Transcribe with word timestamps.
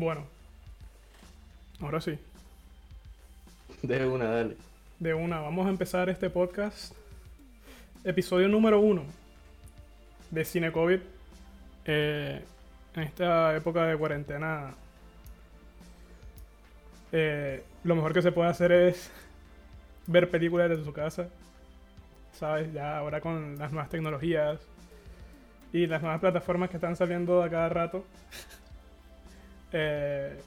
Bueno, 0.00 0.24
ahora 1.82 2.00
sí, 2.00 2.18
De 3.82 4.06
una, 4.06 4.30
dale. 4.30 4.56
de 4.98 5.12
una, 5.12 5.40
vamos 5.40 5.66
a 5.66 5.68
empezar 5.68 6.08
este 6.08 6.30
podcast. 6.30 6.94
Episodio 8.02 8.48
número 8.48 8.80
uno 8.80 9.02
de 10.30 10.42
Cine 10.46 10.72
COVID. 10.72 11.00
Eh, 11.84 12.42
en 12.94 13.02
esta 13.02 13.54
época 13.54 13.84
de 13.84 13.98
cuarentena, 13.98 14.72
eh, 17.12 17.62
lo 17.84 17.94
mejor 17.94 18.14
que 18.14 18.22
se 18.22 18.32
puede 18.32 18.48
hacer 18.48 18.72
es 18.72 19.10
ver 20.06 20.30
películas 20.30 20.70
desde 20.70 20.84
su 20.86 20.94
casa. 20.94 21.28
¿Sabes? 22.32 22.72
Ya 22.72 22.96
ahora 22.96 23.20
con 23.20 23.58
las 23.58 23.70
nuevas 23.70 23.90
tecnologías 23.90 24.60
y 25.74 25.86
las 25.86 26.00
nuevas 26.00 26.20
plataformas 26.20 26.70
que 26.70 26.78
están 26.78 26.96
saliendo 26.96 27.42
a 27.42 27.50
cada 27.50 27.68
rato. 27.68 28.06
eh, 29.72 30.40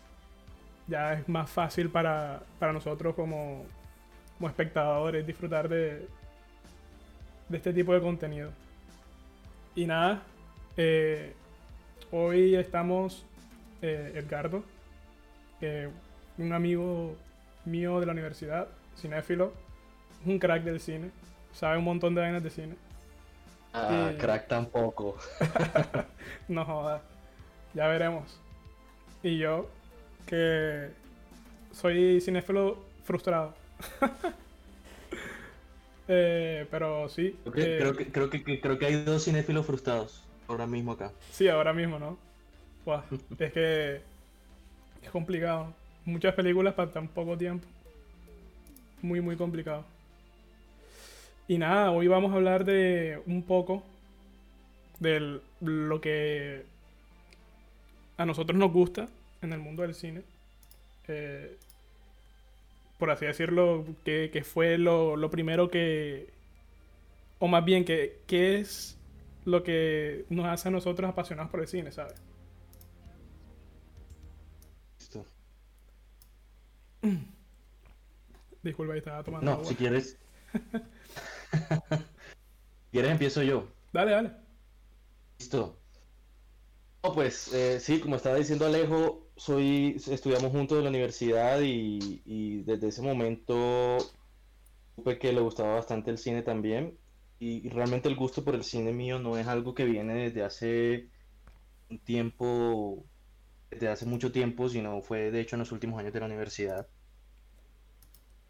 ya 0.88 1.14
es 1.14 1.30
más 1.30 1.50
fácil 1.50 1.90
para, 1.90 2.42
para 2.60 2.74
nosotros 2.74 3.16
como, 3.16 3.66
como 4.38 4.50
espectadores 4.50 5.26
disfrutar 5.26 5.70
de, 5.70 6.08
de 7.50 7.58
este 7.58 7.74
tipo 7.74 7.94
de 7.94 8.02
contenido. 8.02 8.52
Y 9.76 9.86
nada, 9.86 10.22
eh, 10.78 11.34
hoy 12.12 12.56
estamos 12.56 13.26
eh, 13.82 14.14
Edgardo, 14.16 14.64
un 16.38 16.52
amigo 16.52 17.16
mío 17.66 18.00
de 18.00 18.06
la 18.06 18.12
universidad, 18.12 18.68
cinéfilo, 18.98 19.54
un 20.26 20.38
crack 20.38 20.64
del 20.64 20.80
cine, 20.80 21.12
sabe 21.54 21.78
un 21.78 21.86
montón 21.86 22.14
de 22.16 22.22
vainas 22.22 22.44
de 22.44 22.50
cine. 22.50 22.76
Ah, 23.74 24.12
crack 24.18 24.48
tampoco. 24.48 25.18
No 26.48 26.66
jodas, 26.66 27.02
ya 27.74 27.88
veremos. 27.88 28.43
Y 29.24 29.38
yo, 29.38 29.70
que 30.28 30.90
soy 31.72 32.22
cinéfilo 32.22 32.78
frustrado. 33.04 33.56
Eh, 36.10 36.68
pero 36.70 37.08
sí. 37.08 37.34
Creo 37.44 37.54
que, 37.54 37.62
eh, 37.62 37.78
creo, 37.80 37.96
que, 37.96 38.12
creo, 38.12 38.30
que, 38.30 38.60
creo 38.60 38.78
que 38.78 38.86
hay 38.86 39.04
dos 39.06 39.24
cinéfilos 39.24 39.66
frustrados 39.66 40.22
ahora 40.50 40.68
mismo 40.68 40.92
acá. 40.92 41.14
Sí, 41.32 41.48
ahora 41.48 41.72
mismo, 41.72 41.98
¿no? 41.98 42.18
Buah, 42.84 43.04
es 43.40 43.54
que 43.54 44.02
es 45.02 45.10
complicado. 45.12 45.74
Muchas 46.04 46.36
películas 46.36 46.74
para 46.74 46.92
tan 46.92 47.08
poco 47.08 47.38
tiempo. 47.38 47.66
Muy, 49.02 49.22
muy 49.22 49.38
complicado. 49.38 49.86
Y 51.48 51.58
nada, 51.58 51.92
hoy 51.92 52.10
vamos 52.10 52.34
a 52.34 52.36
hablar 52.36 52.66
de 52.66 53.22
un 53.26 53.42
poco 53.42 53.82
de 55.00 55.40
lo 55.62 56.02
que 56.02 56.66
a 58.18 58.26
nosotros 58.26 58.58
nos 58.58 58.72
gusta 58.72 59.08
en 59.42 59.54
el 59.54 59.60
mundo 59.60 59.82
del 59.84 59.94
cine. 59.96 60.24
Eh, 61.08 61.58
por 62.98 63.12
así 63.12 63.26
decirlo, 63.26 63.86
que, 64.06 64.30
que 64.32 64.44
fue 64.44 64.78
lo, 64.78 65.16
lo 65.16 65.30
primero 65.30 65.70
que... 65.70 66.30
O 67.40 67.48
más 67.48 67.66
bien, 67.66 67.84
que, 67.84 68.22
que 68.28 68.60
es 68.60 68.98
lo 69.46 69.64
que 69.64 70.26
nos 70.30 70.46
hace 70.46 70.70
a 70.70 70.72
nosotros 70.72 71.10
apasionados 71.10 71.52
por 71.52 71.60
el 71.60 71.68
cine, 71.68 71.92
¿sabes? 71.92 72.16
Listo. 75.00 75.26
Disculpa, 78.64 78.94
ahí 78.94 79.00
estaba 79.00 79.24
tomando 79.24 79.52
No, 79.52 79.58
agua. 79.58 79.66
si 79.66 79.76
quieres. 79.76 80.18
Si 82.86 82.98
quieres, 83.00 83.12
empiezo 83.12 83.42
yo. 83.42 83.68
Dale, 83.92 84.12
dale. 84.12 84.32
Listo. 85.40 85.83
No, 87.04 87.12
pues 87.14 87.52
eh, 87.54 87.80
sí, 87.82 88.00
como 88.00 88.16
estaba 88.16 88.38
diciendo 88.38 88.66
Alejo, 88.66 89.30
soy, 89.36 89.96
estudiamos 90.08 90.52
juntos 90.52 90.78
en 90.78 90.86
la 90.86 90.90
universidad 90.90 91.60
y, 91.62 92.22
y 92.26 92.64
desde 92.64 92.88
ese 92.88 93.02
momento 93.02 93.98
supe 94.96 95.20
que 95.20 95.34
le 95.34 95.42
gustaba 95.42 95.76
bastante 95.76 96.12
el 96.12 96.18
cine 96.18 96.44
también. 96.44 97.00
Y, 97.40 97.66
y 97.68 97.70
realmente 97.70 98.10
el 98.10 98.16
gusto 98.16 98.44
por 98.46 98.56
el 98.56 98.64
cine 98.64 98.94
mío 98.94 99.20
no 99.20 99.38
es 99.38 99.48
algo 99.48 99.74
que 99.74 99.86
viene 99.86 100.16
desde 100.16 100.44
hace 100.44 101.12
un 101.90 102.00
tiempo, 102.04 103.10
desde 103.72 103.90
hace 103.90 104.06
mucho 104.06 104.32
tiempo, 104.32 104.70
sino 104.70 105.02
fue 105.02 105.32
de 105.32 105.42
hecho 105.42 105.56
en 105.56 105.62
los 105.62 105.72
últimos 105.74 106.00
años 106.00 106.14
de 106.14 106.20
la 106.22 106.28
universidad. 106.28 106.90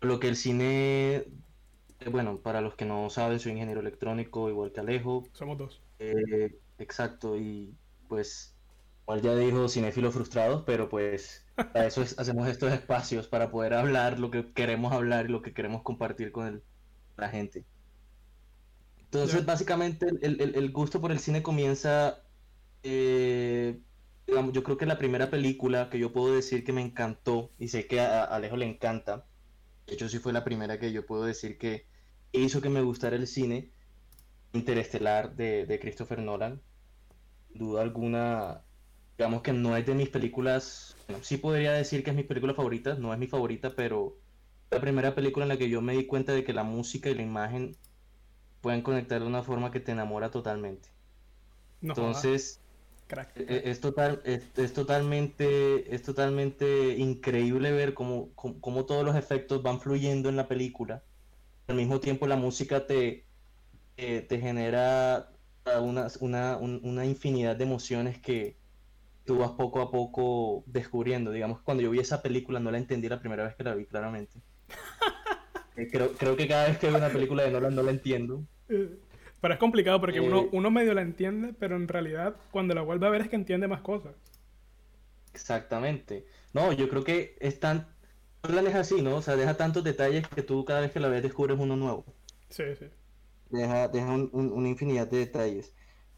Lo 0.01 0.19
que 0.19 0.27
el 0.27 0.35
cine, 0.35 1.15
eh, 1.15 2.09
bueno, 2.11 2.41
para 2.41 2.61
los 2.61 2.75
que 2.75 2.85
no 2.85 3.09
saben, 3.09 3.39
soy 3.39 3.53
ingeniero 3.53 3.79
electrónico, 3.81 4.49
igual 4.49 4.71
que 4.73 4.81
Alejo. 4.81 5.23
Somos 5.33 5.57
dos. 5.57 5.81
Eh, 5.99 6.59
exacto, 6.77 7.37
y 7.37 7.77
pues, 8.13 8.59
igual 9.03 9.21
ya 9.21 9.35
dijo 9.35 9.67
cinéfilos 9.69 10.13
frustrados, 10.13 10.63
pero 10.65 10.89
pues 10.89 11.45
para 11.71 11.87
eso 11.87 12.01
es- 12.03 12.17
hacemos 12.19 12.47
estos 12.47 12.71
espacios, 12.73 13.27
para 13.27 13.51
poder 13.51 13.73
hablar 13.73 14.19
lo 14.19 14.31
que 14.31 14.53
queremos 14.53 14.93
hablar 14.93 15.25
y 15.27 15.29
lo 15.29 15.41
que 15.41 15.53
queremos 15.53 15.83
compartir 15.83 16.31
con 16.31 16.47
el- 16.47 16.63
la 17.17 17.29
gente. 17.29 17.67
Entonces, 18.97 19.45
básicamente, 19.45 20.07
el, 20.21 20.41
el- 20.41 20.55
el 20.55 20.71
gusto 20.71 20.99
por 21.01 21.11
el 21.11 21.19
cine 21.19 21.43
comienza, 21.43 22.29
eh, 22.83 23.83
digamos, 24.27 24.53
yo 24.53 24.63
creo 24.63 24.77
que 24.77 24.85
la 24.85 24.97
primera 24.97 25.29
película 25.31 25.89
que 25.89 25.99
yo 25.99 26.13
puedo 26.13 26.35
decir 26.35 26.63
que 26.65 26.73
me 26.73 26.81
encantó, 26.81 27.55
y 27.59 27.69
sé 27.69 27.87
que 27.87 28.01
a, 28.01 28.23
a 28.23 28.35
Alejo 28.35 28.57
le 28.57 28.65
encanta, 28.67 29.29
de 29.87 29.95
hecho 29.95 30.09
sí 30.09 30.19
fue 30.19 30.33
la 30.33 30.45
primera 30.45 30.79
que 30.79 30.91
yo 30.93 31.05
puedo 31.05 31.25
decir 31.25 31.57
que 31.59 31.89
hizo 32.33 32.61
que 32.61 32.69
me 32.69 32.81
gustara 32.83 33.15
el 33.17 33.27
cine, 33.27 33.73
Interestelar 34.53 35.35
de, 35.35 35.65
de 35.67 35.79
Christopher 35.79 36.19
Nolan. 36.21 36.63
Duda 37.53 37.81
alguna, 37.83 38.67
digamos 39.17 39.41
que 39.43 39.53
no 39.53 39.77
es 39.77 39.85
de 39.85 39.95
mis 39.95 40.09
películas, 40.09 40.97
bueno, 41.07 41.23
sí 41.23 41.37
podría 41.37 41.73
decir 41.73 42.03
que 42.03 42.11
es 42.11 42.15
mi 42.15 42.23
película 42.23 42.53
favorita, 42.55 42.95
no 42.95 43.13
es 43.13 43.19
mi 43.19 43.27
favorita, 43.27 43.75
pero 43.75 44.21
la 44.71 44.81
primera 44.81 45.15
película 45.15 45.45
en 45.45 45.49
la 45.49 45.57
que 45.57 45.69
yo 45.69 45.81
me 45.81 45.93
di 45.93 46.07
cuenta 46.07 46.33
de 46.33 46.43
que 46.43 46.53
la 46.53 46.63
música 46.63 47.09
y 47.09 47.15
la 47.15 47.21
imagen 47.23 47.79
pueden 48.61 48.81
conectar 48.83 49.21
de 49.21 49.27
una 49.27 49.43
forma 49.43 49.71
que 49.71 49.79
te 49.81 49.91
enamora 49.93 50.31
totalmente. 50.31 50.89
No 51.81 51.95
Entonces, 51.95 52.65
crack. 53.07 53.33
e- 53.35 53.43
e- 53.43 53.71
es, 53.71 53.81
total, 53.81 54.21
es, 54.25 54.51
es 54.57 54.73
totalmente, 54.73 55.93
es 55.95 56.03
totalmente 56.03 56.97
increíble 56.97 57.71
ver 57.71 57.93
cómo, 57.93 58.33
cómo, 58.35 58.61
cómo 58.61 58.85
todos 58.85 59.05
los 59.05 59.15
efectos 59.15 59.63
van 59.63 59.81
fluyendo 59.81 60.29
en 60.29 60.35
la 60.37 60.47
película. 60.47 61.05
Al 61.67 61.77
mismo 61.77 61.99
tiempo 62.01 62.27
la 62.27 62.37
música 62.37 62.87
te, 62.87 63.29
te, 63.95 64.21
te 64.23 64.39
genera 64.41 65.32
una, 65.81 66.07
una, 66.19 66.57
un- 66.57 66.81
una 66.83 67.05
infinidad 67.05 67.55
de 67.55 67.63
emociones 67.63 68.19
que 68.19 68.55
tú 69.25 69.37
vas 69.39 69.51
poco 69.51 69.81
a 69.81 69.91
poco 69.91 70.63
descubriendo. 70.67 71.31
Digamos 71.31 71.59
que 71.59 71.63
cuando 71.65 71.83
yo 71.83 71.91
vi 71.91 71.99
esa 71.99 72.21
película 72.21 72.59
no 72.59 72.71
la 72.71 72.77
entendí 72.79 73.09
la 73.09 73.19
primera 73.19 73.43
vez 73.45 73.55
que 73.55 73.63
la 73.63 73.75
vi 73.75 73.85
claramente. 73.85 74.39
Eh, 75.75 75.87
Creo, 75.91 76.13
creo 76.13 76.35
que 76.37 76.47
cada 76.47 76.67
vez 76.67 76.77
que 76.77 76.87
veo 76.87 76.97
una 76.97 77.09
película 77.09 77.43
de 77.43 77.49
Nolan 77.51 77.73
no 77.73 77.81
la 77.81 77.89
entiendo. 77.91 78.43
Eh, 78.69 78.95
Pero 79.41 79.53
es 79.55 79.59
complicado 79.59 79.99
porque 79.99 80.21
uno, 80.21 80.41
Eh. 80.41 80.49
uno 80.51 80.69
medio 80.69 80.93
la 80.93 81.01
entiende, 81.01 81.53
pero 81.59 81.75
en 81.75 81.87
realidad 81.87 82.35
cuando 82.51 82.75
la 82.75 82.83
vuelve 82.83 83.07
a 83.07 83.09
ver 83.09 83.21
es 83.21 83.29
que 83.29 83.35
entiende 83.37 83.67
más 83.67 83.81
cosas. 83.81 84.13
Exactamente. 85.33 86.25
No, 86.53 86.71
yo 86.73 86.89
creo 86.89 87.03
que 87.03 87.35
es 87.39 87.59
tan... 87.59 87.87
Nolan 88.43 88.67
es 88.67 88.75
así, 88.75 89.01
¿no? 89.01 89.15
O 89.15 89.21
sea, 89.21 89.35
deja 89.35 89.55
tantos 89.55 89.83
detalles 89.83 90.27
que 90.27 90.43
tú 90.43 90.63
cada 90.65 90.81
vez 90.81 90.91
que 90.91 90.99
la 90.99 91.07
ves 91.07 91.23
descubres 91.23 91.57
uno 91.59 91.75
nuevo. 91.75 92.05
Sí, 92.49 92.63
sí. 92.77 92.85
Deja, 93.53 93.87
deja 93.87 94.11
un- 94.13 94.29
un- 94.33 94.51
una 94.51 94.69
infinidad 94.69 95.07
de 95.09 95.19
detalles. 95.19 95.75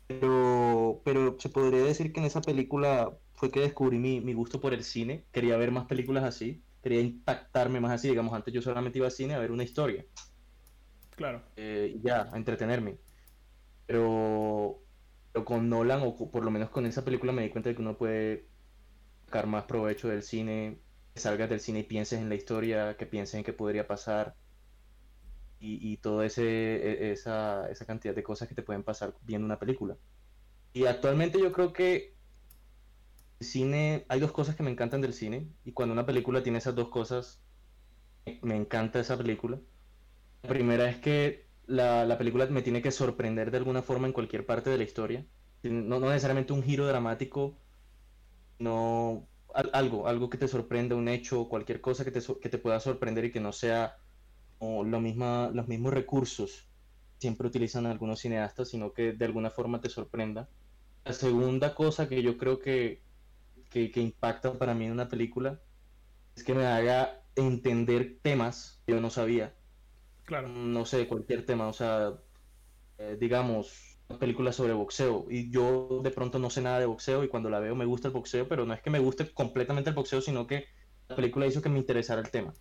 Pero, 0.07 1.01
pero 1.06 1.38
se 1.40 1.50
podría 1.50 1.84
decir 1.84 2.13
que 2.13 2.19
en 2.22 2.25
esa 2.28 2.41
película 2.41 3.19
fue 3.35 3.51
que 3.51 3.62
descubrí 3.62 4.00
mi, 4.00 4.22
mi 4.22 4.34
gusto 4.34 4.62
por 4.62 4.73
el 4.73 4.84
cine. 4.84 5.28
Quería 5.31 5.57
ver 5.57 5.72
más 5.72 5.85
películas 5.88 6.24
así. 6.24 6.66
Quería 6.81 7.01
impactarme 7.01 7.79
más 7.81 7.91
así. 7.94 8.09
Digamos, 8.09 8.34
antes 8.34 8.53
yo 8.53 8.62
solamente 8.62 9.00
iba 9.00 9.07
al 9.07 9.12
cine 9.13 9.35
a 9.35 9.40
ver 9.40 9.51
una 9.51 9.63
historia. 9.63 10.06
Claro. 11.16 11.44
eh, 11.56 12.00
ya, 12.03 12.29
a 12.31 12.38
entretenerme. 12.38 13.01
Pero, 13.85 14.85
pero 15.31 15.45
con 15.45 15.69
Nolan, 15.69 16.01
o 16.03 16.31
por 16.31 16.45
lo 16.45 16.51
menos 16.51 16.72
con 16.72 16.86
esa 16.86 17.06
película, 17.06 17.33
me 17.33 17.44
di 17.44 17.51
cuenta 17.51 17.69
de 17.69 17.75
que 17.75 17.81
uno 17.81 17.98
puede 17.98 18.51
sacar 19.27 19.48
más 19.48 19.65
provecho 19.65 20.10
del 20.10 20.24
cine, 20.24 20.83
que 21.13 21.21
salgas 21.21 21.50
del 21.50 21.62
cine 21.62 21.81
y 21.81 21.83
pienses 21.86 22.19
en 22.21 22.30
la 22.30 22.36
historia, 22.36 22.98
que 22.98 23.07
pienses 23.07 23.36
en 23.36 23.45
qué 23.45 23.54
podría 23.54 23.88
pasar, 23.88 24.38
y, 25.60 25.94
y 25.94 25.98
toda 25.98 26.25
e- 26.28 27.12
esa, 27.12 27.69
esa 27.69 27.86
cantidad 27.86 28.16
de 28.16 28.24
cosas 28.24 28.48
que 28.50 28.56
te 28.56 28.63
pueden 28.63 28.84
pasar 28.84 29.16
viendo 29.22 29.46
una 29.46 29.60
película. 29.60 29.98
Y 30.74 30.86
actualmente 30.86 31.40
yo 31.40 31.52
creo 31.54 31.74
que 31.74 32.18
el 33.40 33.48
cine, 33.48 34.06
hay 34.10 34.19
dos 34.19 34.31
cosas 34.31 34.56
que 34.56 34.63
me 34.63 34.72
encantan 34.72 35.02
del 35.02 35.13
cine, 35.13 35.54
y 35.63 35.74
cuando 35.74 35.94
una 35.94 36.06
película 36.06 36.44
tiene 36.44 36.57
esas 36.60 36.75
dos 36.75 36.90
cosas, 36.90 37.46
me- 38.44 38.56
encanta 38.56 39.00
esa 39.00 39.18
película. 39.18 39.62
La 40.44 40.50
primera 40.50 40.90
es 40.90 40.98
que 41.00 41.52
la, 41.66 42.06
la 42.06 42.18
película 42.18 42.46
me 42.48 42.62
tiene 42.63 42.81
que 42.81 42.92
sorprender 42.92 43.51
de 43.51 43.58
alguna 43.60 43.84
forma 43.84 44.08
en 44.08 44.13
cualquier 44.13 44.46
parte 44.48 44.69
de 44.72 44.78
la 44.78 44.84
historia. 44.86 45.28
No, 45.63 46.00
no 46.00 46.10
necesariamente 46.10 46.54
un 46.54 46.63
giro 46.63 46.88
dramático, 46.88 47.60
no 48.60 49.30
al- 49.54 49.72
algo, 49.74 50.08
algo 50.08 50.30
que 50.30 50.38
te 50.38 50.48
sorprenda, 50.48 50.96
un 50.96 51.08
hecho, 51.08 51.50
cualquier 51.50 51.81
cosa 51.81 52.04
que 52.06 52.12
te, 52.12 52.22
que 52.42 52.50
te 52.50 52.58
pueda 52.58 52.80
sorprender 52.80 53.25
y 53.25 53.31
que 53.31 53.40
no 53.40 53.51
sea 53.54 53.98
como 54.60 54.84
lo 54.84 55.00
misma, 55.00 55.52
los 55.54 55.68
mismos 55.68 55.94
recursos 55.94 56.68
siempre 57.18 57.48
utilizan 57.48 57.86
algunos 57.86 58.19
cineastas, 58.19 58.69
sino 58.69 58.94
que 58.94 59.13
de 59.13 59.25
alguna 59.25 59.50
forma 59.50 59.81
te 59.81 59.90
sorprenda. 59.90 60.50
La 61.04 61.13
segunda 61.13 61.75
cosa 61.75 62.10
que 62.10 62.22
yo 62.22 62.38
creo 62.38 62.60
que, 62.60 63.02
que, 63.69 63.92
que 63.92 64.02
impacta 64.02 64.57
para 64.57 64.74
mí 64.74 64.86
en 64.86 64.92
una 64.92 65.07
película 65.07 65.62
es 66.36 66.44
que 66.44 66.54
me 66.54 66.66
haga 66.66 67.24
entender 67.36 68.18
temas 68.22 68.81
que 68.86 68.94
yo 68.94 69.02
no 69.02 69.10
sabía. 69.10 69.54
Claro. 70.25 70.48
No 70.48 70.86
sé, 70.86 71.08
cualquier 71.08 71.46
tema, 71.46 71.68
o 71.68 71.74
sea, 71.74 72.13
eh, 72.98 73.18
digamos, 73.19 74.00
una 74.08 74.19
película 74.19 74.51
sobre 74.51 74.74
boxeo 74.74 75.25
y 75.30 75.50
yo 75.51 76.01
de 76.04 76.12
pronto 76.12 76.40
no 76.40 76.50
sé 76.50 76.62
nada 76.62 76.80
de 76.80 76.86
boxeo 76.86 77.24
y 77.24 77.28
cuando 77.28 77.50
la 77.50 77.60
veo 77.60 77.75
me 77.75 77.86
gusta 77.86 78.08
el 78.08 78.13
boxeo, 78.13 78.48
pero 78.48 78.66
no 78.66 78.74
es 78.74 78.81
que 78.81 78.90
me 78.90 79.00
guste 79.00 79.31
completamente 79.34 79.90
el 79.90 79.96
boxeo, 79.96 80.22
sino 80.22 80.48
que 80.48 80.66
la 81.08 81.16
película 81.16 81.46
hizo 81.46 81.62
que 81.62 81.69
me 81.69 81.80
interesara 81.80 82.22
el 82.22 82.31
tema. 82.31 82.54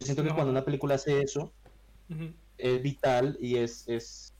Siento 0.00 0.22
que 0.22 0.28
No. 0.28 0.34
cuando 0.34 0.52
una 0.52 0.64
película 0.64 0.94
hace 0.94 1.20
eso, 1.22 1.52
Ujú. 2.10 2.32
es 2.56 2.82
vital 2.82 3.36
y 3.40 3.56
es, 3.56 3.86
es 3.88 4.34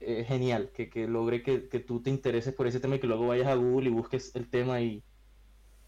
eh, 0.00 0.24
genial 0.24 0.72
que, 0.74 0.90
que 0.90 1.06
logre 1.08 1.42
que, 1.42 1.68
que 1.68 1.80
tú 1.80 2.02
te 2.02 2.10
intereses 2.10 2.54
por 2.54 2.66
ese 2.66 2.80
tema 2.80 2.96
y 2.96 3.00
que 3.00 3.06
luego 3.06 3.28
vayas 3.28 3.48
a 3.48 3.54
Google 3.54 3.88
y 3.90 3.92
busques 3.92 4.34
el 4.34 4.50
tema 4.50 4.80
y 4.80 5.04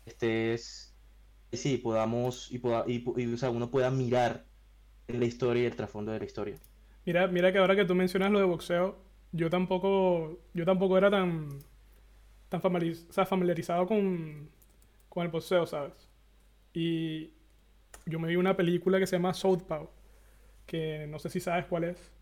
estés, 0.06 0.94
y 1.50 1.56
sí, 1.56 1.78
podamos, 1.78 2.50
y, 2.52 2.58
poda- 2.58 2.84
y, 2.88 3.04
y, 3.22 3.34
o 3.34 3.36
sea, 3.38 3.50
uno 3.50 3.70
pueda 3.70 3.90
mirar 3.90 4.46
la 5.08 5.24
historia 5.26 5.64
y 5.64 5.66
el 5.66 5.76
trasfondo 5.76 6.12
de 6.12 6.18
la 6.20 6.24
historia. 6.26 6.58
Mira, 7.06 7.26
mira 7.28 7.52
que 7.52 7.58
ahora 7.58 7.76
que 7.76 7.84
tú 7.84 7.94
mencionas 7.94 8.30
lo 8.32 8.38
de 8.38 8.44
boxeo, 8.46 8.96
yo 9.32 9.50
tampoco, 9.50 10.38
yo 10.54 10.64
tampoco 10.64 10.96
era 10.98 11.10
tan, 11.10 11.58
tan 12.48 12.60
familiariz- 12.62 13.06
o 13.08 13.12
sea, 13.12 13.26
familiarizado 13.26 13.86
con, 13.86 14.48
con 15.08 15.24
el 15.24 15.30
boxeo, 15.30 15.66
¿sabes? 15.66 16.08
Y 16.74 17.30
yo 18.06 18.18
me 18.18 18.28
vi 18.28 18.36
una 18.36 18.56
película 18.56 18.98
que 18.98 19.06
se 19.06 19.16
llama 19.16 19.34
Southpaw, 19.34 19.90
que 20.66 21.06
no 21.08 21.18
sé 21.20 21.30
si 21.30 21.40
sabes 21.40 21.66
cuál 21.66 21.84
es. 21.84 22.12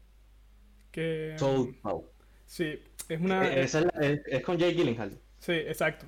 Que, 0.91 1.39
Southpaw. 1.39 2.01
sí, 2.47 2.81
es 3.09 3.21
una, 3.21 3.51
Eh, 3.51 3.63
esa 3.65 3.81
es, 3.81 3.85
la- 3.87 4.07
es- 4.07 4.23
es 4.27 4.43
con 4.45 4.57
Jake 4.59 4.75
Gyllenhaal. 4.75 5.21
sí, 5.39 5.53
exacto. 5.53 6.07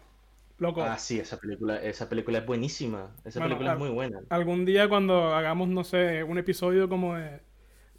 Loco, 0.59 0.91
Ah, 0.91 0.99
sí, 0.99 1.19
esa 1.21 1.37
película, 1.39 1.79
esa 1.83 2.09
película 2.09 2.39
es 2.39 2.47
buenísima. 2.47 3.17
Esa 3.25 3.41
Bueno, 3.41 3.43
película 3.43 3.71
es 3.73 3.77
muy 3.77 3.89
buena. 3.91 4.21
algún 4.29 4.65
día 4.65 4.89
cuando 4.89 5.35
hagamos, 5.35 5.69
no 5.69 5.85
sé, 5.85 6.23
un 6.25 6.39
episodio 6.39 6.89
como 6.89 7.15
de 7.17 7.41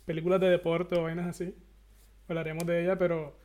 películas 0.06 0.42
de 0.42 0.50
deporte 0.50 0.96
o 0.98 1.04
vainas 1.04 1.28
así, 1.28 1.56
hablaremos 2.30 2.68
de 2.68 2.84
ella, 2.84 2.98
pero 2.98 3.38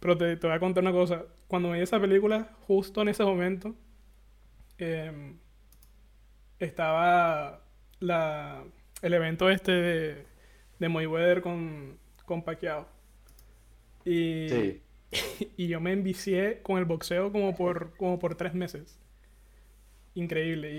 Pero 0.00 0.18
te, 0.18 0.36
te 0.36 0.46
voy 0.48 0.56
a 0.56 0.60
contar 0.60 0.82
una 0.84 0.92
cosa. 0.92 1.26
Cuando 1.48 1.70
me 1.70 1.78
vi 1.78 1.82
esa 1.84 2.00
película, 2.00 2.50
justo 2.68 3.02
en 3.02 3.08
ese 3.10 3.24
momento, 3.24 3.74
em, 4.78 5.38
estaba 6.58 7.63
la, 8.04 8.64
el 9.02 9.14
evento 9.14 9.50
este 9.50 9.72
de, 9.72 10.26
de 10.78 10.88
Mayweather 10.88 11.40
con, 11.42 11.98
con 12.26 12.42
Pacquiao. 12.42 12.86
Y, 14.04 14.48
sí. 14.48 14.82
y 15.56 15.68
yo 15.68 15.80
me 15.80 15.92
envicié 15.92 16.60
con 16.62 16.78
el 16.78 16.84
boxeo 16.84 17.32
como 17.32 17.54
por, 17.54 17.96
como 17.96 18.18
por 18.18 18.34
tres 18.36 18.54
meses. 18.54 18.98
Increíble. 20.14 20.72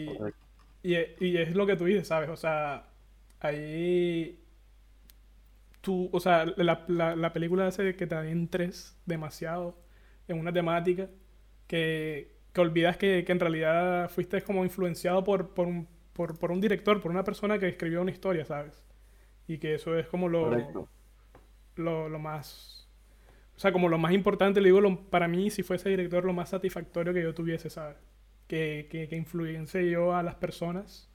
Y, 0.83 0.95
e- 0.95 1.15
y 1.19 1.37
es 1.37 1.55
lo 1.55 1.65
que 1.65 1.75
tú 1.75 1.85
dices, 1.85 2.07
¿sabes? 2.07 2.29
O 2.29 2.37
sea, 2.37 2.87
ahí 3.39 4.39
tú, 5.81 6.09
o 6.11 6.19
sea, 6.19 6.45
la, 6.57 6.83
la, 6.87 7.15
la 7.15 7.33
película 7.33 7.67
hace 7.67 7.95
que 7.95 8.07
te 8.07 8.15
adentres 8.15 8.97
demasiado 9.05 9.77
en 10.27 10.39
una 10.39 10.51
temática 10.53 11.09
que, 11.67 12.31
que 12.53 12.61
olvidas 12.61 12.97
que, 12.97 13.23
que 13.25 13.31
en 13.31 13.39
realidad 13.39 14.09
fuiste 14.09 14.41
como 14.43 14.63
influenciado 14.65 15.23
por, 15.23 15.53
por, 15.53 15.67
un, 15.67 15.87
por, 16.15 16.39
por 16.39 16.51
un 16.51 16.61
director, 16.61 17.01
por 17.01 17.11
una 17.11 17.25
persona 17.25 17.59
que 17.59 17.69
escribió 17.69 18.01
una 18.03 18.11
historia, 18.11 18.45
¿sabes? 18.45 18.83
Y 19.47 19.59
que 19.59 19.75
eso 19.75 19.97
es 19.99 20.07
como 20.07 20.29
lo, 20.29 20.77
lo, 21.75 22.09
lo 22.09 22.19
más, 22.19 22.87
o 23.57 23.59
sea, 23.59 23.71
como 23.73 23.89
lo 23.89 23.97
más 23.99 24.13
importante, 24.13 24.61
le 24.61 24.69
digo, 24.69 24.81
lo- 24.81 25.09
para 25.09 25.27
mí, 25.29 25.49
si 25.51 25.63
fuese 25.63 25.89
director, 25.89 26.25
lo 26.25 26.33
más 26.33 26.49
satisfactorio 26.51 27.13
que 27.13 27.23
yo 27.23 27.33
tuviese, 27.35 27.69
¿sabes? 27.69 27.97
Que, 28.47 28.87
que, 28.91 29.07
que 29.09 29.17
influencie 29.17 29.89
yo 29.91 30.15
a 30.15 30.23
las 30.23 30.35
personas 30.35 31.09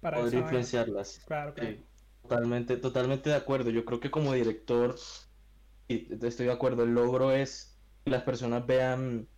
para 0.00 0.18
Poder 0.20 0.34
influenciarlas. 0.34 1.20
Claro, 1.26 1.54
claro. 1.54 1.76
Sí, 1.76 1.86
totalmente, 2.22 2.76
totalmente 2.76 3.30
de 3.30 3.36
acuerdo. 3.36 3.70
Yo 3.70 3.84
creo 3.84 4.00
que 4.00 4.10
como 4.10 4.32
director, 4.34 4.96
y 5.88 6.08
estoy 6.26 6.46
de 6.46 6.52
acuerdo, 6.52 6.84
el 6.84 6.94
logro 6.94 7.32
es 7.32 7.80
que 8.04 8.10
las 8.10 8.22
personas 8.24 8.66
vean 8.66 9.28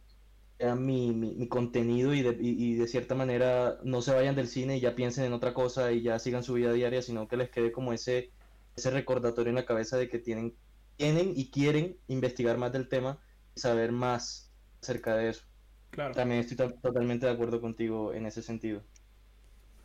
mi, 0.76 1.12
mi- 1.12 1.35
mi 1.35 1.49
contenido 1.49 2.14
y 2.14 2.23
de, 2.23 2.37
y- 2.41 2.73
y 2.73 2.75
de 2.76 2.87
cierta 2.88 3.14
manera 3.14 3.79
no 3.85 4.00
se 4.03 4.12
vayan 4.14 4.35
del 4.37 4.49
cine 4.49 4.76
y 4.76 4.81
ya 4.81 4.94
piensen 4.94 5.25
en 5.25 5.32
otra 5.35 5.53
cosa 5.55 5.93
y 5.93 6.03
ya 6.03 6.19
sigan 6.19 6.43
su 6.43 6.55
vida 6.55 6.73
diaria, 6.73 7.03
sino 7.03 7.29
que 7.29 7.37
les 7.37 7.50
quede 7.50 7.73
como 7.73 7.93
ese, 7.93 8.32
ese 8.76 8.91
recordatorio 8.91 9.50
en 9.50 9.56
la 9.56 9.67
cabeza 9.67 9.97
de 9.99 10.08
que 10.08 10.19
tienen, 10.19 10.55
tienen 10.97 11.32
y 11.37 11.50
quieren 11.50 11.99
investigar 12.08 12.56
más 12.58 12.73
del 12.73 12.88
tema 12.88 13.19
y 13.55 13.61
saber 13.61 13.93
más 13.93 14.53
acerca 14.82 15.17
de 15.17 15.31
eso. 15.31 15.44
claro. 15.91 16.14
También 16.14 16.41
estoy 16.41 16.56
to- 16.56 16.75
totalmente 16.82 17.26
de 17.26 17.32
acuerdo 17.32 17.61
contigo 17.61 18.12
en 18.14 18.26
ese 18.26 18.43
sentido. 18.43 18.82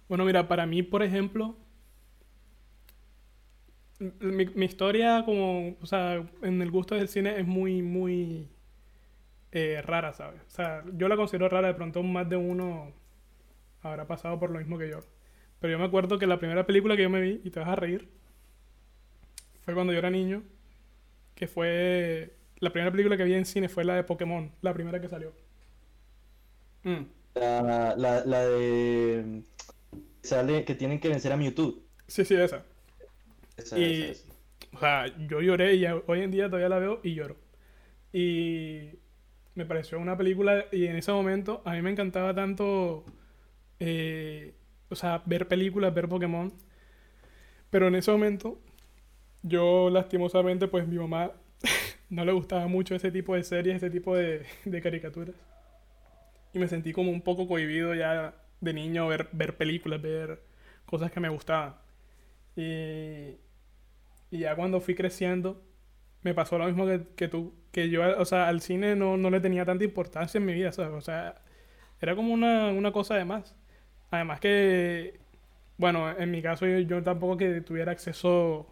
Bueno, 0.08 0.26
mira, 0.26 0.48
para 0.48 0.66
mí, 0.68 0.84
por 0.84 1.02
ejemplo, 1.04 1.56
mi 4.00 4.66
historia 4.66 5.24
como, 5.26 5.76
o 5.82 5.86
sea, 5.86 6.28
en 6.42 6.62
el 6.62 6.72
gusto 6.72 6.96
del 6.96 7.08
cine 7.08 7.40
es 7.40 7.46
muy, 7.46 7.82
muy 7.84 8.48
eh, 9.52 9.82
rara, 9.86 10.14
¿sabes? 10.14 10.42
O 10.48 10.50
sea, 10.52 10.84
yo 10.94 11.08
la 11.08 11.16
considero 11.18 11.50
rara, 11.50 11.68
de 11.70 11.74
pronto 11.74 12.04
más 12.04 12.30
de 12.30 12.36
uno 12.38 12.94
habrá 13.84 14.08
pasado 14.08 14.40
por 14.40 14.52
lo 14.52 14.60
mismo 14.60 14.78
que 14.78 14.90
yo. 14.90 15.02
Pero 15.60 15.72
yo 15.74 15.80
me 15.80 15.86
acuerdo 15.86 16.20
que 16.20 16.28
la 16.28 16.40
primera 16.40 16.66
película 16.68 16.96
que 16.98 17.04
yo 17.04 17.10
me 17.10 17.22
vi, 17.22 17.42
y 17.44 17.52
te 17.52 17.60
vas 17.60 17.70
a 17.70 17.76
reír, 17.76 18.10
fue 19.62 19.74
cuando 19.74 19.94
yo 19.94 20.00
era 20.00 20.10
niño, 20.10 20.44
que 21.36 21.48
fue... 21.48 22.36
La 22.60 22.72
primera 22.72 22.92
película 22.92 23.18
que 23.18 23.24
vi 23.26 23.34
en 23.36 23.46
cine 23.46 23.70
fue 23.70 23.84
la 23.86 23.96
de 23.96 24.04
Pokémon, 24.04 24.52
la 24.62 24.74
primera 24.74 25.02
que 25.02 25.10
salió. 25.10 25.34
Mm. 26.84 27.06
La, 27.36 27.96
la, 27.98 28.26
la 28.26 28.46
de 28.48 29.44
sale 30.22 30.66
que 30.66 30.76
tienen 30.76 31.00
que 31.00 31.10
vencer 31.10 31.32
a 31.34 31.38
Mewtwo. 31.38 31.84
Sí, 32.08 32.26
sí, 32.26 32.36
esa. 32.36 32.64
Esa, 33.58 33.78
Y- 33.78 33.86
esa, 33.86 34.12
esa. 34.12 34.28
O 34.74 34.80
sea, 34.80 35.06
yo 35.28 35.42
lloré 35.42 35.76
y 35.76 35.86
hoy 35.86 36.22
en 36.22 36.32
día 36.32 36.46
todavía 36.48 36.70
la 36.70 36.80
veo 36.80 37.00
y 37.04 37.14
lloro. 37.16 37.38
Y 38.14 38.92
me 39.56 39.66
pareció 39.66 40.00
una 40.00 40.18
película 40.18 40.66
y 40.72 40.88
en 40.88 40.96
ese 40.98 41.12
momento 41.12 41.62
a 41.66 41.74
mí 41.74 41.82
me 41.82 41.92
encantaba 41.92 42.34
tanto, 42.36 43.06
eh, 43.80 44.56
o 44.90 44.96
sea, 44.96 45.24
ver 45.26 45.48
películas, 45.48 45.94
ver 45.94 46.10
Pokémon. 46.10 46.54
Pero 47.70 47.88
en 47.88 47.96
ese 47.96 48.12
momento, 48.12 48.60
yo 49.44 49.90
lastimosamente, 49.92 50.68
pues 50.68 50.88
mi 50.88 50.98
mamá 50.98 51.34
no 52.10 52.26
le 52.26 52.34
gustaba 52.34 52.68
mucho 52.68 52.96
ese 52.96 53.12
tipo 53.12 53.36
de 53.36 53.44
series, 53.44 53.78
ese 53.78 53.92
tipo 53.92 54.16
de, 54.16 54.46
de 54.66 54.82
caricaturas. 54.82 55.36
Y 56.54 56.60
me 56.60 56.68
sentí 56.68 56.92
como 56.94 57.12
un 57.12 57.22
poco 57.22 57.48
cohibido 57.48 57.94
ya 57.96 58.36
de 58.60 58.74
niño 58.74 59.08
ver, 59.08 59.30
ver 59.32 59.58
películas, 59.58 60.02
ver 60.02 60.42
cosas 60.86 61.12
que 61.12 61.20
me 61.20 61.30
gustaban. 61.30 61.76
Y, 62.56 63.38
y 64.32 64.40
ya 64.40 64.56
cuando 64.56 64.82
fui 64.82 64.96
creciendo, 64.96 65.62
me 66.24 66.34
pasó 66.34 66.58
lo 66.58 66.66
mismo 66.66 66.86
que, 66.86 67.08
que 67.16 67.28
tú, 67.28 67.54
que 67.72 67.90
yo, 67.90 68.04
o 68.20 68.26
sea, 68.26 68.48
al 68.48 68.62
cine 68.62 68.96
no, 68.96 69.18
no 69.18 69.30
le 69.30 69.40
tenía 69.42 69.66
tanta 69.66 69.84
importancia 69.84 70.38
en 70.40 70.46
mi 70.46 70.54
vida, 70.54 70.72
¿sabes? 70.72 70.94
O 70.94 71.02
sea, 71.02 71.42
era 72.02 72.16
como 72.16 72.34
una, 72.34 72.70
una 72.72 72.92
cosa 72.92 73.16
de 73.16 73.26
más. 73.26 73.56
Además 74.12 74.40
que, 74.40 75.20
bueno, 75.78 76.12
en 76.18 76.32
mi 76.32 76.42
caso 76.42 76.68
yo, 76.68 77.04
tampoco 77.04 77.38
que 77.38 77.62
tuviera 77.62 77.92
acceso 77.92 78.68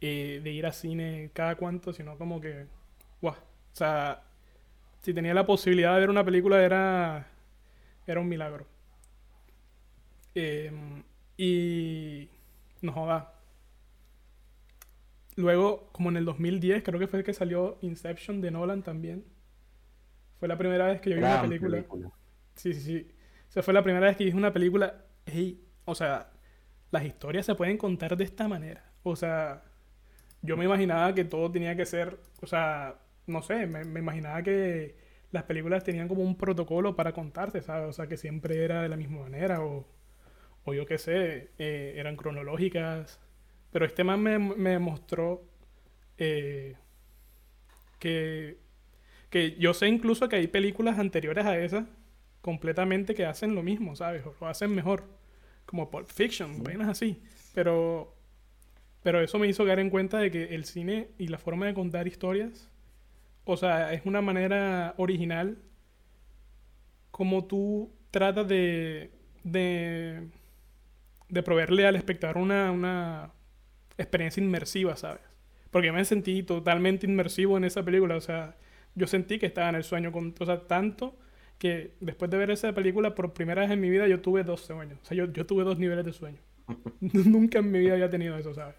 eh, 0.00 0.40
de 0.42 0.50
ir 0.52 0.66
a 0.66 0.72
cine 0.72 1.30
cada 1.34 1.56
cuanto, 1.56 1.92
sino 1.92 2.16
como 2.18 2.40
que, 2.40 2.66
o 3.22 3.34
sea, 3.72 4.22
si 5.02 5.14
tenía 5.14 5.34
la 5.34 5.46
posibilidad 5.46 5.94
de 5.94 6.00
ver 6.00 6.10
una 6.10 6.24
película 6.24 6.62
era, 6.62 7.28
era 8.06 8.20
un 8.20 8.28
milagro. 8.28 8.66
Em, 10.34 11.02
y 11.36 12.28
no 12.82 12.92
joda. 12.92 13.39
Luego, 15.40 15.88
como 15.92 16.10
en 16.10 16.16
el 16.16 16.24
2010, 16.24 16.82
creo 16.82 17.00
que 17.00 17.06
fue 17.06 17.24
que 17.24 17.32
salió 17.32 17.78
Inception 17.80 18.40
de 18.40 18.50
Nolan 18.50 18.82
también. 18.82 19.24
Fue 20.38 20.48
la 20.48 20.58
primera 20.58 20.86
vez 20.86 21.00
que 21.00 21.10
yo 21.10 21.16
vi 21.16 21.22
una 21.22 21.40
película. 21.40 21.76
película. 21.76 22.10
Sí, 22.54 22.74
sí, 22.74 22.80
sí. 22.80 23.10
O 23.48 23.52
sea, 23.52 23.62
fue 23.62 23.74
la 23.74 23.82
primera 23.82 24.06
vez 24.06 24.16
que 24.16 24.24
vi 24.24 24.32
una 24.32 24.52
película. 24.52 25.04
Ey, 25.26 25.60
o 25.84 25.94
sea, 25.94 26.30
las 26.90 27.04
historias 27.04 27.46
se 27.46 27.54
pueden 27.54 27.76
contar 27.78 28.16
de 28.16 28.24
esta 28.24 28.48
manera. 28.48 28.84
O 29.02 29.16
sea, 29.16 29.62
yo 30.42 30.56
me 30.56 30.64
imaginaba 30.64 31.14
que 31.14 31.24
todo 31.24 31.50
tenía 31.50 31.76
que 31.76 31.86
ser, 31.86 32.18
o 32.42 32.46
sea, 32.46 32.96
no 33.26 33.42
sé, 33.42 33.66
me, 33.66 33.84
me 33.84 34.00
imaginaba 34.00 34.42
que 34.42 34.96
las 35.32 35.44
películas 35.44 35.84
tenían 35.84 36.08
como 36.08 36.22
un 36.22 36.36
protocolo 36.36 36.96
para 36.96 37.12
contarse, 37.12 37.62
¿sabes? 37.62 37.88
O 37.88 37.92
sea, 37.92 38.06
que 38.08 38.16
siempre 38.16 38.64
era 38.64 38.82
de 38.82 38.88
la 38.88 38.96
misma 38.96 39.20
manera 39.20 39.62
o, 39.64 39.86
o 40.64 40.74
yo 40.74 40.86
qué 40.86 40.98
sé, 40.98 41.50
eh, 41.58 41.94
eran 41.96 42.16
cronológicas. 42.16 43.20
Pero 43.72 43.84
este 43.84 44.04
man 44.04 44.20
me, 44.20 44.38
me 44.38 44.78
mostró 44.78 45.42
eh, 46.18 46.74
que, 47.98 48.58
que 49.30 49.56
yo 49.58 49.74
sé 49.74 49.88
incluso 49.88 50.28
que 50.28 50.36
hay 50.36 50.48
películas 50.48 50.98
anteriores 50.98 51.46
a 51.46 51.58
esa 51.58 51.86
completamente 52.40 53.14
que 53.14 53.26
hacen 53.26 53.54
lo 53.54 53.62
mismo, 53.62 53.96
¿sabes? 53.96 54.24
O 54.26 54.34
lo 54.40 54.46
hacen 54.48 54.74
mejor. 54.74 55.04
Como 55.66 55.90
Pulp 55.90 56.08
Fiction, 56.08 56.62
vainas 56.62 56.88
así. 56.88 57.22
Pero, 57.54 58.14
pero 59.02 59.20
eso 59.20 59.38
me 59.38 59.46
hizo 59.46 59.64
caer 59.64 59.78
en 59.78 59.90
cuenta 59.90 60.18
de 60.18 60.30
que 60.30 60.54
el 60.54 60.64
cine 60.64 61.10
y 61.18 61.28
la 61.28 61.38
forma 61.38 61.66
de 61.66 61.74
contar 61.74 62.08
historias, 62.08 62.68
o 63.44 63.56
sea, 63.56 63.92
es 63.92 64.02
una 64.04 64.20
manera 64.20 64.94
original 64.96 65.58
cómo 67.10 67.44
tú 67.44 67.92
tratas 68.10 68.48
de, 68.48 69.10
de, 69.44 70.28
de 71.28 71.42
proveerle 71.42 71.86
al 71.86 71.96
espectador 71.96 72.38
una, 72.38 72.70
una 72.70 73.32
experiencia 74.02 74.42
inmersiva, 74.42 74.96
¿sabes? 74.96 75.22
Porque 75.70 75.92
me 75.92 76.04
sentí 76.04 76.42
totalmente 76.42 77.06
inmersivo 77.06 77.56
en 77.56 77.64
esa 77.64 77.84
película, 77.84 78.16
o 78.16 78.20
sea, 78.20 78.56
yo 78.94 79.06
sentí 79.06 79.38
que 79.38 79.46
estaba 79.46 79.68
en 79.70 79.76
el 79.76 79.84
sueño, 79.84 80.12
con, 80.12 80.34
o 80.38 80.46
sea, 80.46 80.66
tanto 80.66 81.16
que 81.58 81.92
después 82.00 82.30
de 82.30 82.38
ver 82.38 82.50
esa 82.50 82.72
película 82.74 83.14
por 83.14 83.32
primera 83.34 83.62
vez 83.62 83.70
en 83.70 83.80
mi 83.80 83.90
vida 83.90 84.08
yo 84.08 84.20
tuve 84.20 84.44
dos 84.44 84.62
sueños, 84.62 84.98
o 85.02 85.06
sea, 85.06 85.16
yo, 85.16 85.32
yo 85.32 85.46
tuve 85.46 85.64
dos 85.64 85.78
niveles 85.78 86.04
de 86.04 86.12
sueño. 86.12 86.38
Nunca 87.00 87.58
en 87.60 87.70
mi 87.70 87.78
vida 87.80 87.94
había 87.94 88.10
tenido 88.10 88.36
eso, 88.38 88.54
¿sabes? 88.54 88.76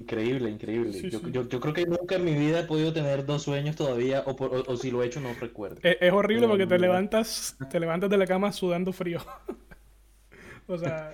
Increíble, 0.00 0.50
increíble. 0.50 0.92
Sí, 0.92 1.08
yo, 1.10 1.20
sí. 1.20 1.30
yo- 1.32 1.48
yo 1.48 1.60
creo 1.60 1.72
que 1.72 1.86
nunca 1.86 2.16
en 2.16 2.24
mi 2.24 2.34
vida 2.34 2.60
he 2.60 2.64
podido 2.64 2.92
tener 2.92 3.24
dos 3.24 3.42
sueños 3.42 3.76
todavía, 3.76 4.22
o, 4.26 4.34
por- 4.36 4.54
o- 4.54 4.64
o 4.66 4.76
si 4.76 4.90
lo 4.90 5.02
he 5.02 5.06
hecho 5.06 5.20
no 5.20 5.32
recuerdo. 5.34 5.80
Es, 5.82 5.96
es 6.00 6.12
horrible 6.12 6.42
Pero 6.42 6.50
porque 6.52 6.66
te 6.66 6.78
levantas, 6.78 7.56
te 7.70 7.80
levantas 7.80 8.10
de 8.10 8.18
la 8.18 8.26
cama 8.26 8.52
sudando 8.52 8.92
frío. 8.92 9.20
o 10.66 10.78
sea, 10.78 11.12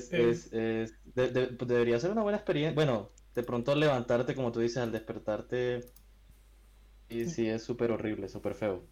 Es, 0.00 0.12
eh. 0.12 0.30
es- 0.30 0.52
es- 0.52 0.94
de- 1.14 1.28
de- 1.30 1.46
pues 1.48 1.68
debería 1.68 1.98
ser 2.00 2.10
una 2.12 2.22
buena 2.22 2.38
experiencia. 2.38 2.74
Bueno, 2.74 3.10
de 3.34 3.42
pronto 3.42 3.72
al 3.72 3.80
levantarte, 3.80 4.34
como 4.34 4.52
tú 4.52 4.60
dices, 4.60 4.78
al 4.78 4.92
despertarte, 4.92 5.92
sí, 7.10 7.26
sí 7.26 7.46
es 7.48 7.62
súper 7.62 7.92
horrible, 7.92 8.28
súper 8.30 8.54
feo. 8.54 8.88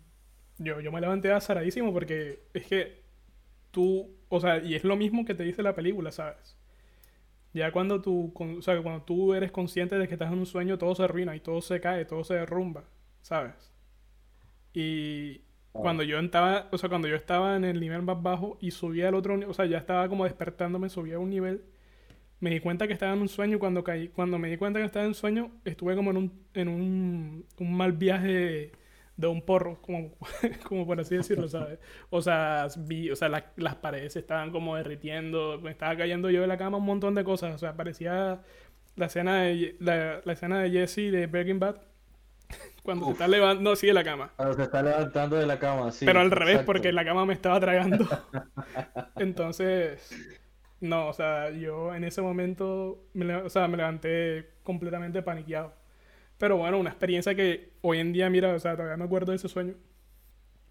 yo, 0.59 0.81
yo 0.81 0.93
me 0.93 1.01
levanté 1.01 1.33
azaradísimo 1.33 1.93
porque 1.93 2.41
es 2.53 2.67
que 2.67 3.03
tú, 3.73 4.11
o 4.29 4.41
sea, 4.41 4.59
y 4.63 4.75
es 4.75 4.85
lo 4.85 4.97
mismo 4.97 5.25
que 5.25 5.35
te 5.35 5.45
dice 5.45 5.63
la 5.63 5.75
película, 5.77 6.13
¿sabes? 6.13 6.57
Ya 7.55 7.73
cuando 7.73 8.03
tú, 8.03 8.33
con- 8.35 8.59
o 8.59 8.63
sea, 8.63 8.81
cuando 8.83 9.05
tú 9.05 9.35
eres 9.35 9.53
consciente 9.53 9.99
de 9.99 10.09
que 10.09 10.15
estás 10.15 10.33
en 10.33 10.39
un 10.41 10.47
sueño, 10.47 10.79
todo 10.79 10.95
se 10.95 11.05
arruina 11.05 11.37
y 11.37 11.41
todo 11.41 11.61
se 11.63 11.81
cae, 11.81 12.05
todo 12.05 12.25
se 12.25 12.35
derrumba, 12.35 12.85
¿sabes? 13.23 13.73
Y 14.73 15.43
cuando 15.81 16.03
yo 16.03 16.19
estaba, 16.19 16.69
o 16.73 16.79
sea, 16.79 16.89
cuando 16.89 17.09
yo 17.09 17.17
estaba 17.17 17.57
en 17.57 17.65
el 17.65 17.81
nivel 17.81 18.03
más 18.03 18.23
bajo 18.23 18.59
y 18.61 18.71
subía 18.73 19.09
al 19.09 19.15
otro, 19.15 19.39
o 19.49 19.55
sea, 19.55 19.67
ya 19.67 19.79
estaba 19.79 20.09
como 20.09 20.25
despertándome, 20.25 20.89
subía 20.89 21.17
a 21.17 21.19
un 21.19 21.31
nivel, 21.31 21.65
me 22.41 22.51
di 22.51 22.61
cuenta 22.61 22.87
que 22.87 22.93
estaba 22.95 23.13
en 23.15 23.21
un 23.23 23.29
sueño 23.29 23.59
cuando 23.59 23.85
caí, 23.85 24.09
cuando 24.09 24.39
me 24.39 24.49
di 24.51 24.57
cuenta 24.57 24.79
que 24.81 24.87
estaba 24.87 25.07
en 25.07 25.15
sueño, 25.15 25.53
estuve 25.65 25.97
como 25.97 26.11
en 26.13 26.17
un, 26.19 26.47
en 26.55 26.69
un, 26.69 27.47
un 27.59 27.77
mal 27.77 27.93
viaje 27.93 28.73
de 29.17 29.27
un 29.27 29.43
porro, 29.43 29.81
como, 29.83 30.13
como 30.69 30.87
por 30.87 31.01
así 31.01 31.17
decirlo, 31.17 31.49
¿sabes? 31.49 31.79
O 32.11 32.23
sea, 32.23 32.69
vi, 32.79 33.11
o 33.11 33.17
sea, 33.17 33.29
la- 33.29 33.53
las 33.57 33.77
paredes 33.77 34.17
estaban 34.17 34.53
como 34.53 34.77
derritiendo, 34.77 35.61
me 35.63 35.71
estaba 35.73 35.97
cayendo 35.97 36.31
yo 36.31 36.41
de 36.43 36.47
la 36.47 36.57
cama 36.59 36.79
un 36.79 36.85
montón 36.87 37.15
de 37.15 37.25
cosas, 37.25 37.55
o 37.55 37.59
sea, 37.59 37.77
parecía 37.77 38.43
la 38.97 39.07
escena 39.07 39.43
de, 39.43 39.77
la, 39.81 40.21
la 40.25 40.33
escena 40.33 40.61
de 40.61 40.71
Jesse 40.71 41.11
de 41.13 41.27
Breaking 41.27 41.59
Bad, 41.61 41.81
cuando 42.89 43.05
se 43.07 43.13
está 43.13 43.29
levantando, 43.29 43.71
no, 43.71 43.77
sigue 43.77 43.93
la 43.93 44.03
cama. 44.03 44.33
Cuando 44.37 44.55
se 44.55 44.63
está 44.63 44.83
levantando 44.83 45.37
de 45.37 45.47
la 45.47 45.59
cama, 45.59 45.93
sí. 45.93 46.07
Pero 46.07 46.21
al 46.21 46.31
revés, 46.31 46.55
exacto. 46.55 46.67
porque 46.73 46.91
la 46.93 47.05
cama 47.05 47.27
me 47.27 47.35
estaba 47.35 47.61
tragando. 47.61 47.99
Entonces, 49.17 50.11
no, 50.81 51.09
o 51.09 51.13
sea, 51.13 51.51
yo 51.51 51.95
en 51.95 52.05
ese 52.05 52.23
momento, 52.23 53.05
me, 53.13 53.35
o 53.37 53.51
sea, 53.51 53.69
me 53.69 53.77
levanté 53.77 54.51
completamente 54.63 55.23
paniqueado. 55.23 55.75
Pero 56.39 56.57
bueno, 56.57 56.79
una 56.79 56.91
experiencia 56.91 57.35
que 57.35 57.73
hoy 57.83 57.99
en 57.99 58.13
día, 58.13 58.31
mira, 58.31 58.55
o 58.55 58.59
sea, 58.59 58.77
todavía 58.77 58.97
me 58.97 59.05
acuerdo 59.05 59.33
de 59.33 59.37
ese 59.37 59.49
sueño. 59.49 59.75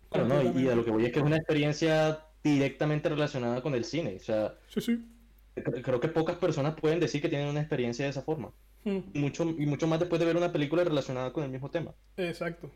Claro, 0.09 0.27
no, 0.27 0.59
y- 0.59 0.69
a 0.69 0.75
lo 0.75 0.86
que 0.86 0.91
voy 0.91 1.05
es 1.05 1.12
que 1.12 1.19
es 1.19 1.25
una 1.25 1.36
experiencia 1.38 2.19
directamente 2.43 3.09
relacionada 3.09 3.62
con 3.62 3.75
el 3.75 3.83
cine. 3.83 4.15
O 4.15 4.24
sea, 4.24 4.55
Sí, 4.69 4.79
sí. 4.81 5.05
cre- 5.55 5.83
creo 5.83 6.00
que 6.00 6.07
pocas 6.07 6.38
personas 6.38 6.75
pueden 6.75 7.00
decir 7.00 7.21
que 7.21 7.29
tienen 7.29 7.50
una 7.50 7.59
experiencia 7.59 8.05
de 8.05 8.12
esa 8.12 8.21
forma. 8.21 8.51
Mm, 8.88 9.00
Y 9.13 9.20
mucho, 9.20 9.44
y 9.44 9.65
mucho 9.65 9.88
más 9.88 10.00
después 10.00 10.20
de 10.20 10.25
ver 10.25 10.38
una 10.38 10.51
película 10.51 10.84
relacionada 10.84 11.34
con 11.34 11.44
el 11.44 11.50
mismo 11.51 11.70
tema. 11.70 11.94
exacto. 12.15 12.72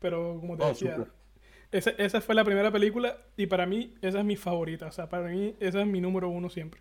Pero 0.00 0.38
como 0.40 0.56
te 0.56 0.62
Oh, 0.64 0.68
decía, 0.68 0.96
esa, 1.72 1.90
esa 1.90 2.20
fue 2.20 2.34
la 2.34 2.44
primera 2.44 2.70
película 2.70 3.18
y 3.36 3.46
para 3.46 3.66
mí 3.66 3.94
esa 4.00 4.20
es 4.20 4.24
mi 4.24 4.36
favorita. 4.36 4.86
O 4.86 4.92
sea, 4.92 5.08
para 5.08 5.28
mí 5.28 5.54
esa 5.60 5.80
es 5.80 5.86
mi 5.86 6.00
número 6.00 6.28
uno 6.28 6.48
siempre. 6.48 6.80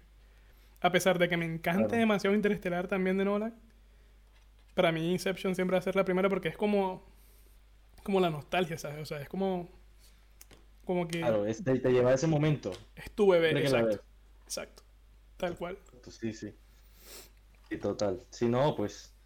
A 0.82 0.92
pesar 0.92 1.18
de 1.20 1.28
que 1.28 1.38
me 1.38 1.46
encante 1.46 1.88
Claro. 1.88 1.98
demasiado 2.00 2.36
Interestelar 2.36 2.88
también 2.88 3.18
de 3.18 3.26
Nolan, 3.26 3.56
para 4.76 4.92
mí 4.92 5.12
Inception 5.12 5.56
siempre 5.56 5.76
va 5.76 5.80
a 5.80 5.82
ser 5.84 5.96
la 5.96 6.06
primera 6.06 6.30
porque 6.30 6.50
es 6.50 6.58
como, 6.58 7.04
como 8.04 8.20
la 8.20 8.30
nostalgia, 8.30 8.78
¿sabes? 8.78 9.00
O 9.02 9.06
sea, 9.06 9.20
es 9.22 9.28
como, 9.30 9.68
como 10.86 11.08
que 11.08 11.20
Claro, 11.20 11.46
es- 11.46 11.64
te, 11.64 11.80
te 11.80 11.92
lleva 11.92 12.12
a 12.12 12.14
ese 12.14 12.28
momento. 12.28 12.72
es 12.96 13.10
tu 13.12 13.28
bebé, 13.32 13.52
exacto. 13.60 14.00
Exacto. 14.46 14.84
Tal 15.38 15.58
cual. 15.58 15.78
Sí, 16.08 16.34
sí. 16.34 16.54
Sí, 17.70 17.80
total. 17.80 18.26
Si 18.32 18.48
no, 18.48 18.76
pues 18.76 19.18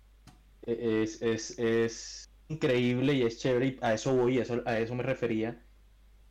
e- 0.63 1.03
es, 1.03 1.21
es, 1.21 1.59
es 1.59 2.25
increíble 2.49 3.13
y 3.13 3.23
es 3.23 3.39
chévere 3.39 3.67
y 3.67 3.79
a 3.81 3.93
eso 3.95 4.15
voy, 4.15 4.39
a 4.39 4.43
eso, 4.43 4.63
a 4.65 4.79
eso 4.79 4.95
me 4.95 5.03
refería. 5.03 5.67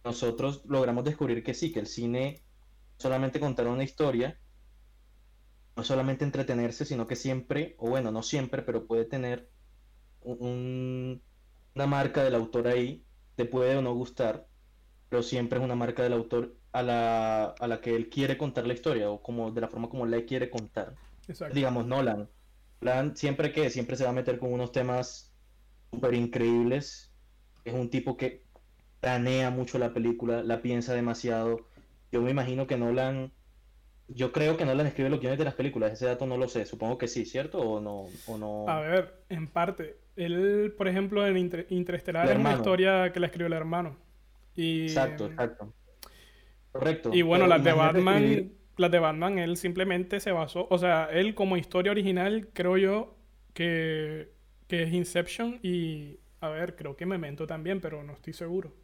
Nosotros 0.05 0.63
logramos 0.67 1.05
descubrir 1.05 1.45
que 1.45 1.55
sí, 1.55 1.73
que 1.73 1.81
el 1.81 1.87
cine 1.87 2.47
solamente 2.99 3.41
contar 3.41 3.69
una 3.69 3.85
historia, 3.85 4.43
no 5.77 5.85
solamente 5.85 6.25
entretenerse, 6.25 6.85
sino 6.85 7.07
que 7.07 7.17
siempre, 7.17 7.75
o 7.79 7.89
bueno, 7.91 8.11
no 8.13 8.23
siempre, 8.23 8.63
pero 8.63 8.87
puede 8.87 9.05
tener 9.07 9.53
un- 10.21 10.39
un- 10.41 11.25
una 11.75 11.87
marca 11.89 12.25
del 12.25 12.37
autor 12.37 12.69
ahí, 12.69 13.09
te 13.37 13.47
puede 13.47 13.77
o 13.77 13.83
no 13.83 13.95
gustar, 13.95 14.51
pero 15.09 15.23
siempre 15.25 15.59
es 15.59 15.65
una 15.65 15.77
marca 15.77 16.03
del 16.05 16.15
autor 16.15 16.61
a 16.73 16.83
la, 16.85 17.47
a 17.47 17.69
la 17.69 17.81
que 17.83 17.97
él 17.97 18.11
quiere 18.11 18.39
contar 18.39 18.67
la 18.67 18.75
historia, 18.75 19.11
o 19.11 19.23
como 19.23 19.53
de 19.53 19.61
la 19.63 19.69
forma 19.69 19.89
como 19.91 20.07
la 20.07 20.25
quiere 20.27 20.51
contar 20.51 21.01
Exacto. 21.31 21.55
digamos, 21.55 21.87
Nolan. 21.87 22.29
Nolan 22.81 23.17
siempre 23.17 23.53
que 23.53 23.71
siempre 23.71 23.97
se 23.97 24.05
va 24.05 24.11
a 24.11 24.15
meter 24.15 24.39
con 24.39 24.53
unos 24.53 24.73
temas 24.73 25.33
súper 25.93 26.15
increíbles. 26.15 27.13
Es 27.65 27.75
un 27.75 27.91
tipo 27.91 28.17
que 28.17 28.45
planea 29.01 29.51
mucho 29.51 29.79
la 29.79 29.93
película, 29.95 30.43
la 30.43 30.61
piensa 30.63 30.95
demasiado. 30.95 31.67
Yo 32.13 32.21
me 32.23 32.31
imagino 32.31 32.67
que 32.67 32.77
Nolan, 32.77 33.33
yo 34.09 34.33
creo 34.33 34.57
que 34.57 34.65
Nolan 34.65 34.87
escribe 34.87 35.11
los 35.11 35.21
guiones 35.21 35.39
de 35.39 35.45
las 35.45 35.55
películas. 35.55 35.93
Ese 35.93 36.07
dato 36.07 36.27
no 36.27 36.37
lo 36.37 36.49
sé. 36.49 36.65
Supongo 36.67 36.99
que 36.99 37.07
sí, 37.09 37.25
¿cierto? 37.25 37.59
O 37.61 37.81
no, 37.81 38.07
o 38.27 38.39
no. 38.39 38.69
A 38.69 38.81
ver, 38.81 39.25
en 39.29 39.47
parte. 39.47 39.99
Él, 40.17 40.75
por 40.77 40.89
ejemplo, 40.89 41.27
en 41.27 41.37
Inter- 41.37 41.67
Interestelar 41.71 42.27
El 42.27 42.33
es 42.33 42.39
una 42.39 42.53
historia 42.55 43.13
que 43.13 43.21
la 43.21 43.27
escribió 43.27 43.47
el 43.47 43.53
hermano. 43.55 43.97
Y, 44.57 44.83
Exacto, 44.83 45.27
exacto. 45.27 45.73
Correcto. 46.73 47.11
Y 47.13 47.23
bueno, 47.23 47.45
Pero 47.45 47.57
las 47.57 47.65
de 47.65 47.73
Batman, 47.73 48.23
escribir- 48.25 48.60
las 48.81 48.91
de 48.91 48.99
Batman, 48.99 49.39
él 49.39 49.57
simplemente 49.57 50.21
se 50.21 50.33
basó, 50.33 50.67
o 50.71 50.79
sea, 50.79 51.09
él 51.13 51.35
como 51.35 51.57
historia 51.57 51.93
original, 51.93 52.49
creo 52.53 52.77
yo 52.77 53.17
que, 53.53 54.33
que 54.67 54.83
es 54.85 54.93
Inception 54.93 55.61
y, 55.63 56.19
a 56.41 56.49
ver, 56.49 56.77
creo 56.77 56.97
que 56.97 57.07
Memento 57.07 57.47
también, 57.47 57.81
pero 57.81 58.03
no 58.03 58.15
estoy 58.15 58.33
seguro. 58.33 58.75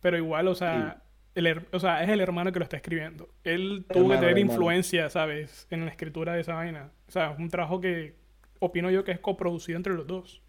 Pero 0.00 0.18
igual, 0.18 0.48
o 0.48 0.54
sea, 0.54 1.02
el, 1.34 1.66
o 1.72 1.80
sea, 1.80 2.02
es 2.02 2.10
el 2.10 2.20
hermano 2.20 2.52
que 2.52 2.58
lo 2.58 2.64
está 2.64 2.76
escribiendo. 2.76 3.28
Él 3.42 3.86
tuvo 3.92 4.10
que 4.10 4.18
tener 4.18 4.38
influencia, 4.38 5.10
¿sabes? 5.10 5.66
En 5.70 5.84
la 5.84 5.90
escritura 5.90 6.34
de 6.34 6.40
esa 6.40 6.54
vaina. 6.54 6.92
O 7.08 7.10
sea, 7.10 7.32
es 7.32 7.38
un 7.38 7.48
trabajo 7.48 7.80
que 7.80 8.16
opino 8.58 8.90
yo 8.90 9.04
que 9.04 9.12
es 9.12 9.20
coproducido 9.20 9.76
entre 9.76 9.94
los 9.94 10.06
dos. 10.06 10.42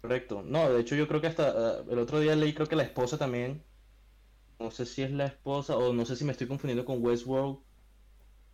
Correcto. 0.00 0.42
No, 0.44 0.72
de 0.72 0.80
hecho 0.80 0.96
yo 0.96 1.06
creo 1.06 1.20
que 1.20 1.26
hasta 1.26 1.50
ah, 1.50 1.82
el 1.88 1.98
otro 1.98 2.20
día 2.20 2.34
leí, 2.34 2.52
creo 2.52 2.66
que 2.66 2.76
la 2.76 2.82
esposa 2.82 3.18
también, 3.18 3.62
no 4.70 4.76
sé 4.76 4.86
si 4.86 5.02
es 5.02 5.10
la 5.12 5.26
esposa 5.26 5.76
o 5.76 5.92
no 5.92 6.04
sé 6.06 6.16
si 6.16 6.24
me 6.24 6.32
estoy 6.32 6.46
confundiendo 6.48 6.84
con 6.84 7.02
Westworld, 7.04 7.64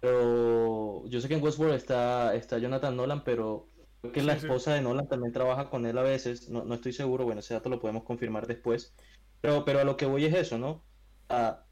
pero 0.01 1.07
yo 1.09 1.21
sé 1.21 1.29
que 1.29 1.35
en 1.35 1.43
Westworld 1.45 1.75
está, 1.77 2.35
está 2.35 2.59
Jonathan 2.59 2.97
Nolan, 2.97 3.25
pero 3.25 3.73
creo 4.01 4.13
que 4.13 4.23
la 4.23 4.33
Sí, 4.33 4.39
sí. 4.41 4.49
esposa 4.49 4.75
de 4.75 4.83
Nolan 4.83 5.09
también 5.09 5.33
trabaja 5.33 5.71
con 5.71 5.87
él 5.87 5.99
a 5.99 6.03
veces, 6.03 6.49
no, 6.51 6.65
no 6.65 6.75
estoy 6.77 6.93
seguro, 6.93 7.25
bueno, 7.25 7.41
ese 7.41 7.55
dato 7.55 7.69
lo 7.71 7.81
podemos 7.81 8.05
confirmar 8.05 8.47
después, 8.47 8.95
pero, 9.41 9.65
pero 9.65 9.81
a 9.81 9.85
lo 9.85 9.97
que 9.97 10.07
voy 10.07 10.25
es 10.27 10.35
eso, 10.35 10.59
¿no? 10.59 10.87
Ah, 11.29 11.67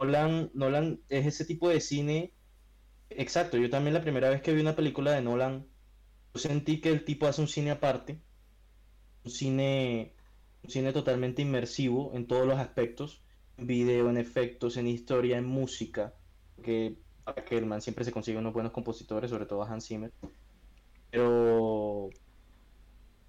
Nolan, 0.00 0.50
Nolan 0.54 1.04
es 1.08 1.26
ese 1.26 1.44
tipo 1.46 1.68
de 1.68 1.80
cine, 1.80 2.36
exacto, 3.10 3.58
yo 3.58 3.70
también 3.70 3.94
la 3.94 4.02
primera 4.02 4.30
vez 4.30 4.42
que 4.42 4.54
vi 4.54 4.60
una 4.62 4.76
película 4.76 5.12
de 5.12 5.22
Nolan, 5.22 5.72
yo 6.34 6.40
sentí 6.40 6.80
que 6.80 6.90
el 6.90 7.04
tipo 7.04 7.26
hace 7.26 7.42
un 7.42 7.48
cine 7.48 7.72
aparte 7.72 8.24
un 9.24 9.30
cine, 9.30 10.16
un 10.62 10.70
cine 10.70 10.92
totalmente 10.92 11.42
inmersivo 11.42 12.14
en 12.14 12.26
todos 12.26 12.46
los 12.46 12.58
aspectos, 12.58 13.24
video, 13.58 14.08
en 14.08 14.16
efectos, 14.16 14.76
en 14.76 14.86
historia, 14.86 15.38
en 15.38 15.44
música, 15.44 16.14
que 16.62 16.96
para 17.24 17.44
que 17.44 17.58
el 17.58 17.66
man 17.66 17.82
siempre 17.82 18.04
se 18.04 18.12
consigue 18.12 18.38
unos 18.38 18.54
buenos 18.54 18.72
compositores, 18.72 19.30
sobre 19.30 19.46
todo 19.46 19.62
a 19.62 19.68
Hans 19.68 19.86
Zimmer. 19.86 20.12
Pero, 21.10 22.10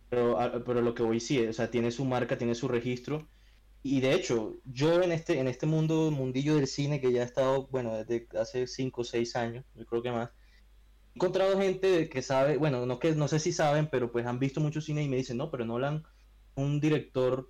pero, 0.09 0.63
pero 0.65 0.81
lo 0.81 0.93
que 0.93 1.03
voy 1.03 1.19
sí, 1.19 1.45
o 1.45 1.53
sea, 1.53 1.69
tiene 1.69 1.91
su 1.91 2.05
marca, 2.05 2.37
tiene 2.37 2.55
su 2.55 2.67
registro. 2.67 3.27
Y 3.81 4.01
de 4.01 4.13
hecho, 4.13 4.57
yo 4.65 5.01
en 5.01 5.11
este, 5.11 5.39
en 5.39 5.47
este 5.47 5.65
mundo, 5.65 6.11
mundillo 6.11 6.55
del 6.55 6.67
cine 6.67 6.99
que 6.99 7.11
ya 7.11 7.21
he 7.21 7.25
estado, 7.25 7.67
bueno, 7.67 7.95
desde 7.95 8.27
hace 8.37 8.67
5 8.67 9.01
o 9.01 9.03
6 9.03 9.35
años, 9.35 9.65
yo 9.75 9.85
creo 9.85 10.01
que 10.01 10.11
más, 10.11 10.29
he 10.29 11.15
encontrado 11.15 11.57
gente 11.57 12.09
que 12.09 12.21
sabe, 12.21 12.57
bueno, 12.57 12.85
no 12.85 12.99
que 12.99 13.15
no 13.15 13.27
sé 13.27 13.39
si 13.39 13.53
saben, 13.53 13.89
pero 13.89 14.11
pues 14.11 14.25
han 14.25 14.39
visto 14.39 14.59
mucho 14.59 14.81
cine 14.81 15.03
y 15.03 15.09
me 15.09 15.17
dicen, 15.17 15.37
no, 15.37 15.49
pero 15.49 15.65
Nolan, 15.65 16.03
un 16.55 16.79
director 16.81 17.47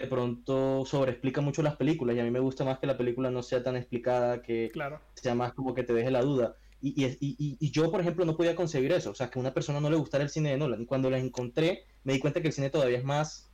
de 0.00 0.06
pronto 0.06 0.84
sobreexplica 0.86 1.42
mucho 1.42 1.62
las 1.62 1.76
películas 1.76 2.16
y 2.16 2.20
a 2.20 2.24
mí 2.24 2.30
me 2.30 2.40
gusta 2.40 2.64
más 2.64 2.78
que 2.78 2.86
la 2.86 2.96
película 2.96 3.30
no 3.30 3.42
sea 3.42 3.62
tan 3.62 3.76
explicada, 3.76 4.40
que 4.42 4.70
Claro. 4.72 5.00
sea 5.14 5.34
más 5.34 5.52
como 5.52 5.74
que 5.74 5.82
te 5.82 5.92
deje 5.92 6.10
la 6.10 6.22
duda. 6.22 6.56
Y, 6.80 7.04
y, 7.04 7.18
y, 7.20 7.56
y- 7.60 7.70
yo, 7.70 7.90
por 7.90 8.00
ejemplo, 8.00 8.24
no 8.24 8.34
podía 8.38 8.56
concebir 8.56 8.90
eso, 8.92 9.10
o 9.10 9.14
sea, 9.14 9.28
que 9.28 9.38
a 9.38 9.42
una 9.42 9.52
persona 9.52 9.78
no 9.80 9.90
le 9.90 9.96
gustara 9.96 10.24
el 10.24 10.30
cine 10.30 10.50
de 10.52 10.56
Nolan. 10.56 10.80
Y 10.80 10.86
cuando 10.86 11.10
la 11.10 11.18
encontré, 11.18 11.84
me 12.04 12.14
di 12.14 12.18
cuenta 12.18 12.40
que 12.40 12.46
el 12.48 12.54
cine 12.54 12.70
todavía 12.70 12.96
es 12.96 13.04
más, 13.04 13.50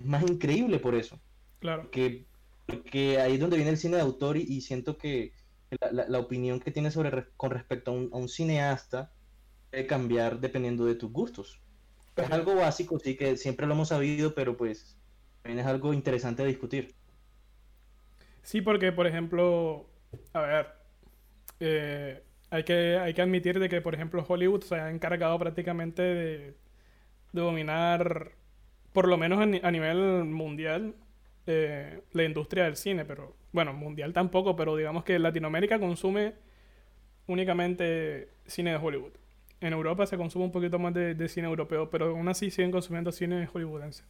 más 0.00 0.28
increíble 0.28 0.80
por 0.80 0.96
eso. 0.96 1.20
Claro. 1.60 1.88
Que, 1.92 2.26
porque 2.66 3.20
ahí 3.20 3.34
es 3.34 3.40
donde 3.40 3.54
viene 3.56 3.70
el 3.70 3.76
cine 3.76 3.96
de 3.96 4.02
autor 4.02 4.36
y, 4.36 4.60
siento 4.62 4.96
que 4.98 5.32
la, 5.80 5.92
la- 5.92 6.08
la 6.08 6.18
opinión 6.18 6.58
que 6.58 6.72
tienes 6.72 6.94
sobre, 6.94 7.10
re- 7.10 7.28
con 7.36 7.52
respecto 7.52 7.92
a 7.92 7.94
un, 7.94 8.10
a 8.12 8.16
un 8.16 8.28
cineasta 8.28 9.12
puede 9.70 9.86
cambiar 9.86 10.40
dependiendo 10.40 10.84
de 10.84 10.96
tus 10.96 11.12
gustos. 11.12 11.60
Es 12.16 12.28
algo 12.32 12.56
básico, 12.56 12.98
sí, 12.98 13.16
que 13.16 13.36
siempre 13.36 13.68
lo 13.68 13.74
hemos 13.74 13.88
sabido, 13.88 14.34
pero 14.34 14.56
pues 14.56 14.99
también 15.42 15.60
es 15.60 15.66
algo 15.66 15.92
interesante 15.94 16.42
de 16.42 16.48
discutir. 16.48 16.94
Sí, 18.42 18.60
porque, 18.60 18.92
por 18.92 19.06
ejemplo, 19.06 19.86
a 20.32 20.40
ver, 20.40 20.66
eh, 21.60 22.22
hay 22.50 22.64
que, 22.64 22.98
hay 22.98 23.14
que 23.14 23.22
admitir 23.22 23.58
de 23.58 23.68
que, 23.68 23.80
por 23.80 23.94
ejemplo, 23.94 24.24
Hollywood 24.26 24.62
se 24.62 24.76
ha 24.76 24.90
encargado 24.90 25.38
prácticamente 25.38 26.02
de, 26.02 26.54
dominar, 27.32 28.32
por 28.92 29.06
lo 29.08 29.16
menos 29.16 29.40
a 29.40 29.70
nivel 29.70 30.24
mundial, 30.24 30.94
eh, 31.46 32.00
la 32.12 32.24
industria 32.24 32.64
del 32.64 32.76
cine, 32.76 33.04
pero, 33.04 33.36
bueno, 33.52 33.72
mundial 33.72 34.12
tampoco, 34.12 34.56
pero 34.56 34.76
digamos 34.76 35.04
que 35.04 35.18
Latinoamérica 35.18 35.78
consume 35.78 36.34
únicamente 37.26 38.30
cine 38.46 38.70
de 38.72 38.76
Hollywood. 38.76 39.12
En 39.60 39.72
Europa 39.72 40.06
se 40.06 40.16
consume 40.16 40.46
un 40.46 40.52
poquito 40.52 40.78
más 40.78 40.94
de, 40.94 41.14
de 41.14 41.28
cine 41.28 41.46
europeo, 41.46 41.90
pero 41.90 42.06
aún 42.06 42.28
así 42.28 42.50
siguen 42.50 42.70
consumiendo 42.72 43.12
cine 43.12 43.46
hollywoodense. 43.46 44.04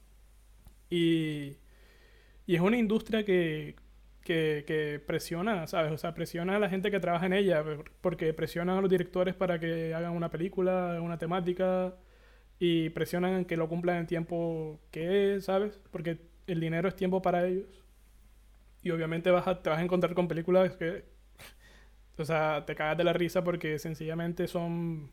Y, 0.91 1.57
y 2.47 2.55
es 2.57 2.61
una 2.61 2.77
industria 2.79 3.25
que, 3.25 3.77
que, 4.23 4.65
que 4.67 5.01
presiona, 5.07 5.67
¿sabes? 5.67 5.93
O 5.93 5.99
sea, 5.99 6.15
presiona 6.15 6.57
a 6.57 6.59
la 6.61 6.69
gente 6.71 6.91
que 6.91 7.01
trabaja 7.01 7.27
en 7.27 7.33
ella, 7.35 7.63
por- 7.65 7.91
porque 8.01 8.35
presionan 8.35 8.79
a 8.79 8.81
los 8.83 8.91
directores 8.91 9.35
para 9.35 9.59
que 9.61 9.95
hagan 9.95 10.13
una 10.13 10.31
película, 10.31 11.01
una 11.03 11.19
temática, 11.19 11.95
y 12.61 12.91
presionan 12.91 13.45
que 13.47 13.57
lo 13.57 13.69
cumplan 13.69 13.99
en 13.99 14.07
tiempo 14.07 14.81
que 14.93 15.37
es, 15.37 15.47
¿sabes? 15.47 15.81
Porque 15.93 16.21
el 16.47 16.61
dinero 16.61 16.89
es 16.89 16.97
tiempo 16.97 17.23
para 17.23 17.47
ellos. 17.47 17.85
Y 18.83 18.91
obviamente 18.91 19.31
vas 19.31 19.47
a, 19.47 19.63
te 19.63 19.71
vas 19.71 19.79
a 19.79 19.83
encontrar 19.83 20.15
con 20.15 20.29
películas 20.29 20.77
que, 20.77 21.05
o 22.19 22.25
sea, 22.25 22.65
te 22.67 22.75
cagas 22.75 22.99
de 22.99 23.05
la 23.05 23.13
risa 23.13 23.43
porque 23.45 23.79
sencillamente 23.79 24.47
son, 24.49 25.11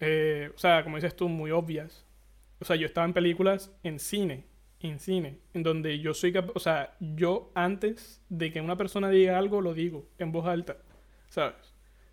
eh, 0.00 0.50
o 0.54 0.58
sea, 0.58 0.84
como 0.84 0.96
dices 0.96 1.16
tú, 1.16 1.28
muy 1.28 1.50
obvias. 1.50 2.06
O 2.60 2.66
sea, 2.66 2.76
yo 2.76 2.86
estaba 2.86 3.06
en 3.06 3.14
películas 3.14 3.72
en 3.84 3.98
cine, 4.00 4.46
en 4.88 4.98
cine, 5.00 5.38
en 5.54 5.62
donde 5.62 5.98
yo 6.00 6.14
soy 6.14 6.32
capaz, 6.32 6.52
o 6.54 6.60
sea, 6.60 6.96
yo 7.00 7.50
antes 7.54 8.22
de 8.28 8.52
que 8.52 8.60
una 8.60 8.76
persona 8.76 9.08
diga 9.10 9.38
algo, 9.38 9.60
lo 9.60 9.74
digo 9.74 10.06
en 10.18 10.32
voz 10.32 10.46
alta, 10.46 10.76
¿sabes? 11.28 11.54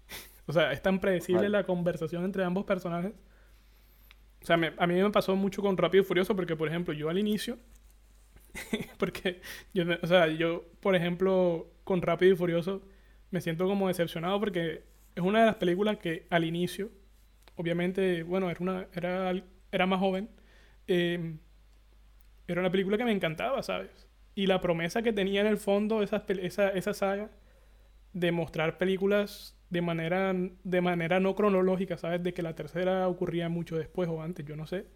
O 0.47 0.53
sea, 0.53 0.71
es 0.73 0.81
tan 0.81 0.99
predecible 0.99 1.47
la 1.49 1.63
conversación 1.65 2.25
entre 2.25 2.43
ambos 2.43 2.65
personajes. 2.65 3.13
O 4.41 4.45
sea, 4.45 4.57
me- 4.57 4.73
a 4.77 4.87
mí 4.87 4.95
me 4.95 5.09
pasó 5.11 5.35
mucho 5.35 5.61
con 5.61 5.77
Rápido 5.77 6.03
y 6.03 6.05
Furioso 6.05 6.35
porque, 6.35 6.55
por 6.55 6.67
ejemplo, 6.67 6.93
yo 6.93 7.09
al 7.09 7.17
inicio, 7.19 7.57
porque 8.97 9.41
yo, 9.73 9.83
o 10.01 10.07
sea, 10.07 10.27
yo, 10.27 10.65
por 10.81 10.95
ejemplo, 10.95 11.67
con 11.83 12.01
Rápido 12.01 12.33
y 12.33 12.35
Furioso 12.35 12.81
me 13.29 13.39
siento 13.41 13.65
como 13.65 13.87
decepcionado 13.87 14.39
porque 14.39 14.83
es 15.15 15.23
una 15.23 15.39
de 15.41 15.45
las 15.45 15.55
películas 15.55 15.97
que 15.97 16.25
al 16.29 16.43
inicio, 16.43 16.89
obviamente, 17.55 18.23
bueno, 18.23 18.49
era 18.49 18.59
una, 18.61 18.87
era, 18.93 19.33
era 19.71 19.85
más 19.85 19.99
joven, 19.99 20.29
eh, 20.87 21.35
era 22.53 22.61
una 22.61 22.71
película 22.71 22.97
que 22.97 23.05
me 23.05 23.11
encantaba, 23.11 23.63
¿sabes? 23.63 24.07
Y 24.35 24.47
la 24.47 24.61
promesa 24.61 25.01
que 25.01 25.13
tenía 25.13 25.41
en 25.41 25.47
el 25.47 25.57
fondo 25.57 26.01
pel- 26.27 26.39
esa, 26.43 26.69
esa 26.69 26.93
saga 26.93 27.29
de 28.13 28.31
mostrar 28.31 28.77
películas 28.77 29.57
de 29.69 29.81
manera, 29.81 30.33
de 30.35 30.81
manera 30.81 31.19
no 31.19 31.35
cronológica, 31.35 31.97
¿sabes? 31.97 32.23
De 32.23 32.33
que 32.33 32.43
la 32.43 32.55
tercera 32.55 33.07
ocurría 33.09 33.49
mucho 33.49 33.77
después 33.77 34.09
o 34.09 34.21
antes, 34.23 34.45
yo 34.45 34.55
no 34.57 34.67
sé. 34.67 34.87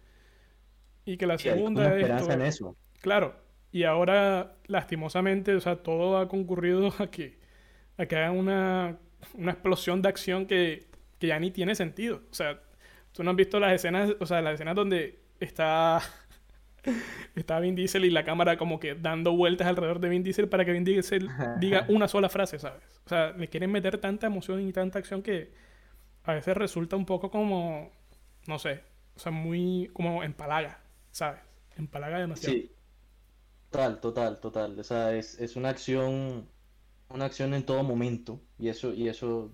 Y 1.04 1.16
que 1.16 1.26
la 1.26 1.38
Sí, 1.38 1.48
segunda 1.48 1.88
esperanza 1.88 2.34
en 2.34 2.42
eso. 2.42 2.76
Claro, 3.00 3.36
y 3.72 3.84
ahora 3.84 4.56
lastimosamente, 4.66 5.54
o 5.54 5.60
sea, 5.60 5.76
todo 5.82 6.18
ha 6.18 6.28
concurrido 6.28 6.92
a 6.98 7.10
que, 7.10 7.38
a 7.98 8.06
que 8.06 8.16
hagan 8.16 8.36
una, 8.38 8.98
una 9.34 9.52
explosión 9.52 10.02
de 10.02 10.08
acción 10.08 10.46
que, 10.46 10.86
que 11.18 11.28
ya 11.28 11.38
ni 11.40 11.50
tiene 11.50 11.74
sentido. 11.74 12.22
O 12.30 12.34
sea, 12.34 12.60
tú 13.12 13.24
no 13.24 13.30
has 13.32 13.36
visto 13.36 13.60
las 13.60 13.74
escenas, 13.74 14.14
o 14.20 14.26
sea, 14.26 14.42
las 14.42 14.54
escenas 14.54 14.74
donde 14.76 15.20
está, 15.40 16.00
está 17.34 17.60
Vin 17.60 17.74
Diesel 17.74 18.04
y 18.04 18.10
la 18.10 18.24
cámara 18.24 18.56
como 18.56 18.80
que 18.80 18.94
dando 18.94 19.32
vueltas 19.36 19.66
alrededor 19.66 20.00
de 20.00 20.08
Vin 20.08 20.22
Diesel 20.22 20.48
para 20.48 20.64
que 20.64 20.72
Vin 20.72 20.84
Diesel 20.84 21.28
diga 21.58 21.86
una 21.88 22.08
sola 22.08 22.28
frase, 22.28 22.58
¿sabes? 22.58 22.82
O 23.04 23.08
sea, 23.08 23.32
le 23.32 23.48
quieren 23.48 23.70
meter 23.72 23.98
tanta 23.98 24.26
emoción 24.26 24.66
y 24.66 24.72
tanta 24.72 24.98
acción 24.98 25.22
que 25.22 25.52
a 26.24 26.34
veces 26.34 26.56
resulta 26.56 26.96
un 26.96 27.06
poco 27.06 27.30
como, 27.30 27.90
no 28.46 28.58
sé, 28.58 28.82
o 29.14 29.18
sea, 29.18 29.32
muy 29.32 29.90
como 29.92 30.22
empalaga, 30.22 30.80
¿sabes? 31.10 31.40
Empalaga 31.76 32.18
demasiado. 32.18 32.56
Sí, 32.56 32.72
total, 33.70 34.00
total, 34.00 34.40
total. 34.40 34.78
O 34.78 34.84
sea, 34.84 35.14
es, 35.14 35.38
es 35.40 35.56
una 35.56 35.70
acción, 35.70 36.48
una 37.08 37.24
acción 37.26 37.54
en 37.54 37.64
todo 37.64 37.82
momento 37.82 38.40
y 38.58 38.68
eso, 38.68 38.92
y 38.94 39.08
eso, 39.08 39.52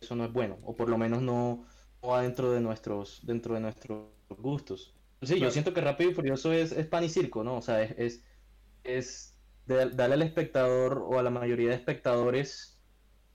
eso 0.00 0.16
no 0.16 0.24
es 0.24 0.32
bueno, 0.32 0.58
o 0.64 0.74
por 0.74 0.88
lo 0.88 0.98
menos 0.98 1.22
no, 1.22 1.66
no 2.02 2.08
va 2.08 2.22
dentro 2.22 2.52
de 2.52 2.60
nuestros, 2.60 3.20
dentro 3.24 3.54
de 3.54 3.60
nuestros 3.60 4.08
gustos. 4.38 4.93
Sí, 5.26 5.38
yo 5.40 5.50
siento 5.50 5.72
que 5.74 5.80
Rápido 5.80 6.10
y 6.10 6.14
Furioso 6.14 6.52
es, 6.52 6.72
es 6.72 6.86
pan 6.88 7.04
y 7.04 7.08
circo, 7.08 7.44
¿no? 7.44 7.56
O 7.56 7.62
sea, 7.62 7.82
es, 7.82 7.94
es, 7.98 8.24
es 8.84 9.40
de- 9.66 9.90
darle 9.90 10.14
al 10.14 10.22
espectador 10.22 10.98
o 11.06 11.18
a 11.18 11.22
la 11.22 11.30
mayoría 11.30 11.70
de 11.70 11.76
espectadores 11.76 12.82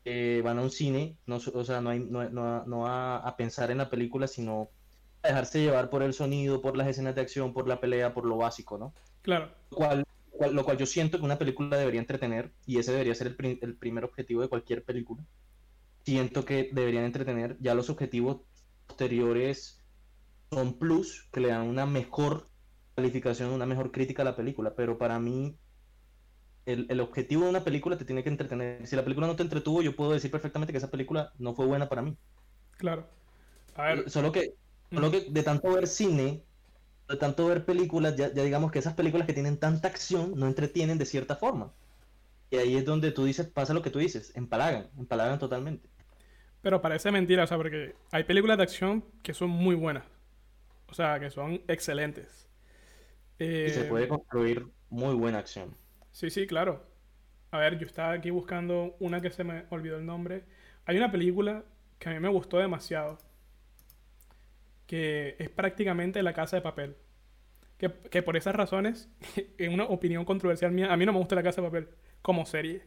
que 0.04 0.42
van 0.44 0.60
a 0.60 0.64
un 0.64 0.72
cine, 0.72 1.20
no, 1.26 1.38
o 1.38 1.64
sea, 1.66 1.82
no, 1.82 1.90
hay, 1.92 2.00
no, 2.00 2.30
no, 2.30 2.66
no 2.66 2.88
a, 2.88 3.18
a 3.18 3.38
pensar 3.38 3.72
en 3.72 3.80
la 3.80 3.90
película, 3.90 4.28
sino 4.28 4.72
a 5.24 5.30
dejarse 5.30 5.62
llevar 5.62 5.90
por 5.90 6.04
el 6.04 6.14
sonido, 6.14 6.62
por 6.62 6.78
las 6.78 6.88
escenas 6.88 7.16
de 7.16 7.22
acción, 7.22 7.54
por 7.54 7.68
la 7.68 7.80
pelea, 7.82 8.14
por 8.14 8.26
lo 8.26 8.38
básico, 8.38 8.78
¿no? 8.78 8.94
Claro, 9.22 9.56
Lo 9.72 9.78
cual, 9.78 10.06
lo 10.54 10.64
cual 10.66 10.78
yo 10.78 10.86
siento 10.86 11.20
que 11.20 11.26
una 11.26 11.38
película 11.40 11.78
debería 11.78 12.02
entretener, 12.02 12.56
y 12.66 12.80
ese 12.80 12.92
debería 12.92 13.16
ser 13.16 13.36
el, 13.40 13.60
el 13.62 13.78
primer 13.78 14.06
objetivo 14.06 14.42
de 14.42 14.50
cualquier 14.50 14.84
película. 14.86 15.26
Siento 16.06 16.46
que 16.46 16.70
deberían 16.74 17.04
entretener, 17.06 17.58
ya 17.60 17.76
los 17.76 17.90
objetivos 17.90 18.42
posteriores 18.88 19.79
son 20.52 20.78
plus, 20.80 21.30
que 21.32 21.40
le 21.42 21.50
dan 21.50 21.68
una 21.68 21.86
mejor 21.86 22.50
calificación, 22.96 23.52
una 23.52 23.66
mejor 23.66 23.92
crítica 23.92 24.22
a 24.24 24.26
la 24.26 24.36
película, 24.36 24.76
pero 24.76 24.98
para 24.98 25.20
mí 25.20 25.60
el, 26.66 26.86
el 26.90 27.00
objetivo 27.02 27.44
de 27.44 27.50
una 27.50 27.64
película 27.66 27.98
te 27.98 28.06
tiene 28.06 28.24
que 28.24 28.30
entretener. 28.30 28.86
Si 28.88 28.96
la 28.96 29.04
película 29.04 29.28
no 29.28 29.36
te 29.36 29.44
entretuvo, 29.44 29.82
yo 29.82 29.96
puedo 29.96 30.12
decir 30.14 30.32
perfectamente 30.32 30.72
que 30.74 30.78
esa 30.78 30.92
película 30.92 31.34
no 31.38 31.54
fue 31.56 31.66
buena 31.66 31.90
para 31.90 32.02
mí. 32.02 32.18
claro. 32.78 33.10
A 33.76 33.84
ver, 33.86 34.10
Solo 34.10 34.32
que, 34.32 34.56
solo 34.94 35.12
que 35.12 35.22
de 35.30 35.44
tanto 35.44 35.74
ver 35.74 35.88
cine, 35.88 36.46
de 37.10 37.18
tanto 37.18 37.48
ver 37.48 37.66
películas, 37.66 38.16
ya, 38.18 38.34
ya 38.34 38.44
digamos 38.44 38.72
que 38.72 38.80
esas 38.80 38.96
películas 38.96 39.28
que 39.28 39.34
tienen 39.34 39.60
tanta 39.60 39.88
acción 39.90 40.34
no 40.38 40.48
entretienen 40.48 40.98
de 41.00 41.06
cierta 41.06 41.36
forma. 41.38 41.76
Y 42.52 42.58
ahí 42.58 42.78
es 42.78 42.86
donde 42.86 43.12
tú 43.12 43.26
dices, 43.26 43.48
pasa 43.50 43.74
lo 43.76 43.82
que 43.84 43.92
tú 43.92 44.00
dices, 44.00 44.36
empalagan, 44.36 44.92
empalagan 44.98 45.40
totalmente. 45.40 45.90
pero 46.62 46.82
parece 46.82 47.12
mentira, 47.12 47.44
o 47.44 47.48
sea, 47.48 47.58
porque 47.58 47.96
hay 48.12 48.24
películas 48.24 48.58
de 48.58 48.64
acción 48.64 49.06
que 49.24 49.34
son 49.34 49.50
muy 49.50 49.76
buenas. 49.76 50.06
O 50.90 50.94
sea, 50.94 51.20
que 51.20 51.30
son 51.30 51.62
excelentes. 51.68 52.50
Y 53.64 53.70
se 53.70 53.84
Eh, 53.84 53.86
puede 53.86 54.08
construir 54.10 54.68
muy 54.90 55.14
buena 55.16 55.38
acción. 55.40 55.78
Sí, 56.12 56.30
sí, 56.30 56.46
claro. 56.48 56.86
A 57.52 57.60
ver, 57.60 57.78
yo 57.80 57.86
estaba 57.88 58.14
aquí 58.14 58.30
buscando 58.32 58.96
una 59.00 59.22
que 59.22 59.32
se 59.32 59.44
me 59.44 59.66
olvidó 59.72 59.98
el 59.98 60.06
nombre. 60.06 60.46
Hay 60.86 60.98
una 60.98 61.12
película 61.12 61.66
que 62.00 62.10
a 62.10 62.14
mí 62.14 62.20
me 62.20 62.30
gustó 62.30 62.58
demasiado, 62.60 63.20
que 64.88 65.36
es 65.40 65.50
prácticamente 65.50 66.24
La 66.24 66.34
Casa 66.34 66.58
de 66.58 66.62
Papel. 66.62 66.96
Que, 67.78 67.92
que 68.12 68.24
por 68.24 68.38
esas 68.38 68.56
razones, 68.56 69.10
en 69.60 69.74
una 69.74 69.86
opinión 69.86 70.26
controversial 70.26 70.72
mía, 70.72 70.94
a 70.94 70.98
mí 70.98 71.06
no 71.06 71.14
me 71.14 71.20
gusta 71.20 71.36
La 71.36 71.44
Casa 71.44 71.62
de 71.62 71.68
Papel 71.70 71.90
como 72.24 72.46
serie, 72.48 72.84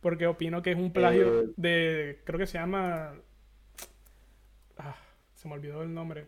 porque 0.00 0.26
opino 0.28 0.62
que 0.62 0.72
es 0.72 0.78
un 0.78 0.92
plagio 0.92 1.32
Eh. 1.32 1.54
de, 1.56 2.22
creo 2.26 2.38
que 2.40 2.46
se 2.46 2.58
llama... 2.58 3.14
Ah, 4.78 4.96
se 5.34 5.48
me 5.48 5.54
olvidó 5.54 5.82
el 5.82 5.92
nombre. 5.92 6.26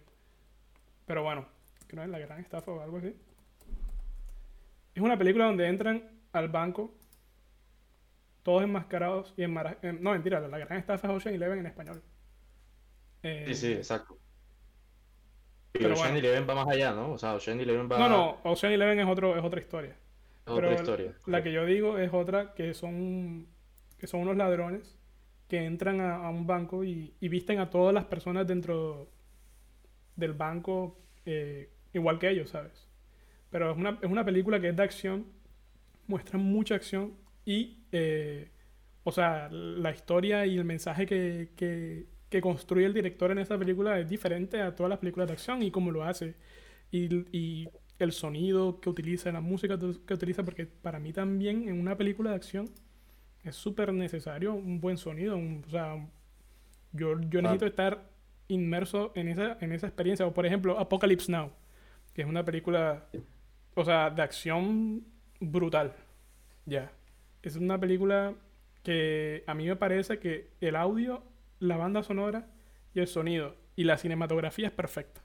Pero 1.09 1.25
bueno, 1.25 1.47
creo 1.89 2.03
que 2.03 2.05
es 2.05 2.11
La 2.13 2.19
Gran 2.21 2.39
Estafa 2.39 2.71
o 2.71 2.81
algo 2.81 2.99
así. 2.99 3.17
Es 4.95 5.03
una 5.03 5.19
película 5.19 5.47
donde 5.47 5.67
entran 5.67 6.03
al 6.33 6.49
banco 6.49 6.95
todos 8.43 8.63
enmascarados 8.63 9.35
y 9.37 9.43
enmara... 9.43 9.79
eh, 9.83 9.93
No, 9.93 10.13
mentira, 10.13 10.41
la 10.41 10.59
gran 10.59 10.79
estafa 10.79 11.07
es 11.09 11.15
Ocean 11.15 11.35
Eleven 11.35 11.59
en 11.59 11.67
español. 11.67 12.03
Eh, 13.23 13.45
exacto. 13.49 14.17
Y 15.75 15.79
pero 15.79 15.95
Ocean 15.95 16.13
bueno. 16.13 16.19
Eleven 16.19 16.49
va 16.49 16.55
más 16.55 16.69
allá, 16.69 16.93
¿no? 16.93 17.13
O 17.13 17.19
sea, 17.19 17.35
Ocean 17.35 17.61
Eleven 17.61 17.89
va 17.91 17.99
No, 17.99 18.09
no, 18.09 18.39
Ocean 18.45 18.73
Eleven 18.73 18.99
es, 19.01 19.07
otro, 19.07 19.37
es 19.37 19.45
otra 19.45 19.61
historia. 19.61 19.97
a 20.47 20.53
otra 20.55 20.73
historia. 20.75 21.13
La 21.27 21.43
que 21.43 21.53
yo 21.53 21.65
digo 21.67 21.99
es 21.99 22.13
otra 22.13 22.55
que 22.55 22.75
son, 22.75 23.47
que 23.99 24.07
son 24.07 24.21
unos 24.21 24.37
ladrones 24.37 24.97
que 25.47 25.65
entran 25.65 26.01
a, 26.01 26.17
a 26.17 26.31
un 26.31 26.47
banco 26.47 26.85
y, 26.85 27.15
y 27.21 27.29
visten 27.29 27.59
a 27.59 27.71
todas 27.71 27.95
las 27.95 28.05
personas 28.05 28.47
dentro 28.47 29.09
del 30.19 30.35
banco 30.35 30.99
eh, 31.25 31.71
igual 31.93 32.19
que 32.19 32.29
ellos, 32.29 32.51
¿sabes? 32.51 32.87
Pero 33.51 33.71
es 33.71 33.79
una, 33.79 33.99
es 34.03 34.11
una 34.11 34.25
película 34.25 34.61
que 34.61 34.69
es 34.69 34.77
de 34.77 34.83
acción, 34.83 35.27
muestra 36.07 36.39
mucha 36.39 36.75
acción 36.75 37.15
y, 37.45 37.85
eh, 37.93 38.51
o 39.05 39.13
sea, 39.13 39.49
la 39.51 39.91
historia 39.91 40.45
y 40.45 40.59
el 40.59 40.65
mensaje 40.65 41.07
que, 41.07 41.51
que, 41.57 42.07
que 42.29 42.41
construye 42.41 42.87
el 42.87 42.95
director 42.95 43.31
en 43.31 43.39
esa 43.39 43.57
película 43.57 43.99
es 43.99 44.09
diferente 44.09 44.61
a 44.61 44.75
todas 44.75 44.91
las 44.91 44.99
películas 44.99 45.29
de 45.29 45.35
acción 45.35 45.63
y 45.63 45.71
cómo 45.71 45.91
lo 45.91 46.05
hace. 46.05 46.35
Y, 46.91 47.09
y 47.37 47.69
el 47.99 48.13
sonido 48.13 48.81
que 48.81 48.91
utiliza, 48.91 49.33
la 49.33 49.41
música 49.41 49.79
que 49.79 50.15
utiliza, 50.15 50.45
porque 50.45 50.67
para 50.67 50.99
mí 50.99 51.13
también 51.13 51.69
en 51.69 51.81
una 51.81 51.97
película 51.97 52.31
de 52.31 52.37
acción 52.37 52.71
es 53.45 53.57
súper 53.57 53.93
necesario 53.93 54.55
un 54.55 54.81
buen 54.81 54.99
sonido. 54.99 55.39
o 55.39 55.71
sea, 55.71 56.07
yo, 56.93 57.21
yo 57.31 57.43
necesito 57.43 57.67
estar 57.67 58.18
inmerso 58.49 59.13
en 59.15 59.29
esa, 59.29 59.57
en 59.61 59.73
esa 59.73 59.87
experiencia. 59.87 60.27
O 60.27 60.35
por 60.35 60.47
ejemplo, 60.47 60.79
Apocalypse 60.79 61.31
Now, 61.31 61.51
que 62.15 62.23
es 62.23 62.29
una 62.29 62.45
película, 62.45 63.07
o 63.75 63.85
sea, 63.85 64.11
de 64.11 64.23
acción 64.23 65.05
brutal. 65.41 65.95
Ya. 66.67 66.91
Es 67.43 67.57
una 67.57 67.79
película 67.79 68.35
que 68.83 69.45
a 69.47 69.55
mí 69.55 69.67
me 69.67 69.77
parece 69.77 70.19
que 70.19 70.51
el 70.61 70.77
audio, 70.77 71.23
la 71.61 71.77
banda 71.77 72.03
sonora 72.03 72.49
y 72.95 73.01
el 73.01 73.07
sonido 73.07 73.55
y 73.77 73.85
la 73.85 73.97
cinematografía 73.97 74.69
es 74.69 74.73
perfecta. 74.73 75.23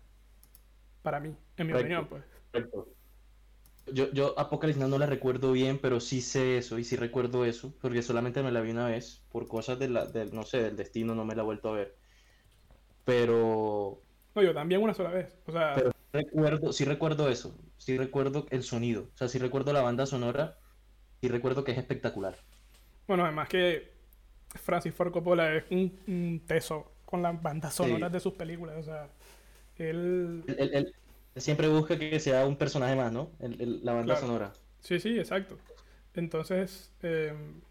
Para 1.02 1.20
mí, 1.20 1.36
en 1.58 1.68
mi 1.68 1.74
opinión, 1.74 2.08
pues. 2.08 2.24
Yo, 3.92 4.12
yo 4.14 4.38
Apocalypse 4.40 4.80
no, 4.80 4.98
la 4.98 5.06
recuerdo 5.06 5.52
bien, 5.52 5.78
pero 5.78 6.00
sí 6.00 6.22
sé 6.22 6.58
eso 6.58 6.80
y 6.80 6.86
sí 6.86 6.96
recuerdo 6.96 7.44
eso, 7.44 7.74
porque 7.82 8.02
solamente 8.02 8.42
me 8.42 8.52
la 8.52 8.62
vi 8.62 8.72
una 8.72 8.88
vez, 8.88 9.24
por 9.30 9.48
cosas 9.48 9.78
de 9.80 9.90
la, 9.90 10.06
del, 10.06 10.34
no 10.34 10.44
sé, 10.44 10.64
del 10.64 10.78
destino 10.78 11.16
no 11.16 11.26
me 11.26 11.36
la 11.36 11.42
he 11.42 11.46
vuelto 11.46 11.70
a 11.70 11.78
ver. 11.78 11.98
Pero... 13.06 14.02
No, 14.36 14.42
yo 14.42 14.54
también 14.54 14.82
una 14.82 14.94
sola 14.94 15.12
vez, 15.12 15.36
o 15.46 15.52
sea... 15.52 15.76
Pero 15.76 15.92
recuerdo, 16.12 16.74
sí 16.74 16.86
recuerdo 16.86 17.30
eso, 17.30 17.56
sí 17.78 17.98
recuerdo 17.98 18.46
el 18.50 18.64
sonido, 18.64 19.10
o 19.14 19.18
sea, 19.18 19.28
sí 19.28 19.40
recuerdo 19.40 19.74
la 19.74 19.82
banda 19.82 20.06
sonora 20.06 20.58
y 21.22 21.28
recuerdo 21.28 21.64
que 21.64 21.72
es 21.72 21.78
espectacular. 21.78 22.36
Bueno, 23.08 23.24
además 23.24 23.50
que 23.50 23.92
Francis 24.56 24.94
Ford 24.94 25.12
Coppola 25.12 25.56
es 25.56 25.64
un, 25.70 26.44
teso 26.48 26.92
con 27.06 27.22
las 27.22 27.42
bandas 27.42 27.76
sonoras 27.76 28.12
de 28.12 28.20
sus 28.20 28.34
películas, 28.34 28.78
o 28.78 28.84
sea, 28.84 29.10
él 29.78 30.44
siempre 31.36 31.68
busca 31.68 31.98
que 31.98 32.20
sea 32.20 32.46
un 32.46 32.56
personaje 32.56 32.96
más, 32.96 33.12
¿no? 33.12 33.32
la 33.40 33.94
banda 33.94 34.16
sonora. 34.16 34.54
Sí, 34.80 35.00
sí, 35.00 35.18
exacto. 35.18 35.58
Entonces, 36.14 36.94
em, 37.02 37.62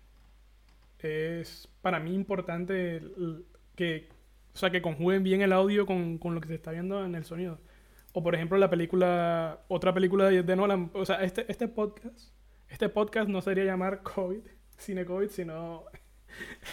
es 0.98 1.68
para 1.80 2.00
mí 2.00 2.14
importante 2.14 3.00
que, 3.76 4.08
o 4.54 4.56
sea, 4.56 4.70
que 4.70 4.82
conjuguen 4.82 5.22
bien 5.22 5.42
el 5.42 5.52
audio 5.52 5.86
con, 5.86 6.18
lo 6.22 6.40
que 6.40 6.48
se 6.48 6.54
está 6.54 6.72
viendo 6.72 7.04
en 7.04 7.14
el 7.14 7.24
sonido. 7.24 7.58
O 8.12 8.22
por 8.22 8.34
ejemplo, 8.34 8.58
la 8.58 8.70
película, 8.70 9.60
otra 9.68 9.94
película 9.94 10.28
de, 10.28 10.42
de 10.42 10.56
Nolan, 10.56 10.90
o 10.94 11.04
sea, 11.06 11.22
este, 11.22 11.50
este 11.50 11.68
podcast, 11.68 12.30
este 12.68 12.88
podcast 12.88 13.28
no 13.28 13.40
sería 13.40 13.64
llamar 13.64 14.02
COVID, 14.02 14.42
cine 14.76 15.04
COVID, 15.04 15.28
sino 15.28 15.84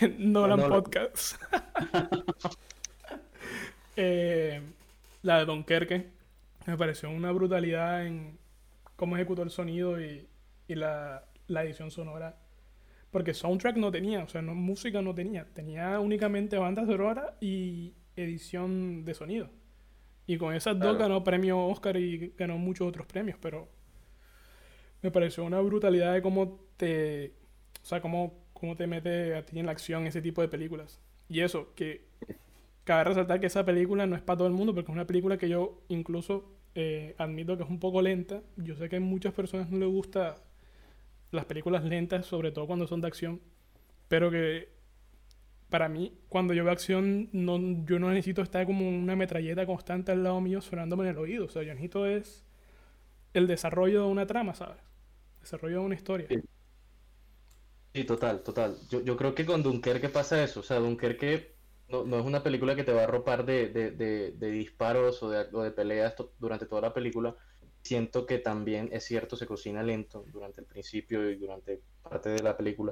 Nolan, 0.18 0.60
Podcast. 0.60 1.42
Eh, 4.02 4.62
la 5.24 5.40
de 5.40 5.46
Dunkerque 5.46 6.08
me 6.66 6.78
pareció 6.78 7.10
una 7.10 7.34
brutalidad 7.34 8.06
en 8.06 8.40
cómo 8.96 9.18
ejecutó 9.18 9.44
el 9.44 9.50
sonido 9.50 10.00
y, 10.00 10.26
la, 10.70 11.26
edición 11.50 11.92
sonora. 11.92 12.38
Porque 13.12 13.34
soundtrack 13.34 13.78
no 13.78 13.92
tenía, 13.92 14.24
o 14.24 14.28
sea, 14.28 14.42
no, 14.42 14.54
música 14.54 15.02
no 15.02 15.16
tenía. 15.16 15.46
Tenía 15.54 16.00
únicamente 16.00 16.58
banda 16.58 16.86
sonora 16.86 17.36
y 17.42 17.94
edición 18.16 19.04
de 19.06 19.14
sonido. 19.14 19.50
Y 20.28 20.38
con 20.38 20.54
esas 20.54 20.78
dos 20.80 20.98
ganó 20.98 21.24
premio 21.24 21.66
Oscar 21.66 21.98
y 21.98 22.34
ganó 22.38 22.58
muchos 22.58 22.88
otros 22.88 23.08
premios, 23.08 23.40
pero 23.42 23.68
me 25.02 25.10
pareció 25.12 25.44
una 25.44 25.60
brutalidad 25.60 26.14
de 26.14 26.22
cómo 26.22 26.60
te. 26.78 27.34
O 27.82 27.86
sea, 27.86 28.02
cómo, 28.02 28.46
cómo 28.54 28.76
te 28.76 28.86
mete 28.86 29.36
a 29.36 29.46
ti 29.46 29.58
en 29.58 29.66
la 29.66 29.72
acción 29.72 30.06
ese 30.06 30.22
tipo 30.22 30.42
de 30.42 30.48
películas. 30.48 31.02
Y 31.30 31.40
eso, 31.40 31.74
que 31.76 32.06
cabe 32.84 33.06
resaltar 33.06 33.40
que 33.40 33.48
esa 33.48 33.66
película 33.66 34.06
no 34.06 34.16
es 34.16 34.22
para 34.22 34.38
todo 34.38 34.48
el 34.48 34.54
mundo, 34.54 34.74
porque 34.74 34.92
es 34.92 34.96
una 34.96 35.08
película 35.08 35.38
que 35.38 35.50
yo 35.50 35.82
incluso 35.88 36.60
eh, 36.76 37.16
admito 37.18 37.58
que 37.58 37.64
es 37.64 37.70
un 37.70 37.80
poco 37.80 38.02
lenta. 38.02 38.42
Yo 38.58 38.76
sé 38.76 38.90
que 38.90 38.98
a 38.98 39.00
muchas 39.00 39.34
personas 39.34 39.70
no 39.70 39.80
les 39.80 39.90
gusta 39.90 40.36
las 41.32 41.46
películas 41.46 41.84
lentas, 41.84 42.26
sobre 42.26 42.52
todo 42.52 42.68
cuando 42.68 42.88
son 42.88 43.02
de 43.02 43.08
acción, 43.08 43.42
pero 44.08 44.32
que 44.32 44.70
para 45.70 45.88
mí, 45.88 46.18
cuando 46.30 46.54
yo 46.54 46.64
veo 46.64 46.74
acción, 46.74 47.30
no, 47.32 47.60
yo 47.86 48.00
no 48.00 48.10
necesito 48.10 48.42
estar 48.42 48.66
como 48.66 48.88
una 48.90 49.16
metralleta 49.16 49.66
constante 49.66 50.12
al 50.12 50.24
lado 50.24 50.42
mío 50.42 50.62
sonándome 50.62 51.04
en 51.04 51.12
el 51.12 51.18
oído. 51.18 51.46
O 51.46 51.50
sea, 51.50 51.62
yo 51.64 51.74
necesito 51.74 52.06
es 52.08 52.46
el 53.34 53.48
desarrollo 53.48 54.04
de 54.04 54.08
una 54.08 54.26
trama, 54.28 54.56
¿sabes? 54.56 54.82
Desarrollo 55.42 55.80
de 55.80 55.86
una 55.86 55.96
historia. 55.96 56.34
Sí, 57.94 58.04
total, 58.04 58.44
total. 58.44 58.78
Yo, 58.90 59.02
yo 59.02 59.18
creo 59.18 59.34
que 59.36 59.46
con 59.46 59.64
Dunkerque 59.64 60.10
pasa 60.10 60.44
eso. 60.44 60.60
O 60.62 60.64
sea, 60.64 60.78
Dunkerque 60.80 61.56
no, 61.88 62.04
no 62.06 62.20
es 62.20 62.26
una 62.26 62.44
película 62.44 62.76
que 62.76 62.84
te 62.84 62.94
va 62.94 63.02
a 63.02 63.04
arropar 63.06 63.46
de, 63.46 63.70
de, 63.70 64.52
disparos 64.52 65.22
o 65.24 65.30
de, 65.30 65.46
de 65.46 65.72
peleas 65.72 66.16
durante 66.40 66.66
toda 66.66 66.82
la 66.82 66.94
película. 66.94 67.36
Siento 67.82 68.26
que 68.26 68.38
también 68.38 68.90
es 68.92 69.06
cierto, 69.06 69.36
se 69.36 69.48
cocina 69.48 69.82
lento 69.84 70.26
durante 70.32 70.62
el 70.62 70.68
principio 70.68 71.30
y 71.30 71.36
durante 71.36 71.82
parte 72.04 72.30
de 72.30 72.44
la 72.44 72.56
película. 72.58 72.92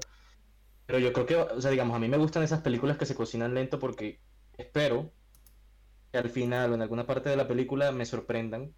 Pero 0.86 1.00
yo 1.00 1.12
creo 1.12 1.26
que, 1.26 1.36
o 1.36 1.62
sea, 1.62 1.72
digamos, 1.72 1.96
a 1.96 2.00
mí 2.00 2.08
me 2.08 2.18
gustan 2.18 2.44
esas 2.44 2.62
películas 2.62 2.98
que 2.98 3.06
se 3.06 3.16
cocinan 3.16 3.54
lento 3.54 3.78
porque 3.78 4.22
espero 4.58 5.12
que 6.12 6.18
al 6.18 6.30
final 6.30 6.72
o 6.72 6.76
en 6.76 6.82
alguna 6.82 7.06
parte 7.06 7.30
de 7.30 7.36
la 7.36 7.48
película 7.48 7.92
me 7.92 8.06
sorprendan 8.06 8.74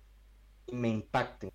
y 0.66 0.76
me 0.76 0.90
impacten. 0.90 1.52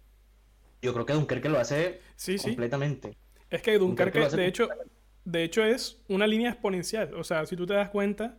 Yo 0.81 0.93
creo 0.93 1.07
que 1.07 1.15
Dunkerque 1.15 1.49
lo 1.49 1.59
hace 1.59 2.01
sí, 2.15 2.37
completamente. 2.39 3.17
Es 3.51 3.63
que 3.63 3.79
Dunkerque, 3.79 4.21
de 4.29 4.47
hecho, 4.47 4.69
de 5.25 5.43
hecho 5.43 5.65
es 5.65 6.03
una 6.09 6.27
línea 6.27 6.51
exponencial. 6.51 7.15
O 7.15 7.25
sea, 7.25 7.47
si 7.47 7.57
tú 7.57 7.67
te 7.67 7.75
das 7.75 7.91
cuenta, 7.91 8.39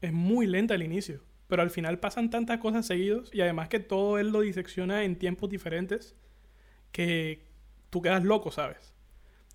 es 0.00 0.12
muy 0.12 0.46
lenta 0.46 0.74
al 0.74 0.82
inicio, 0.82 1.22
pero 1.48 1.62
al 1.62 1.70
final 1.70 1.98
pasan 1.98 2.30
tantas 2.30 2.58
cosas 2.58 2.86
seguidos 2.86 3.30
y 3.32 3.40
además 3.40 3.68
que 3.68 3.80
todo 3.80 4.18
él 4.18 4.28
lo 4.28 4.42
disecciona 4.42 5.02
en 5.02 5.16
tiempos 5.16 5.50
diferentes 5.50 6.14
que 6.92 7.48
tú 7.90 8.02
quedas 8.02 8.22
loco, 8.22 8.52
¿sabes? 8.52 8.94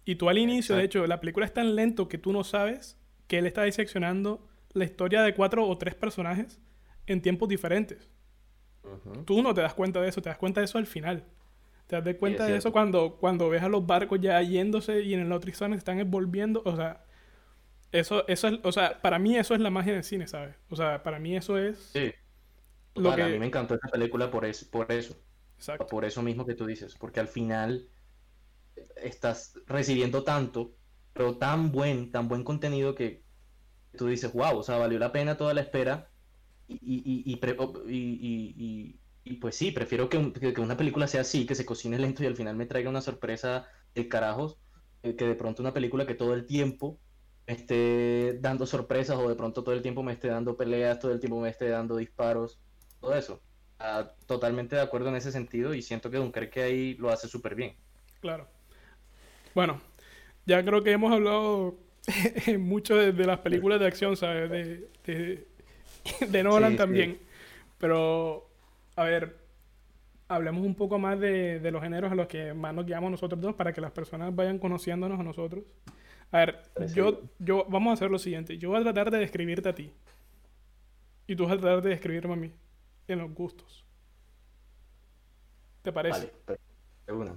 Y 0.03 0.15
tú 0.15 0.27
al 0.27 0.37
inicio, 0.37 0.75
de 0.75 0.83
hecho, 0.83 1.07
la 1.07 1.21
película 1.21 1.45
es 1.45 1.53
tan 1.53 1.75
lento 1.75 2.09
que 2.09 2.17
tú 2.17 2.33
no 2.33 2.43
sabes 2.43 2.97
que 3.27 3.37
él 3.37 3.45
está 3.45 3.63
diseccionando 3.63 4.45
la 4.73 4.83
historia 4.83 5.21
de 5.21 5.33
cuatro 5.33 5.67
o 5.67 5.77
tres 5.77 5.95
personajes 5.95 6.59
en 7.05 7.21
tiempos 7.21 7.47
diferentes. 7.47 8.09
Tú 9.25 9.41
no 9.41 9.53
te 9.53 9.61
das 9.61 9.73
cuenta 9.73 10.01
de 10.01 10.09
eso, 10.09 10.21
te 10.21 10.29
das 10.29 10.37
cuenta 10.37 10.59
de 10.59 10.65
eso 10.65 10.77
al 10.77 10.87
final. 10.87 11.23
Te 11.87 12.01
das 12.01 12.15
cuenta 12.15 12.45
de 12.45 12.57
eso 12.57 12.71
cuando, 12.71 13.17
cuando 13.17 13.49
ves 13.49 13.61
a 13.61 13.69
los 13.69 13.85
barcos 13.85 14.19
ya 14.19 14.41
yéndose 14.41 15.01
y 15.01 15.13
en 15.13 15.21
el 15.21 15.31
otro 15.31 15.51
están 15.51 15.99
envolviendo. 15.99 16.61
O 16.65 16.75
sea, 16.75 17.05
eso, 17.93 18.27
eso 18.27 18.47
es, 18.47 18.59
o 18.63 18.71
sea, 18.71 19.01
para 19.01 19.19
mí 19.19 19.37
eso 19.37 19.53
es 19.53 19.61
la 19.61 19.69
magia 19.69 19.93
del 19.93 20.03
cine, 20.03 20.27
¿sabes? 20.27 20.55
O 20.69 20.75
sea, 20.75 21.03
para 21.03 21.19
mí 21.19 21.35
eso 21.35 21.57
es... 21.57 21.77
Sí. 21.93 22.11
Lo 22.95 23.15
que... 23.15 23.23
A 23.23 23.27
mí 23.27 23.39
me 23.39 23.45
encantó 23.45 23.75
esta 23.75 23.87
película 23.87 24.29
por, 24.31 24.45
eso, 24.45 24.65
por 24.71 24.91
eso. 24.91 25.15
Exacto. 25.57 25.87
Por 25.87 26.03
eso 26.03 26.21
mismo 26.21 26.45
que 26.45 26.55
tú 26.55 26.65
dices. 26.65 26.95
Porque 26.99 27.19
al 27.19 27.27
final 27.27 27.87
estás 28.95 29.59
recibiendo 29.67 30.23
tanto, 30.23 30.75
pero 31.13 31.37
tan 31.37 31.71
buen, 31.71 32.11
tan 32.11 32.27
buen 32.27 32.43
contenido 32.43 32.95
que 32.95 33.23
tú 33.97 34.07
dices, 34.07 34.33
wow, 34.33 34.57
o 34.57 34.63
sea, 34.63 34.77
valió 34.77 34.97
la 34.97 35.11
pena 35.11 35.37
toda 35.37 35.53
la 35.53 35.61
espera. 35.61 36.09
Y, 36.67 36.79
y, 36.81 37.23
y, 37.25 38.99
y 39.23 39.33
pues 39.35 39.55
sí, 39.55 39.71
prefiero 39.71 40.09
que, 40.09 40.33
que, 40.33 40.61
una 40.61 40.77
película 40.77 41.07
sea 41.07 41.21
así, 41.21 41.45
que 41.45 41.55
se 41.55 41.65
cocine 41.65 41.99
lento 41.99 42.23
y 42.23 42.25
al 42.25 42.35
final 42.35 42.55
me 42.55 42.65
traiga 42.65 42.89
una 42.89 43.01
sorpresa 43.01 43.67
de 43.93 44.07
carajos, 44.07 44.57
eh, 45.03 45.15
que 45.15 45.25
de 45.25 45.35
pronto 45.35 45.61
una 45.61 45.73
película 45.73 46.05
que 46.07 46.15
todo 46.15 46.33
el 46.33 46.45
tiempo 46.45 46.99
esté 47.47 48.39
dando 48.39 48.65
sorpresas 48.65 49.17
o 49.17 49.27
de 49.27 49.35
pronto 49.35 49.63
todo 49.63 49.75
el 49.75 49.81
tiempo 49.81 50.03
me 50.03 50.13
esté 50.13 50.29
dando 50.29 50.55
peleas, 50.55 50.99
todo 50.99 51.11
el 51.11 51.19
tiempo 51.19 51.39
me 51.39 51.49
esté 51.49 51.69
dando 51.69 51.97
disparos, 51.97 52.59
todo 52.99 53.15
eso. 53.15 53.41
Ah, 53.79 54.11
totalmente 54.27 54.75
de 54.75 54.81
acuerdo 54.81 55.09
en 55.09 55.15
ese 55.15 55.31
sentido 55.31 55.73
y 55.73 55.81
siento 55.81 56.09
que 56.09 56.17
Dunkerque 56.17 56.61
ahí 56.61 56.93
lo 56.95 57.09
hace 57.09 57.27
súper 57.27 57.55
bien. 57.55 57.75
Claro. 58.21 58.47
Bueno, 59.53 59.81
ya 60.45 60.63
creo 60.63 60.83
que 60.83 60.91
hemos 60.91 61.11
hablado 61.11 61.75
mucho 62.59 62.95
de, 62.95 63.11
las 63.25 63.39
películas 63.39 63.79
de 63.79 63.87
acción, 63.87 64.15
¿sabes? 64.15 64.49
De, 64.49 65.47
de, 66.27 66.43
Nolan 66.43 66.77
también. 66.77 67.19
Pero, 67.77 68.49
a 68.95 69.03
ver, 69.03 69.35
hablemos 70.29 70.65
un 70.65 70.75
poco 70.75 70.97
más 70.97 71.19
de, 71.19 71.59
de 71.59 71.71
los 71.71 71.83
géneros 71.83 72.11
a 72.11 72.15
los 72.15 72.27
que 72.27 72.53
más 72.53 72.73
nos 72.73 72.85
guiamos 72.85 73.11
nosotros 73.11 73.41
dos 73.41 73.55
para 73.55 73.73
que 73.73 73.81
las 73.81 73.91
personas 73.91 74.33
vayan 74.33 74.59
conociéndonos 74.59 75.19
a 75.19 75.23
nosotros. 75.23 75.63
A 76.33 76.39
ver, 76.39 76.63
yo, 76.95 77.21
yo, 77.37 77.63
vamos 77.69 77.91
a 77.91 77.93
hacer 77.93 78.09
lo 78.09 78.17
siguiente. 78.17 78.57
Yo 78.57 78.69
voy 78.69 78.79
a 78.79 78.83
tratar 78.83 79.11
de 79.11 79.19
describirte 79.19 79.69
a 79.69 79.75
ti. 79.75 79.93
Y 81.27 81.35
tú 81.35 81.43
vas 81.43 81.53
a 81.53 81.57
tratar 81.59 81.83
de 81.83 81.91
describirme 81.91 82.33
a 82.33 82.37
mí. 82.37 82.51
En 83.07 83.19
los 83.19 83.31
gustos. 83.35 83.85
¿Te 85.83 85.93
parece? 85.93 86.33
Vale, 86.47 87.31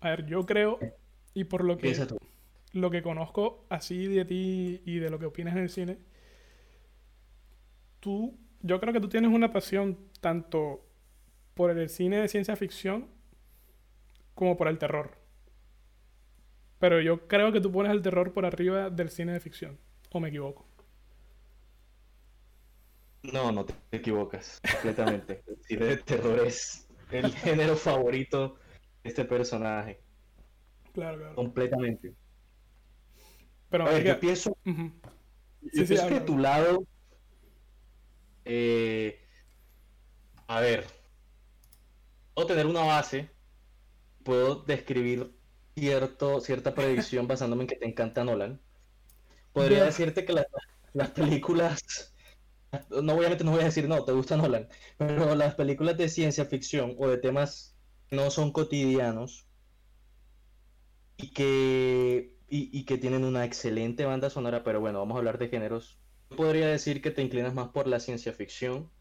A 0.00 0.10
ver, 0.10 0.26
yo 0.26 0.44
creo, 0.44 0.78
y 1.32 1.44
por 1.44 1.64
lo 1.64 1.78
que, 1.78 1.96
lo 2.74 2.90
que 2.90 3.02
conozco 3.02 3.64
así 3.70 4.06
de 4.06 4.26
ti 4.26 4.82
y 4.84 4.98
de 4.98 5.08
lo 5.08 5.18
que 5.18 5.24
opinas 5.24 5.56
en 5.56 5.62
el 5.62 5.70
cine, 5.70 5.96
tú, 8.00 8.36
yo 8.60 8.80
creo 8.80 8.92
que 8.92 9.00
tú 9.00 9.08
tienes 9.08 9.32
una 9.32 9.50
pasión 9.50 9.96
tanto 10.20 10.84
por 11.54 11.70
el 11.70 11.88
cine 11.88 12.18
de 12.18 12.28
ciencia 12.28 12.54
ficción 12.54 13.06
como 14.34 14.58
por 14.58 14.68
el 14.68 14.76
terror. 14.76 15.27
Pero 16.80 17.00
yo 17.00 17.26
creo 17.28 17.52
que 17.52 17.60
tú 17.60 17.70
pones 17.72 17.92
el 17.92 18.02
terror 18.02 18.32
por 18.32 18.44
arriba 18.46 18.90
del 18.90 19.10
cine 19.10 19.32
de 19.32 19.40
ficción. 19.40 19.78
¿O 20.10 20.20
me 20.20 20.28
equivoco? 20.28 20.66
No, 23.22 23.52
no 23.52 23.64
te 23.64 23.74
equivocas 23.96 24.60
completamente. 24.70 25.42
el 25.46 25.56
cine 25.62 25.86
de 25.86 25.96
terror 25.98 26.38
es 26.46 26.88
el 27.10 27.32
género 27.36 27.76
favorito 27.76 28.54
de 29.02 29.10
este 29.10 29.24
personaje. 29.24 30.04
Claro, 30.92 31.18
claro. 31.18 31.34
Completamente. 31.34 32.14
Pero 33.70 33.84
A 33.84 33.90
ver, 33.90 33.94
marica, 33.94 34.14
yo 34.14 34.20
pienso, 34.20 34.56
ujú. 34.64 34.92
yo 35.62 35.70
Sí, 35.72 35.86
sí, 35.86 35.86
pienso 35.86 36.04
habla, 36.06 36.18
que 36.20 36.20
tu 36.26 36.38
lado. 36.38 36.84
eh, 38.44 39.18
a 40.48 40.60
ver. 40.60 40.84
Puedo 42.34 42.46
tener 42.48 42.66
una 42.66 42.82
base. 42.84 43.36
Puedo 44.24 44.64
describir 44.64 45.37
cierto, 45.80 46.40
cierta 46.40 46.74
predicción 46.74 47.26
basándome 47.26 47.64
en 47.64 47.68
que 47.68 47.76
te 47.76 47.86
encanta 47.88 48.24
Nolan. 48.24 48.60
Podría 49.52 49.84
decirte 49.84 50.24
que 50.24 50.32
la- 50.34 50.46
las 50.92 51.10
películas. 51.12 51.82
No, 52.90 53.14
obviamente 53.14 53.44
no 53.44 53.52
voy 53.52 53.62
a 53.62 53.64
decir 53.66 53.88
no, 53.88 54.04
te 54.04 54.12
gusta 54.12 54.36
Nolan. 54.36 54.68
Pero 54.98 55.34
las 55.34 55.54
películas 55.54 55.96
de 55.98 56.08
ciencia 56.08 56.44
ficción 56.46 56.96
o 56.98 57.08
de 57.08 57.18
temas 57.18 57.78
que 58.08 58.16
no 58.16 58.30
son 58.30 58.52
cotidianos 58.52 59.48
y 61.16 61.32
que, 61.32 62.38
y, 62.48 62.78
y 62.78 62.84
que 62.84 62.98
tienen 62.98 63.24
una 63.24 63.44
excelente 63.44 64.04
banda 64.04 64.30
sonora, 64.30 64.62
pero 64.64 64.80
bueno, 64.80 65.00
vamos 65.00 65.16
a 65.16 65.18
hablar 65.18 65.38
de 65.38 65.48
géneros. 65.48 66.00
Podría 66.28 66.68
decir 66.68 67.02
que 67.02 67.10
te 67.10 67.22
inclinas 67.22 67.54
más 67.54 67.68
por 67.70 67.86
la 67.88 68.00
ciencia 68.00 68.32
ficción. 68.32 68.92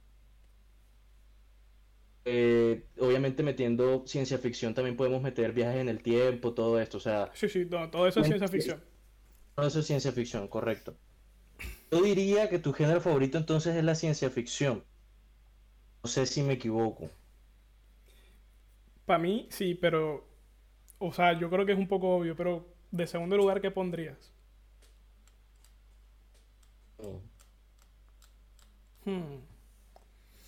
Eh, 2.30 2.84
obviamente 3.00 3.42
metiendo 3.42 4.06
ciencia 4.06 4.38
ficción 4.38 4.74
también 4.74 4.98
podemos 4.98 5.22
meter 5.22 5.54
viajes 5.54 5.80
en 5.80 5.88
el 5.88 6.02
tiempo, 6.04 6.54
todo 6.54 6.80
esto, 6.80 6.98
o 6.98 7.00
sea, 7.00 7.32
Sí, 7.34 7.48
sí, 7.48 7.66
no, 7.70 7.90
todo 7.90 8.06
eso 8.08 8.20
es 8.20 8.28
ciencia 8.28 8.50
ficción. 8.50 8.84
todo 9.56 9.68
eso 9.68 9.80
es 9.80 9.86
ciencia 9.88 10.12
ficción, 10.12 10.48
correcto. 10.48 10.96
Yo 11.92 12.02
diría 12.02 12.50
que 12.50 12.60
tu 12.60 12.74
género 12.74 13.02
favorito 13.02 13.38
entonces 13.38 13.76
es 13.76 13.84
la 13.84 13.96
ciencia 13.96 14.30
ficción. 14.30 14.84
No 16.04 16.10
sé 16.10 16.26
si 16.26 16.42
me 16.42 16.54
equivoco. 16.54 17.12
Para 19.06 19.20
mí, 19.20 19.48
sí, 19.50 19.74
pero. 19.76 20.28
O 21.00 21.12
sea, 21.14 21.34
yo 21.40 21.50
creo 21.50 21.66
que 21.66 21.72
es 21.74 21.78
un 21.78 21.88
poco 21.88 22.16
obvio, 22.16 22.36
pero 22.36 22.68
de 22.92 23.08
segundo 23.08 23.38
lugar, 23.38 23.62
¿qué 23.62 23.72
pondrías? 23.72 24.32
Hmm. 29.06 29.40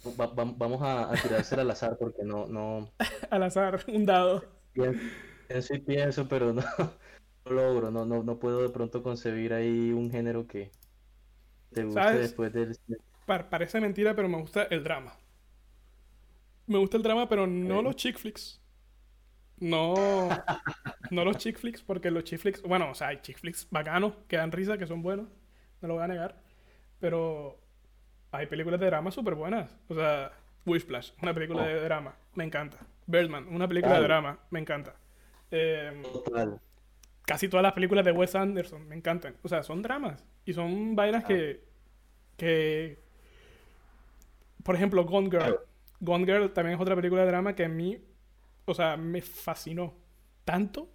Va- 0.05 0.27
va- 0.27 0.53
vamos 0.57 0.81
a, 0.81 1.11
a 1.11 1.15
tirársela 1.21 1.61
al 1.63 1.71
azar 1.71 1.97
porque 1.97 2.23
no, 2.23 2.47
no 2.47 2.89
Al 3.29 3.43
azar, 3.43 3.83
un 3.87 4.05
dado. 4.05 4.43
pienso, 4.73 4.99
pienso 5.47 5.73
y 5.75 5.79
pienso, 5.79 6.27
pero 6.27 6.53
no, 6.53 6.61
no 7.45 7.51
logro, 7.51 7.91
no, 7.91 8.05
no, 8.05 8.23
no 8.23 8.39
puedo 8.39 8.61
de 8.61 8.69
pronto 8.69 9.03
concebir 9.03 9.53
ahí 9.53 9.91
un 9.91 10.09
género 10.09 10.47
que 10.47 10.71
te 11.73 11.83
guste 11.83 11.99
¿Sabes? 12.01 12.21
después 12.21 12.53
del... 12.53 12.77
Pa- 13.25 13.49
parece 13.49 13.79
mentira, 13.81 14.15
pero 14.15 14.29
me 14.29 14.37
gusta 14.39 14.63
el 14.63 14.83
drama. 14.83 15.13
Me 16.67 16.77
gusta 16.77 16.97
el 16.97 17.03
drama, 17.03 17.27
pero 17.27 17.45
no 17.47 17.81
los 17.81 17.95
chick 17.95 18.17
flicks. 18.17 18.61
No, 19.57 19.93
no 21.11 21.25
los 21.25 21.37
chick 21.37 21.57
flicks, 21.59 21.81
porque 21.83 22.09
los 22.11 22.23
chick 22.23 22.39
flicks, 22.39 22.61
bueno, 22.61 22.91
o 22.91 22.95
sea, 22.95 23.07
hay 23.09 23.17
chick 23.21 23.37
flicks 23.39 23.67
bacanos, 23.69 24.13
que 24.27 24.37
dan 24.37 24.51
risa, 24.53 24.77
que 24.77 24.87
son 24.87 25.01
buenos, 25.01 25.27
no 25.81 25.87
lo 25.89 25.95
voy 25.95 26.03
a 26.03 26.07
negar, 26.07 26.41
pero 26.99 27.59
hay 28.31 28.45
películas 28.47 28.79
de 28.79 28.85
drama 28.87 29.11
súper 29.11 29.35
buenas. 29.35 29.75
O 29.87 29.95
sea, 29.95 30.31
Wishplash, 30.65 31.11
una 31.21 31.33
película 31.33 31.63
Oh. 31.63 31.65
de 31.67 31.81
drama, 31.81 32.15
me 32.35 32.43
encanta. 32.43 32.77
Birdman, 33.07 33.47
una 33.47 33.67
película 33.67 33.95
de 33.95 34.03
drama, 34.03 34.39
me 34.51 34.59
encanta. 34.59 34.95
Em, 35.51 36.03
Total. 36.03 36.59
casi 37.25 37.47
todas 37.49 37.63
las 37.63 37.73
películas 37.73 38.05
de 38.05 38.11
Wes 38.11 38.35
Anderson 38.35 38.87
me 38.87 38.95
encantan. 38.95 39.35
O 39.41 39.47
sea, 39.47 39.63
son 39.63 39.81
dramas. 39.81 40.23
Y 40.45 40.53
son 40.53 40.95
vainas 40.95 41.23
que. 41.25 41.63
que. 42.37 42.99
Por 44.63 44.75
ejemplo, 44.75 45.03
Gone 45.05 45.29
Girl. 45.31 45.57
Gone 45.99 46.25
Girl 46.25 46.51
también 46.51 46.75
es 46.75 46.81
otra 46.81 46.95
película 46.95 47.21
de 47.21 47.27
drama 47.27 47.55
que 47.55 47.65
a 47.65 47.69
mí. 47.69 47.99
O 48.65 48.73
sea, 48.75 48.95
me 48.97 49.21
fascinó. 49.21 49.95
Tanto. 50.45 50.89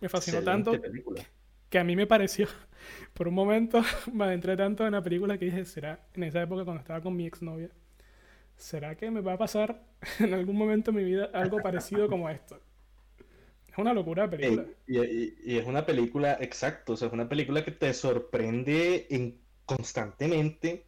Me 0.00 0.08
fascinó 0.08 0.38
Excelente 0.38 0.70
tanto 0.70 0.80
película. 0.82 1.22
Que 1.68 1.78
a 1.78 1.84
mí 1.84 1.96
me 1.96 2.06
pareció. 2.06 2.48
Por 3.14 3.28
un 3.28 3.34
momento 3.34 3.82
me 4.12 4.24
adentré 4.24 4.56
tanto 4.56 4.86
en 4.86 4.92
la 4.92 5.02
película 5.02 5.38
que 5.38 5.46
dije, 5.46 5.64
¿será 5.64 6.00
en 6.14 6.24
esa 6.24 6.42
época 6.42 6.64
cuando 6.64 6.80
estaba 6.80 7.00
con 7.00 7.16
mi 7.16 7.26
exnovia? 7.26 7.70
¿Será 8.56 8.96
que 8.96 9.10
me 9.10 9.20
va 9.20 9.34
a 9.34 9.38
pasar 9.38 9.82
en 10.18 10.34
algún 10.34 10.56
momento 10.56 10.90
de 10.90 10.98
mi 10.98 11.04
vida 11.04 11.30
algo 11.32 11.58
parecido 11.58 12.08
como 12.08 12.28
esto? 12.28 12.60
Es 13.68 13.78
una 13.78 13.94
locura 13.94 14.26
de 14.26 14.36
película. 14.36 14.66
Y, 14.86 15.56
es 15.56 15.66
una 15.66 15.86
película, 15.86 16.36
exacto, 16.40 16.94
o 16.94 16.96
sea, 16.96 17.08
es 17.08 17.14
una 17.14 17.28
película 17.28 17.64
que 17.64 17.70
te 17.70 17.92
sorprende 17.94 19.06
en, 19.10 19.38
constantemente 19.64 20.86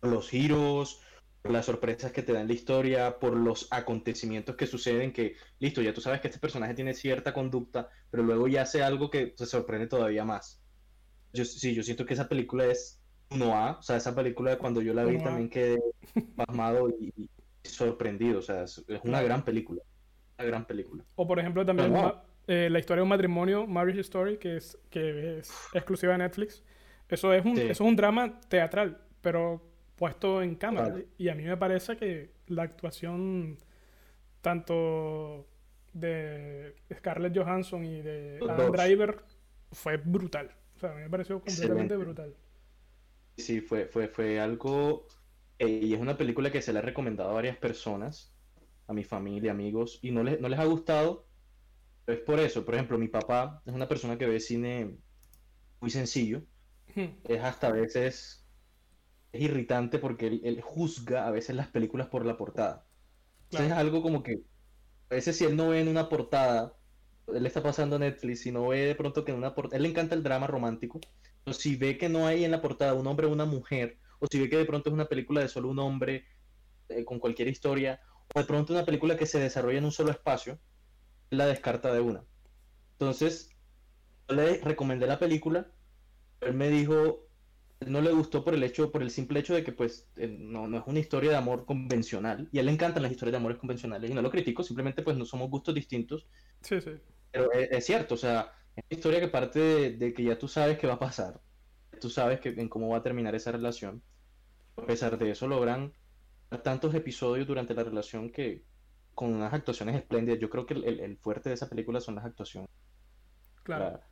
los 0.00 0.30
giros, 0.30 1.02
las 1.44 1.66
sorpresas 1.66 2.12
que 2.12 2.22
te 2.22 2.32
dan 2.32 2.46
la 2.46 2.52
historia, 2.54 3.18
por 3.18 3.36
los 3.36 3.66
acontecimientos 3.72 4.54
que 4.56 4.66
suceden, 4.66 5.12
que, 5.12 5.34
listo, 5.58 5.82
ya 5.82 5.92
tú 5.92 6.00
sabes 6.00 6.20
que 6.20 6.28
este 6.28 6.38
personaje 6.38 6.74
tiene 6.74 6.94
cierta 6.94 7.32
conducta, 7.34 7.88
pero 8.10 8.22
luego 8.22 8.46
ya 8.46 8.62
hace 8.62 8.82
algo 8.82 9.10
que 9.10 9.26
te 9.26 9.46
sorprende 9.46 9.88
todavía 9.88 10.24
más. 10.24 10.62
Yo, 11.32 11.44
sí, 11.44 11.74
yo 11.74 11.82
siento 11.82 12.06
que 12.06 12.14
esa 12.14 12.28
película 12.28 12.66
es 12.66 13.00
1A, 13.30 13.78
o 13.78 13.82
sea, 13.82 13.96
esa 13.96 14.14
película 14.14 14.52
de 14.52 14.58
cuando 14.58 14.82
yo 14.82 14.94
la 14.94 15.04
vi 15.04 15.16
1A. 15.16 15.22
también 15.24 15.48
quedé 15.48 15.80
pasmado 16.36 16.88
y, 16.90 17.12
y 17.16 17.28
sorprendido, 17.68 18.38
o 18.38 18.42
sea, 18.42 18.62
es, 18.64 18.84
una 19.02 19.22
gran 19.22 19.44
película, 19.44 19.82
una 20.38 20.46
gran 20.46 20.64
película. 20.66 21.04
O 21.16 21.26
por 21.26 21.40
ejemplo 21.40 21.66
también 21.66 21.92
ma- 21.92 22.22
eh, 22.46 22.68
la 22.70 22.78
historia 22.78 22.98
de 22.98 23.02
un 23.04 23.08
matrimonio, 23.08 23.66
Marriage 23.66 24.00
Story, 24.02 24.36
que 24.36 24.56
es, 24.58 24.78
que 24.90 25.38
es 25.38 25.50
exclusiva 25.72 26.12
de 26.12 26.18
Netflix. 26.18 26.62
Eso 27.08 27.32
es 27.34 27.44
un, 27.44 27.56
Sí. 27.56 27.62
eso 27.62 27.70
es 27.72 27.80
un 27.80 27.96
drama 27.96 28.40
teatral, 28.48 29.00
pero 29.20 29.71
puesto 29.96 30.42
en 30.42 30.56
cámara. 30.56 31.02
Y 31.18 31.28
a 31.28 31.34
mí 31.34 31.44
me 31.44 31.56
parece 31.56 31.96
que 31.96 32.32
la 32.46 32.62
actuación 32.64 33.58
tanto 34.40 35.48
de 35.92 36.76
Scarlett 36.94 37.36
Johansson 37.36 37.84
y 37.84 38.02
de 38.02 38.44
Adam 38.46 38.56
dos. 38.56 38.72
Driver 38.72 39.24
fue 39.72 39.96
brutal. 39.98 40.50
O 40.76 40.80
sea, 40.80 40.92
a 40.92 40.94
mí 40.94 41.02
me 41.02 41.10
pareció 41.10 41.40
completamente 41.40 41.94
Excelente. 41.94 41.96
brutal. 41.96 42.36
Sí, 43.36 43.60
fue, 43.60 43.86
fue, 43.86 44.08
fue 44.08 44.38
algo, 44.40 45.06
eh, 45.58 45.68
y 45.68 45.94
es 45.94 46.00
una 46.00 46.16
película 46.16 46.50
que 46.52 46.62
se 46.62 46.72
le 46.72 46.78
ha 46.80 46.82
recomendado 46.82 47.30
a 47.30 47.34
varias 47.34 47.56
personas, 47.56 48.36
a 48.86 48.92
mi 48.92 49.04
familia, 49.04 49.52
amigos, 49.52 49.98
y 50.02 50.10
no 50.12 50.22
les, 50.22 50.40
no 50.40 50.48
les 50.48 50.58
ha 50.58 50.64
gustado, 50.66 51.28
pero 52.04 52.18
es 52.18 52.24
por 52.24 52.40
eso. 52.40 52.64
Por 52.64 52.74
ejemplo, 52.74 52.98
mi 52.98 53.08
papá 53.08 53.62
es 53.66 53.74
una 53.74 53.88
persona 53.88 54.18
que 54.18 54.26
ve 54.28 54.40
cine 54.40 54.98
muy 55.80 55.90
sencillo, 55.90 56.44
Hmm. 56.94 57.16
es 57.24 57.40
hasta 57.42 57.68
a 57.68 57.72
veces, 57.72 58.41
es 59.32 59.42
irritante 59.42 59.98
porque 59.98 60.26
él, 60.28 60.40
él 60.44 60.60
juzga 60.62 61.26
a 61.26 61.30
veces 61.30 61.56
las 61.56 61.68
películas 61.70 62.08
por 62.08 62.26
la 62.26 62.36
portada. 62.36 62.88
Entonces 63.50 63.68
Claro. 63.68 63.72
es 63.72 63.78
algo 63.78 64.02
como 64.02 64.22
que, 64.22 64.34
a 65.10 65.14
veces 65.14 65.36
si 65.38 65.44
él 65.44 65.56
no 65.56 65.70
ve 65.70 65.80
en 65.80 65.88
una 65.88 66.08
portada, 66.08 66.78
él 67.28 67.46
está 67.46 67.62
pasando 67.62 67.98
Netflix 67.98 68.46
y 68.46 68.52
no 68.52 68.68
ve 68.68 68.86
de 68.86 68.94
pronto 68.94 69.24
que 69.24 69.32
en 69.32 69.38
una 69.38 69.54
portada, 69.54 69.78
él 69.78 69.84
le 69.84 69.90
encanta 69.90 70.14
el 70.14 70.22
drama 70.22 70.46
romántico, 70.46 71.00
pero 71.44 71.54
si 71.54 71.76
ve 71.76 71.98
que 71.98 72.08
no 72.08 72.26
hay 72.26 72.44
en 72.44 72.50
la 72.52 72.62
portada 72.62 72.94
un 72.94 73.06
hombre 73.06 73.26
o 73.26 73.32
una 73.32 73.44
mujer, 73.46 74.00
o 74.20 74.26
si 74.30 74.40
ve 74.40 74.48
que 74.50 74.56
de 74.58 74.64
pronto 74.66 74.90
es 74.90 74.94
una 74.94 75.06
película 75.08 75.40
de 75.42 75.48
solo 75.48 75.70
un 75.70 75.78
hombre 75.80 76.26
eh, 76.88 77.04
con 77.04 77.20
cualquier 77.20 77.48
historia, 77.48 78.00
o 78.34 78.40
de 78.40 78.46
pronto 78.46 78.72
una 78.72 78.86
película 78.86 79.16
que 79.16 79.26
se 79.26 79.40
desarrolla 79.40 79.78
en 79.78 79.84
un 79.86 79.92
solo 79.92 80.10
espacio, 80.12 80.60
él 81.30 81.38
la 81.38 81.46
descarta 81.46 81.92
de 81.94 82.00
una. 82.00 82.26
Entonces, 82.98 83.50
yo 84.28 84.36
le 84.36 84.60
recomendé 84.62 85.06
la 85.06 85.18
película, 85.18 85.72
él 86.40 86.54
me 86.54 86.70
dijo, 86.70 87.31
no 87.86 88.00
le 88.00 88.12
gustó 88.12 88.44
por 88.44 88.54
el 88.54 88.62
hecho, 88.62 88.90
por 88.92 89.02
el 89.02 89.10
simple 89.10 89.40
hecho 89.40 89.54
de 89.54 89.64
que 89.64 89.72
pues 89.72 90.10
eh, 90.16 90.28
no, 90.28 90.66
no 90.68 90.78
es 90.78 90.84
una 90.86 90.98
historia 91.00 91.30
de 91.30 91.36
amor 91.36 91.64
convencional, 91.66 92.48
y 92.52 92.58
a 92.58 92.60
él 92.60 92.66
le 92.66 92.72
encantan 92.72 93.02
las 93.02 93.12
historias 93.12 93.32
de 93.32 93.38
amores 93.38 93.58
convencionales, 93.58 94.10
y 94.10 94.14
no 94.14 94.22
lo 94.22 94.30
critico, 94.30 94.62
simplemente 94.62 95.02
pues 95.02 95.16
no 95.16 95.24
somos 95.24 95.50
gustos 95.50 95.74
distintos, 95.74 96.26
Sí, 96.62 96.80
sí. 96.80 96.92
pero 97.30 97.52
es, 97.52 97.70
es 97.70 97.86
cierto, 97.86 98.14
o 98.14 98.18
sea, 98.18 98.52
es 98.76 98.84
una 98.90 98.96
historia 98.98 99.20
que 99.20 99.28
parte 99.28 99.58
de, 99.58 99.90
de 99.96 100.12
que 100.14 100.24
ya 100.24 100.38
tú 100.38 100.48
sabes 100.48 100.78
qué 100.78 100.86
va 100.86 100.94
a 100.94 100.98
pasar, 100.98 101.40
tú 102.00 102.08
sabes 102.10 102.40
que, 102.40 102.50
en 102.50 102.68
cómo 102.68 102.88
va 102.88 102.98
a 102.98 103.02
terminar 103.02 103.34
esa 103.34 103.52
relación, 103.52 104.02
a 104.76 104.86
pesar 104.86 105.18
de 105.18 105.30
eso 105.30 105.46
logran 105.48 105.92
tantos 106.62 106.94
episodios 106.94 107.46
durante 107.46 107.74
la 107.74 107.84
relación 107.84 108.30
que 108.30 108.64
con 109.14 109.32
unas 109.34 109.52
actuaciones 109.52 109.96
espléndidas, 109.96 110.38
yo 110.40 110.48
creo 110.50 110.66
que 110.66 110.74
el, 110.74 111.00
el- 111.00 111.18
fuerte 111.18 111.48
de 111.50 111.54
esa 111.54 111.68
película 111.68 112.00
son 112.00 112.14
las 112.14 112.24
actuaciones, 112.24 112.68
Claro. 113.62 113.84
la- 113.84 114.08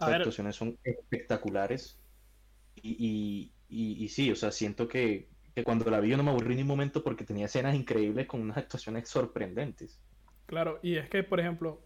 las 0.00 0.08
ver, 0.08 0.16
actuaciones 0.18 0.56
son 0.56 0.76
espectaculares. 0.82 1.98
Y, 2.76 3.52
y, 3.68 4.04
y- 4.04 4.08
sí, 4.08 4.30
o 4.30 4.36
sea, 4.36 4.50
siento 4.52 4.88
que, 4.88 5.30
que 5.54 5.64
cuando 5.64 5.90
la 5.90 6.00
vi 6.00 6.10
yo 6.10 6.16
no 6.16 6.22
me 6.24 6.30
aburrí 6.30 6.54
ni 6.56 6.62
un 6.62 6.68
momento 6.68 7.02
porque 7.02 7.24
tenía 7.24 7.46
escenas 7.46 7.74
increíbles 7.74 8.26
con 8.26 8.40
unas 8.42 8.58
actuaciones 8.58 9.08
sorprendentes. 9.08 10.00
Claro, 10.46 10.78
y 10.82 10.96
es 10.96 11.08
que, 11.08 11.22
por 11.22 11.40
ejemplo, 11.40 11.82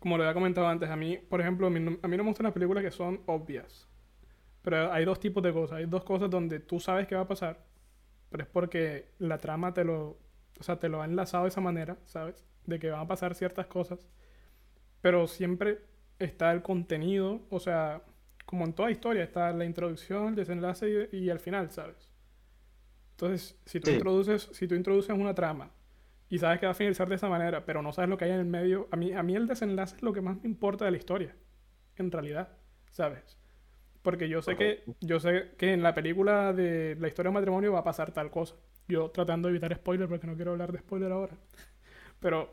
como 0.00 0.18
lo 0.18 0.24
había 0.24 0.34
comentado 0.34 0.68
antes, 0.68 0.90
a 0.90 0.96
mí, 0.96 1.18
por 1.18 1.40
ejemplo, 1.40 1.68
a 1.68 1.70
mí 1.70 1.80
no, 1.80 1.98
me 2.08 2.18
gustan 2.22 2.44
las 2.44 2.54
películas 2.54 2.84
que 2.84 2.90
son 2.90 3.22
obvias. 3.26 3.88
Pero 4.62 4.92
hay 4.92 5.04
dos 5.04 5.20
tipos 5.20 5.42
de 5.42 5.52
cosas. 5.52 5.78
Hay 5.78 5.86
dos 5.86 6.04
cosas 6.04 6.30
donde 6.30 6.60
tú 6.60 6.80
sabes 6.80 7.06
qué 7.08 7.16
va 7.16 7.22
a 7.22 7.28
pasar, 7.28 7.64
pero 8.30 8.44
es 8.44 8.50
porque 8.50 9.12
la 9.18 9.38
trama 9.38 9.74
te 9.74 9.84
lo, 9.84 10.18
o 10.60 10.62
sea, 10.62 10.78
te 10.80 10.88
lo 10.88 11.02
ha 11.02 11.06
enlazado 11.06 11.44
de 11.44 11.50
esa 11.50 11.60
manera, 11.62 11.98
¿sabes? 12.06 12.44
De 12.66 12.78
que 12.80 12.90
van 12.90 13.00
a 13.02 13.08
pasar 13.08 13.34
ciertas 13.34 13.66
cosas. 13.68 14.08
Pero 15.00 15.26
siempre 15.26 15.80
está 16.18 16.52
el 16.52 16.62
contenido, 16.62 17.42
o 17.50 17.60
sea, 17.60 18.02
como 18.50 18.64
en 18.66 18.74
toda 18.74 18.90
historia, 18.90 19.24
está 19.24 19.52
la 19.52 19.64
introducción, 19.64 20.28
el 20.30 20.34
desenlace 20.36 21.08
y, 21.12 21.18
y 21.18 21.30
el 21.30 21.40
final, 21.40 21.70
¿sabes? 21.70 22.10
Entonces, 23.12 23.58
si 23.66 23.80
tú 23.80 23.90
Sí. 23.90 23.90
introduces, 23.90 24.48
si 24.52 24.66
tú 24.66 24.74
introduces 24.74 25.14
una 25.16 25.34
trama 25.34 25.70
y 26.28 26.38
sabes 26.38 26.60
que 26.60 26.66
va 26.66 26.72
a 26.72 26.74
finalizar 26.74 27.08
de 27.08 27.16
esa 27.16 27.28
manera, 27.28 27.64
pero 27.66 27.82
no 27.82 27.92
sabes 27.92 28.08
lo 28.10 28.16
que 28.16 28.24
hay 28.26 28.32
en 28.32 28.40
el 28.40 28.46
medio. 28.46 28.88
A 28.90 28.96
mí, 28.96 29.12
a 29.12 29.22
mí 29.22 29.36
el 29.36 29.46
desenlace 29.46 29.96
es 29.96 30.02
lo 30.02 30.12
que 30.12 30.20
más 30.22 30.36
me 30.42 30.48
importa 30.48 30.84
de 30.84 30.92
la 30.92 30.96
historia, 30.98 31.34
en 31.96 32.10
realidad, 32.12 32.50
¿sabes? 32.90 33.38
Porque 34.02 34.28
yo 34.28 34.42
sé 34.42 34.56
que 34.56 34.84
yo 35.00 35.20
sé 35.20 35.52
que 35.58 35.72
en 35.74 35.82
la 35.82 35.94
película 35.94 36.52
de 36.54 36.96
la 37.00 37.08
historia 37.08 37.30
de 37.30 37.34
matrimonio 37.34 37.72
va 37.72 37.80
a 37.80 37.84
pasar 37.84 38.12
tal 38.12 38.30
cosa. 38.30 38.56
Yo 38.88 39.10
tratando 39.10 39.48
de 39.48 39.52
evitar 39.52 39.74
spoiler 39.74 40.08
porque 40.08 40.26
no 40.26 40.36
quiero 40.36 40.52
hablar 40.52 40.72
de 40.72 40.78
spoiler 40.80 41.12
ahora. 41.12 41.36
Pero 42.20 42.50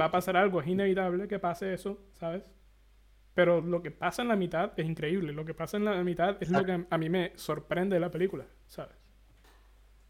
va 0.00 0.06
a 0.06 0.10
pasar 0.12 0.36
algo, 0.36 0.60
es 0.62 0.68
inevitable 0.68 1.28
que 1.28 1.38
pase 1.40 1.74
eso, 1.74 1.98
¿sabes? 2.14 2.44
Pero 3.34 3.60
lo 3.60 3.82
que 3.82 3.90
pasa 3.90 4.22
en 4.22 4.28
la 4.28 4.36
mitad 4.36 4.72
es 4.76 4.86
increíble. 4.86 5.32
Lo 5.32 5.44
que 5.44 5.54
pasa 5.54 5.76
en 5.76 5.84
la 5.84 6.02
mitad 6.02 6.36
es 6.40 6.50
lo 6.50 6.64
que 6.64 6.84
a 6.88 6.98
mí 6.98 7.08
me 7.08 7.32
sorprende 7.36 7.94
de 7.94 8.00
la 8.00 8.10
película, 8.10 8.44
¿sabes? 8.66 8.96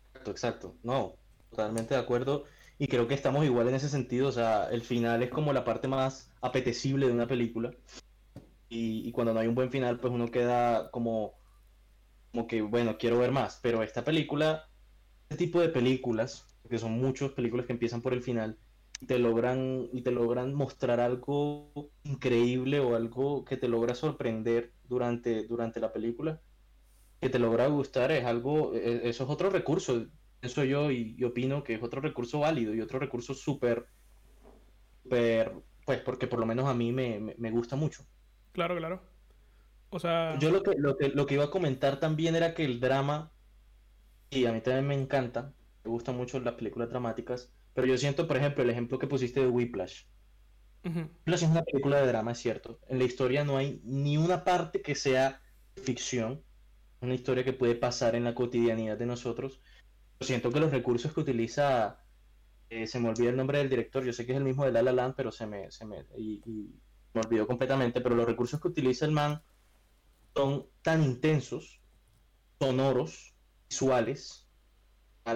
Exacto, 0.08 0.30
exacto. 0.30 0.74
No, 0.82 1.14
totalmente 1.50 1.94
de 1.94 2.00
acuerdo. 2.00 2.44
Y 2.78 2.88
creo 2.88 3.06
que 3.06 3.14
estamos 3.14 3.44
igual 3.44 3.68
en 3.68 3.74
ese 3.74 3.88
sentido. 3.88 4.28
O 4.28 4.32
sea, 4.32 4.70
el 4.70 4.82
final 4.82 5.22
es 5.22 5.30
como 5.30 5.52
la 5.52 5.64
parte 5.64 5.86
más 5.86 6.30
apetecible 6.40 7.06
de 7.06 7.12
una 7.12 7.26
película. 7.26 7.72
Y, 8.68 9.10
cuando 9.12 9.34
no 9.34 9.40
hay 9.40 9.48
un 9.48 9.54
buen 9.54 9.70
final, 9.70 9.98
pues 9.98 10.12
uno 10.12 10.30
queda 10.30 10.90
como, 10.92 11.34
como 12.30 12.46
que, 12.46 12.62
bueno, 12.62 12.96
quiero 12.98 13.18
ver 13.18 13.32
más. 13.32 13.58
Pero 13.60 13.82
esta 13.82 14.04
película, 14.04 14.68
este 15.28 15.44
tipo 15.44 15.60
de 15.60 15.68
películas, 15.68 16.46
que 16.68 16.78
son 16.78 16.92
muchas 16.92 17.32
películas 17.32 17.66
que 17.66 17.72
empiezan 17.72 18.00
por 18.00 18.14
el 18.14 18.22
final, 18.22 18.56
y 19.00 19.06
te 19.06 19.18
logran, 19.18 19.88
y 19.92 20.02
te 20.02 20.10
logran 20.10 20.54
mostrar 20.54 21.00
algo 21.00 21.90
increíble 22.04 22.80
o 22.80 22.96
algo 22.96 23.44
que 23.44 23.56
te 23.56 23.68
logra 23.68 23.94
sorprender 23.94 24.72
durante, 24.84 25.46
durante 25.46 25.80
la 25.80 25.92
película, 25.92 26.40
que 27.20 27.30
te 27.30 27.38
logra 27.38 27.66
gustar, 27.68 28.12
es 28.12 28.24
algo, 28.24 28.74
e, 28.74 29.08
eso 29.08 29.24
es 29.24 29.30
otro 29.30 29.50
recurso 29.50 30.06
eso 30.42 30.64
yo 30.64 30.90
y, 30.90 31.22
opino 31.24 31.62
que 31.62 31.74
es 31.74 31.82
otro 31.82 32.00
recurso 32.00 32.40
válido 32.40 32.74
y 32.74 32.80
otro 32.80 32.98
recurso 32.98 33.34
súper, 33.34 33.86
súper, 35.02 35.52
pues 35.84 36.00
porque 36.00 36.26
por 36.26 36.40
lo 36.40 36.46
menos 36.46 36.66
a 36.66 36.74
mí 36.74 36.92
me, 36.92 37.50
gusta 37.50 37.76
mucho. 37.76 38.04
Claro, 38.52 38.76
claro. 38.76 39.02
O 39.90 39.98
sea... 39.98 40.38
Yo 40.38 40.50
lo 40.50 40.62
que, 40.62 40.74
lo, 40.76 40.96
que, 40.96 41.08
lo 41.08 41.26
que 41.26 41.34
iba 41.34 41.44
a 41.44 41.50
comentar 41.50 42.00
también 42.00 42.36
era 42.36 42.54
que 42.54 42.64
el 42.64 42.80
drama, 42.80 43.32
y 44.30 44.46
a 44.46 44.52
mí 44.52 44.60
también 44.60 44.86
me 44.86 44.94
encanta, 44.94 45.52
me 45.84 45.90
gustan 45.90 46.16
mucho 46.16 46.40
las 46.40 46.54
películas 46.54 46.88
dramáticas, 46.88 47.52
pero 47.74 47.86
yo 47.86 47.96
siento, 47.98 48.26
por 48.26 48.36
ejemplo, 48.36 48.62
el 48.62 48.70
ejemplo 48.70 48.98
que 48.98 49.06
pusiste 49.06 49.40
de 49.40 49.48
Whiplash. 49.48 50.04
Whiplash 50.84 51.42
es 51.42 51.50
una 51.50 51.62
película 51.62 52.00
de 52.00 52.06
drama, 52.06 52.32
es 52.32 52.38
cierto. 52.38 52.80
En 52.88 52.98
la 52.98 53.04
historia 53.04 53.44
no 53.44 53.56
hay 53.56 53.80
ni 53.84 54.16
una 54.16 54.44
parte 54.44 54.82
que 54.82 54.94
sea 54.94 55.40
ficción, 55.76 56.42
una 57.00 57.14
historia 57.14 57.44
que 57.44 57.52
puede 57.52 57.74
pasar 57.74 58.14
en 58.14 58.24
la 58.24 58.34
cotidianidad 58.34 58.98
de 58.98 59.06
nosotros, 59.06 59.60
siento 60.20 60.50
que 60.50 60.60
los 60.60 60.70
recursos 60.70 61.12
que 61.12 61.20
utiliza, 61.20 62.04
eh, 62.68 62.86
se 62.86 63.00
me 63.00 63.08
olvida 63.08 63.30
el 63.30 63.36
nombre 63.36 63.58
del 63.58 63.70
director, 63.70 64.04
yo 64.04 64.12
sé 64.12 64.26
que 64.26 64.32
es 64.32 64.38
el 64.38 64.44
mismo 64.44 64.64
de 64.64 64.72
La 64.72 64.82
La 64.82 64.92
Land, 64.92 65.14
pero 65.16 65.32
se 65.32 65.46
me, 65.46 65.70
se 65.70 65.86
me, 65.86 66.04
y, 66.16 66.42
me 67.12 67.22
olvidó 67.22 67.46
completamente, 67.46 68.00
pero 68.00 68.14
los 68.14 68.26
recursos 68.26 68.60
que 68.60 68.68
utiliza 68.68 69.04
el 69.04 69.10
man 69.10 69.42
son 70.34 70.66
tan 70.82 71.02
intensos, 71.02 71.80
sonoros, 72.60 73.34
visuales, 73.68 74.48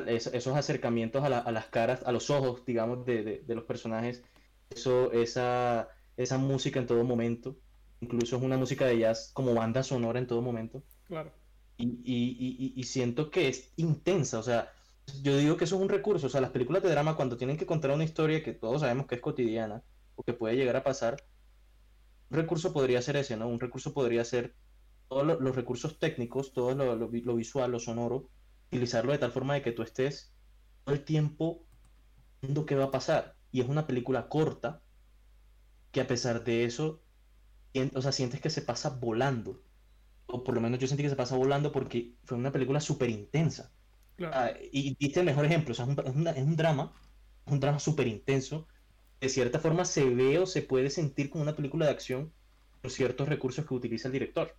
esos 0.07 0.57
acercamientos 0.57 1.25
a, 1.25 1.29
las 1.53 1.67
caras, 1.67 2.03
a 2.05 2.13
los 2.13 2.31
ojos, 2.31 2.65
digamos, 2.65 3.05
de, 3.05 3.45
los 3.49 3.65
personajes, 3.65 4.23
eso, 4.71 5.13
esa, 5.13 5.89
esa 6.17 6.39
música 6.39 6.79
en 6.79 6.87
todo 6.87 7.05
momento, 7.05 7.57
incluso 8.01 8.37
es 8.37 8.43
una 8.43 8.57
música 8.57 8.87
de 8.87 8.99
jazz 8.99 9.31
como 9.33 9.55
banda 9.55 9.83
sonora 9.83 10.19
en 10.19 10.27
todo 10.27 10.43
momento. 10.43 10.83
Claro 11.07 11.33
y, 11.77 12.83
siento 12.85 13.31
que 13.31 13.49
es 13.49 13.73
intensa, 13.77 14.39
o 14.39 14.43
sea, 14.43 14.73
yo 15.23 15.37
digo 15.37 15.57
que 15.57 15.65
eso 15.65 15.77
es 15.77 15.83
un 15.83 15.89
recurso, 15.89 16.27
o 16.27 16.31
sea, 16.31 16.41
las 16.41 16.51
películas 16.51 16.83
de 16.83 16.91
drama 16.91 17.17
cuando 17.17 17.37
tienen 17.37 17.57
que 17.57 17.67
contar 17.67 17.91
una 17.91 18.05
historia 18.05 18.43
que 18.43 18.53
todos 18.53 18.81
sabemos 18.81 19.07
que 19.07 19.17
es 19.17 19.21
cotidiana 19.21 19.83
o 20.17 20.23
que 20.23 20.33
puede 20.33 20.57
llegar 20.57 20.77
a 20.77 20.85
pasar, 20.85 21.23
un 22.31 22.37
recurso 22.39 22.73
podría 22.73 23.03
ser 23.03 23.17
ese, 23.17 23.37
¿no? 23.37 23.49
Un 23.49 23.61
recurso 23.61 23.93
podría 23.93 24.25
ser 24.25 24.55
todos 25.09 25.41
los 25.41 25.55
recursos 25.55 25.99
técnicos, 25.99 26.53
todo 26.53 26.75
lo, 26.75 27.37
visual, 27.37 27.71
lo 27.71 27.81
sonoro, 27.81 28.29
utilizarlo 28.75 29.13
de 29.13 29.19
tal 29.19 29.31
forma 29.31 29.55
de 29.55 29.63
que 29.63 29.73
tú 29.73 29.83
estés 29.83 30.33
todo 30.85 30.95
el 30.95 31.05
tiempo 31.05 31.65
viendo 32.43 32.67
qué 32.67 32.75
va 32.75 32.85
a 32.85 32.91
pasar. 32.91 33.37
Y 33.53 33.61
es 33.61 33.69
una 33.69 33.87
película 33.87 34.29
corta 34.29 34.83
que 35.93 36.01
a 36.01 36.09
pesar 36.09 36.43
de 36.43 36.65
eso, 36.65 37.01
o 37.95 38.03
sea, 38.03 38.11
sientes 38.11 38.41
que 38.41 38.51
se 38.51 38.63
pasa 38.63 38.91
volando 38.91 39.63
o 40.27 40.43
por 40.43 40.55
lo 40.55 40.61
menos 40.61 40.81
yo 40.81 40.89
sentí 40.89 41.05
que 41.05 41.11
se 41.11 41.17
pasa 41.17 41.37
volando 41.37 41.71
porque 41.71 42.15
fue 42.25 42.37
una 42.37 42.51
película 42.51 42.81
súper 42.81 43.11
intensa. 43.11 43.71
Ah, 44.21 44.51
y 44.73 44.97
diste 44.99 45.21
el 45.21 45.27
mejor 45.27 45.45
ejemplo, 45.45 45.73
o 45.73 45.75
sea, 45.75 45.85
es, 45.85 45.91
un, 46.15 46.27
es, 46.27 46.43
un, 46.43 46.57
drama, 46.57 46.93
un 47.47 47.61
drama 47.61 47.79
súper 47.79 48.09
intenso. 48.09 48.67
De 49.21 49.29
cierta 49.29 49.61
forma 49.61 49.85
se 49.85 50.05
ve 50.05 50.39
o 50.39 50.47
se 50.47 50.63
puede 50.63 50.91
sentir 50.91 51.31
como 51.31 51.43
una 51.43 51.55
película 51.55 51.87
de 51.87 51.93
acción 51.93 52.33
por 52.81 52.91
ciertos 52.91 53.29
recursos 53.29 53.65
que 53.65 53.75
utiliza 53.75 54.09
el 54.09 54.13
director. 54.13 54.57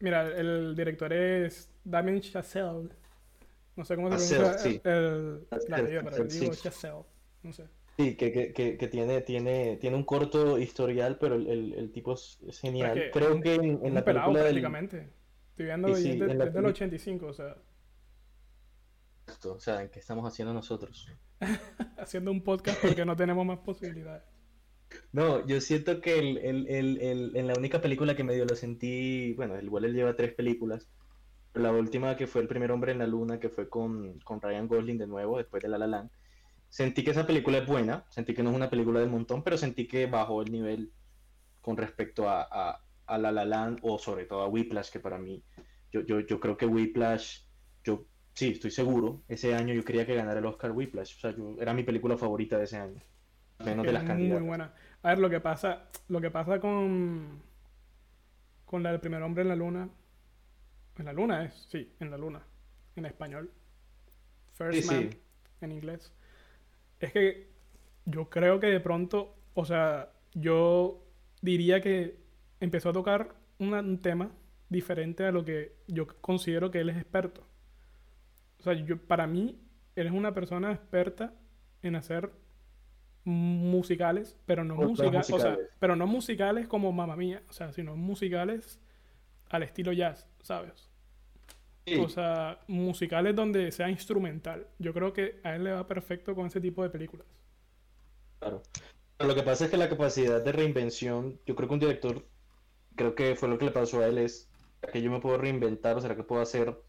Mira, 0.00 0.28
el 0.28 0.76
director 0.76 1.12
es 1.12 1.70
Damien 1.88 2.20
Chazelle. 2.20 2.88
No 3.76 3.84
sé 3.84 3.96
cómo 3.96 4.18
se 4.18 4.36
pronuncia 4.36 4.80
el, 4.84 5.46
el, 5.50 6.28
digo 6.28 6.54
Chazelle. 6.54 7.04
No 7.42 7.52
sé. 7.52 7.64
Sí, 7.96 8.14
que, 8.14 8.30
que, 8.30 8.76
que, 8.78 8.88
tiene, 8.88 9.20
tiene, 9.22 9.76
tiene 9.76 9.96
un 9.96 10.04
corto 10.04 10.56
historial, 10.58 11.18
pero 11.18 11.34
el, 11.34 11.74
el, 11.74 11.90
tipo 11.90 12.14
es, 12.14 12.38
genial. 12.60 13.10
Creo 13.12 13.40
que 13.40 13.54
en, 13.54 13.84
en 13.84 13.94
la 13.94 14.04
pelado, 14.04 14.26
película 14.26 14.42
prácticamente. 14.44 15.08
Estoy 15.50 15.66
viendo 15.66 15.88
desde, 15.88 16.58
el 16.58 16.66
85, 16.66 17.26
o 17.26 17.32
sea. 17.32 17.56
O 19.44 19.58
sea, 19.58 19.90
¿qué 19.90 19.98
estamos 19.98 20.30
haciendo 20.30 20.54
nosotros? 20.54 21.08
haciendo 21.98 22.30
un 22.30 22.42
podcast 22.42 22.80
porque 22.80 23.04
no 23.04 23.16
tenemos 23.16 23.44
más 23.44 23.58
posibilidades. 23.58 24.22
No, 25.12 25.44
yo 25.46 25.60
siento 25.60 26.00
que 26.00 26.18
el, 26.18 26.38
el, 26.38 26.68
el, 26.68 27.36
en 27.36 27.46
la 27.46 27.54
única 27.54 27.80
película 27.80 28.14
que 28.14 28.24
medio 28.24 28.44
lo 28.44 28.54
sentí, 28.54 29.34
bueno, 29.34 29.60
igual 29.60 29.84
él 29.84 29.94
lleva 29.94 30.16
tres 30.16 30.34
películas, 30.34 30.88
la 31.60 31.72
última 31.72 32.16
que 32.16 32.26
fue 32.26 32.42
El 32.42 32.48
primer 32.48 32.70
hombre 32.72 32.92
en 32.92 32.98
la 32.98 33.06
luna, 33.06 33.38
que 33.38 33.48
fue 33.48 33.68
con, 33.68 34.18
con 34.20 34.40
Ryan 34.40 34.68
Gosling 34.68 34.98
de 34.98 35.06
nuevo, 35.06 35.38
después 35.38 35.62
de 35.62 35.68
La 35.68 35.78
La 35.78 35.86
Land, 35.86 36.10
Sentí 36.68 37.02
que 37.02 37.12
esa 37.12 37.26
película 37.26 37.58
es 37.58 37.66
buena, 37.66 38.04
sentí 38.10 38.34
que 38.34 38.42
no 38.42 38.50
es 38.50 38.56
una 38.56 38.68
película 38.68 39.00
del 39.00 39.08
montón, 39.08 39.42
pero 39.42 39.56
sentí 39.56 39.88
que 39.88 40.06
bajó 40.06 40.42
el 40.42 40.52
nivel 40.52 40.92
con 41.62 41.76
respecto 41.76 42.28
a, 42.28 42.80
a, 43.06 43.18
La 43.18 43.32
La 43.32 43.44
Land 43.44 43.78
o 43.82 43.98
sobre 43.98 44.26
todo 44.26 44.42
a 44.42 44.48
Whiplash, 44.48 44.90
que 44.90 45.00
para 45.00 45.18
mí, 45.18 45.42
yo, 45.90 46.02
yo, 46.02 46.20
yo 46.20 46.38
creo 46.38 46.56
que 46.58 46.66
Whiplash, 46.66 47.40
yo 47.82 48.04
sí, 48.34 48.50
estoy 48.50 48.70
seguro, 48.70 49.22
ese 49.28 49.54
año 49.54 49.72
yo 49.72 49.82
quería 49.82 50.04
que 50.04 50.14
ganara 50.14 50.40
el 50.40 50.46
Oscar 50.46 50.72
Whiplash, 50.72 51.16
o 51.16 51.20
sea, 51.20 51.34
yo, 51.34 51.56
era 51.58 51.72
mi 51.72 51.84
película 51.84 52.18
favorita 52.18 52.58
de 52.58 52.64
ese 52.64 52.76
año, 52.76 53.00
menos 53.64 53.86
de 53.86 53.92
las 53.92 54.04
candidatas. 54.04 54.40
Muy 54.40 54.48
buena. 54.48 54.74
A 55.02 55.08
ver, 55.08 55.18
lo 55.20 55.30
que 55.30 55.40
pasa, 55.40 55.86
lo 56.08 56.20
que 56.20 56.30
pasa 56.30 56.60
con, 56.60 57.40
con 58.66 58.82
la 58.82 58.90
del 58.90 59.00
primer 59.00 59.22
hombre 59.22 59.42
en 59.42 59.48
la 59.48 59.56
luna, 59.56 59.88
en 60.98 61.04
la 61.04 61.12
luna 61.12 61.44
es, 61.44 61.54
sí, 61.68 61.92
en 62.00 62.10
la 62.10 62.18
luna, 62.18 62.42
en 62.96 63.06
español. 63.06 63.50
First 64.54 64.90
Man, 64.90 65.10
en 65.60 65.72
inglés 65.72 66.12
es 67.00 67.12
que 67.12 67.48
yo 68.04 68.28
creo 68.28 68.60
que 68.60 68.66
de 68.66 68.80
pronto, 68.80 69.36
o 69.54 69.64
sea, 69.64 70.10
yo 70.34 71.04
diría 71.40 71.80
que 71.80 72.18
empezó 72.60 72.90
a 72.90 72.92
tocar 72.92 73.34
un 73.58 73.98
tema 74.02 74.30
diferente 74.68 75.24
a 75.24 75.32
lo 75.32 75.44
que 75.44 75.76
yo 75.86 76.06
considero 76.20 76.70
que 76.70 76.80
él 76.80 76.90
es 76.90 76.96
experto. 76.96 77.46
O 78.58 78.62
sea, 78.62 78.72
yo, 78.72 78.98
para 78.98 79.26
mí, 79.26 79.60
él 79.94 80.06
es 80.06 80.12
una 80.12 80.34
persona 80.34 80.72
experta 80.72 81.34
en 81.82 81.96
hacer 81.96 82.32
musicales, 83.24 84.36
pero 84.46 84.64
no 84.64 84.74
musicales, 84.74 85.30
o 85.30 85.38
sea, 85.38 85.56
pero 85.78 85.96
no 85.96 86.06
musicales 86.06 86.66
como 86.66 86.92
Mamma 86.92 87.16
Mía, 87.16 87.42
o 87.48 87.52
sea, 87.52 87.72
sino 87.72 87.94
musicales 87.94 88.80
al 89.50 89.62
estilo 89.62 89.92
jazz, 89.92 90.26
¿sabes? 90.42 90.87
O 91.96 92.08
sea, 92.08 92.60
musicales 92.66 93.34
donde 93.34 93.72
sea 93.72 93.88
instrumental. 93.88 94.66
Yo 94.78 94.92
creo 94.92 95.12
que 95.12 95.40
a 95.44 95.56
él 95.56 95.64
le 95.64 95.72
va 95.72 95.86
perfecto 95.86 96.34
con 96.34 96.46
ese 96.46 96.60
tipo 96.60 96.82
de 96.82 96.90
películas. 96.90 97.26
Claro. 98.38 98.62
Pero 99.16 99.28
lo 99.28 99.34
que 99.34 99.42
pasa 99.42 99.64
es 99.64 99.70
que 99.70 99.76
la 99.76 99.88
capacidad 99.88 100.42
de 100.42 100.52
reinvención, 100.52 101.40
yo 101.44 101.56
creo 101.56 101.68
que 101.68 101.74
un 101.74 101.80
director, 101.80 102.24
creo 102.94 103.14
que 103.14 103.34
fue 103.34 103.48
lo 103.48 103.58
que 103.58 103.66
le 103.66 103.70
pasó 103.72 104.00
a 104.00 104.06
él, 104.06 104.18
es 104.18 104.48
que 104.92 105.02
yo 105.02 105.10
me 105.10 105.20
puedo 105.20 105.38
reinventar 105.38 105.96
o 105.96 106.00
será 106.00 106.14
que 106.14 106.22
puedo 106.22 106.40
hacer 106.40 106.80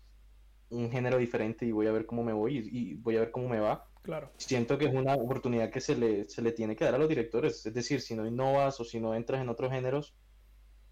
un 0.70 0.92
género 0.92 1.18
diferente 1.18 1.66
y 1.66 1.72
voy 1.72 1.88
a 1.88 1.92
ver 1.92 2.06
cómo 2.06 2.24
me 2.24 2.34
voy 2.34 2.70
y, 2.72 2.94
voy 2.96 3.18
a 3.18 3.22
ver 3.22 3.32
cómo 3.32 3.50
me 3.50 3.60
va. 3.60 3.88
Claro. 4.04 4.32
Siento 4.38 4.78
que 4.78 4.86
es 4.86 4.94
una 4.94 5.16
oportunidad 5.16 5.72
que 5.72 5.82
se 5.82 5.96
le, 5.96 6.30
se 6.30 6.42
le 6.42 6.52
tiene 6.52 6.76
que 6.76 6.86
dar 6.86 6.96
a 6.96 7.00
los 7.00 7.10
directores. 7.10 7.66
Es 7.66 7.74
decir, 7.74 8.02
si 8.02 8.16
no 8.16 8.28
innovas 8.28 8.80
o 8.80 8.84
si 8.84 9.00
no 9.00 9.16
entras 9.16 9.42
en 9.42 9.50
otros 9.50 9.72
géneros, 9.72 10.16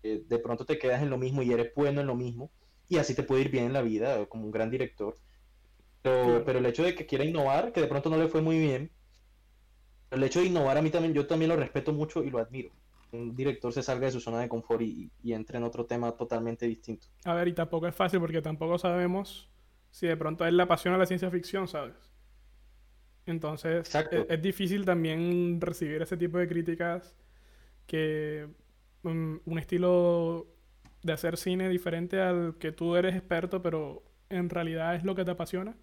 eh, 0.04 0.24
de 0.28 0.40
pronto 0.40 0.66
te 0.66 0.78
quedas 0.78 1.02
en 1.02 1.10
lo 1.10 1.18
mismo 1.18 1.42
y 1.44 1.52
eres 1.52 1.72
bueno 1.76 2.02
en 2.02 2.08
lo 2.08 2.16
mismo 2.16 2.52
y 2.90 2.98
así 2.98 3.16
te 3.16 3.24
puede 3.24 3.42
ir 3.42 3.52
bien 3.52 3.66
en 3.66 3.74
la 3.74 3.82
vida 3.82 4.26
como 4.28 4.46
un 4.46 4.52
gran 4.52 4.70
director. 4.70 5.16
Pero, 6.02 6.44
pero 6.46 6.60
el 6.60 6.66
hecho 6.66 6.84
de 6.84 6.96
que 6.96 7.06
quiera 7.06 7.26
innovar, 7.26 7.74
que 7.74 7.82
de 7.82 7.88
pronto 7.88 8.10
no 8.10 8.18
le 8.18 8.28
fue 8.28 8.42
muy 8.42 8.60
bien, 8.60 8.92
el 10.12 10.24
hecho 10.24 10.40
de 10.40 10.46
innovar 10.46 10.78
a 10.78 10.82
mí 10.82 10.90
también, 10.90 11.14
yo 11.14 11.28
también 11.28 11.50
lo 11.50 11.58
respeto 11.58 11.92
mucho 11.92 12.24
y 12.24 12.30
lo 12.30 12.40
admiro. 12.40 12.72
Un 13.12 13.36
director 13.36 13.74
se 13.74 13.84
salga 13.84 14.06
de 14.06 14.12
su 14.12 14.20
zona 14.20 14.40
de 14.40 14.50
confort 14.50 14.82
y, 14.82 15.10
y 15.24 15.34
entre 15.34 15.58
en 15.58 15.64
otro 15.64 15.86
tema 15.86 16.12
totalmente 16.12 16.66
distinto. 16.66 17.08
A 17.26 17.34
ver, 17.34 17.48
y 17.48 17.54
tampoco 17.54 17.88
es 17.88 17.96
fácil 17.96 18.20
porque 18.20 18.42
tampoco 18.42 18.78
sabemos 18.78 19.50
si 19.92 20.08
de 20.08 20.18
pronto 20.18 20.44
a 20.44 20.48
él 20.48 20.58
le 20.58 20.64
apasiona 20.64 20.98
la 20.98 21.06
ciencia 21.06 21.30
ficción, 21.30 21.68
¿sabes? 21.68 21.96
Entonces 23.26 23.94
es, 23.94 24.26
es, 24.30 24.42
difícil 24.42 24.86
también 24.86 25.60
recibir 25.60 26.02
ese 26.02 26.16
tipo 26.16 26.38
de 26.38 26.48
críticas 26.48 27.14
que 27.86 28.48
um, 29.04 29.40
un 29.46 29.60
estilo 29.60 30.48
de 31.04 31.14
hacer 31.14 31.38
cine 31.38 31.70
diferente 31.70 32.22
al 32.22 32.56
que 32.60 32.72
tú 32.72 32.96
eres 32.96 33.16
experto, 33.16 33.62
pero 33.62 34.04
en 34.30 34.50
realidad 34.50 34.96
es 34.96 35.04
lo 35.04 35.16
que 35.16 35.26
te 35.26 35.32
apasiona 35.32 35.76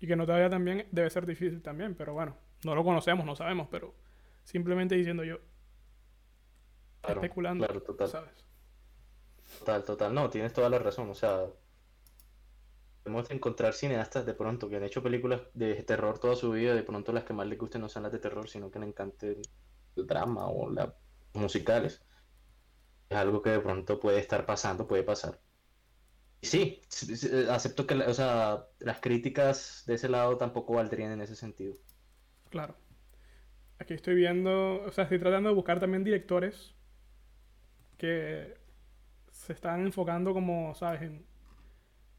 y 0.00 0.06
que 0.06 0.16
no 0.16 0.26
te 0.26 0.32
vaya 0.32 0.50
tan 0.50 0.64
bien 0.64 0.86
debe 0.90 1.10
ser 1.10 1.26
difícil 1.26 1.62
también, 1.62 1.94
pero 1.94 2.12
bueno, 2.12 2.36
no 2.64 2.74
lo 2.74 2.84
conocemos, 2.84 3.24
no 3.26 3.36
sabemos, 3.36 3.68
pero 3.70 3.94
simplemente 4.44 4.94
diciendo 4.94 5.24
yo, 5.24 5.38
especulando, 7.06 7.66
claro, 7.66 7.82
total. 7.82 8.08
¿sabes? 8.08 8.44
Total, 9.58 9.84
total, 9.84 10.14
no, 10.14 10.30
tienes 10.30 10.52
toda 10.52 10.68
la 10.68 10.78
razón, 10.78 11.10
o 11.10 11.14
sea, 11.14 11.46
podemos 13.02 13.30
encontrar 13.30 13.74
cineastas 13.74 14.24
de 14.26 14.34
pronto 14.34 14.68
que 14.68 14.76
han 14.76 14.84
hecho 14.84 15.02
películas 15.02 15.42
de 15.54 15.74
terror 15.82 16.18
toda 16.18 16.36
su 16.36 16.52
vida, 16.52 16.74
de 16.74 16.82
pronto 16.82 17.12
las 17.12 17.24
que 17.24 17.32
más 17.32 17.46
les 17.46 17.58
gusten 17.58 17.80
no 17.80 17.88
sean 17.88 18.04
las 18.04 18.12
de 18.12 18.18
terror, 18.18 18.48
sino 18.48 18.70
que 18.70 18.78
le 18.78 18.86
encanten 18.86 19.42
el 19.96 20.06
drama 20.06 20.46
o 20.46 20.70
las 20.70 20.88
musicales. 21.34 22.02
Es 23.12 23.18
algo 23.18 23.42
que 23.42 23.50
de 23.50 23.60
pronto 23.60 24.00
puede 24.00 24.18
estar 24.18 24.46
pasando, 24.46 24.86
puede 24.88 25.02
pasar. 25.04 25.38
Y 26.40 26.46
sí, 26.46 26.80
acepto 27.50 27.86
que 27.86 27.94
o 27.94 28.14
sea, 28.14 28.66
las 28.80 29.00
críticas 29.00 29.84
de 29.86 29.94
ese 29.94 30.08
lado 30.08 30.36
tampoco 30.38 30.74
valdrían 30.74 31.12
en 31.12 31.20
ese 31.22 31.36
sentido. 31.36 31.74
Claro. 32.50 32.76
Aquí 33.78 33.94
estoy 33.94 34.14
viendo, 34.14 34.82
o 34.84 34.92
sea, 34.92 35.04
estoy 35.04 35.18
tratando 35.18 35.48
de 35.50 35.54
buscar 35.54 35.80
también 35.80 36.04
directores 36.04 36.74
que 37.98 38.54
se 39.30 39.52
están 39.52 39.82
enfocando 39.86 40.32
como, 40.34 40.74
¿sabes? 40.74 41.02
En, 41.02 41.26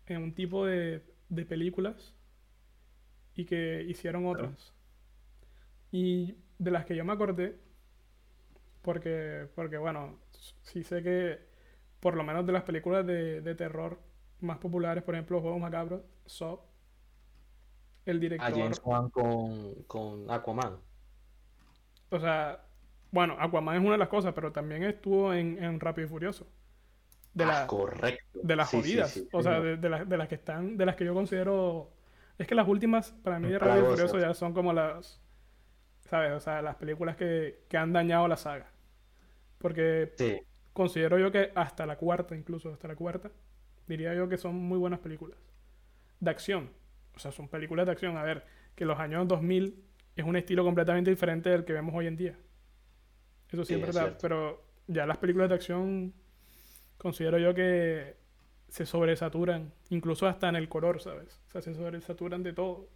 en 0.08 0.24
un 0.24 0.34
tipo 0.36 0.66
de, 0.66 1.04
de 1.30 1.46
películas 1.46 2.16
y 3.36 3.46
que 3.46 3.84
hicieron 3.88 4.26
otras. 4.26 4.74
Y 5.92 6.36
de 6.58 6.72
las 6.72 6.86
que 6.86 6.96
yo 6.96 7.06
me 7.06 7.14
acordé, 7.14 7.58
porque, 8.82 9.48
porque 9.56 9.78
bueno, 9.78 10.20
sí 10.62 10.84
sé 10.84 11.02
que 11.02 11.40
por 12.00 12.16
lo 12.16 12.24
menos 12.24 12.46
de 12.46 12.52
las 12.52 12.64
películas 12.64 13.06
de, 13.06 13.42
de 13.42 13.56
terror 13.56 14.00
más 14.42 14.58
populares, 14.58 15.04
por 15.04 15.16
ejemplo, 15.16 15.42
Juegos 15.42 15.62
Macabros, 15.62 16.02
Saw, 16.26 16.60
el 18.06 18.20
director... 18.20 18.52
A 18.52 18.56
James 18.56 18.82
Wan 18.84 19.10
con, 19.10 19.84
con 19.84 20.30
Aquaman. 20.30 20.78
O 22.10 22.20
sea, 22.20 22.62
bueno, 23.12 23.36
Aquaman 23.40 23.78
es 23.78 23.82
una 23.82 23.94
de 23.94 23.98
las 24.00 24.10
cosas, 24.10 24.34
pero 24.34 24.52
también 24.52 24.84
estuvo 24.84 25.34
en, 25.34 25.64
en 25.64 25.80
Rápido 25.80 26.08
y 26.08 26.10
Furioso. 26.10 26.48
De, 27.34 27.46
ah, 27.46 27.66
correcto. 27.66 28.40
de 28.44 28.56
las 28.56 28.70
jodidas. 28.70 29.24
o 29.32 29.42
sea, 29.42 29.60
de, 29.60 29.78
de, 29.78 30.06
de, 30.06 30.18
las 30.18 30.28
que 30.28 30.36
están, 30.36 30.78
de 30.78 30.86
las 30.86 30.96
que 30.96 31.06
yo 31.06 31.14
considero. 31.14 31.90
Es 32.38 32.46
que 32.46 32.54
las 32.54 32.68
últimas, 32.68 33.12
para 33.24 33.40
mí, 33.40 33.48
de 33.50 33.58
Rápido 33.58 33.86
y 33.86 33.90
Furioso 33.92 34.20
ya 34.20 34.34
son 34.34 34.54
como 34.54 34.74
las. 34.74 35.22
¿Sabes? 36.02 36.34
O 36.34 36.40
sea, 36.40 36.62
las 36.62 36.76
películas 36.76 37.16
que, 37.16 37.64
que 37.70 37.78
han 37.78 37.94
dañado 37.94 38.28
la 38.28 38.36
saga. 38.36 38.73
Porque 39.64 40.44
considero 40.74 41.18
yo 41.18 41.32
que 41.32 41.54
hasta 41.56 41.86
la 41.86 41.96
cuarta, 41.96 42.36
incluso 42.36 42.70
hasta 42.70 42.90
la 42.90 42.98
cuarta, 42.98 43.32
diría 43.88 44.14
yo 44.14 44.28
que 44.28 44.38
son 44.38 44.56
muy 44.56 44.78
buenas 44.78 45.00
películas. 45.00 45.40
De 46.20 46.30
acción. 46.30 46.70
O 47.16 47.20
sea, 47.20 47.32
son 47.32 47.48
películas 47.48 47.86
de 47.86 47.94
acción. 47.94 48.18
A 48.18 48.24
ver, 48.24 48.44
que 48.76 48.84
los 48.84 49.00
años 49.00 49.26
2000 49.26 49.82
es 50.18 50.26
un 50.26 50.36
estilo 50.36 50.66
completamente 50.66 51.12
diferente 51.12 51.50
del 51.50 51.64
que 51.64 51.72
vemos 51.72 51.96
hoy 51.96 52.08
en 52.08 52.18
día. 52.18 52.38
Eso 53.50 53.64
sí, 53.64 53.76
es 53.76 53.82
verdad. 53.82 54.18
pero 54.22 54.66
ya 54.88 55.06
las 55.06 55.18
películas 55.18 55.48
de 55.48 55.56
acción 55.56 56.14
considero 56.98 57.40
yo 57.40 57.54
que 57.54 58.18
se 58.68 58.86
sobresaturan, 58.86 59.72
incluso 59.92 60.28
hasta 60.28 60.50
en 60.50 60.58
el 60.58 60.68
color, 60.68 61.02
¿sabes? 61.02 61.40
O 61.48 61.52
sea, 61.52 61.62
se 61.62 61.74
sobresaturan 61.74 62.44
de 62.44 62.52
todo. 62.52 62.90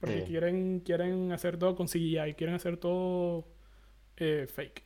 Porque 0.00 0.24
quieren, 0.24 0.80
quieren 0.80 1.30
hacer 1.32 1.58
todo 1.58 1.76
con 1.76 1.88
CGI, 1.88 2.32
quieren 2.38 2.54
hacer 2.54 2.78
todo 2.78 3.48
eh, 4.16 4.46
fake. 4.46 4.85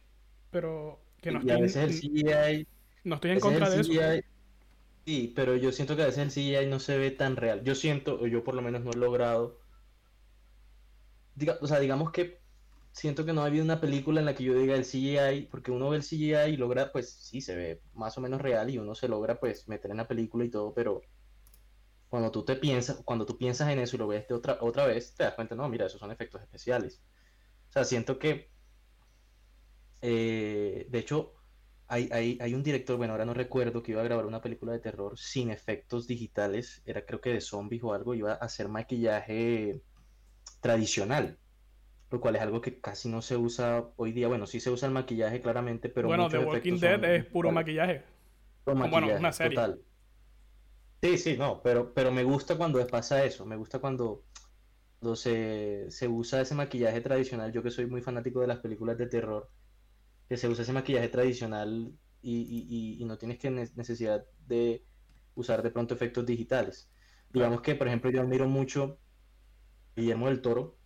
Pero 0.51 1.01
que 1.21 1.31
no 1.31 1.39
y 1.39 1.41
estoy, 1.43 1.57
a 1.57 1.61
veces 1.61 1.77
el 1.77 1.93
CGI, 1.93 2.67
no 3.05 3.15
estoy 3.17 3.31
en 3.31 3.41
contra 3.41 3.71
de 3.71 3.81
eso. 3.81 3.93
Sí, 5.07 5.33
pero 5.35 5.57
yo 5.57 5.73
siento 5.73 5.97
que 5.97 6.03
a 6.03 6.07
veces 6.07 6.19
el 6.19 6.31
CGI 6.31 6.67
no 6.67 6.79
se 6.79 6.99
ve 6.99 7.11
tan 7.11 7.37
real. 7.37 7.63
Yo 7.65 7.75
siento, 7.75 8.21
o 8.21 8.27
yo 8.27 8.45
por 8.45 8.55
lo 8.55 8.63
menos 8.63 8.83
no 8.83 8.91
he 8.91 8.97
logrado. 8.97 9.59
Diga, 11.35 11.59
o 11.61 11.67
sea, 11.67 11.81
digamos 11.81 12.13
que 12.13 12.41
siento 12.93 13.25
que 13.25 13.33
no 13.33 13.43
ha 13.43 13.47
habido 13.47 13.65
una 13.65 13.81
película 13.81 14.21
en 14.21 14.27
la 14.27 14.35
que 14.35 14.45
yo 14.45 14.55
diga 14.55 14.75
el 14.75 14.85
CGI, 14.85 15.49
porque 15.51 15.71
uno 15.71 15.91
ve 15.91 15.97
el 15.97 16.03
CGI 16.03 16.53
y 16.53 16.57
logra, 16.57 16.93
pues 16.93 17.11
sí, 17.11 17.41
se 17.41 17.57
ve 17.57 17.83
más 17.95 18.19
o 18.19 18.21
menos 18.21 18.41
real 18.41 18.69
y 18.71 18.79
uno 18.79 18.95
se 18.95 19.09
logra 19.09 19.39
pues 19.39 19.69
meter 19.69 19.91
en 19.91 19.99
la 19.99 20.09
película 20.09 20.45
y 20.45 20.51
todo, 20.51 20.75
pero 20.75 21.03
cuando 22.09 22.31
tú 22.33 22.45
te 22.45 22.57
piensas, 22.57 23.03
cuando 23.05 23.25
tú 23.25 23.39
piensas 23.39 23.71
en 23.71 23.79
eso 23.79 23.97
y 23.97 23.99
lo 24.01 24.09
ves 24.09 24.27
de 24.27 24.35
otra, 24.35 24.59
otra 24.61 24.85
vez, 24.85 25.15
te 25.15 25.23
das 25.25 25.35
cuenta, 25.35 25.55
no, 25.55 25.69
mira, 25.69 25.87
esos 25.87 26.01
son 26.01 26.11
efectos 26.11 26.43
especiales. 26.43 27.01
O 27.69 27.73
sea, 27.73 27.85
siento 27.85 28.19
que, 28.19 28.51
eh, 30.03 30.87
de 30.89 30.99
hecho, 30.99 31.35
hay, 31.89 32.09
hay, 32.13 32.39
hay, 32.41 32.55
un 32.55 32.63
director, 32.63 32.97
bueno, 32.97 33.15
ahora 33.15 33.25
no 33.25 33.35
recuerdo, 33.35 33.83
que 33.83 33.93
iba 33.93 34.01
a 34.01 34.05
grabar 34.05 34.27
una 34.27 34.41
película 34.41 34.73
de 34.73 34.79
terror 34.79 35.19
sin 35.19 35.51
efectos 35.51 36.07
digitales, 36.07 36.83
era 36.87 37.05
creo 37.05 37.21
que 37.21 37.33
de 37.33 37.41
zombies 37.41 37.83
o 37.83 37.93
algo, 37.93 38.15
iba 38.15 38.33
a 38.33 38.37
hacer 38.37 38.69
maquillaje 38.69 39.83
tradicional 40.61 41.39
lo 42.11 42.21
cual 42.21 42.37
es 42.37 42.43
algo 42.43 42.61
que 42.61 42.81
casi 42.81 43.09
no 43.09 43.23
se 43.23 43.37
usa 43.37 43.85
hoy 43.97 44.13
día. 44.13 44.27
Bueno, 44.29 44.47
sí 44.47 44.59
se 44.61 44.71
usa 44.71 44.89
el 44.89 44.95
maquillaje 44.95 45.41
claramente, 45.41 45.89
pero... 45.89 46.09
Bueno, 46.09 46.29
The 46.29 46.39
Walking 46.39 46.79
Dead 46.79 47.03
es 47.05 47.25
puro 47.27 47.53
maquillaje. 47.53 48.03
Bueno, 48.65 49.17
una 49.17 49.33
serie. 49.33 49.57
Total. 49.57 49.81
Sí, 51.03 51.17
sí, 51.17 51.37
no, 51.39 51.63
pero, 51.63 51.95
pero 51.95 52.11
me 52.11 52.25
gusta 52.25 52.57
cuando 52.57 52.85
pasa 52.87 53.25
eso, 53.25 53.47
me 53.47 53.57
gusta 53.57 53.79
cuando, 53.79 54.25
se, 55.15 55.89
usa 56.09 56.43
ese 56.43 56.55
maquillaje 56.55 57.01
tradicional, 57.01 57.53
yo 57.53 57.63
que 57.63 57.71
soy 57.71 57.87
muy 57.87 58.03
fanático 58.03 58.41
de 58.41 58.49
las 58.49 58.59
películas 58.59 58.99
de 58.99 59.07
terror, 59.07 59.49
que 60.31 60.37
se 60.37 60.49
usa 60.49 60.63
ese 60.63 60.73
maquillaje 60.73 61.09
tradicional 61.09 61.93
y, 62.23 62.97
y 63.01 63.05
no 63.05 63.19
tienes 63.19 63.39
que 63.39 63.51
necesidad 63.51 64.25
de 64.47 64.85
usar 65.35 65.61
de 65.61 65.73
pronto 65.73 65.93
efectos 65.93 66.25
digitales. 66.25 66.89
Digamos 67.33 67.63
que, 67.63 67.75
por 67.75 67.89
ejemplo, 67.89 68.13
yo 68.13 68.21
admiro 68.21 68.47
mucho 68.49 69.01
Guillermo 69.97 70.29
del 70.29 70.41
Toro, 70.41 70.77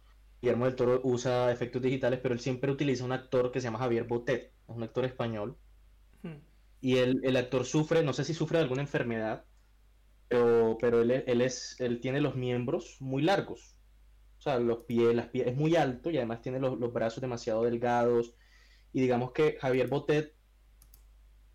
Guillermo 0.41 0.65
del 0.65 0.77
Toro 0.77 1.03
usa 1.05 1.53
efectos 1.53 1.83
digitales, 1.83 2.21
pero 2.23 2.33
él 2.33 2.41
siempre 2.41 2.71
utiliza 2.71 3.05
un 3.05 3.13
actor 3.13 3.53
que 3.53 3.61
se 3.61 3.67
llama 3.67 3.81
Javier 3.81 4.05
Botet, 4.05 4.55
es 4.67 4.75
un 4.77 4.83
actor 4.83 5.05
español. 5.05 5.59
Hmm. 6.23 6.39
Y 6.81 6.97
él, 6.97 7.21
el 7.23 7.37
actor 7.37 7.67
sufre, 7.67 8.03
no 8.03 8.15
sé 8.15 8.25
si 8.25 8.33
sufre 8.33 8.57
de 8.57 8.65
alguna 8.65 8.81
enfermedad, 8.81 9.45
pero, 10.27 10.79
pero 10.81 11.03
él, 11.03 11.11
él, 11.27 11.41
es, 11.43 11.77
él 11.81 12.01
tiene 12.01 12.23
los 12.23 12.35
miembros 12.35 12.97
muy 13.01 13.23
largos. 13.23 13.79
O 14.39 14.41
sea, 14.41 14.59
los 14.59 14.85
pies, 14.85 15.15
las 15.15 15.29
pies, 15.29 15.49
es 15.49 15.55
muy 15.55 15.77
alto 15.77 16.11
y 16.11 16.17
además 16.17 16.41
tiene 16.41 16.61
los, 16.61 16.79
los 16.79 16.95
brazos 16.95 17.21
demasiado 17.21 17.63
delgados. 17.65 18.35
Y 18.95 19.03
digamos 19.03 19.33
que 19.33 19.59
Javier 19.61 19.89
Botet 19.89 20.35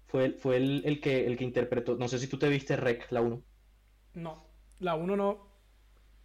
fue, 0.05 0.33
fue 0.33 0.57
el, 0.57 0.83
el, 0.85 1.01
que, 1.01 1.25
el 1.25 1.37
que 1.37 1.43
interpretó, 1.43 1.95
no 1.95 2.07
sé 2.07 2.19
si 2.19 2.27
tú 2.27 2.37
te 2.37 2.49
viste 2.49 2.75
Rec, 2.75 3.11
la 3.11 3.21
1. 3.21 3.41
No, 4.13 4.45
la 4.79 4.93
1 4.93 5.15
no. 5.15 5.49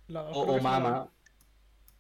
La 0.09 0.25
o, 0.25 0.57
o 0.57 0.61
Mama, 0.61 1.11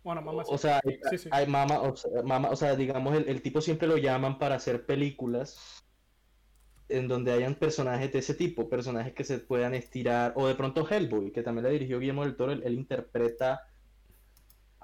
bueno, 0.04 0.20
mamá. 0.20 0.42
O, 0.46 0.58
sea, 0.58 0.82
hay, 1.30 1.46
mamá, 1.46 1.80
o 1.80 2.56
sea, 2.56 2.76
digamos, 2.76 3.16
el, 3.16 3.40
tipo 3.40 3.62
siempre 3.62 3.88
lo 3.88 3.96
llaman 3.96 4.38
para 4.38 4.56
hacer 4.56 4.84
películas 4.84 5.82
en 6.90 7.08
donde 7.08 7.32
hayan 7.32 7.54
personajes 7.54 8.12
de 8.12 8.18
ese 8.18 8.34
tipo, 8.34 8.68
personajes 8.68 9.14
que 9.14 9.24
se 9.24 9.38
puedan 9.38 9.74
estirar, 9.74 10.34
o 10.36 10.46
de 10.46 10.54
pronto 10.54 10.86
Hellboy, 10.86 11.32
que 11.32 11.42
también 11.42 11.64
la 11.64 11.70
dirigió 11.70 11.98
Guillermo 11.98 12.22
del 12.22 12.36
Toro, 12.36 12.52
él, 12.52 12.74
interpreta 12.74 13.62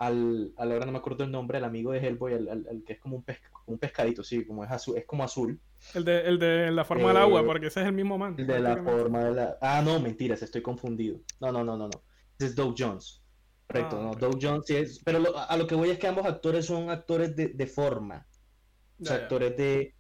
al, 0.00 0.54
a 0.56 0.64
la 0.64 0.76
hora 0.76 0.86
no 0.86 0.92
me 0.92 0.98
acuerdo 0.98 1.24
el 1.24 1.30
nombre, 1.30 1.58
el 1.58 1.64
amigo 1.64 1.92
de 1.92 1.98
Hellboy, 1.98 2.32
el, 2.32 2.82
que 2.86 2.94
es 2.94 2.98
como 2.98 3.16
un, 3.16 3.24
un 3.66 3.78
pescadito, 3.78 4.24
sí, 4.24 4.46
como 4.46 4.64
es 4.64 4.70
azul, 4.70 4.96
es 4.96 5.04
como 5.04 5.22
azul. 5.22 5.60
El 5.94 6.06
de, 6.06 6.22
el 6.22 6.38
de 6.38 6.70
la 6.70 6.86
forma 6.86 7.08
del 7.08 7.18
agua, 7.18 7.42
eh, 7.42 7.44
porque 7.44 7.66
ese 7.66 7.82
es 7.82 7.86
el 7.86 7.92
mismo 7.92 8.16
man. 8.16 8.34
El 8.38 8.46
de 8.46 8.60
la 8.60 8.82
forma 8.82 9.24
de 9.24 9.34
la... 9.34 9.58
Ah, 9.60 9.82
no, 9.84 10.00
mentiras, 10.00 10.40
estoy 10.40 10.62
confundido. 10.62 11.20
No, 11.38 11.52
no, 11.52 11.62
no, 11.62 11.76
no, 11.76 11.88
no. 11.88 12.02
Ese 12.38 12.46
es 12.46 12.56
Doug 12.56 12.74
Jones. 12.78 13.22
Correcto, 13.66 13.98
ah, 14.00 14.04
no, 14.04 14.14
Doug 14.14 14.38
Jones 14.40 14.64
sí 14.66 14.76
es, 14.76 15.02
pero 15.04 15.22
a 15.36 15.56
lo 15.58 15.66
que 15.66 15.74
voy 15.74 15.90
es 15.90 15.98
que 15.98 16.06
ambos 16.06 16.24
actores 16.24 16.64
son 16.64 16.88
actores 16.88 17.36
de, 17.36 17.48
de 17.48 17.66
forma, 17.66 18.26
o 19.02 19.04
sea, 19.04 19.16
actores 19.16 19.54
de, 19.58 19.94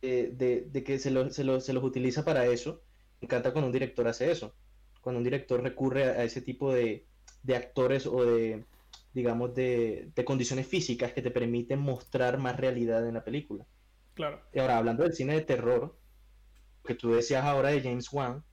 de, 0.00 0.68
de, 0.70 0.84
que 0.84 1.00
se, 1.00 1.10
lo, 1.10 1.28
se, 1.28 1.42
lo, 1.42 1.60
se, 1.60 1.72
los 1.72 1.82
utiliza 1.82 2.24
para 2.24 2.46
eso. 2.46 2.82
Me 3.20 3.26
encanta 3.26 3.52
cuando 3.52 3.66
un 3.66 3.72
director 3.72 4.06
hace 4.06 4.30
eso, 4.30 4.54
cuando 5.00 5.18
un 5.18 5.24
director 5.24 5.60
recurre 5.60 6.04
a, 6.04 6.22
ese 6.22 6.40
tipo 6.40 6.72
de, 6.72 7.04
de, 7.42 7.56
actores 7.56 8.06
o 8.06 8.24
de, 8.24 8.64
digamos, 9.12 9.54
de, 9.54 10.10
de 10.14 10.24
condiciones 10.24 10.66
físicas 10.66 11.12
que 11.12 11.22
te 11.22 11.30
permiten 11.30 11.80
mostrar 11.80 12.38
más 12.38 12.56
realidad 12.56 13.06
en 13.06 13.14
la 13.14 13.24
película. 13.24 13.66
Claro. 14.14 14.40
Y 14.52 14.58
ahora, 14.58 14.78
hablando 14.78 15.02
del 15.02 15.14
cine 15.14 15.34
de 15.34 15.42
terror, 15.42 15.98
que 16.84 16.94
tú 16.94 17.12
decías 17.12 17.44
ahora 17.44 17.70
de 17.70 17.82
James 17.82 18.12
Wan, 18.12 18.44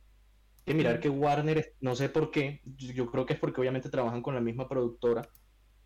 que 0.66 0.74
mirar 0.74 1.00
que 1.00 1.10
Warner, 1.10 1.76
no 1.80 1.96
sé 1.96 2.10
por 2.10 2.30
qué, 2.30 2.62
yo 2.66 3.10
creo 3.10 3.26
que 3.26 3.34
es 3.34 3.40
porque 3.40 3.62
obviamente 3.62 3.90
trabajan 3.90 4.22
con 4.22 4.36
la 4.36 4.42
misma 4.42 4.68
productora, 4.68 5.22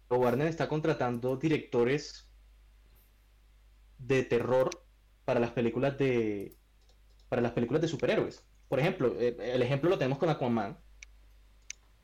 pero 0.08 0.22
Warner 0.22 0.48
está 0.48 0.68
contratando 0.68 1.38
directores 1.38 2.28
de 4.00 4.24
terror 4.24 4.72
para 5.24 5.40
las 5.40 5.52
películas 5.52 5.98
de 6.00 6.58
para 7.30 7.44
las 7.44 7.52
películas 7.52 7.82
de 7.82 7.88
superhéroes. 7.88 8.44
Por 8.68 8.80
ejemplo, 8.80 9.16
eh, 9.20 9.38
el 9.40 9.62
ejemplo 9.62 9.90
lo 9.90 9.98
tenemos 9.98 10.18
con 10.18 10.30
Aquaman, 10.30 10.78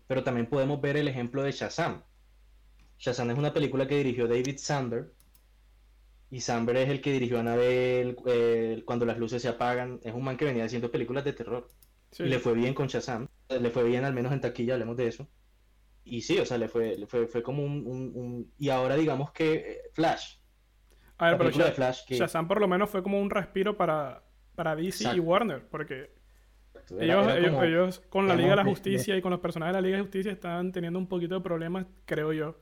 pero 0.06 0.24
también 0.24 0.48
podemos 0.48 0.80
ver 0.80 0.98
el 0.98 1.08
ejemplo 1.08 1.42
de 1.42 1.52
Shazam. 1.52 2.04
Shazam 2.98 3.30
es 3.32 3.38
una 3.38 3.54
película 3.54 3.88
que 3.88 3.98
dirigió 3.98 4.28
David 4.28 4.58
Samberg. 4.58 5.12
Y 6.30 6.42
Samberg 6.42 6.78
es 6.80 6.90
el 6.90 7.00
que 7.02 7.12
dirigió 7.14 7.40
Annabelle, 7.40 8.16
eh, 8.26 8.84
Cuando 8.86 9.06
las 9.06 9.18
luces 9.18 9.42
se 9.42 9.48
apagan. 9.48 10.00
Es 10.04 10.14
un 10.14 10.24
man 10.24 10.36
que 10.38 10.46
venía 10.46 10.66
haciendo 10.66 10.92
películas 10.92 11.24
de 11.24 11.34
terror. 11.34 11.68
Sí. 12.12 12.24
Y 12.24 12.28
le 12.28 12.40
fue 12.40 12.54
bien 12.54 12.74
con 12.74 12.88
Shazam. 12.88 13.28
Le 13.50 13.70
fue 13.70 13.84
bien 13.84 14.04
al 14.06 14.14
menos 14.14 14.34
en 14.34 14.42
taquilla, 14.42 14.74
hablemos 14.74 14.98
de 14.98 15.08
eso. 15.08 15.28
Y 16.04 16.22
sí, 16.22 16.40
o 16.40 16.46
sea, 16.46 16.58
le 16.58 16.68
fue, 16.70 16.98
le 16.98 17.06
fue, 17.06 17.28
fue 17.28 17.44
como 17.44 17.64
un, 17.64 17.84
un- 17.86 18.12
un- 18.16 18.52
Y 18.58 18.70
ahora 18.70 18.96
digamos 18.96 19.32
que 19.32 19.54
eh, 19.54 19.82
Flash. 19.94 20.36
A 21.18 21.30
ver, 21.32 21.38
pero 21.38 21.72
Flash 21.74 22.06
que... 22.06 22.16
Shazam 22.16 22.48
por 22.48 22.60
lo 22.62 22.68
menos 22.68 22.90
fue 22.90 23.04
como 23.04 23.20
un 23.20 23.30
respiro 23.30 23.76
para, 23.76 24.24
para 24.56 24.76
DC 24.76 25.16
y. 25.16 25.20
Warner, 25.20 25.68
porque 25.68 26.12
era- 26.92 27.04
ellos, 27.04 27.24
era 27.28 27.38
ellos, 27.38 27.50
como- 27.52 27.64
ellos 27.64 28.00
con 28.10 28.28
la 28.28 28.36
Liga 28.36 28.52
de 28.52 28.56
la 28.58 28.64
de- 28.64 28.70
Justicia 28.70 29.16
y 29.18 29.22
con 29.22 29.32
los 29.32 29.40
personajes 29.40 29.76
de 29.76 29.82
la 29.82 29.86
Liga 29.86 29.98
de 29.98 30.04
Justicia 30.04 30.32
estaban 30.32 30.72
teniendo 30.72 31.00
un 31.00 31.08
poquito 31.08 31.36
de 31.36 31.42
problemas, 31.42 31.86
creo 32.06 32.32
yo, 32.34 32.58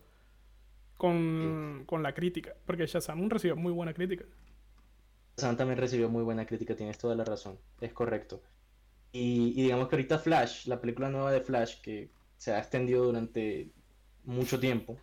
con, 0.98 1.84
con 1.88 2.04
la 2.04 2.14
crítica, 2.14 2.56
porque 2.66 2.88
Shazam 2.88 3.30
recibió 3.30 3.56
muy 3.56 3.72
buena 3.74 3.94
crítica. 3.94 4.26
Shazam 5.38 5.58
también 5.58 5.80
recibió 5.80 6.10
muy 6.10 6.24
buena 6.24 6.46
crítica, 6.46 6.76
tienes 6.76 6.98
toda 6.98 7.16
la 7.16 7.24
razón, 7.26 7.60
es 7.82 7.94
correcto. 7.94 8.42
Y, 9.12 9.54
y 9.60 9.64
digamos 9.64 9.88
que 9.90 9.96
ahorita 9.96 10.20
Flash, 10.20 10.68
la 10.68 10.82
película 10.82 11.10
nueva 11.10 11.32
de 11.32 11.42
Flash, 11.42 11.82
que 11.82 12.12
se 12.38 12.54
ha 12.54 12.60
extendido 12.60 13.06
durante 13.06 13.74
mucho 14.24 14.60
tiempo 14.60 14.98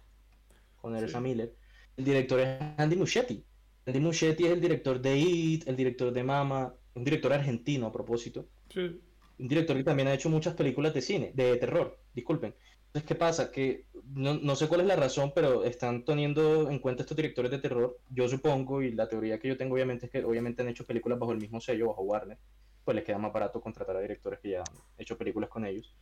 con 0.77 0.97
Ezra 0.97 1.21
Sí. 1.21 1.21
Miller, 1.21 1.57
el 1.97 2.05
director 2.05 2.41
es 2.41 2.63
Andy 2.79 2.97
Muschietti. 2.97 3.45
Andy 3.87 4.01
Muschietti 4.01 4.47
es 4.47 4.53
el 4.53 4.61
director 4.61 5.01
de 5.01 5.19
It, 5.19 5.69
el 5.69 5.77
director 5.77 6.13
de 6.13 6.25
Mama, 6.25 6.75
un 6.95 7.05
director 7.05 7.33
argentino 7.33 7.87
a 7.89 7.93
propósito, 7.93 8.49
Sí, 8.71 9.03
un 9.39 9.49
director 9.49 9.77
que 9.77 9.85
también 9.85 10.09
ha 10.09 10.15
hecho 10.15 10.31
muchas 10.31 10.55
películas 10.55 10.95
de 10.95 11.03
cine, 11.03 11.33
de 11.35 11.57
terror, 11.57 11.99
disculpen. 12.15 12.55
Entonces, 12.93 13.09
¿qué 13.09 13.15
pasa? 13.15 13.51
Que 13.51 13.87
no, 14.05 14.35
no 14.35 14.55
sé 14.55 14.69
cuál 14.69 14.83
es 14.83 14.87
la 14.87 14.97
razón, 14.97 15.33
pero 15.35 15.65
están 15.65 16.05
teniendo 16.05 16.69
en 16.71 16.79
cuenta 16.79 17.03
estos 17.03 17.17
directores 17.17 17.51
de 17.51 17.59
terror. 17.59 17.99
Yo 18.11 18.29
supongo, 18.29 18.83
y 18.83 18.93
la 18.93 19.09
teoría 19.09 19.41
que 19.41 19.49
yo 19.49 19.57
tengo 19.57 19.75
obviamente 19.75 20.07
es 20.07 20.13
que 20.13 20.23
obviamente 20.23 20.61
han 20.61 20.69
hecho 20.69 20.85
películas 20.85 21.19
bajo 21.19 21.33
el 21.33 21.39
mismo 21.39 21.59
sello, 21.59 21.89
bajo 21.89 22.03
Warner, 22.03 22.39
pues 22.85 22.95
les 22.95 23.05
queda 23.05 23.17
más 23.17 23.33
barato 23.33 23.63
contratar 23.63 23.97
a 23.97 24.01
directores 24.01 24.41
que 24.41 24.51
ya 24.51 24.59
han 24.59 24.77
hecho 24.99 25.17
películas 25.17 25.49
con 25.49 25.65
ellos. 25.65 25.97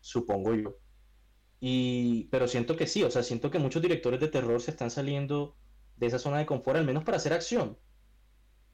Supongo 0.00 0.54
yo. 0.54 0.78
Y, 1.60 2.28
pero 2.30 2.48
siento 2.48 2.74
que 2.74 2.86
sí, 2.86 3.02
o 3.02 3.10
sea, 3.10 3.22
siento 3.22 3.50
que 3.50 3.58
muchos 3.58 3.82
directores 3.82 4.18
de 4.18 4.28
terror 4.28 4.62
se 4.62 4.70
están 4.70 4.90
saliendo 4.90 5.58
de 5.96 6.06
esa 6.06 6.18
zona 6.18 6.38
de 6.38 6.46
confort, 6.46 6.78
al 6.78 6.86
menos 6.86 7.04
para 7.04 7.18
hacer 7.18 7.34
acción. 7.34 7.76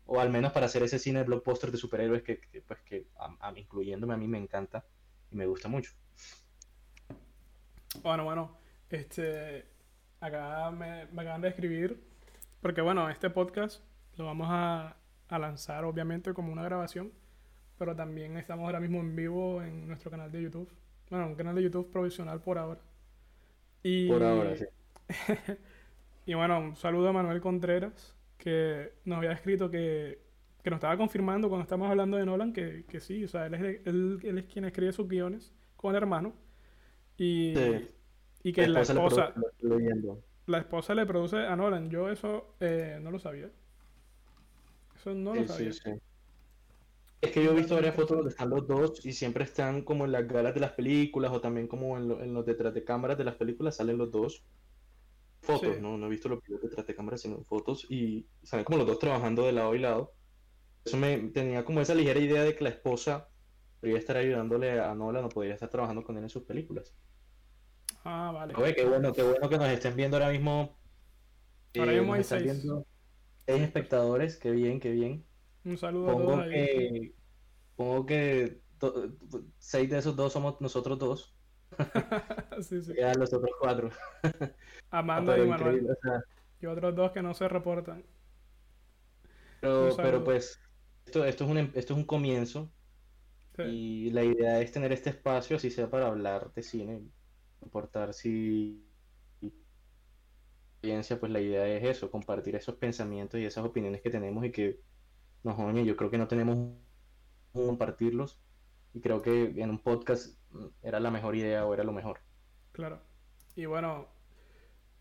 O 0.06 0.20
al 0.20 0.30
menos 0.30 0.52
para 0.52 0.66
hacer 0.66 0.84
ese 0.84 1.00
cine 1.00 1.18
de 1.18 1.24
blockbuster 1.24 1.72
de 1.72 1.78
superhéroes 1.78 2.22
que, 2.22 2.40
pues, 2.64 2.78
que 2.82 3.08
incluyéndome 3.56 4.14
a 4.14 4.16
mí 4.16 4.28
me 4.28 4.38
encanta 4.38 4.86
y 5.32 5.36
me 5.36 5.46
gusta 5.46 5.68
mucho. 5.68 5.90
Bueno, 8.02 8.24
bueno, 8.24 8.56
este, 8.88 9.66
acá 10.20 10.70
me, 10.70 11.06
me 11.06 11.22
acaban 11.22 11.40
de 11.40 11.48
escribir, 11.48 12.00
porque 12.60 12.80
bueno, 12.80 13.10
este 13.10 13.30
podcast 13.30 13.82
lo 14.16 14.26
vamos 14.26 14.46
a, 14.50 14.96
a 15.28 15.38
lanzar 15.38 15.84
obviamente 15.84 16.32
como 16.32 16.52
una 16.52 16.62
grabación, 16.62 17.12
pero 17.78 17.94
también 17.94 18.36
estamos 18.36 18.64
ahora 18.64 18.80
mismo 18.80 19.00
en 19.00 19.16
vivo 19.16 19.62
en 19.62 19.86
nuestro 19.88 20.10
canal 20.10 20.30
de 20.30 20.42
YouTube. 20.42 20.70
Bueno, 21.10 21.26
un 21.26 21.34
canal 21.34 21.54
de 21.54 21.62
YouTube 21.62 21.90
provisional 21.90 22.40
por 22.40 22.58
ahora. 22.58 22.80
Y, 23.82 24.08
Por 24.08 24.22
ahora, 24.22 24.56
sí. 24.56 24.66
y 26.26 26.34
bueno, 26.34 26.60
un 26.60 26.76
saludo 26.76 27.08
a 27.08 27.12
Manuel 27.12 27.40
Contreras, 27.40 28.16
que 28.38 28.92
nos 29.04 29.18
había 29.18 29.32
escrito 29.32 29.70
que, 29.70 30.20
que 30.62 30.70
nos 30.70 30.76
estaba 30.78 30.96
confirmando 30.96 31.48
cuando 31.48 31.62
estábamos 31.62 31.90
hablando 31.90 32.16
de 32.16 32.26
Nolan 32.26 32.52
que, 32.52 32.84
que 32.86 33.00
sí, 33.00 33.24
o 33.24 33.28
sea, 33.28 33.46
él 33.46 33.54
es, 33.54 33.86
él, 33.86 34.20
él 34.22 34.38
es 34.38 34.44
quien 34.46 34.64
escribe 34.64 34.92
sus 34.92 35.08
guiones 35.08 35.52
con 35.76 35.90
el 35.90 35.96
hermano. 35.96 36.34
Y, 37.22 37.54
Sí. 37.54 37.88
y 38.44 38.52
que 38.54 38.66
la 38.66 38.80
esposa 38.80 39.34
le 39.36 39.42
produce, 39.58 39.94
la 40.46 40.58
esposa 40.58 40.94
le 40.94 41.04
produce 41.04 41.36
a 41.36 41.54
Nolan. 41.54 41.90
Yo 41.90 42.08
eso 42.08 42.54
eh, 42.60 42.98
no 43.02 43.10
lo 43.10 43.18
sabía. 43.18 43.50
Eso 44.96 45.12
no 45.14 45.34
lo 45.34 45.46
sabía. 45.46 45.72
sí. 45.72 45.90
Es 47.20 47.32
que 47.32 47.44
yo 47.44 47.50
he 47.52 47.54
visto 47.54 47.74
varias 47.74 47.94
fotos 47.94 48.16
donde 48.16 48.30
están 48.30 48.48
los 48.48 48.66
dos 48.66 49.04
y 49.04 49.12
siempre 49.12 49.44
están 49.44 49.82
como 49.82 50.06
en 50.06 50.12
las 50.12 50.26
galas 50.26 50.54
de 50.54 50.60
las 50.60 50.72
películas 50.72 51.30
o 51.30 51.42
también 51.42 51.68
como 51.68 51.98
en, 51.98 52.08
lo- 52.08 52.22
en 52.22 52.32
los 52.32 52.46
detrás 52.46 52.72
de 52.72 52.82
cámaras 52.82 53.18
de 53.18 53.24
las 53.24 53.34
películas 53.34 53.76
salen 53.76 53.98
los 53.98 54.10
dos. 54.10 54.42
Fotos. 55.42 55.78
¿no? 55.80 55.98
No 55.98 56.06
he 56.06 56.08
visto 56.10 56.30
los 56.30 56.42
videos 56.42 56.62
detrás 56.62 56.86
de 56.86 56.94
cámaras, 56.94 57.20
sino 57.20 57.42
fotos 57.44 57.86
y 57.90 58.26
salen 58.42 58.64
como 58.64 58.78
los 58.78 58.86
dos 58.86 58.98
trabajando 58.98 59.44
de 59.44 59.52
lado 59.52 59.74
y 59.74 59.78
lado. 59.80 60.14
Eso 60.86 60.96
me 60.96 61.18
tenía 61.28 61.62
como 61.66 61.82
esa 61.82 61.94
ligera 61.94 62.18
idea 62.18 62.42
de 62.42 62.56
que 62.56 62.64
la 62.64 62.70
esposa 62.70 63.28
podría 63.80 63.98
estar 63.98 64.16
ayudándole 64.16 64.80
a 64.80 64.94
Nolan 64.94 65.24
o 65.24 65.28
podría 65.28 65.52
estar 65.54 65.68
trabajando 65.68 66.02
con 66.02 66.16
él 66.16 66.22
en 66.22 66.30
sus 66.30 66.44
películas. 66.44 66.94
Ah, 68.04 68.30
vale. 68.32 68.54
Oye, 68.56 68.74
qué 68.74 68.84
bueno, 68.84 69.12
qué 69.12 69.22
bueno 69.22 69.48
que 69.48 69.58
nos 69.58 69.68
estén 69.68 69.94
viendo 69.96 70.16
ahora 70.16 70.30
mismo. 70.30 70.78
Ahora 71.78 71.92
Eh, 71.92 71.98
mismo 72.00 72.14
hay 72.14 72.24
seis. 72.24 72.42
viendo 72.42 72.86
seis 73.46 73.62
espectadores, 73.62 74.36
qué 74.38 74.50
bien, 74.50 74.80
qué 74.80 74.90
bien. 74.90 75.24
Un 75.64 75.76
saludo 75.76 76.10
a 76.10 76.12
Pongo 76.12 76.26
todos 76.32 76.40
ahí. 76.40 76.50
que, 76.50 77.14
pongo 77.76 78.06
que 78.06 78.62
to- 78.78 79.16
seis 79.58 79.90
de 79.90 79.98
esos 79.98 80.16
dos 80.16 80.32
somos 80.32 80.60
nosotros 80.60 80.98
dos, 80.98 81.36
sí, 82.62 82.80
sí. 82.82 82.94
quedan 82.94 83.18
los 83.20 83.32
otros 83.32 83.50
cuatro. 83.60 83.90
Amanda 84.90 85.38
y 85.38 85.46
Manuel. 85.46 85.86
o 85.90 85.94
sea, 86.02 86.20
Y 86.60 86.66
otros 86.66 86.94
dos 86.94 87.12
que 87.12 87.22
no 87.22 87.34
se 87.34 87.48
reportan. 87.48 88.04
pero, 89.60 89.96
pero 89.96 90.24
pues 90.24 90.58
esto, 91.06 91.24
esto 91.24 91.44
es 91.44 91.50
un, 91.50 91.58
em- 91.58 91.72
esto 91.74 91.92
es 91.94 91.98
un 91.98 92.04
comienzo 92.06 92.72
Sí. 93.56 93.62
y 93.64 94.10
la 94.10 94.24
idea 94.24 94.60
es 94.60 94.72
tener 94.72 94.92
este 94.92 95.10
espacio, 95.10 95.56
así 95.56 95.70
sea 95.70 95.90
para 95.90 96.06
hablar 96.06 96.52
de 96.54 96.62
cine, 96.62 97.02
no 97.60 97.66
importar 97.66 98.14
si 98.14 98.84
audiencia, 100.82 101.20
pues 101.20 101.30
la 101.32 101.40
idea 101.40 101.66
es 101.68 101.84
eso, 101.84 102.10
compartir 102.10 102.56
esos 102.56 102.76
pensamientos 102.76 103.38
y 103.40 103.44
esas 103.44 103.64
opiniones 103.64 104.00
que 104.00 104.10
tenemos 104.10 104.44
y 104.44 104.50
que, 104.50 104.80
no, 105.42 105.54
oye, 105.56 105.84
yo 105.84 105.96
creo 105.96 106.10
que 106.10 106.18
no 106.18 106.28
tenemos 106.28 106.74
compartirlos 107.52 108.40
y 108.94 109.00
creo 109.00 109.22
que 109.22 109.54
en 109.56 109.70
un 109.70 109.78
podcast 109.78 110.38
era 110.82 111.00
la 111.00 111.10
mejor 111.10 111.36
idea 111.36 111.66
o 111.66 111.74
era 111.74 111.84
lo 111.84 111.92
mejor. 111.92 112.20
Claro. 112.72 113.00
Y 113.56 113.66
bueno, 113.66 114.08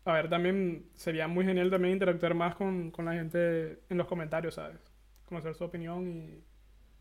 a 0.04 0.12
ver, 0.12 0.28
también 0.28 0.90
sería 0.94 1.28
muy 1.28 1.44
genial 1.44 1.70
también 1.70 1.94
interactuar 1.94 2.34
más 2.34 2.54
con, 2.56 2.90
con 2.90 3.04
la 3.04 3.14
gente 3.14 3.82
en 3.88 3.98
los 3.98 4.06
comentarios, 4.06 4.54
¿sabes? 4.54 4.80
Conocer 5.24 5.54
su 5.54 5.64
opinión 5.64 6.08
y 6.08 6.44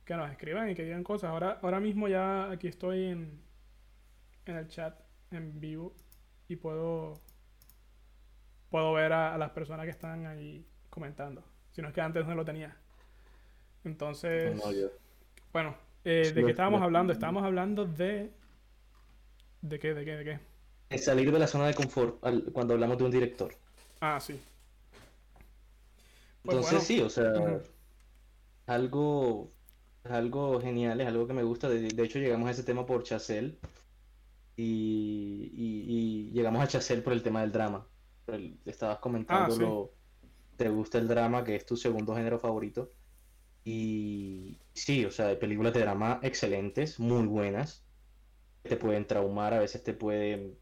que 0.06 0.16
nos 0.16 0.32
escriban 0.32 0.70
y 0.70 0.76
que 0.76 0.84
digan 0.84 1.04
cosas. 1.04 1.30
Ahora, 1.32 1.60
ahora 1.62 1.80
mismo 1.80 2.08
ya 2.08 2.50
aquí 2.50 2.68
estoy 2.68 3.06
en, 3.06 3.42
en 4.46 4.56
el 4.56 4.68
chat 4.68 5.09
en 5.32 5.60
vivo 5.60 5.94
y 6.48 6.56
puedo, 6.58 7.22
puedo 8.70 8.94
ver 8.94 9.14
a, 9.14 9.34
a 9.36 9.38
las 9.38 9.52
personas 9.52 9.86
que 9.86 9.92
están 9.92 10.26
ahí 10.26 10.66
comentando. 10.90 11.44
Si 11.72 11.82
no 11.82 11.88
es 11.90 11.94
que 11.94 12.02
antes 12.02 12.26
no 12.26 12.36
lo 12.36 12.46
tenía. 12.46 12.76
Entonces, 13.84 14.54
No, 14.56 14.90
bueno, 15.54 15.76
eh, 16.06 16.32
Sí, 16.34 16.34
¿de 16.36 16.46
qué 16.46 16.52
estábamos 16.52 16.82
hablando? 16.82 17.14
Estábamos 17.14 17.44
hablando 17.44 17.86
de... 17.86 18.32
¿De 19.62 19.80
qué? 19.80 19.94
¿De 19.94 20.06
qué? 20.06 20.16
¿De 20.18 20.24
qué? 20.24 20.40
Es 20.92 21.06
salir 21.06 21.32
de 21.32 21.40
la 21.40 21.48
zona 21.48 21.66
de 21.66 21.74
confort 21.74 22.24
al- 22.24 22.52
cuando 22.54 22.76
hablamos 22.76 23.00
de 23.00 23.04
un 23.06 23.10
director. 23.10 23.56
Ah, 24.02 24.20
sí. 24.20 24.40
Pues 26.44 26.58
Entonces 26.58 26.60
bueno. 26.60 26.86
sí, 26.86 27.00
o 27.02 27.10
sea, 27.10 27.32
Ujú. 27.34 27.62
algo, 28.68 29.54
es 30.04 30.12
algo 30.12 30.62
genial, 30.62 31.02
es 31.02 31.08
algo 31.08 31.28
que 31.28 31.34
me 31.34 31.44
gusta. 31.44 31.70
De, 31.70 31.94
de 31.94 32.04
hecho, 32.04 32.20
llegamos 32.20 32.48
a 32.48 32.52
ese 32.52 32.64
tema 32.64 32.86
por 32.86 33.04
Chazelle 33.04 33.60
y, 34.62 35.52
y- 35.56 36.30
y 36.30 36.32
llegamos 36.32 36.62
a 36.62 36.68
Chazelle 36.68 37.02
por 37.02 37.14
el 37.14 37.24
tema 37.24 37.42
del 37.42 37.52
drama. 37.52 37.88
El- 38.28 38.60
estabas 38.66 39.00
comentando 39.00 39.54
Ah, 39.54 39.56
sí. 39.56 39.62
lo- 39.62 39.92
te 40.58 40.68
gusta 40.70 40.98
el 40.98 41.08
drama, 41.08 41.44
que 41.44 41.56
es 41.56 41.66
tu 41.66 41.78
segundo 41.78 42.14
género 42.16 42.40
favorito. 42.40 42.92
Y 43.64 44.58
sí, 44.74 45.06
o 45.06 45.12
sea, 45.12 45.28
hay 45.28 45.38
películas 45.38 45.74
de 45.74 45.82
drama 45.82 46.20
excelentes, 46.24 47.00
muy 47.00 47.26
buenas. 47.28 47.86
Te 48.64 48.76
pueden 48.76 49.06
traumar, 49.08 49.54
a 49.54 49.60
veces 49.60 49.84
te 49.84 49.94
pueden 49.94 50.58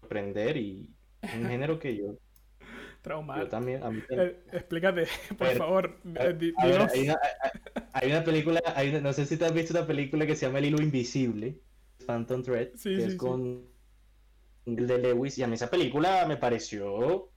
sorprender 0.00 0.56
y 0.56 0.94
es 1.20 1.34
un 1.34 1.46
género 1.48 1.78
que 1.78 1.96
yo, 1.96 2.04
yo 2.60 3.02
Traumar. 3.02 3.48
también, 3.48 3.82
a 3.82 3.90
mí 3.90 4.00
Eh, 4.10 4.44
explícate, 4.52 5.06
por 5.36 5.48
ver, 5.48 5.56
favor. 5.56 6.00
ver, 6.04 6.38
hay 6.58 6.72
una, 6.72 6.88
hay- 6.92 7.08
hay 7.92 8.10
una 8.10 8.24
película, 8.24 8.60
hay 8.76 8.90
una- 8.90 9.00
no 9.00 9.12
sé 9.12 9.26
si 9.26 9.36
te 9.36 9.44
has 9.44 9.52
visto 9.54 9.76
una 9.76 9.86
película 9.86 10.26
que 10.26 10.36
se 10.36 10.46
llama 10.46 10.58
El 10.60 10.66
Hilo 10.66 10.80
Invisible, 10.82 11.60
Phantom 12.04 12.42
Thread, 12.42 12.70
Sí, 12.74 12.90
que 12.94 13.02
sí, 13.02 13.02
es 13.08 13.16
con 13.16 13.72
el 14.66 14.86
de 14.86 14.98
Lewis, 14.98 15.38
y 15.38 15.42
a 15.42 15.46
mí 15.48 15.54
esa 15.54 15.70
película 15.70 16.26
me 16.26 16.36
pareció, 16.36 17.30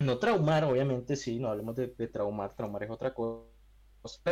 no 0.00 0.18
traumar, 0.18 0.64
obviamente 0.64 1.16
sí, 1.16 1.38
no 1.38 1.48
hablemos 1.48 1.76
de, 1.76 1.88
de 1.88 2.08
traumar, 2.08 2.54
traumar 2.56 2.84
es 2.84 2.90
otra 2.90 3.14
cosa, 3.14 3.50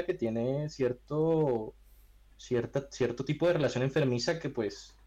que 0.07 0.15
tiene 0.15 0.69
cierto, 0.69 1.77
cierta, 2.37 2.89
cierto 2.91 3.25
tipo 3.25 3.47
de 3.47 3.55
relación 3.55 3.85
enfermiza 3.85 4.39
que 4.41 4.51
pues 4.51 4.99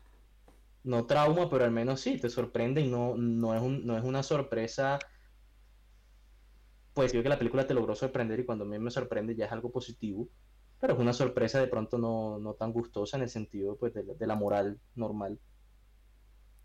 no 0.83 1.05
trauma, 1.07 1.49
pero 1.49 1.65
al 1.65 1.71
menos 1.71 2.01
sí, 2.01 2.19
te 2.19 2.29
sorprende 2.29 2.81
y 2.81 2.89
no, 2.89 3.15
no 3.17 3.55
es 3.55 3.61
un- 3.61 3.85
no 3.85 3.97
es 3.97 4.03
una 4.03 4.23
sorpresa 4.23 4.99
pues 6.93 7.11
creo 7.11 7.23
que 7.23 7.29
la 7.29 7.37
película 7.37 7.67
te 7.67 7.73
logró 7.73 7.93
sorprender 7.95 8.39
y 8.39 8.45
cuando 8.45 8.63
a 8.63 8.67
mí 8.67 8.79
me 8.79 8.89
sorprende 8.91 9.35
ya 9.35 9.45
es 9.45 9.51
algo 9.51 9.71
positivo, 9.71 10.29
pero 10.85 10.93
es 10.95 10.99
una 11.01 11.13
sorpresa 11.13 11.59
de 11.59 11.67
pronto 11.67 11.97
no, 11.97 12.39
no 12.39 12.53
tan 12.55 12.71
gustosa 12.73 13.17
en 13.17 13.23
el 13.23 13.29
sentido 13.29 13.77
pues 13.77 13.93
de, 13.93 14.03
la- 14.03 14.13
de 14.13 14.27
la 14.27 14.35
moral 14.35 14.79
normal. 14.95 15.39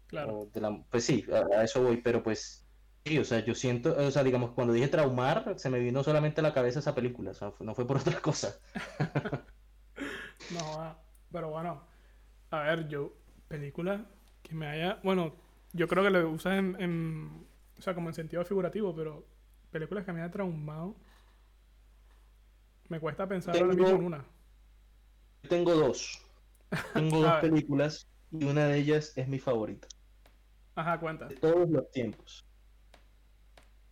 Claro. 0.06 0.46
de 0.52 0.60
la- 0.60 0.84
pues 0.90 1.04
sí, 1.04 1.24
a, 1.32 1.58
a 1.60 1.64
eso 1.64 1.82
voy, 1.82 1.98
pero 1.98 2.22
pues 2.22 2.66
sí, 3.04 3.18
o 3.18 3.24
sea, 3.24 3.40
yo 3.44 3.54
siento, 3.54 3.94
o 3.96 4.10
sea, 4.10 4.24
digamos, 4.24 4.52
cuando 4.52 4.72
dije 4.72 4.88
traumar, 4.88 5.54
se 5.58 5.70
me 5.70 5.78
vino 5.78 6.02
solamente 6.02 6.40
a 6.40 6.44
la 6.44 6.52
cabeza 6.54 6.80
esa 6.80 6.94
película, 6.94 7.30
o 7.30 7.34
sea, 7.34 7.52
no 7.60 7.74
fue 7.74 7.86
por 7.86 7.98
otra 7.98 8.20
cosa. 8.20 8.58
No, 10.48 10.58
joda. 10.60 10.98
pero 11.30 11.50
bueno, 11.50 11.82
a 12.50 12.60
ver, 12.62 12.88
yo, 12.88 13.12
película 13.48 14.06
que 14.42 14.54
me 14.54 14.66
haya, 14.68 15.00
bueno, 15.04 15.34
yo 15.72 15.88
creo 15.88 16.02
que 16.04 16.10
lo 16.10 16.30
usas 16.30 16.58
en, 16.58 16.76
en- 16.80 17.46
o 17.78 17.82
sea, 17.82 17.94
como 17.94 18.08
en 18.08 18.14
sentido 18.14 18.44
figurativo, 18.44 18.94
pero 18.94 19.26
películas 19.70 20.04
que 20.04 20.12
me 20.12 20.22
haya 20.22 20.30
traumado, 20.32 20.96
me 22.90 23.00
cuesta 23.00 23.26
pensar 23.26 23.56
ahora 23.56 23.68
mismo 23.68 23.86
en 23.88 23.94
Tengo- 23.94 24.06
una. 24.06 24.24
Tengo 25.48 25.74
dos, 25.74 26.20
tengo 26.94 27.20
dos 27.22 27.34
películas 27.40 28.06
y 28.30 28.44
una 28.44 28.66
de 28.66 28.78
ellas 28.78 29.12
es 29.16 29.26
mi 29.26 29.38
favorita. 29.38 29.88
Ajá, 30.74 31.00
cuenta. 31.00 31.26
de 31.26 31.36
todos 31.36 31.68
los 31.70 31.90
tiempos. 31.90 32.44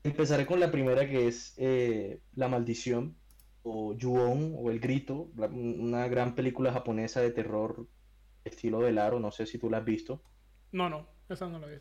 Empezaré 0.04 0.46
con 0.46 0.60
la 0.60 0.70
primera 0.70 1.08
que 1.08 1.26
es 1.26 1.54
eh, 1.56 2.20
La 2.34 2.48
Maldición 2.48 3.16
o 3.62 3.94
Ju-On 4.00 4.54
o 4.56 4.70
El 4.70 4.78
Grito, 4.80 5.30
una 5.36 6.06
gran 6.08 6.34
película 6.34 6.72
japonesa 6.72 7.20
de 7.20 7.30
terror 7.32 7.86
estilo 8.44 8.80
del 8.80 8.98
aro, 8.98 9.18
no 9.20 9.30
sé 9.32 9.44
si 9.46 9.58
tú 9.58 9.68
la 9.68 9.78
has 9.78 9.84
visto. 9.84 10.22
No, 10.72 10.88
no, 10.88 11.06
esa 11.28 11.48
no 11.48 11.58
la 11.58 11.66
vi. 11.66 11.76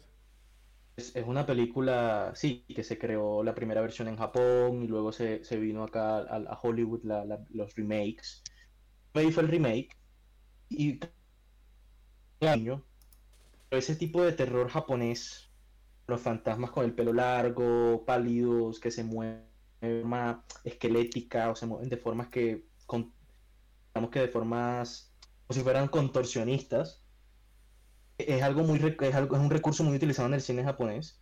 Es, 0.97 1.15
es 1.15 1.25
una 1.27 1.45
película, 1.45 2.33
sí, 2.35 2.65
que 2.67 2.83
se 2.83 2.97
creó 2.97 3.43
la 3.43 3.53
primera 3.55 3.81
versión 3.81 4.07
en 4.07 4.17
Japón 4.17 4.83
y 4.83 4.87
luego 4.87 5.11
se, 5.11 5.43
se 5.43 5.57
vino 5.57 5.83
acá 5.83 6.19
a, 6.19 6.59
Hollywood 6.61 7.03
la- 7.03 7.45
los 7.51 7.75
remakes. 7.75 8.43
Me 9.13 9.31
fue 9.31 9.43
el 9.43 9.49
remake 9.49 9.89
y 10.69 10.99
año, 12.41 12.85
ese 13.71 13.95
tipo 13.97 14.23
de 14.23 14.33
terror 14.33 14.69
japonés, 14.69 15.51
los 16.07 16.21
fantasmas 16.21 16.71
con 16.71 16.85
el 16.85 16.95
pelo 16.95 17.13
largo, 17.13 18.05
pálidos, 18.05 18.79
que 18.79 18.91
se 18.91 19.03
mueven 19.03 19.47
de 19.81 20.01
forma 20.01 20.45
esquelética 20.65 21.51
o 21.51 21.55
se 21.55 21.67
mueven 21.67 21.89
de 21.89 21.97
formas 21.97 22.29
que, 22.29 22.69
con- 22.87 23.13
digamos 23.93 24.11
que 24.11 24.21
de 24.21 24.29
formas, 24.29 25.15
como 25.47 25.57
si 25.57 25.63
fueran 25.63 25.89
contorsionistas, 25.89 27.06
es 28.17 28.41
algo 28.41 28.63
muy, 28.63 28.77
es 28.77 29.15
algo, 29.15 29.35
es 29.35 29.41
un 29.41 29.49
recurso 29.49 29.83
muy 29.83 29.95
utilizado 29.95 30.27
en 30.27 30.33
el 30.33 30.41
cine 30.41 30.63
japonés 30.63 31.21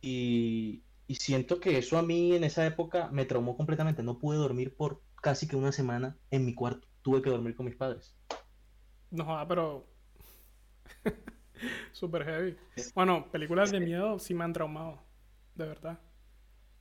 y, 0.00 0.82
y 1.06 1.14
siento 1.16 1.60
que 1.60 1.78
eso 1.78 1.98
a 1.98 2.02
mí 2.02 2.34
en 2.34 2.44
esa 2.44 2.66
época 2.66 3.08
me 3.12 3.24
traumó 3.24 3.56
completamente, 3.56 4.02
no 4.02 4.18
pude 4.18 4.36
dormir 4.36 4.76
por 4.76 5.02
casi 5.22 5.46
que 5.48 5.56
una 5.56 5.72
semana 5.72 6.16
en 6.30 6.44
mi 6.44 6.54
cuarto, 6.54 6.86
tuve 7.02 7.22
que 7.22 7.30
dormir 7.30 7.54
con 7.54 7.66
mis 7.66 7.76
padres. 7.76 8.16
No, 9.10 9.44
pero. 9.48 9.86
Super 11.92 12.24
heavy. 12.24 12.56
Bueno, 12.94 13.30
películas 13.30 13.70
de 13.70 13.80
miedo 13.80 14.18
sí 14.18 14.34
me 14.34 14.44
han 14.44 14.52
traumado. 14.52 15.02
De 15.54 15.66
verdad. 15.66 15.98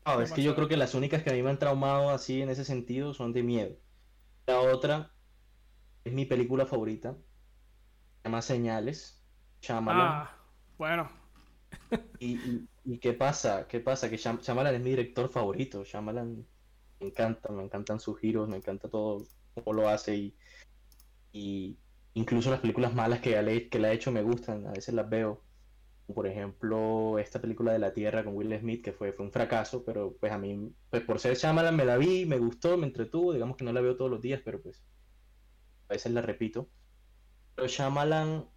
Ah, 0.04 0.22
es 0.22 0.32
que 0.32 0.43
yo 0.43 0.54
creo 0.54 0.68
que 0.68 0.78
las 0.78 0.93
únicas 0.93 1.24
que 1.24 1.32
a 1.32 1.34
mí 1.34 1.41
me 1.41 1.50
han 1.50 1.58
traumado 1.58 2.10
así 2.12 2.41
en 2.41 2.50
ese 2.50 2.66
sentido 2.66 3.14
son 3.14 3.34
de 3.34 3.41
miedo. 3.41 3.78
La 4.46 4.60
otra 4.60 5.12
es 6.04 6.14
mi 6.14 6.26
película 6.26 6.68
favorita, 6.68 7.14
se 7.14 8.24
llama 8.26 8.43
Señales, 8.43 9.24
Shyamalan. 9.66 10.01
Ah, 10.01 10.30
bueno. 10.78 11.09
Y, 12.20 12.34
y- 12.55 12.70
y 12.84 12.99
qué 12.99 13.13
pasa? 13.13 13.68
¿Qué 13.68 13.80
pasa? 13.80 14.09
Que 14.09 14.18
Shyam- 14.18 14.41
Shyamalan 14.41 14.76
es 14.76 14.82
mi 14.82 14.89
director 14.91 15.30
favorito. 15.32 15.84
Shyamalan 15.84 16.47
me 16.99 17.07
encanta, 17.07 17.51
me 17.51 17.63
encantan 17.63 17.99
sus 17.99 18.20
giros, 18.20 18.47
me 18.49 18.57
encanta 18.57 18.89
todo 18.89 19.30
cómo 19.53 19.74
lo 19.74 19.89
hace 19.89 20.16
y, 20.18 20.38
y 21.32 21.80
incluso 22.13 22.51
las 22.51 22.61
películas 22.61 22.93
malas 22.95 23.22
que, 23.22 23.41
le, 23.41 23.70
que 23.70 23.80
le 23.80 23.88
ha 23.89 23.93
hecho 23.93 24.11
me 24.11 24.24
gustan, 24.24 24.68
a 24.68 24.72
veces 24.74 24.93
las 24.95 25.09
veo. 25.09 25.45
Por 26.07 26.28
ejemplo, 26.28 27.20
esta 27.20 27.41
película 27.41 27.74
de 27.74 27.80
La 27.80 27.93
Tierra 27.93 28.24
con 28.26 28.36
Will 28.36 28.57
Smith, 28.59 28.84
que 28.84 28.93
fue, 28.93 29.13
fue 29.13 29.26
un 29.26 29.32
fracaso, 29.32 29.84
pero 29.86 30.18
pues 30.20 30.32
a 30.32 30.38
mí, 30.39 30.76
pues 30.89 31.03
por 31.03 31.20
ser 31.20 31.36
Shyamalan 31.38 31.76
me 31.76 31.86
la 31.86 31.97
vi, 31.97 32.26
me 32.28 32.38
gustó, 32.39 32.78
me 32.78 32.88
entretuvo, 32.88 33.34
digamos 33.34 33.57
que 33.57 33.66
no 33.66 33.74
la 33.74 33.82
veo 33.82 33.97
todos 33.97 34.11
los 34.11 34.22
días, 34.22 34.41
pero 34.45 34.61
pues 34.61 34.86
a 35.89 35.93
veces 35.93 36.11
la 36.11 36.22
repito. 36.22 36.72
Pero 37.55 37.68
Shyamalan 37.68 38.49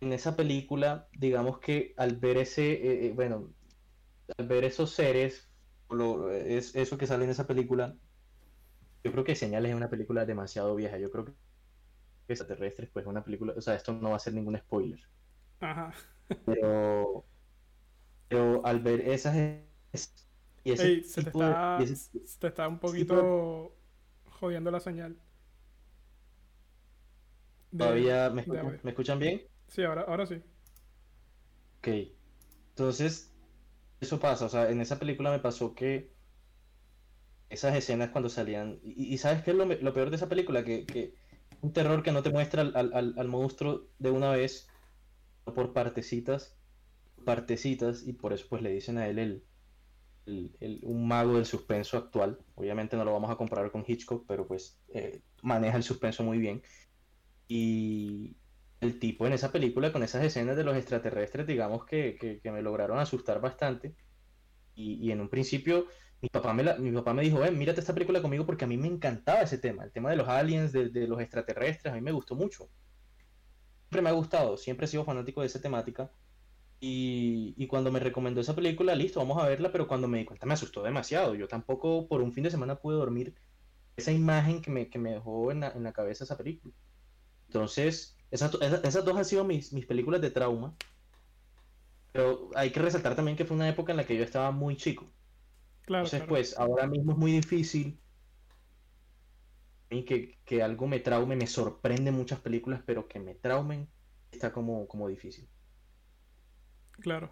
en 0.00 0.12
esa 0.12 0.36
película, 0.36 1.08
digamos 1.12 1.58
que 1.60 1.94
al 1.96 2.16
ver 2.16 2.36
ese, 2.38 2.72
eh, 2.72 3.06
eh, 3.08 3.12
bueno, 3.14 3.52
al 4.38 4.48
ver 4.48 4.64
esos 4.64 4.92
seres, 4.92 5.50
lo- 5.90 6.30
es, 6.32 6.74
eso 6.76 6.98
que 6.98 7.06
sale 7.08 7.24
en 7.24 7.30
esa 7.32 7.46
película, 7.46 7.96
yo 9.04 9.12
creo 9.12 9.24
que 9.24 9.34
Señales 9.36 9.70
es 9.70 9.76
una 9.76 9.90
película 9.90 10.24
demasiado 10.24 10.74
vieja. 10.74 10.98
Yo 10.98 11.10
creo 11.10 11.24
que 11.26 11.32
Extraterrestres, 12.28 12.90
pues 12.92 13.04
es 13.04 13.10
una 13.10 13.24
película, 13.24 13.54
o 13.56 13.60
sea, 13.62 13.74
esto 13.74 13.92
no 13.94 14.10
va 14.10 14.16
a 14.16 14.20
ser 14.20 14.34
ningún 14.34 14.58
spoiler. 14.58 15.00
Ajá. 15.60 15.92
Pero, 16.46 17.24
pero 18.28 18.64
al 18.66 18.80
ver 18.80 19.00
esas 19.08 19.36
es- 19.92 20.14
y 20.64 20.72
ese 20.72 20.88
Ey, 20.88 21.02
se 21.04 21.22
te 21.22 21.30
de- 21.30 21.30
está, 21.30 21.82
ese- 21.82 22.26
se 22.26 22.38
te 22.40 22.46
está 22.48 22.68
un 22.68 22.78
poquito 22.78 23.72
jodiendo 24.40 24.70
la 24.70 24.80
señal. 24.80 25.16
De- 27.72 27.78
todavía 27.78 28.28
escuchan. 28.40 28.80
¿me 28.82 28.90
escuchan 28.90 29.18
bien? 29.18 29.42
Sí, 29.68 29.82
ahora, 29.82 30.02
ahora 30.02 30.26
sí. 30.26 30.42
Ok. 31.78 31.88
Entonces, 32.70 33.30
eso 34.00 34.18
pasa, 34.20 34.46
o 34.46 34.48
sea, 34.48 34.70
en 34.70 34.80
esa 34.80 34.98
película 34.98 35.30
me 35.30 35.38
pasó 35.40 35.74
que 35.74 36.12
esas 37.50 37.76
escenas 37.76 38.10
cuando 38.10 38.28
salían, 38.28 38.80
y, 38.82 39.14
y 39.14 39.18
¿sabes 39.18 39.42
qué 39.44 39.50
es 39.52 39.56
lo, 39.56 39.64
lo 39.66 39.94
peor 39.94 40.10
de 40.10 40.16
esa 40.16 40.28
película? 40.28 40.64
Que, 40.64 40.86
que 40.86 41.14
un 41.62 41.72
terror 41.72 42.02
que 42.02 42.12
no 42.12 42.22
te 42.22 42.30
muestra 42.30 42.62
al- 42.62 42.74
al- 42.76 43.14
al 43.16 43.28
monstruo 43.28 43.88
de 43.98 44.10
una 44.10 44.32
vez, 44.32 44.68
por 45.44 45.72
partecitas, 45.72 46.56
partecitas, 47.24 48.06
y 48.06 48.14
por 48.14 48.32
eso 48.32 48.46
pues 48.48 48.62
le 48.62 48.70
dicen 48.70 48.98
a 48.98 49.08
él 49.08 49.18
el, 49.18 49.44
el- 50.26 50.56
el- 50.60 50.80
un 50.84 51.06
mago 51.06 51.36
del 51.36 51.46
suspenso 51.46 51.96
actual. 51.98 52.38
Obviamente 52.54 52.96
no 52.96 53.04
lo 53.04 53.12
vamos 53.12 53.30
a 53.30 53.36
comparar 53.36 53.70
con 53.70 53.84
Hitchcock, 53.86 54.26
pero 54.26 54.46
pues 54.46 54.80
eh, 54.88 55.22
maneja 55.42 55.76
el 55.76 55.82
suspenso 55.84 56.22
muy 56.24 56.38
bien. 56.38 56.62
Y 57.48 58.36
el 58.84 58.98
tipo 59.00 59.26
en 59.26 59.32
esa 59.34 59.52
película, 59.52 59.92
con 59.92 60.02
esas 60.04 60.24
escenas 60.24 60.56
de 60.56 60.64
los 60.64 60.76
extraterrestres, 60.76 61.46
digamos 61.46 61.84
que, 61.86 62.16
que- 62.20 62.40
me 62.52 62.62
lograron 62.62 62.98
asustar 62.98 63.40
bastante. 63.40 63.96
Y, 64.74 65.10
en 65.12 65.20
un 65.20 65.30
principio, 65.30 65.86
mi 66.22 66.28
papá 66.30 66.52
me, 66.54 66.64
mi 66.78 66.92
papá 66.92 67.14
me 67.14 67.22
dijo, 67.22 67.40
ven, 67.40 67.58
mírate 67.58 67.80
esta 67.80 67.94
película 67.94 68.22
conmigo 68.22 68.46
porque 68.46 68.64
a 68.64 68.68
mí 68.68 68.76
me 68.78 68.88
encantaba 68.88 69.42
ese 69.42 69.58
tema, 69.58 69.84
el 69.84 69.92
tema 69.92 70.10
de 70.10 70.16
los 70.16 70.28
aliens, 70.28 70.72
de, 70.72 70.90
de 70.90 71.08
los 71.08 71.20
extraterrestres, 71.20 71.92
a 71.92 71.96
mí 71.96 72.02
me 72.02 72.12
gustó 72.12 72.34
mucho. 72.36 72.70
Siempre 73.90 74.02
me 74.02 74.08
ha 74.10 74.12
gustado, 74.12 74.56
siempre 74.56 74.86
he 74.86 74.88
sido 74.88 75.04
fanático 75.04 75.40
de 75.40 75.46
esa 75.46 75.60
temática. 75.60 76.12
Y, 76.80 77.54
y 77.58 77.68
cuando 77.68 77.92
me 77.92 78.00
recomendó 78.00 78.40
esa 78.42 78.56
película, 78.56 78.94
listo, 78.96 79.20
vamos 79.20 79.42
a 79.42 79.48
verla, 79.48 79.72
pero 79.72 79.88
cuando 79.88 80.08
me 80.08 80.18
di 80.18 80.26
cuenta 80.26 80.46
me 80.46 80.54
asustó 80.54 80.82
demasiado. 80.82 81.34
Yo 81.36 81.48
tampoco 81.48 82.08
por 82.08 82.22
un 82.22 82.32
fin 82.32 82.44
de 82.44 82.50
semana 82.52 82.80
pude 82.80 82.96
dormir 82.96 83.34
esa 83.96 84.12
imagen 84.12 84.62
que 84.62 84.70
me, 84.70 84.90
que 84.90 84.98
me 84.98 85.12
dejó 85.14 85.52
en 85.52 85.60
la, 85.60 85.70
en 85.72 85.84
la 85.84 85.92
cabeza 85.94 86.24
esa 86.24 86.38
película. 86.38 86.74
Entonces, 87.48 88.16
esas, 88.34 88.54
esas, 88.62 88.84
esas 88.84 89.04
dos 89.04 89.16
han 89.16 89.24
sido 89.24 89.44
mis, 89.44 89.72
mis 89.72 89.86
películas 89.86 90.20
de 90.20 90.30
trauma. 90.30 90.76
Pero 92.12 92.48
hay 92.54 92.70
que 92.72 92.80
resaltar 92.80 93.14
también 93.16 93.36
que 93.36 93.44
fue 93.44 93.56
una 93.56 93.68
época 93.68 93.92
en 93.92 93.96
la 93.98 94.06
que 94.06 94.16
yo 94.16 94.24
estaba 94.24 94.50
muy 94.52 94.76
chico. 94.76 95.12
Claro, 95.86 96.10
Entonces, 96.10 96.12
claro. 96.12 96.28
pues 96.28 96.58
ahora 96.58 96.86
mismo 96.88 97.12
es 97.12 97.18
muy 97.18 97.32
difícil 97.32 98.02
a 99.90 99.94
mí 99.94 100.04
que, 100.04 100.40
que 100.44 100.62
algo 100.62 100.86
me 100.86 101.00
traume, 101.00 101.36
me 101.36 101.46
sorprende 101.46 102.10
muchas 102.12 102.40
películas, 102.40 102.82
pero 102.86 103.08
que 103.08 103.18
me 103.20 103.34
traumen 103.34 103.90
está 104.30 104.52
como, 104.52 104.86
como 104.88 105.08
difícil. 105.08 105.50
Claro. 107.00 107.30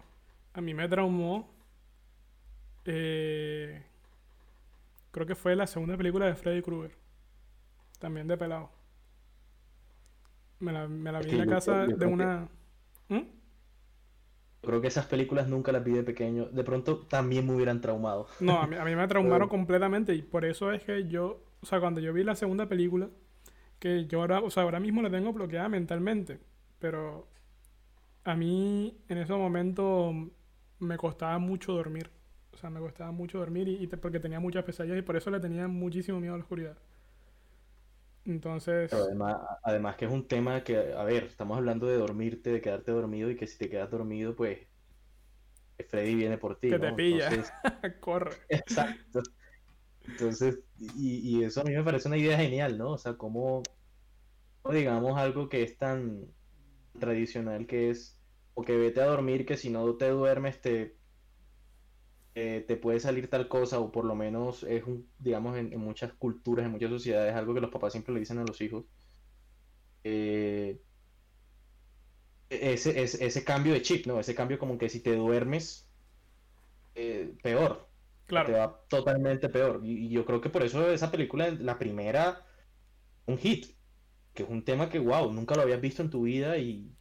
A 0.53 0.61
mí 0.61 0.73
me 0.73 0.87
traumó. 0.87 1.49
eh, 2.85 3.83
creo 5.11 5.25
que 5.25 5.35
fue 5.35 5.55
la 5.55 5.65
segunda 5.67 5.95
película 5.97 6.25
de 6.25 6.35
Freddy 6.35 6.61
Krueger. 6.61 6.97
También 7.99 8.27
de 8.27 8.37
pelado. 8.37 8.69
Me 10.63 10.71
la, 10.71 10.87
me 10.87 11.11
la 11.11 11.19
Es 11.19 11.25
vi 11.25 11.33
en 11.33 11.37
la 11.39 11.45
casa 11.47 11.85
de 11.85 12.05
una. 12.05 12.47
¿Mm? 13.09 13.21
Creo 14.61 14.79
que 14.79 14.87
esas 14.87 15.05
películas 15.05 15.47
nunca 15.47 15.71
las 15.71 15.83
vi 15.83 15.91
de 15.91 16.03
pequeño. 16.03 16.45
De 16.45 16.63
pronto 16.63 16.99
también 16.99 17.45
me 17.45 17.53
hubieran 17.53 17.81
traumado. 17.81 18.27
No, 18.39 18.61
a 18.61 18.67
mí, 18.67 18.77
a 18.77 18.85
mí 18.85 18.95
me 18.95 19.07
traumaron 19.09 19.49
completamente 19.49 20.15
y 20.15 20.21
por 20.21 20.45
eso 20.45 20.71
es 20.71 20.83
que 20.83 21.07
yo, 21.07 21.43
o 21.61 21.65
sea, 21.65 21.79
cuando 21.81 21.99
yo 21.99 22.13
vi 22.13 22.23
la 22.23 22.35
segunda 22.35 22.67
película, 22.67 23.09
que 23.79 24.05
yo 24.05 24.21
ahora, 24.21 24.39
o 24.39 24.49
sea, 24.49 24.63
ahora 24.63 24.79
mismo 24.79 25.01
la 25.01 25.09
tengo 25.09 25.33
bloqueada 25.33 25.67
mentalmente, 25.67 26.39
pero 26.79 27.27
a 28.23 28.35
mí 28.35 28.97
en 29.09 29.17
ese 29.17 29.33
momento 29.33 30.13
me 30.79 30.97
costaba 30.97 31.37
mucho 31.39 31.73
dormir, 31.73 32.09
o 32.53 32.57
sea, 32.57 32.69
me 32.69 32.79
costaba 32.79 33.11
mucho 33.11 33.39
dormir 33.39 33.67
y, 33.67 33.87
porque 33.87 34.21
tenía 34.21 34.39
muchas 34.39 34.63
pesadillas 34.63 34.97
y 34.97 35.01
por 35.01 35.17
eso 35.17 35.29
le 35.31 35.41
tenía 35.41 35.67
muchísimo 35.67 36.21
miedo 36.21 36.33
a 36.33 36.37
la 36.37 36.43
oscuridad. 36.43 36.77
Entonces, 38.25 38.89
Pero 38.89 39.03
además, 39.03 39.37
además 39.63 39.95
que 39.97 40.05
es 40.05 40.11
un 40.11 40.27
tema 40.27 40.63
que, 40.63 40.77
a 40.93 41.03
ver, 41.03 41.23
estamos 41.25 41.57
hablando 41.57 41.87
de 41.87 41.97
dormirte, 41.97 42.51
de 42.51 42.61
quedarte 42.61 42.91
dormido 42.91 43.29
y 43.29 43.35
que 43.35 43.47
si 43.47 43.57
te 43.57 43.69
quedas 43.69 43.89
dormido, 43.89 44.35
pues 44.35 44.67
Freddy 45.89 46.15
viene 46.15 46.37
por 46.37 46.59
ti, 46.59 46.69
Que 46.69 46.79
te 46.79 46.93
pilla. 46.93 47.27
Entonces, 47.29 47.53
corre. 48.01 48.37
Exacto. 48.49 49.21
Entonces, 50.01 50.59
y, 50.79 51.39
y 51.39 51.43
eso 51.43 51.61
a 51.61 51.63
mí 51.63 51.71
me 51.73 51.83
parece 51.83 52.07
una 52.07 52.17
idea 52.17 52.37
genial, 52.37 52.77
¿no? 52.77 52.91
O 52.91 52.97
sea, 52.97 53.17
como, 53.17 53.63
digamos, 54.71 55.17
algo 55.17 55.49
que 55.49 55.63
es 55.63 55.77
tan 55.77 56.33
tradicional 56.99 57.65
que 57.67 57.89
es 57.89 58.21
o 58.53 58.63
que 58.63 58.77
vete 58.77 59.01
a 59.01 59.05
dormir, 59.05 59.45
que 59.45 59.57
si 59.57 59.69
no 59.69 59.97
te 59.97 60.09
duermes 60.09 60.61
te, 60.61 60.99
eh, 62.35 62.65
te 62.67 62.77
puede 62.77 62.99
salir 62.99 63.29
tal 63.29 63.47
cosa, 63.49 63.79
o 63.79 63.91
por 63.91 64.05
lo 64.05 64.15
menos 64.15 64.63
es 64.63 64.83
un, 64.85 65.11
digamos, 65.17 65.57
en, 65.57 65.73
en 65.73 65.79
muchas 65.79 66.13
culturas, 66.13 66.65
en 66.65 66.71
muchas 66.71 66.89
sociedades, 66.91 67.35
algo 67.35 67.53
que 67.53 67.61
los 67.61 67.71
papás 67.71 67.93
siempre 67.93 68.13
le 68.13 68.21
dicen 68.21 68.39
a 68.39 68.45
los 68.45 68.61
hijos. 68.61 68.85
Eh, 70.03 70.83
ese, 72.49 73.01
ese, 73.03 73.25
ese 73.25 73.43
cambio 73.43 73.73
de 73.73 73.81
chip, 73.81 74.05
¿no? 74.07 74.19
Ese 74.19 74.35
cambio 74.35 74.57
como 74.59 74.77
que 74.77 74.89
si 74.89 75.01
te 75.01 75.15
duermes, 75.15 75.91
eh, 76.95 77.35
peor. 77.41 77.89
Claro. 78.25 78.47
Te 78.47 78.53
va 78.53 78.85
totalmente 78.87 79.49
peor. 79.49 79.81
Y, 79.83 80.07
y 80.07 80.09
yo 80.09 80.25
creo 80.25 80.41
que 80.41 80.49
por 80.49 80.63
eso 80.63 80.89
esa 80.91 81.11
película, 81.11 81.49
la 81.51 81.77
primera, 81.79 82.45
un 83.27 83.39
hit. 83.39 83.77
Que 84.33 84.43
es 84.43 84.49
un 84.49 84.65
tema 84.65 84.89
que, 84.89 84.99
wow, 84.99 85.33
nunca 85.33 85.55
lo 85.55 85.63
habías 85.63 85.81
visto 85.81 86.03
en 86.03 86.11
tu 86.11 86.23
vida 86.23 86.57
y 86.59 86.97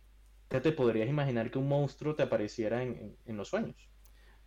ya 0.51 0.63
te 0.63 0.73
podrías 0.73 1.09
imaginar 1.11 1.51
que 1.53 1.59
un 1.61 1.69
monstruo 1.69 2.17
te 2.17 2.25
apareciera 2.25 2.83
en, 2.85 2.97
en- 2.99 3.19
en 3.27 3.39
los 3.39 3.49
sueños. 3.51 3.92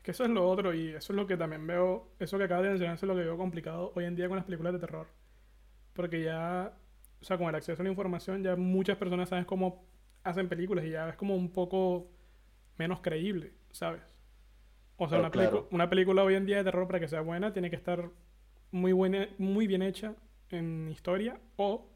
Que 0.06 0.12
eso 0.12 0.24
es 0.24 0.30
lo 0.30 0.48
otro 0.48 0.72
y 0.72 0.90
eso 0.90 1.14
es 1.14 1.18
lo 1.18 1.26
que 1.26 1.36
también 1.36 1.66
veo, 1.66 2.12
eso 2.20 2.38
que 2.38 2.44
acabas 2.44 2.64
de 2.66 2.70
mencionar, 2.70 2.96
eso 2.96 3.08
es 3.08 3.08
lo 3.08 3.16
que 3.16 3.24
veo 3.24 3.38
complicado 3.38 3.92
hoy 3.96 4.06
en 4.06 4.16
día 4.16 4.28
con 4.28 4.36
las 4.36 4.46
películas 4.46 4.72
de 4.74 4.78
terror. 4.78 5.08
Porque 5.94 6.22
ya, 6.22 6.78
o 7.20 7.26
sea, 7.26 7.40
con 7.40 7.48
el 7.48 7.56
acceso 7.56 7.82
a 7.82 7.84
la 7.84 7.90
información, 7.90 8.44
ya 8.44 8.56
muchas 8.56 8.98
personas 8.98 9.30
saben 9.30 9.46
cómo 9.46 9.84
hacen 10.24 10.48
películas 10.48 10.86
y 10.86 10.92
ya 10.92 11.10
es 11.10 11.16
como 11.16 11.36
un 11.36 11.52
poco 11.52 12.08
menos 12.78 13.00
creíble, 13.02 13.54
¿sabes? 13.72 14.16
O 14.98 15.10
sea, 15.10 15.18
una, 15.18 15.32
claro. 15.32 15.68
una 15.72 15.90
película 15.90 16.24
hoy 16.24 16.36
en 16.36 16.46
día 16.46 16.58
de 16.58 16.66
terror 16.66 16.86
para 16.86 17.00
que 17.00 17.08
sea 17.08 17.22
buena 17.22 17.52
tiene 17.52 17.72
que 17.72 17.76
estar 17.76 18.12
muy 18.70 18.94
buena, 18.94 19.28
muy 19.40 19.66
bien 19.66 19.82
hecha 19.82 20.14
en 20.52 20.88
historia 20.88 21.40
o 21.56 21.90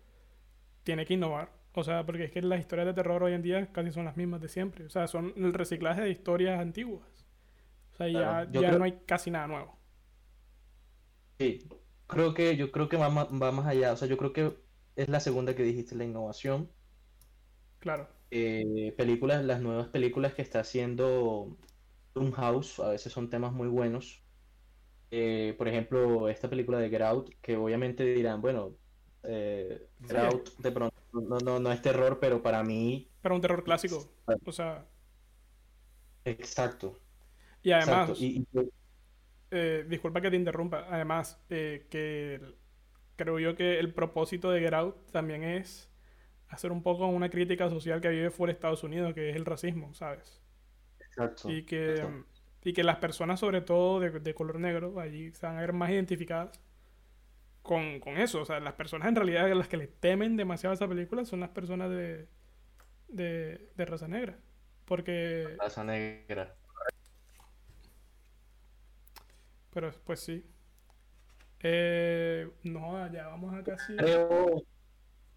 tiene 0.84 1.06
que 1.06 1.14
innovar. 1.14 1.52
O 1.74 1.84
sea, 1.84 2.08
porque 2.08 2.24
es 2.24 2.32
que 2.32 2.42
las 2.42 2.60
historias 2.60 2.88
de 2.88 2.94
terror 2.96 3.22
hoy 3.22 3.34
en 3.34 3.44
día 3.44 3.72
casi 3.72 3.92
son 3.92 4.06
las 4.06 4.18
mismas 4.18 4.42
de 4.42 4.50
siempre. 4.50 4.86
O 4.86 4.90
sea, 4.90 5.08
son 5.08 5.32
el 5.38 5.54
reciclaje 5.54 6.02
de 6.02 6.10
historias 6.10 6.60
antiguas. 6.60 7.19
Sea, 8.00 8.08
ya, 8.10 8.20
Claro, 8.22 8.52
yo 8.52 8.62
ya 8.62 8.70
creo- 8.70 8.80
no 8.80 8.86
hay 8.86 9.02
casi 9.06 9.30
nada 9.32 9.48
nuevo. 9.48 9.78
Sí, 11.40 11.68
creo 12.08 12.34
que, 12.34 12.56
yo 12.58 12.72
creo 12.72 12.90
que 12.90 12.98
va, 12.98 13.08
va 13.10 13.52
más 13.52 13.66
allá. 13.68 13.94
O 13.94 13.96
sea, 13.98 14.08
yo 14.08 14.18
creo 14.18 14.34
que 14.34 14.62
es 14.96 15.08
la 15.10 15.20
segunda 15.20 15.56
que 15.56 15.64
dijiste, 15.64 15.96
la 15.96 16.04
innovación. 16.06 16.76
Claro. 17.80 18.08
Eh, 18.32 18.94
películas, 18.98 19.44
las 19.44 19.62
nuevas 19.62 19.88
películas 19.90 20.34
que 20.36 20.42
está 20.44 20.60
haciendo 20.60 21.58
House 22.36 22.80
a 22.80 22.90
veces 22.90 23.14
son 23.14 23.30
temas 23.30 23.54
muy 23.54 23.68
buenos. 23.70 24.26
Eh, 25.12 25.56
por 25.58 25.68
ejemplo, 25.70 26.30
esta 26.30 26.50
película 26.50 26.80
de 26.80 26.90
Get 26.90 27.02
Out, 27.04 27.32
que 27.42 27.58
obviamente 27.58 28.06
dirán, 28.06 28.42
bueno, 28.42 28.78
eh, 29.24 29.90
Get 30.02 30.18
Sí. 30.18 30.18
Out 30.18 30.50
de 30.60 30.72
pronto 30.72 30.96
no, 31.14 31.40
no, 31.40 31.60
no 31.60 31.72
es 31.74 31.82
terror, 31.82 32.20
pero 32.20 32.42
para 32.44 32.64
mí, 32.64 33.14
Pero 33.22 33.36
un 33.36 33.42
terror 33.42 33.64
clásico. 33.64 34.14
O 34.46 34.52
sea, 34.52 34.86
exacto, 36.24 37.02
y 37.64 37.72
además, 37.72 38.10
exacto. 38.10 38.16
Y, 38.20 38.48
y- 38.54 38.70
eh, 39.52 39.86
disculpa 39.88 40.22
que 40.22 40.30
te 40.30 40.36
interrumpa, 40.36 40.86
además, 40.90 41.44
eh, 41.50 41.88
que 41.90 42.36
el- 42.36 42.56
creo 43.16 43.40
yo 43.40 43.56
que 43.56 43.80
el 43.80 43.94
propósito 43.94 44.52
de 44.52 44.62
Get 44.62 44.74
Out 44.74 45.12
también 45.12 45.44
es 45.44 45.92
hacer 46.50 46.72
un 46.72 46.84
poco 46.84 47.08
una 47.08 47.30
crítica 47.30 47.70
social 47.70 48.02
que 48.02 48.10
vive 48.10 48.32
fuera 48.32 48.54
de 48.54 48.56
Estados 48.58 48.84
Unidos, 48.84 49.14
que 49.14 49.30
es 49.32 49.36
el 49.36 49.46
racismo, 49.46 49.94
¿sabes? 49.94 50.42
exacto, 51.00 51.50
Y 51.50 51.64
que, 51.66 51.92
exacto. 51.92 52.26
y 52.64 52.74
que 52.74 52.84
las 52.84 52.98
personas, 52.98 53.40
sobre 53.40 53.62
todo 53.62 54.00
de, 54.00 54.12
de 54.20 54.34
color 54.34 54.60
negro, 54.60 55.00
allí 55.00 55.32
se 55.34 55.46
van 55.46 55.58
a 55.58 55.62
ver 55.62 55.74
más 55.74 55.90
identificadas 55.92 56.62
con, 57.62 58.00
con 58.00 58.18
eso. 58.18 58.42
O 58.42 58.46
sea, 58.46 58.60
las 58.60 58.74
personas 58.74 59.08
en 59.10 59.16
realidad 59.16 59.50
las 59.56 59.68
que 59.68 59.78
le 59.78 59.88
temen 59.88 60.38
demasiado 60.38 60.72
a 60.72 60.76
esa 60.76 60.88
película 60.88 61.26
son 61.26 61.40
las 61.42 61.50
personas 61.50 61.90
de, 61.90 62.28
de, 63.10 63.72
de 63.76 63.86
raza 63.86 64.08
negra. 64.08 64.40
Porque, 64.86 65.62
Raza 65.62 65.84
negra. 65.84 66.59
Pero 69.72 69.92
pues 70.06 70.20
sí. 70.22 70.46
Eh, 71.62 72.50
no, 72.64 73.12
ya 73.12 73.28
vamos 73.28 73.54
a 73.54 73.64
casi... 73.64 73.94
Creo, 73.98 74.64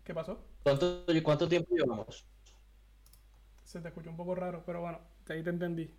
¿Qué 0.05 0.15
pasó? 0.15 0.45
¿cuánto, 0.63 1.05
cuánto 1.23 1.49
tiempo 1.49 1.75
llevamos? 1.75 2.27
Se 3.65 3.81
te 3.81 3.89
escuchó 3.89 4.09
un 4.11 4.17
poco 4.17 4.35
raro, 4.37 4.63
pero 4.65 4.81
bueno, 4.83 5.01
ahí 5.29 5.43
te 5.43 5.51
entendí. 5.51 5.93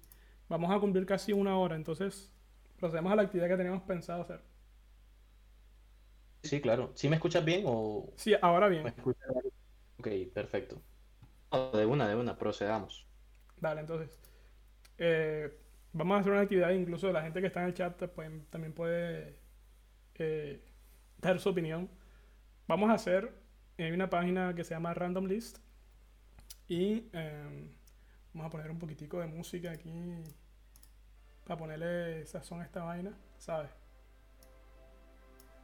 Vamos 0.50 0.72
a 0.72 0.80
cumplir 0.80 1.06
casi 1.06 1.34
una 1.34 1.58
hora, 1.58 1.76
entonces 1.76 2.32
procedemos 2.78 3.12
a 3.12 3.16
la 3.18 3.24
actividad 3.24 3.48
que 3.50 3.58
teníamos 3.58 3.84
pensado 3.84 4.22
hacer. 4.22 4.42
Sí, 6.44 6.62
claro. 6.62 6.92
¿Sí 6.96 7.08
me 7.10 7.16
escuchas 7.16 7.44
bien 7.46 7.64
o 7.66 8.14
Sí, 8.16 8.34
ahora 8.42 8.68
me 8.82 8.90
bien. 8.90 8.92
escuchas 8.92 9.30
mal? 9.36 9.46
Ok, 10.00 10.08
perfecto. 10.34 10.84
De 11.74 11.86
una, 11.86 12.08
de 12.10 12.16
una, 12.16 12.38
procedamos. 12.38 13.08
Dale, 13.58 13.82
entonces. 13.82 14.20
eh, 14.98 15.52
vamos 15.94 16.18
a 16.18 16.20
hacer 16.22 16.32
una 16.32 16.41
actividad, 16.41 16.72
incluso 16.72 17.12
la 17.12 17.22
gente 17.24 17.39
que 17.41 17.48
está 17.48 17.62
en 17.62 17.68
el 17.68 17.74
chat 17.74 18.02
pueden- 18.14 18.46
también 18.50 18.74
puede 18.74 19.36
eh, 20.16 20.62
dar 21.20 21.39
su 21.39 21.50
opinión. 21.50 21.89
Vamos 22.68 22.89
a 22.89 22.94
hacer, 22.94 23.32
hay 23.78 23.91
una 23.91 24.10
página 24.10 24.54
que 24.56 24.64
se 24.64 24.74
llama 24.74 24.94
Random 24.94 25.26
List 25.26 25.58
y 26.68 27.10
eh, 27.14 27.70
vamos 28.34 28.48
a 28.48 28.52
poner 28.52 28.72
un 28.72 28.80
poquitico 28.80 29.20
de 29.20 29.28
música 29.28 29.72
aquí 29.72 29.91
para 31.46 31.58
ponerle 31.58 32.26
sazón 32.26 32.62
a 32.62 32.66
esta 32.66 32.84
vaina, 32.84 33.12
¿sabes? 33.38 33.70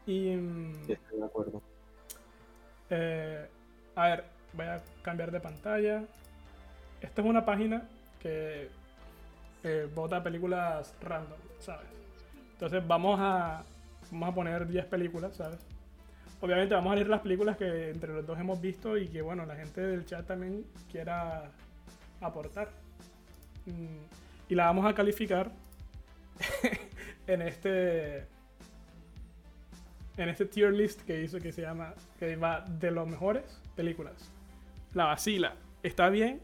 Y... 0.05 0.33
Sí, 0.85 0.93
Estoy 0.93 1.19
de 1.19 1.25
acuerdo. 1.25 1.61
eh, 2.89 3.47
a 3.95 4.07
ver, 4.07 4.25
voy 4.53 4.65
a 4.65 4.83
cambiar 5.03 5.31
de 5.31 5.39
pantalla. 5.39 6.03
Esta 7.01 7.21
es 7.21 7.27
una 7.27 7.45
página 7.45 7.87
que 8.19 8.69
eh, 9.63 9.89
vota 9.93 10.21
películas 10.23 10.95
random, 11.01 11.37
¿sabes? 11.59 11.87
Entonces 12.53 12.85
vamos 12.87 13.19
a, 13.21 13.63
vamos 14.11 14.29
a 14.29 14.33
poner 14.33 14.67
10 14.67 14.85
películas, 14.85 15.35
¿sabes? 15.35 15.59
Obviamente 16.41 16.73
vamos 16.73 16.91
a 16.93 16.95
leer 16.95 17.09
las 17.09 17.21
películas 17.21 17.57
que 17.57 17.89
entre 17.89 18.13
los 18.13 18.25
dos 18.25 18.39
hemos 18.39 18.61
visto 18.61 18.97
y 18.97 19.07
que, 19.09 19.21
bueno, 19.21 19.45
la 19.45 19.55
gente 19.55 19.81
del 19.81 20.05
chat 20.05 20.25
también 20.25 20.65
quiera 20.91 21.51
aportar. 22.21 22.69
Mm, 23.65 23.97
Y 24.49 24.55
la 24.55 24.65
vamos 24.65 24.85
a 24.85 24.93
calificar 24.93 25.51
en 27.27 27.41
este 27.41 28.25
en 30.17 30.27
este 30.29 30.45
tier 30.45 30.73
list 30.73 31.01
que 31.03 31.21
hizo 31.23 31.39
que 31.39 31.51
se 31.51 31.61
llama 31.61 31.93
que 32.17 32.35
va 32.35 32.61
de 32.61 32.91
los 32.91 33.07
mejores 33.07 33.61
películas. 33.75 34.31
La 34.93 35.05
vacila. 35.05 35.55
¿Está 35.83 36.09
bien? 36.09 36.41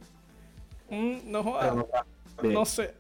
Mm, 0.89 1.31
no 1.31 1.43
joda, 1.43 1.61
Pero 1.61 1.75
no 1.75 1.87
va 1.87 2.05
bien. 2.41 2.53
no 2.53 2.65
sé. 2.65 2.93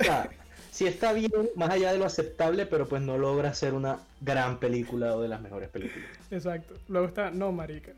O 0.00 0.04
sea, 0.04 0.28
sí 0.70 0.86
está 0.86 1.12
bien, 1.12 1.30
más 1.56 1.70
allá 1.70 1.92
de 1.92 1.98
lo 1.98 2.04
aceptable, 2.04 2.66
pero 2.66 2.86
pues 2.88 3.02
no 3.02 3.16
logra 3.18 3.54
ser 3.54 3.74
una 3.74 3.98
gran 4.20 4.58
película 4.58 5.14
o 5.14 5.20
de 5.22 5.28
las 5.28 5.40
mejores 5.40 5.68
películas. 5.68 6.08
Exacto. 6.30 6.74
Luego 6.88 7.06
está 7.06 7.30
No 7.30 7.52
Marica. 7.52 7.92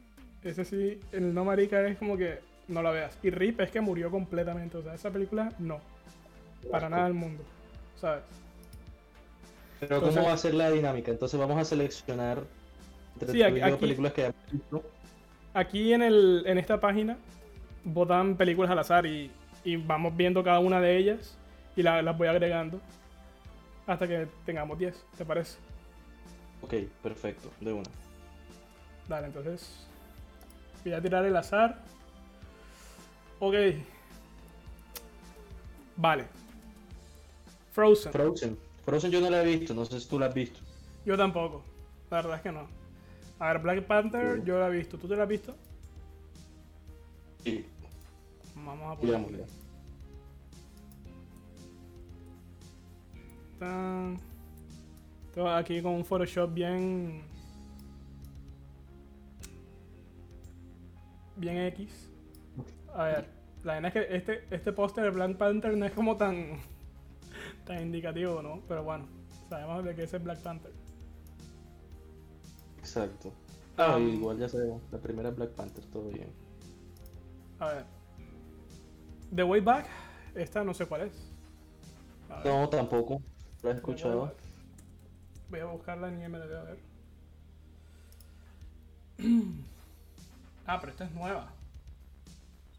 Ese 0.44 0.64
sí, 0.64 1.01
el 1.12 1.34
No 1.34 1.44
Marica 1.44 1.86
es 1.86 1.97
como 1.99 2.16
que 2.16 2.38
no 2.68 2.82
la 2.82 2.90
veas. 2.90 3.16
Y 3.22 3.30
Rip 3.30 3.61
es 3.61 3.70
que 3.70 3.80
murió 3.80 4.11
completamente. 4.11 4.76
O 4.76 4.82
sea, 4.82 4.94
esa 4.94 5.11
película 5.11 5.53
no. 5.59 5.80
Para 6.70 6.88
nada 6.88 7.05
del 7.05 7.14
mundo. 7.14 7.42
¿Sabes? 8.01 8.22
Pero 9.80 9.97
Entonces- 9.97 10.16
¿cómo 10.18 10.28
va 10.28 10.34
a 10.34 10.38
ser 10.38 10.55
la 10.55 10.70
dinámica? 10.70 11.11
Entonces 11.11 11.38
vamos 11.38 11.59
a 11.59 11.64
seleccionar 11.64 12.42
entre 13.14 13.32
Sí, 13.32 13.42
aquí- 13.42 13.61
aquí- 13.61 13.76
películas 13.76 14.12
que. 14.12 14.32
Aquí 15.55 15.92
en, 15.92 16.03
el, 16.03 16.42
en 16.47 16.59
esta 16.59 16.80
página 16.80 17.16
votan 17.84 18.36
películas 18.36 18.70
al 18.70 18.78
azar 18.78 19.07
y, 19.07 19.30
y 19.64 19.76
vamos 19.76 20.14
viendo 20.16 20.42
cada 20.44 20.59
una 20.59 20.80
de 20.80 20.97
ellas 20.99 21.36
y 21.76 21.82
la- 21.82 22.02
las 22.02 22.16
voy 22.16 22.28
agregando 22.28 22.80
hasta 23.86 24.08
que 24.08 24.26
tengamos 24.44 24.78
10, 24.78 24.94
¿te 25.16 25.24
parece? 25.24 25.58
Ok, 26.62 26.74
perfecto, 27.02 27.50
de 27.60 27.72
una. 27.72 27.88
Dale, 29.08 29.26
entonces 29.28 29.86
voy 30.84 30.94
a 30.94 31.00
tirar 31.00 31.24
el 31.24 31.36
azar. 31.36 31.82
Ok. 33.38 33.54
Vale. 35.96 36.24
Frozen. 37.72 38.12
Frozen. 38.12 38.58
Frozen 38.84 39.10
yo 39.10 39.20
no 39.20 39.30
la 39.30 39.42
he 39.42 39.46
visto, 39.58 39.74
no 39.74 39.84
sé 39.84 40.00
si 40.00 40.08
tú 40.08 40.18
la 40.18 40.26
has 40.26 40.34
visto. 40.34 40.60
Yo 41.04 41.16
tampoco. 41.16 41.62
La 42.10 42.18
verdad 42.18 42.36
es 42.36 42.42
que 42.42 42.52
no. 42.52 42.66
A 43.38 43.48
ver, 43.52 43.58
Black 43.60 43.82
Panther 43.86 44.36
Sí. 44.36 44.42
yo 44.46 44.58
la 44.58 44.68
he 44.68 44.70
visto. 44.70 44.96
¿Tú 44.98 45.06
te 45.08 45.16
la 45.16 45.24
has 45.24 45.28
visto? 45.28 45.54
Sí, 47.44 47.66
Vamos 48.54 48.96
a 48.96 49.00
ponerle. 49.00 49.44
Tan- 53.59 54.18
Todo 55.34 55.48
aquí 55.50 55.82
con 55.82 55.94
un 55.94 56.04
Photoshop 56.04 56.52
bien. 56.52 57.22
Bien 61.36 61.59
X. 61.66 62.09
A 62.94 63.04
ver, 63.04 63.28
la 63.64 63.74
verdad 63.74 63.92
es 63.96 64.07
que 64.07 64.16
este, 64.16 64.54
este 64.54 64.72
póster 64.72 65.04
de 65.04 65.11
Black 65.11 65.36
Panther 65.36 65.76
no 65.76 65.84
es 65.84 65.92
como 65.92 66.16
tan. 66.16 66.59
tan 67.66 67.82
indicativo, 67.82 68.40
¿no? 68.42 68.62
Pero 68.68 68.82
bueno, 68.84 69.07
sabemos 69.50 69.84
de 69.84 69.90
ese 70.02 70.16
es 70.16 70.22
Black 70.24 70.40
Panther. 70.42 70.72
Exacto. 72.78 73.32
Ah, 73.76 73.96
Um, 73.96 74.09
igual 74.09 74.38
ya 74.38 74.48
sabemos, 74.48 74.80
la 74.90 74.98
primera 74.98 75.30
Black 75.30 75.50
Panther, 75.50 75.84
todo 75.86 76.09
bien. 76.09 76.30
A 77.59 77.66
ver. 77.72 77.84
The 79.34 79.42
Way 79.42 79.61
Back, 79.61 79.86
esta 80.34 80.64
no 80.64 80.72
sé 80.72 80.86
cuál 80.86 81.02
es. 81.02 81.12
No, 82.44 82.68
tampoco. 82.70 83.20
Lo 83.62 83.70
he 83.70 83.74
escuchado. 83.74 84.34
Voy 85.48 85.61
a 85.61 85.66
buscarla 85.66 86.09
en 86.09 86.22
IMDb 86.22 86.57
a 86.57 86.62
ver. 86.62 86.78
ah, 90.66 90.78
pero 90.80 90.92
esta 90.92 91.04
es 91.04 91.12
nueva. 91.12 91.50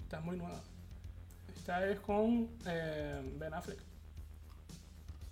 Esta 0.03 0.19
es 0.19 0.25
muy 0.25 0.37
nueva. 0.37 0.61
Esta 1.55 1.89
es 1.89 1.99
con 1.99 2.49
eh, 2.65 3.33
Ben 3.37 3.53
Affleck. 3.53 3.79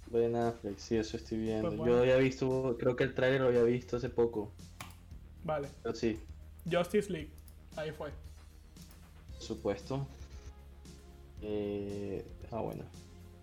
Ben 0.08 0.36
Affleck, 0.36 0.78
sí, 0.78 0.98
eso 0.98 1.18
estoy 1.18 1.40
viendo. 1.40 1.68
Pues 1.68 1.78
bueno. 1.78 1.94
Yo 1.94 2.02
había 2.02 2.18
visto, 2.18 2.76
creo 2.80 2.96
que 2.96 3.04
el 3.04 3.14
trailer 3.14 3.42
lo 3.42 3.48
había 3.48 3.64
visto 3.64 3.98
hace 3.98 4.10
poco. 4.10 4.52
Vale. 5.44 5.70
Pero 5.84 5.96
sí, 5.96 6.20
Justice 6.70 7.12
League. 7.12 7.32
Ahí 7.76 7.92
fue. 7.92 8.12
por 9.34 9.42
supuesto. 9.42 10.08
Eh, 11.42 12.26
ah, 12.52 12.62
bueno. 12.62 12.84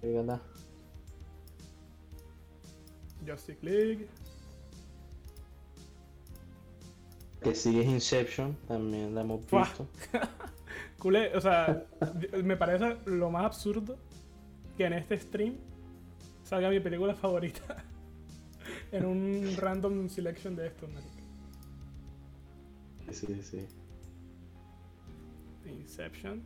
Voy 0.00 0.11
a 0.11 0.14
ganar. 0.14 0.40
Justice 3.26 3.58
League. 3.62 4.06
Que 7.42 7.54
sigue 7.54 7.80
es 7.80 7.88
Inception, 7.88 8.56
también 8.68 9.14
la 9.14 9.22
hemos 9.22 9.40
visto. 9.40 9.88
Culé, 10.98 11.36
o 11.36 11.40
sea, 11.40 11.84
me 12.44 12.56
parece 12.56 12.96
lo 13.06 13.30
más 13.30 13.44
absurdo 13.44 13.98
que 14.76 14.84
en 14.84 14.92
este 14.92 15.18
stream 15.18 15.56
salga 16.44 16.70
mi 16.70 16.80
película 16.80 17.14
favorita 17.14 17.84
en 18.92 19.04
un 19.04 19.56
random 19.56 20.08
selection 20.08 20.54
de 20.54 20.68
estos. 20.68 20.90
Sí, 23.10 23.26
sí, 23.26 23.42
sí. 23.42 23.66
Inception. 25.68 26.42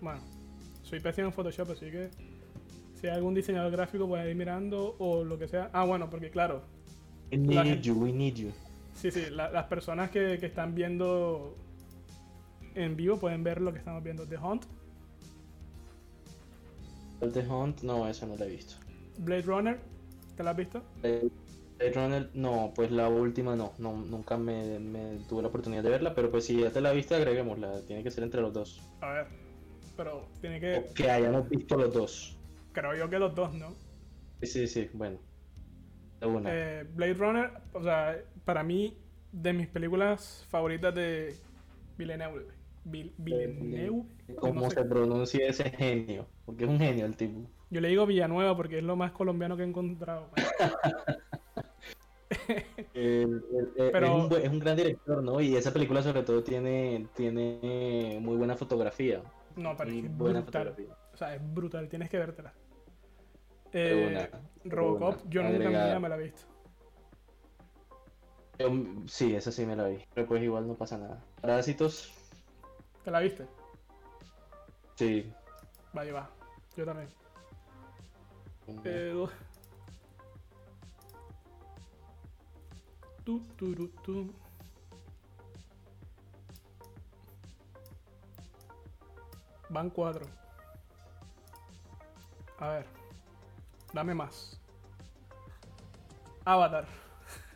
Bueno, 0.00 0.20
soy 0.82 1.00
pésimo 1.00 1.28
en 1.28 1.32
Photoshop, 1.32 1.70
así 1.70 1.90
que 1.90 2.10
si 3.00 3.06
hay 3.06 3.14
algún 3.14 3.34
diseñador 3.34 3.70
gráfico 3.72 4.06
puede 4.08 4.28
ir 4.30 4.36
mirando 4.36 4.96
o 4.98 5.22
lo 5.24 5.38
que 5.38 5.46
sea. 5.48 5.70
Ah, 5.72 5.84
bueno, 5.84 6.10
porque 6.10 6.30
claro, 6.30 6.62
We 7.30 7.38
La 7.38 7.62
need 7.64 7.72
gente- 7.74 7.88
you, 7.88 7.94
we 7.94 8.12
need 8.12 8.34
you. 8.34 8.50
sí, 8.94 9.10
sí, 9.10 9.24
la- 9.30 9.50
las 9.50 9.64
personas 9.66 10.10
que, 10.10 10.38
que 10.38 10.46
están 10.46 10.74
viendo 10.74 11.56
en 12.74 12.96
vivo 12.96 13.18
pueden 13.18 13.42
ver 13.44 13.60
lo 13.60 13.72
que 13.72 13.78
estamos 13.78 14.02
viendo. 14.02 14.26
The 14.26 14.36
Hunt, 14.38 14.64
The 17.32 17.40
Hunt, 17.48 17.82
no, 17.82 18.08
eso 18.08 18.26
no 18.26 18.36
lo 18.36 18.44
he 18.44 18.48
visto. 18.48 18.76
Blade 19.18 19.42
Runner, 19.42 19.80
¿te 20.36 20.42
la 20.42 20.50
has 20.50 20.56
visto? 20.56 20.82
Blade 21.00 21.28
Blade 21.78 21.92
Runner, 21.92 22.30
no, 22.34 22.72
pues 22.74 22.90
la 22.90 23.08
última 23.08 23.54
no, 23.56 23.72
no 23.78 23.92
nunca 23.96 24.36
me, 24.38 24.78
me 24.78 25.18
tuve 25.28 25.42
la 25.42 25.48
oportunidad 25.48 25.82
de 25.82 25.90
verla, 25.90 26.14
pero 26.14 26.30
pues 26.30 26.44
si 26.46 26.60
ya 26.60 26.70
te 26.70 26.80
la 26.80 26.92
viste, 26.92 27.14
agreguémosla, 27.14 27.82
tiene 27.86 28.02
que 28.02 28.10
ser 28.10 28.24
entre 28.24 28.40
los 28.40 28.52
dos. 28.52 28.80
A 29.00 29.10
ver, 29.12 29.26
pero 29.96 30.26
tiene 30.40 30.58
que. 30.60 30.76
O 30.90 30.94
que 30.94 31.10
hayamos 31.10 31.48
visto 31.50 31.76
los 31.76 31.92
dos. 31.92 32.35
Creo 32.76 32.94
yo 32.94 33.08
que 33.08 33.18
los 33.18 33.34
dos, 33.34 33.54
¿no? 33.54 33.74
Sí, 34.42 34.46
sí, 34.46 34.66
sí, 34.66 34.90
bueno. 34.92 35.18
Una. 36.20 36.50
Eh, 36.52 36.84
Blade 36.94 37.14
Runner, 37.14 37.50
o 37.72 37.82
sea, 37.82 38.18
para 38.44 38.62
mí, 38.62 38.98
de 39.32 39.54
mis 39.54 39.66
películas 39.66 40.44
favoritas 40.50 40.94
de 40.94 41.34
Villeneuve. 41.96 42.48
Vil- 42.84 43.14
Villeneuve. 43.16 44.04
¿Cómo 44.38 44.60
no 44.60 44.70
sé. 44.70 44.76
se 44.76 44.84
pronuncia 44.84 45.48
ese 45.48 45.70
genio? 45.70 46.26
Porque 46.44 46.64
es 46.64 46.70
un 46.70 46.78
genio 46.78 47.06
el 47.06 47.16
tipo. 47.16 47.48
Yo 47.70 47.80
le 47.80 47.88
digo 47.88 48.04
Villanueva 48.04 48.54
porque 48.54 48.76
es 48.78 48.84
lo 48.84 48.94
más 48.94 49.12
colombiano 49.12 49.56
que 49.56 49.62
he 49.62 49.66
encontrado. 49.66 50.28
Pero- 52.92 54.06
es, 54.06 54.12
un, 54.12 54.28
buen- 54.28 54.42
es 54.42 54.50
un 54.50 54.58
gran 54.58 54.76
director, 54.76 55.22
¿no? 55.22 55.40
Y 55.40 55.56
esa 55.56 55.72
película 55.72 56.02
sobre 56.02 56.22
todo 56.24 56.42
tiene, 56.42 57.06
tiene 57.14 58.18
muy 58.20 58.36
buena 58.36 58.54
fotografía. 58.54 59.22
No, 59.56 59.74
pero 59.76 59.90
es 59.90 60.16
brutal. 60.18 60.44
fotografía. 60.44 60.94
O 61.14 61.16
sea, 61.16 61.34
es 61.34 61.54
brutal, 61.54 61.88
tienes 61.88 62.10
que 62.10 62.18
vértela. 62.18 62.52
Eh, 63.72 64.28
una, 64.64 64.74
Robocop, 64.76 65.20
una. 65.22 65.30
yo 65.30 65.42
nunca 65.42 65.54
en 65.54 65.58
mi 65.62 65.68
vida 65.68 65.78
Agregada. 65.78 66.00
me 66.00 66.08
la 66.08 66.16
he 66.16 66.22
visto. 66.22 66.42
Yo, 68.58 68.70
sí, 69.06 69.34
esa 69.34 69.52
sí 69.52 69.66
me 69.66 69.76
la 69.76 69.84
vi. 69.88 69.98
Pero 70.14 70.26
pues 70.26 70.42
igual 70.42 70.66
no 70.66 70.74
pasa 70.74 70.96
nada. 70.98 71.22
Parásitos, 71.40 72.12
¿Te 73.04 73.10
la 73.10 73.20
viste? 73.20 73.46
sí. 74.96 75.32
Vaya, 75.92 76.12
va. 76.12 76.30
Yo 76.76 76.84
también. 76.84 77.08
Eh, 78.84 79.12
tu. 84.04 84.32
Van 89.70 89.90
cuatro. 89.90 90.24
A 92.58 92.68
ver. 92.68 92.86
Dame 93.96 94.14
más. 94.14 94.60
Avatar. 96.44 96.84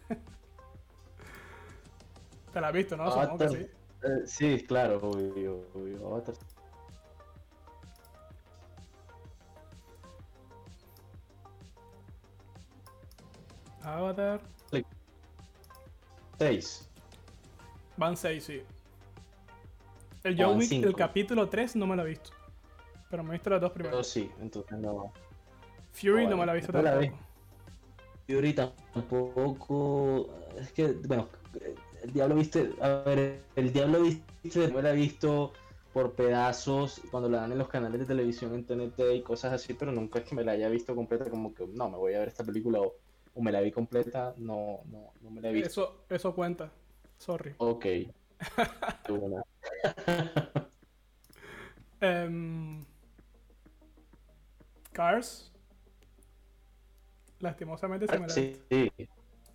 ¿Te 2.55 2.61
la 2.63 2.69
has 2.69 2.73
visto, 2.73 2.97
no? 2.97 3.11
Supongo 3.11 3.37
que 3.37 3.45
Avatar. 3.45 3.61
sí. 3.61 3.67
Eh, 4.03 4.27
sí, 4.27 4.65
claro, 4.67 4.99
obvio, 5.03 5.67
obvio. 5.75 6.07
Avatar. 6.07 6.35
Avatar. 13.83 14.41
6. 16.39 16.89
Van 17.99 18.17
seis, 18.17 18.45
sí. 18.45 18.63
El 20.25 20.43
John 20.43 20.57
Wick, 20.57 20.73
el 20.73 20.97
capítulo 20.97 21.51
3 21.51 21.77
no 21.77 21.87
me 21.87 21.97
lo 21.97 22.07
he 22.07 22.09
visto. 22.09 22.31
Pero 23.11 23.23
me 23.23 23.29
he 23.29 23.33
visto 23.33 23.51
las 23.51 23.61
dos 23.61 23.73
Pero 23.73 23.85
primeras. 23.91 24.07
sí, 24.07 24.31
entonces 24.41 24.79
no. 24.79 25.13
Fury 26.01 26.27
no 26.27 26.37
me 26.37 26.47
la 26.47 26.53
he 26.53 26.57
visto 26.57 26.73
no 26.73 26.83
la 26.83 26.97
vi. 26.97 28.53
tampoco. 28.53 28.75
Tampoco. 28.95 30.31
Es 30.59 30.73
que, 30.73 30.93
bueno, 31.07 31.29
el 32.03 32.13
diablo 32.13 32.37
viste. 32.37 32.73
A 32.81 32.89
ver, 33.05 33.43
el 33.57 33.73
diablo 33.73 34.03
viste. 34.03 34.69
Me 34.69 34.83
la 34.83 34.93
he 34.93 34.97
visto 34.97 35.53
por 35.93 36.13
pedazos 36.13 37.01
cuando 37.11 37.29
la 37.29 37.41
dan 37.41 37.53
en 37.53 37.59
los 37.59 37.69
canales 37.69 38.01
de 38.01 38.07
televisión 38.07 38.55
en 38.55 38.65
TNT 38.65 39.01
y 39.15 39.23
cosas 39.23 39.53
así, 39.53 39.75
pero 39.75 39.93
nunca 39.93 40.21
es 40.21 40.25
que 40.25 40.35
me 40.35 40.45
la 40.45 40.53
haya 40.53 40.69
visto 40.69 40.95
completa. 40.95 41.29
Como 41.29 41.55
que 41.55 41.67
no, 41.67 41.91
me 41.91 41.97
voy 41.97 42.15
a 42.15 42.21
ver 42.21 42.29
esta 42.29 42.45
película 42.45 42.81
o, 42.81 42.95
o 43.35 43.43
me 43.43 43.53
la 43.53 43.61
vi 43.61 43.73
completa. 43.73 44.35
No, 44.37 44.81
no, 44.87 45.13
no 45.21 45.31
me 45.31 45.41
la 45.41 45.51
he 45.51 45.53
visto. 45.53 45.69
Eso, 45.69 46.05
eso 46.09 46.35
cuenta. 46.35 46.73
Sorry. 47.19 47.55
Ok. 47.59 47.87
Em, 52.01 52.83
Cars. 54.93 55.50
Lastimosamente 57.41 58.07
se 58.07 58.19
me 58.19 58.27
la 58.27 58.33
Sí. 58.33 58.63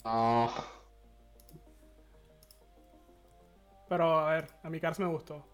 Ah, 0.03 0.49
Pero 3.87 4.19
a 4.19 4.31
ver, 4.33 4.47
a 4.63 4.69
mi 4.69 4.79
Cars 4.79 4.99
me 4.99 5.05
gustó. 5.07 5.45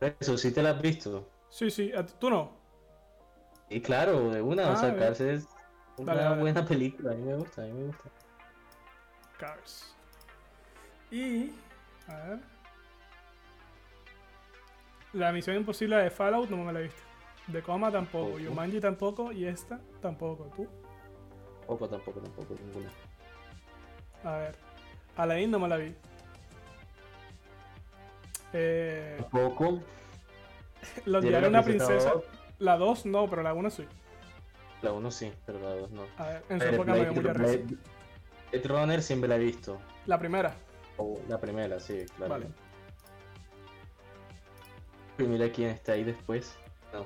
eso 0.00 0.38
sí 0.38 0.52
te 0.52 0.62
la 0.62 0.70
has 0.70 0.80
visto. 0.82 1.28
Sí, 1.50 1.70
sí, 1.70 1.92
tú 2.18 2.30
no. 2.30 2.52
Y 3.68 3.80
claro, 3.82 4.30
de 4.30 4.40
una, 4.40 4.68
Ah, 4.70 4.72
o 4.72 4.76
sea, 4.76 4.88
bien. 4.90 5.00
Cars 5.00 5.20
es 5.20 5.48
una 5.98 6.14
Dale, 6.14 6.24
dale. 6.28 6.40
buena 6.40 6.64
película. 6.64 7.12
A 7.12 7.14
mí 7.14 7.22
me 7.24 7.34
gusta, 7.36 7.62
a 7.62 7.66
mí 7.66 7.72
me 7.72 7.86
gusta. 7.88 8.10
Cars. 9.38 9.94
Y. 11.10 11.52
A 12.06 12.14
ver. 12.16 12.38
La 15.12 15.32
misión 15.32 15.56
imposible 15.56 15.96
de 15.96 16.10
Fallout 16.10 16.48
no 16.50 16.56
me 16.58 16.72
la 16.72 16.80
he 16.80 16.82
visto. 16.84 17.02
De 17.48 17.62
Coma 17.62 17.90
tampoco. 17.90 18.38
Yumanji 18.38 18.80
tampoco. 18.80 19.32
Y 19.32 19.46
esta 19.46 19.80
tampoco. 20.00 20.44
¿Tú? 20.56 20.66
Tampoco, 21.60 21.88
tampoco, 21.88 22.20
tampoco, 22.20 22.54
ninguna. 22.64 22.90
A 24.24 24.36
ver. 24.38 24.56
Aladdin 25.16 25.50
no 25.50 25.58
me 25.58 25.68
la 25.68 25.76
vi. 25.76 25.94
Eh, 28.52 29.16
Tampoco. 29.18 29.80
los 31.04 31.22
Diario 31.22 31.28
diarios 31.30 31.42
de 31.42 31.48
una 31.48 31.62
princesa. 31.62 32.12
La 32.58 32.76
2 32.76 33.06
no, 33.06 33.28
pero 33.28 33.42
la 33.42 33.52
1 33.54 33.70
sí. 33.70 33.84
La 34.82 34.92
1 34.92 35.10
sí, 35.10 35.32
pero 35.44 35.58
la 35.60 35.70
2 35.74 35.90
no. 35.90 36.02
A 36.18 36.26
ver, 36.26 36.42
en 36.48 36.60
su 36.60 36.66
Blade- 36.66 36.74
época 36.74 36.92
me 36.92 36.98
dio 37.00 37.12
Blade- 37.12 37.20
mucha 37.22 37.32
Blade-. 37.32 37.76
Blade 38.52 38.68
Runner 38.68 39.02
siempre 39.02 39.28
la 39.28 39.36
he 39.36 39.38
visto. 39.40 39.78
La 40.06 40.18
primera. 40.18 40.54
O 40.96 41.20
la 41.28 41.38
primera, 41.38 41.78
sí, 41.78 42.04
claro. 42.16 42.32
Vale. 42.32 42.46
Y 45.18 45.22
mira 45.24 45.50
quién 45.50 45.70
está 45.70 45.92
ahí 45.92 46.04
después. 46.04 46.56
No, 46.92 47.04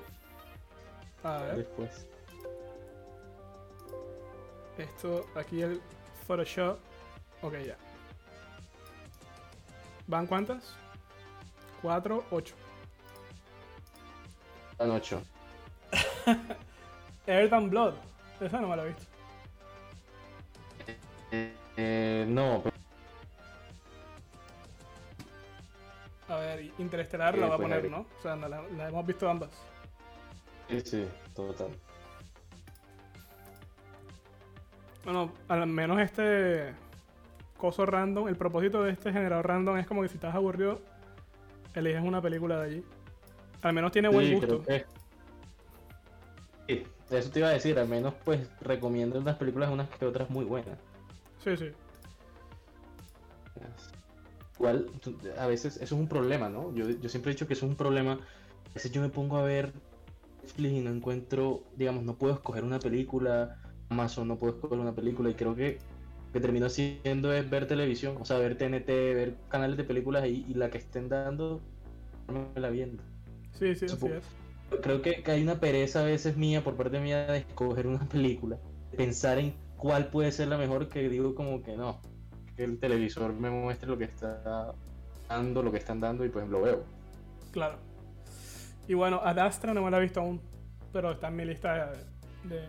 A 1.25 1.39
ver. 1.39 1.57
después. 1.57 2.07
Esto, 4.79 5.27
aquí 5.37 5.63
el 5.63 5.81
Photoshop. 6.27 6.79
Ok, 7.43 7.55
ya. 7.67 7.77
¿Van 10.07 10.27
cuántas? 10.27 10.75
4, 11.83 12.25
8. 12.31 12.55
La 14.79 14.95
8. 14.95 15.23
Earth 17.27 17.53
and 17.53 17.71
Blood. 17.71 17.95
Esa 18.41 18.61
no 18.61 18.69
me 18.69 18.77
la 18.77 18.83
he 18.85 18.89
visto. 18.89 19.05
Eh, 21.77 22.27
no, 22.29 22.61
pero 22.63 22.77
A 26.29 26.37
ver, 26.37 26.71
Interestelar 26.79 27.35
Sí, 27.35 27.41
la 27.41 27.47
va 27.49 27.55
a 27.55 27.59
poner. 27.59 27.91
¿no? 27.91 28.07
O 28.19 28.23
sea, 28.23 28.37
la, 28.37 28.49
la 28.49 28.89
hemos 28.89 29.07
visto 29.07 29.29
ambas. 29.29 29.51
Sí, 30.73 30.81
sí, 30.81 31.09
total. 31.35 31.69
Bueno, 35.05 35.33
al 35.49 35.67
menos 35.67 36.01
este 36.01 36.73
coso 37.59 37.85
random, 37.85 38.29
el 38.29 38.37
propósito 38.37 38.83
de 38.83 38.93
este 38.93 39.13
generador 39.13 39.47
random 39.47 39.77
es 39.77 39.87
como 39.87 40.03
que 40.03 40.09
si 40.09 40.15
estás 40.15 40.35
aburrido, 40.35 40.81
eliges 41.75 42.03
una 42.03 42.23
película 42.23 42.59
de 42.61 42.65
allí. 42.65 42.85
Al 43.63 43.75
menos 43.75 43.93
tiene 43.93 44.09
buen 44.09 44.27
Sí, 44.27 44.35
gusto. 44.35 44.63
creo 44.63 44.79
que- 44.79 44.87
Sí, 46.69 46.87
eso 47.11 47.31
te 47.31 47.39
iba 47.41 47.49
a 47.49 47.53
decir, 47.53 47.79
al 47.79 47.89
menos 47.89 48.15
pues 48.25 48.49
recomiendo 48.61 49.19
unas 49.19 49.37
películas 49.37 49.71
unas 49.71 49.89
que 49.91 50.07
otras 50.07 50.31
muy 50.31 50.45
buenas. 50.45 50.79
Sí, 51.45 51.57
sí. 51.57 51.71
Igual, 54.59 54.87
a 55.39 55.47
veces 55.47 55.77
eso 55.77 55.85
es 55.97 56.01
un 56.01 56.09
problema, 56.09 56.49
¿no? 56.49 56.73
Yo, 56.75 56.89
yo 56.89 57.09
siempre 57.09 57.33
he 57.33 57.35
dicho 57.35 57.47
que 57.49 57.53
eso 57.55 57.67
es 57.67 57.71
un 57.71 57.77
problema. 57.77 58.13
A 58.13 58.75
veces 58.75 58.93
yo 58.93 59.03
me 59.03 59.09
pongo 59.09 59.37
a 59.37 59.43
ver 59.43 59.73
Netflix 60.43 60.73
y 60.73 60.81
no 60.81 60.91
encuentro, 60.91 61.63
digamos, 61.77 62.05
no 62.05 62.17
puedo 62.17 62.35
escoger 62.35 62.65
una 62.65 62.79
película, 62.79 63.59
Amazon 63.89 64.29
no 64.29 64.37
puedo 64.37 64.55
escoger 64.55 64.79
una 64.79 64.95
película 64.95 65.31
y 65.31 65.35
creo 65.35 65.55
que 65.55 65.79
lo 66.27 66.33
que 66.33 66.41
termino 66.41 66.67
haciendo 66.67 67.33
es 67.33 67.49
ver 67.49 67.67
televisión, 67.67 68.17
o 68.21 68.25
sea, 68.25 68.39
ver 68.39 68.57
TNT, 68.57 68.87
ver 68.87 69.37
canales 69.49 69.77
de 69.77 69.85
películas 69.85 70.27
y, 70.27 70.47
y 70.49 70.55
la 70.55 70.71
que 70.71 70.79
estén 70.79 71.09
dando, 71.09 71.61
me 72.55 72.61
la 72.61 72.71
viendo. 72.71 73.03
Sí, 73.59 73.75
sí, 73.75 73.87
así 73.87 74.07
es. 74.07 74.25
Creo 74.81 75.03
que, 75.03 75.23
que 75.23 75.31
hay 75.31 75.43
una 75.43 75.61
pereza 75.61 76.01
a 76.01 76.05
veces 76.05 76.37
mía 76.37 76.65
por 76.65 76.77
parte 76.77 76.99
mía 76.99 77.27
de 77.27 77.39
escoger 77.39 77.87
una 77.87 78.09
película, 78.09 78.59
pensar 78.97 79.39
en 79.39 79.55
cuál 79.77 80.09
puede 80.09 80.33
ser 80.33 80.49
la 80.49 80.57
mejor 80.57 80.89
que 80.89 81.09
digo 81.09 81.35
como 81.35 81.63
que 81.63 81.77
no, 81.77 82.01
que 82.57 82.65
el 82.65 82.79
televisor 82.79 83.35
me 83.35 83.51
muestre 83.51 83.89
lo 83.89 83.99
que 83.99 84.05
está 84.05 84.75
dando, 85.29 85.63
lo 85.63 85.71
que 85.71 85.79
están 85.79 86.01
dando 86.01 86.25
y 86.25 86.31
pues 86.31 86.49
lo 86.49 86.63
veo. 86.63 86.85
Claro. 87.51 87.77
Y 88.89 88.95
bueno, 88.95 89.21
Ad 89.23 89.39
Astra 89.39 89.73
no 89.75 89.83
me 89.83 89.91
la 89.91 89.99
he 89.99 90.03
visto 90.03 90.21
aún, 90.21 90.41
pero 90.93 91.13
está 91.13 91.29
en 91.29 91.37
mi 91.37 91.45
lista 91.45 91.93
de, 92.45 92.55
de, 92.57 92.61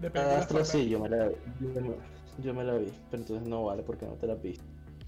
de 0.00 0.10
películas. 0.10 0.40
Astra 0.42 0.58
por 0.58 0.66
sí, 0.66 0.88
yo 0.88 0.98
me 1.00 1.08
la 1.08 1.28
yo 1.28 1.80
me- 1.80 2.12
yo 2.42 2.54
me 2.54 2.64
la 2.64 2.74
vi, 2.74 2.90
pero 3.10 3.22
entonces 3.22 3.46
no 3.46 3.64
vale 3.64 3.82
porque 3.82 4.06
no 4.06 4.12
te 4.12 4.26
la 4.26 4.34
vi. 4.34 4.58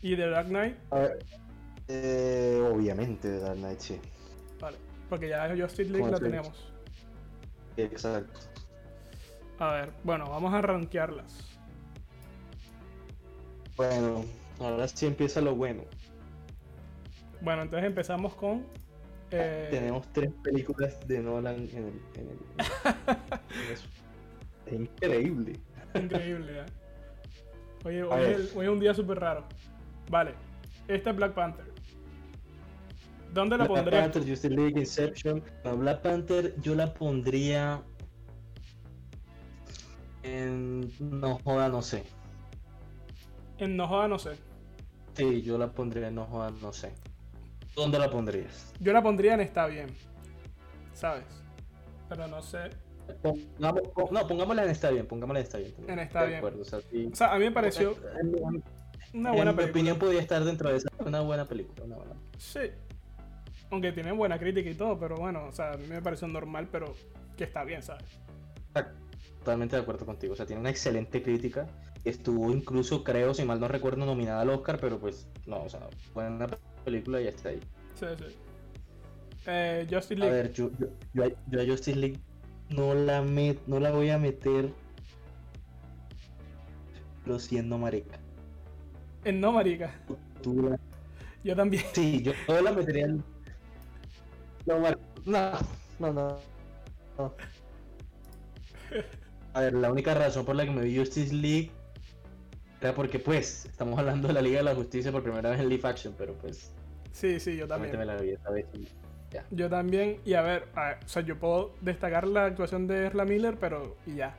Y 0.02 0.14
The 0.16 0.28
Dark 0.28 0.48
Knight, 0.48 0.76
A 0.90 0.98
ver, 0.98 1.18
eh, 1.88 2.70
obviamente 2.70 3.28
The 3.28 3.38
Dark 3.40 3.56
Knight 3.56 3.80
sí. 3.80 3.98
vale. 4.60 4.76
Porque 5.08 5.28
ya 5.28 5.48
Justice 5.56 5.84
League 5.90 6.00
¿Cómo 6.00 6.10
la 6.12 6.18
tenemos. 6.18 6.72
Exacto. 7.76 8.40
A 9.58 9.72
ver, 9.72 9.90
bueno, 10.02 10.28
vamos 10.28 10.52
a 10.52 10.60
rankearlas. 10.60 11.56
Bueno, 13.76 14.24
ahora 14.60 14.86
sí 14.88 15.06
empieza 15.06 15.40
lo 15.40 15.54
bueno. 15.54 15.82
Bueno, 17.40 17.62
entonces 17.62 17.86
empezamos 17.86 18.34
con. 18.34 18.64
Eh, 19.36 19.68
Tenemos 19.70 20.06
tres 20.12 20.30
películas 20.42 20.98
de 21.06 21.20
Nolan 21.20 21.56
en 21.72 21.86
el. 21.86 22.00
En 22.14 22.28
el 22.30 22.38
en 22.56 23.72
eso. 23.72 23.86
Es 24.66 24.72
increíble. 24.72 25.60
Increíble, 25.94 26.60
¿eh? 26.60 26.64
Oye, 27.84 28.02
hoy 28.02 28.22
es, 28.22 28.36
el- 28.52 28.58
hoy 28.58 28.64
es 28.66 28.72
un 28.72 28.80
día 28.80 28.94
súper 28.94 29.20
raro. 29.20 29.44
Vale, 30.10 30.34
esta 30.88 31.10
es 31.10 31.16
Black 31.16 31.34
Panther. 31.34 31.66
¿Dónde 33.34 33.58
la 33.58 33.64
Black 33.64 33.76
pondrías? 33.76 34.02
Panther, 34.04 34.22
Justice 34.22 34.48
League, 34.54 34.78
Inception. 34.80 35.42
No, 35.64 35.76
Black 35.76 36.00
Panther 36.00 36.54
yo 36.62 36.74
la 36.74 36.94
pondría. 36.94 37.82
En. 40.22 40.90
No 40.98 41.38
joda, 41.44 41.68
no 41.68 41.82
sé. 41.82 42.04
En 43.58 43.76
No 43.76 43.86
Joda, 43.86 44.08
no 44.08 44.18
sé. 44.18 44.32
Sí, 45.14 45.42
yo 45.42 45.58
la 45.58 45.70
pondría 45.70 46.08
en 46.08 46.14
No 46.16 46.24
joda, 46.26 46.50
no 46.62 46.72
sé. 46.72 46.92
¿Dónde 47.76 47.98
la 47.98 48.10
pondrías? 48.10 48.72
Yo 48.80 48.92
la 48.92 49.02
pondría 49.02 49.34
en 49.34 49.40
Está 49.40 49.66
Bien. 49.66 49.86
¿Sabes? 50.92 51.24
Pero 52.08 52.26
no 52.28 52.40
sé. 52.42 52.70
Pongamos, 53.22 53.82
no, 54.10 54.26
pongámosla 54.26 54.64
en 54.64 54.70
Está 54.70 54.90
Bien, 54.90 55.06
pongámosla 55.06 55.40
en 55.40 55.44
Está 55.46 55.58
Bien. 55.58 55.74
En 55.88 55.98
Está 55.98 56.20
De 56.22 56.26
Bien. 56.28 56.38
acuerdo, 56.38 56.62
o 56.62 56.64
sea, 56.64 56.80
sí. 56.90 57.08
O 57.12 57.16
sea, 57.16 57.32
a 57.34 57.38
mí 57.38 57.44
me 57.44 57.52
pareció 57.52 57.96
En, 58.20 58.28
en- 58.28 58.62
una 59.12 59.30
en 59.30 59.34
buena 59.36 59.52
mi 59.52 59.56
película. 59.58 59.64
opinión 59.70 59.98
podría 59.98 60.20
estar 60.20 60.42
dentro 60.44 60.70
de 60.70 60.76
esa. 60.78 60.88
Una 61.04 61.20
buena 61.20 61.44
película, 61.44 61.84
una 61.84 61.96
buena. 61.96 62.14
Sí. 62.38 62.60
Aunque 63.70 63.92
tiene 63.92 64.12
buena 64.12 64.38
crítica 64.38 64.68
y 64.70 64.74
todo, 64.74 64.98
pero 64.98 65.16
bueno, 65.16 65.46
o 65.46 65.52
sea, 65.52 65.72
a 65.72 65.76
mí 65.76 65.86
me 65.88 66.00
pareció 66.02 66.28
normal, 66.28 66.68
pero 66.70 66.94
que 67.36 67.44
está 67.44 67.64
bien, 67.64 67.82
¿sabes? 67.82 68.04
Totalmente 69.38 69.76
de 69.76 69.82
acuerdo 69.82 70.06
contigo. 70.06 70.32
O 70.32 70.36
sea, 70.36 70.46
tiene 70.46 70.60
una 70.60 70.70
excelente 70.70 71.22
crítica. 71.22 71.66
Estuvo 72.04 72.50
incluso, 72.50 73.04
creo, 73.04 73.34
si 73.34 73.44
mal 73.44 73.60
no 73.60 73.68
recuerdo, 73.68 74.04
nominada 74.06 74.40
al 74.42 74.50
Oscar, 74.50 74.78
pero 74.80 74.98
pues 74.98 75.28
no, 75.46 75.62
o 75.62 75.68
sea, 75.68 75.80
buena 76.14 76.46
película 76.46 76.58
y 76.86 77.24
ya 77.24 77.30
está 77.30 77.48
ahí. 77.50 77.60
Sí, 77.94 78.06
sí. 78.18 78.36
Eh, 79.46 79.86
Justice 79.90 80.14
A 80.14 80.18
League. 80.18 80.34
ver, 80.36 80.52
yo, 80.52 80.70
yo, 80.78 80.86
yo, 81.12 81.24
a, 81.24 81.28
yo 81.50 81.60
a 81.60 81.66
Justice 81.66 81.96
League 81.98 82.18
no 82.70 82.94
la, 82.94 83.22
met, 83.22 83.58
no 83.66 83.78
la 83.80 83.90
voy 83.90 84.10
a 84.10 84.18
meter. 84.18 84.72
Lo 87.26 87.38
siendo 87.38 87.78
marica. 87.78 88.18
En 89.24 89.40
No 89.40 89.52
Marica. 89.52 89.94
Tú 90.42 90.68
la- 90.68 90.78
Yo 91.42 91.56
también. 91.56 91.82
Sí, 91.94 92.22
yo, 92.22 92.32
yo 92.46 92.60
la 92.60 92.72
metería 92.72 93.06
en. 93.06 93.24
No, 94.66 94.78
mar- 94.78 94.98
no, 95.24 95.52
no, 95.98 96.12
no, 96.12 96.38
no. 97.18 97.34
A 99.54 99.60
ver, 99.60 99.72
la 99.74 99.90
única 99.90 100.12
razón 100.14 100.44
por 100.44 100.56
la 100.56 100.64
que 100.64 100.70
me 100.70 100.82
vi 100.82 100.98
Justice 100.98 101.32
League 101.34 101.70
era 102.82 102.94
porque, 102.94 103.18
pues, 103.18 103.64
estamos 103.64 103.98
hablando 103.98 104.28
de 104.28 104.34
la 104.34 104.42
Liga 104.42 104.58
de 104.58 104.64
la 104.64 104.74
Justicia 104.74 105.10
por 105.10 105.22
primera 105.22 105.48
vez 105.48 105.60
en 105.60 105.68
live 105.70 105.88
action, 105.88 106.14
pero 106.18 106.34
pues, 106.34 106.73
Sí, 107.14 107.38
sí, 107.38 107.56
yo 107.56 107.68
también. 107.68 108.04
la 108.06 108.16
ya. 109.30 109.44
Yo 109.50 109.70
también. 109.70 110.20
Y 110.24 110.34
a 110.34 110.42
ver, 110.42 110.66
a 110.74 110.88
ver, 110.88 110.98
o 111.04 111.08
sea, 111.08 111.22
yo 111.22 111.38
puedo 111.38 111.74
destacar 111.80 112.26
la 112.26 112.46
actuación 112.46 112.88
de 112.88 113.06
Ezra 113.06 113.24
Miller, 113.24 113.56
pero 113.58 113.96
y 114.04 114.16
ya. 114.16 114.36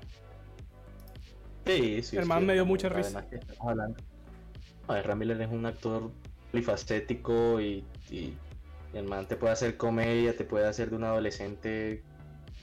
Sí, 1.65 2.03
sí. 2.03 2.17
El 2.17 2.23
sí, 2.23 2.29
man 2.29 2.45
me 2.45 2.53
dio 2.53 2.65
mucha 2.65 2.89
risa. 2.89 3.19
además 3.19 3.25
que 3.29 3.35
estamos 3.37 3.71
hablando. 3.71 3.97
A 4.87 4.93
ver, 4.95 5.07
Ram 5.07 5.17
Miller 5.19 5.41
es 5.41 5.49
un 5.49 5.65
actor 5.65 6.11
polifacético 6.51 7.59
y, 7.61 7.85
y 8.11 8.33
el 8.93 9.05
man 9.05 9.25
te 9.25 9.37
puede 9.37 9.53
hacer 9.53 9.77
comedia, 9.77 10.35
te 10.35 10.43
puede 10.43 10.67
hacer 10.67 10.89
de 10.89 10.97
un 10.97 11.05
adolescente 11.05 12.03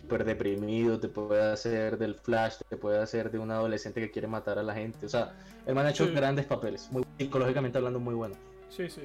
súper 0.00 0.24
deprimido, 0.24 1.00
te 1.00 1.08
puede 1.08 1.42
hacer 1.52 1.96
del 1.96 2.14
Flash, 2.16 2.56
te 2.68 2.76
puede 2.76 3.00
hacer 3.00 3.30
de 3.30 3.38
un 3.38 3.50
adolescente 3.50 4.00
que 4.00 4.10
quiere 4.10 4.28
matar 4.28 4.58
a 4.58 4.62
la 4.62 4.74
gente. 4.74 5.06
O 5.06 5.08
sea, 5.08 5.32
el 5.66 5.74
man 5.74 5.86
ha 5.86 5.90
hecho 5.90 6.06
Sí. 6.06 6.12
grandes 6.12 6.44
papeles, 6.46 6.88
muy 6.92 7.02
psicológicamente 7.18 7.78
hablando 7.78 7.98
muy 7.98 8.14
buenos. 8.14 8.38
Sí, 8.68 8.88
sí. 8.90 9.02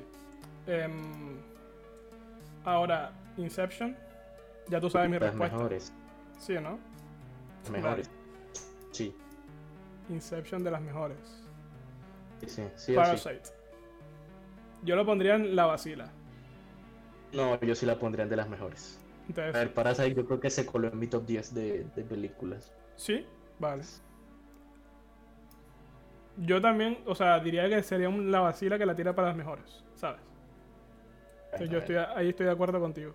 Em, 0.68 1.38
ahora, 2.65 3.11
Inception. 3.38 3.95
Ya 4.70 4.80
tú 4.82 4.89
sabes 4.89 5.09
mi 5.09 5.13
Las 5.18 5.30
respuesta. 5.30 5.55
mejores, 5.55 5.93
Sí, 6.39 6.55
¿o 6.57 6.61
¿no? 6.61 6.78
las 7.63 7.72
mejores. 7.72 8.09
Sí, 8.91 9.15
Inception 10.09 10.63
de 10.63 10.72
las 10.72 10.82
mejores. 10.82 11.18
sí, 12.41 12.47
sí, 12.47 12.63
sí. 12.76 12.93
Parasite. 12.93 13.43
Yo 14.84 14.95
lo 14.95 15.05
pondría 15.05 15.36
en 15.36 15.55
la 15.55 15.65
vacila. 15.65 16.09
No, 17.34 17.59
yo 17.61 17.76
sí 17.76 17.86
la 17.86 17.97
pondría 17.97 18.26
de 18.26 18.36
las 18.36 18.47
mejores. 18.49 18.99
A 19.38 19.41
ver, 19.51 19.74
Parasite 19.74 20.13
yo 20.15 20.26
creo 20.26 20.39
que 20.39 20.49
se 20.49 20.65
coló 20.65 20.88
en 20.88 20.97
mi 20.99 21.07
top 21.07 21.26
10 21.26 21.53
de, 21.53 21.84
de 21.95 22.03
películas. 22.03 22.72
¿sí? 22.95 23.26
Vale. 23.59 23.84
Yo 26.38 26.61
también, 26.61 26.99
o 27.05 27.15
sea, 27.15 27.39
diría 27.39 27.68
que 27.68 27.82
sería 27.84 28.09
un- 28.09 28.32
la 28.32 28.41
vacila 28.41 28.78
que 28.78 28.86
la 28.86 28.95
tira 28.95 29.13
para 29.15 29.30
las 29.30 29.38
mejores, 29.38 29.84
¿sabes? 29.95 30.22
Entonces 31.51 31.69
yo 31.69 31.79
estoy, 31.79 31.95
ahí 31.95 32.29
estoy 32.29 32.45
de 32.45 32.51
acuerdo 32.51 32.79
contigo. 32.79 33.13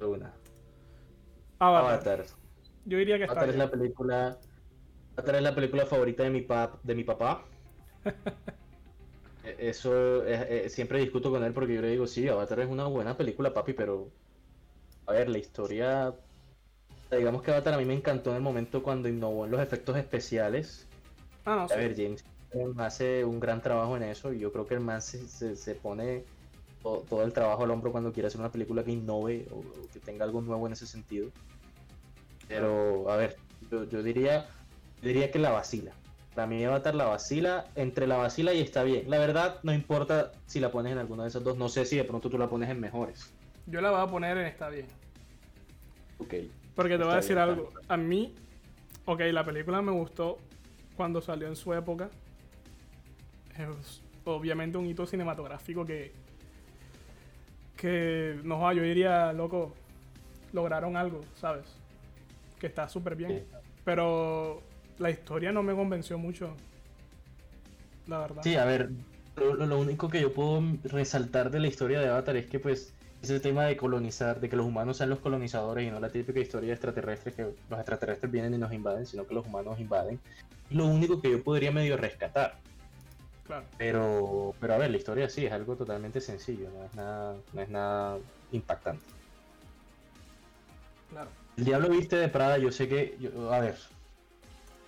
Una. 0.00 0.32
Avatar. 1.58 1.94
Avatar. 1.94 2.26
Yo 2.84 2.98
diría 2.98 3.16
que 3.18 3.24
está 3.24 3.32
Avatar 3.32 3.50
es 3.50 3.56
la 3.56 3.70
película. 3.70 4.38
Avatar 5.16 5.34
es 5.36 5.42
la 5.42 5.54
película 5.54 5.86
favorita 5.86 6.22
de 6.22 6.30
mi 6.30 6.42
pap, 6.42 6.82
de 6.82 6.94
mi 6.94 7.04
papá. 7.04 7.42
Eh, 9.44 9.68
Eso 9.68 10.24
eh, 10.26 10.64
eh, 10.66 10.68
siempre 10.68 10.98
discuto 10.98 11.30
con 11.30 11.44
él 11.44 11.52
porque 11.52 11.74
yo 11.74 11.80
le 11.80 11.90
digo, 11.90 12.08
sí, 12.08 12.26
Avatar 12.28 12.58
es 12.60 12.68
una 12.68 12.86
buena 12.88 13.16
película, 13.16 13.54
papi, 13.54 13.74
pero 13.74 14.10
a 15.06 15.12
ver, 15.12 15.28
la 15.28 15.38
historia, 15.38 16.12
digamos 17.12 17.42
que 17.42 17.52
Avatar 17.52 17.74
a 17.74 17.78
mí 17.78 17.84
me 17.84 17.94
encantó 17.94 18.30
en 18.30 18.36
el 18.36 18.42
momento 18.42 18.82
cuando 18.82 19.08
innovó 19.08 19.44
en 19.44 19.52
los 19.52 19.60
efectos 19.60 19.96
especiales. 19.96 20.88
Ah, 21.44 21.54
no, 21.54 21.62
A 21.62 21.68
sí. 21.68 21.76
ver, 21.78 21.94
James 21.96 22.24
Cameron 22.50 22.80
hace 22.80 23.24
un 23.24 23.38
gran 23.38 23.62
trabajo 23.62 23.96
en 23.96 24.02
eso 24.02 24.32
y 24.32 24.40
yo 24.40 24.50
creo 24.50 24.66
que 24.66 24.74
el 24.74 24.80
man 24.80 25.00
se, 25.00 25.18
se- 25.28 25.54
se 25.54 25.76
pone 25.76 26.24
to- 26.82 27.04
todo, 27.08 27.22
el 27.24 27.32
trabajo 27.32 27.64
al 27.64 27.70
hombro 27.70 27.92
cuando 27.92 28.12
quiere 28.12 28.28
hacer 28.28 28.40
una 28.40 28.50
película 28.52 28.84
que 28.84 28.92
innove 28.92 29.46
o, 29.50 29.58
o 29.58 29.88
que 29.92 30.00
tenga 30.00 30.24
algo 30.24 30.40
nuevo 30.40 30.66
en 30.66 30.72
ese 30.72 30.86
sentido. 30.86 31.30
Pero, 32.48 33.10
a 33.10 33.16
ver, 33.16 33.36
yo, 33.70 33.84
yo 33.84 34.02
diría, 34.02 34.46
yo 35.02 35.08
diría 35.08 35.30
que 35.30 35.38
la 35.38 35.50
vacila. 35.50 35.92
Para 36.34 36.46
mí 36.46 36.62
Avatar 36.64 36.94
la 36.94 37.06
vacila, 37.06 37.64
entre 37.76 38.06
la 38.06 38.18
vacila 38.18 38.52
y 38.52 38.60
está 38.60 38.82
bien. 38.82 39.10
La 39.10 39.18
verdad, 39.18 39.58
no 39.62 39.72
importa 39.72 40.32
si 40.46 40.60
la 40.60 40.70
pones 40.70 40.92
en 40.92 40.98
alguna 40.98 41.22
de 41.22 41.30
esas 41.30 41.42
dos. 41.42 41.56
No 41.56 41.68
sé 41.68 41.86
si 41.86 41.96
de 41.96 42.04
pronto 42.04 42.28
tú 42.28 42.36
la 42.38 42.48
pones 42.48 42.68
en 42.68 42.78
mejores. 42.78 43.32
Yo 43.66 43.80
la 43.80 43.90
voy 43.90 44.00
a 44.00 44.06
poner 44.06 44.36
en 44.36 44.46
está 44.46 44.68
bien. 44.68 44.86
Ok. 46.18 46.34
Porque 46.74 46.98
te 46.98 47.04
voy 47.04 47.14
a 47.14 47.16
decir 47.16 47.36
bien, 47.36 47.48
algo. 47.48 47.72
A 47.88 47.96
mí, 47.96 48.34
ok, 49.06 49.20
la 49.32 49.44
película 49.44 49.80
me 49.80 49.92
gustó 49.92 50.36
cuando 50.94 51.22
salió 51.22 51.48
en 51.48 51.56
su 51.56 51.72
época. 51.72 52.10
Es 53.58 54.02
obviamente 54.24 54.76
un 54.76 54.86
hito 54.86 55.06
cinematográfico 55.06 55.86
que 55.86 56.12
que, 57.76 58.38
no, 58.42 58.72
yo 58.72 58.82
diría, 58.82 59.32
loco, 59.32 59.74
lograron 60.52 60.96
algo, 60.96 61.20
¿sabes? 61.34 61.64
Que 62.58 62.66
está 62.66 62.88
súper 62.88 63.16
bien. 63.16 63.30
Sí. 63.30 63.56
Pero 63.84 64.62
la 64.98 65.10
historia 65.10 65.52
no 65.52 65.62
me 65.62 65.74
convenció 65.74 66.18
mucho. 66.18 66.54
La 68.06 68.18
verdad. 68.18 68.42
Sí, 68.42 68.56
a 68.56 68.64
ver, 68.64 68.90
lo, 69.36 69.78
único 69.78 70.08
que 70.08 70.20
yo 70.20 70.32
puedo 70.32 70.62
resaltar 70.84 71.50
de 71.50 71.60
la 71.60 71.66
historia 71.66 72.00
de 72.00 72.08
Avatar 72.08 72.36
es 72.36 72.46
que 72.46 72.58
pues 72.58 72.94
ese 73.22 73.40
tema 73.40 73.64
de 73.64 73.76
colonizar, 73.76 74.40
de 74.40 74.48
que 74.48 74.56
los 74.56 74.66
humanos 74.66 74.98
sean 74.98 75.10
los 75.10 75.18
colonizadores 75.18 75.86
y 75.86 75.90
no 75.90 76.00
la 76.00 76.08
típica 76.08 76.40
historia 76.40 76.68
de 76.68 76.74
extraterrestres 76.74 77.34
que 77.34 77.42
los 77.42 77.78
extraterrestres 77.78 78.30
vienen 78.30 78.54
y 78.54 78.58
nos 78.58 78.72
invaden, 78.72 79.06
sino 79.06 79.26
que 79.26 79.34
los 79.34 79.46
humanos 79.46 79.78
invaden. 79.80 80.20
Lo 80.70 80.86
único 80.86 81.20
que 81.20 81.30
yo 81.30 81.42
podría 81.42 81.70
medio 81.70 81.96
rescatar. 81.96 82.56
Claro. 83.46 83.64
Pero, 83.78 84.54
pero 84.60 84.74
a 84.74 84.78
ver, 84.78 84.90
la 84.90 84.96
historia 84.96 85.28
sí 85.28 85.46
es 85.46 85.52
algo 85.52 85.76
totalmente 85.76 86.20
sencillo, 86.20 86.68
no 86.70 86.84
es 86.84 86.94
nada, 86.94 87.36
no 87.52 87.60
es 87.60 87.68
nada 87.68 88.18
impactante. 88.52 89.04
Claro. 91.10 91.30
El 91.56 91.64
Diablo 91.64 91.88
Viste 91.90 92.16
de 92.16 92.28
Prada, 92.28 92.58
yo 92.58 92.72
sé 92.72 92.88
que, 92.88 93.16
yo- 93.20 93.52
a 93.52 93.60
ver, 93.60 93.76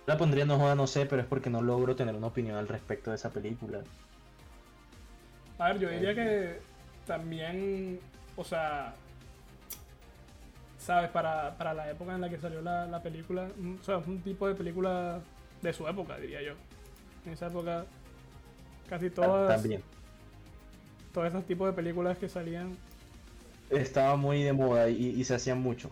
la 0.05 0.17
pondría 0.17 0.45
no 0.45 0.57
joda, 0.57 0.75
no 0.75 0.87
sé, 0.87 1.05
pero 1.05 1.21
es 1.21 1.27
porque 1.27 1.49
no 1.49 1.61
logro 1.61 1.95
tener 1.95 2.15
una 2.15 2.27
opinión 2.27 2.57
al 2.57 2.67
respecto 2.67 3.11
de 3.11 3.15
esa 3.15 3.29
película. 3.29 3.81
A 5.57 5.67
ver, 5.69 5.79
yo 5.79 5.89
diría 5.89 6.13
que 6.15 6.59
también, 7.05 7.99
o 8.35 8.43
sea, 8.43 8.93
sabes, 10.77 11.09
para, 11.11 11.55
para 11.57 11.73
la 11.73 11.89
época 11.91 12.13
en 12.15 12.21
la 12.21 12.29
que 12.29 12.39
salió 12.39 12.61
la, 12.61 12.85
la 12.87 13.01
película, 13.01 13.47
mm, 13.57 13.75
o 13.79 13.83
sea, 13.83 13.97
es 13.99 14.07
un 14.07 14.21
tipo 14.21 14.47
de 14.47 14.55
película 14.55 15.19
de 15.61 15.73
su 15.73 15.87
época, 15.87 16.17
diría 16.17 16.41
yo. 16.41 16.53
En 17.25 17.33
esa 17.33 17.47
época, 17.47 17.85
casi 18.89 19.09
todas, 19.11 19.61
También. 19.61 19.83
todos 21.13 21.27
esos 21.27 21.45
tipos 21.45 21.67
de 21.67 21.73
películas 21.73 22.17
que 22.17 22.29
salían. 22.29 22.77
Estaba 23.69 24.15
muy 24.15 24.43
de 24.43 24.53
moda 24.53 24.89
y, 24.89 25.07
y 25.19 25.23
se 25.23 25.35
hacían 25.35 25.61
mucho. 25.61 25.91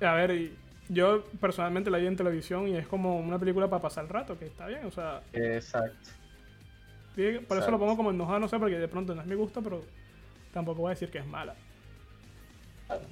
A 0.00 0.12
ver, 0.14 0.30
y 0.32 0.58
yo 0.88 1.24
personalmente 1.40 1.90
la 1.90 1.98
vi 1.98 2.06
en 2.06 2.16
televisión 2.16 2.68
y 2.68 2.76
es 2.76 2.86
como 2.86 3.18
una 3.18 3.38
película 3.38 3.68
para 3.68 3.82
pasar 3.82 4.04
el 4.04 4.10
rato, 4.10 4.38
que 4.38 4.46
está 4.46 4.66
bien, 4.66 4.84
o 4.86 4.90
sea, 4.90 5.22
Exacto. 5.32 6.10
sí, 7.14 7.38
por 7.46 7.58
eso 7.58 7.70
lo 7.70 7.78
pongo 7.78 7.96
como 7.96 8.10
enojado, 8.10 8.40
no 8.40 8.48
sé, 8.48 8.58
porque 8.58 8.78
de 8.78 8.88
pronto 8.88 9.14
no 9.14 9.20
es 9.22 9.26
mi 9.26 9.34
gusto, 9.34 9.62
pero 9.62 9.90
tampoco 10.52 10.82
voy 10.82 10.88
a 10.88 10.94
decir 10.94 11.10
que 11.10 11.18
es 11.18 11.26
mala. 11.26 11.56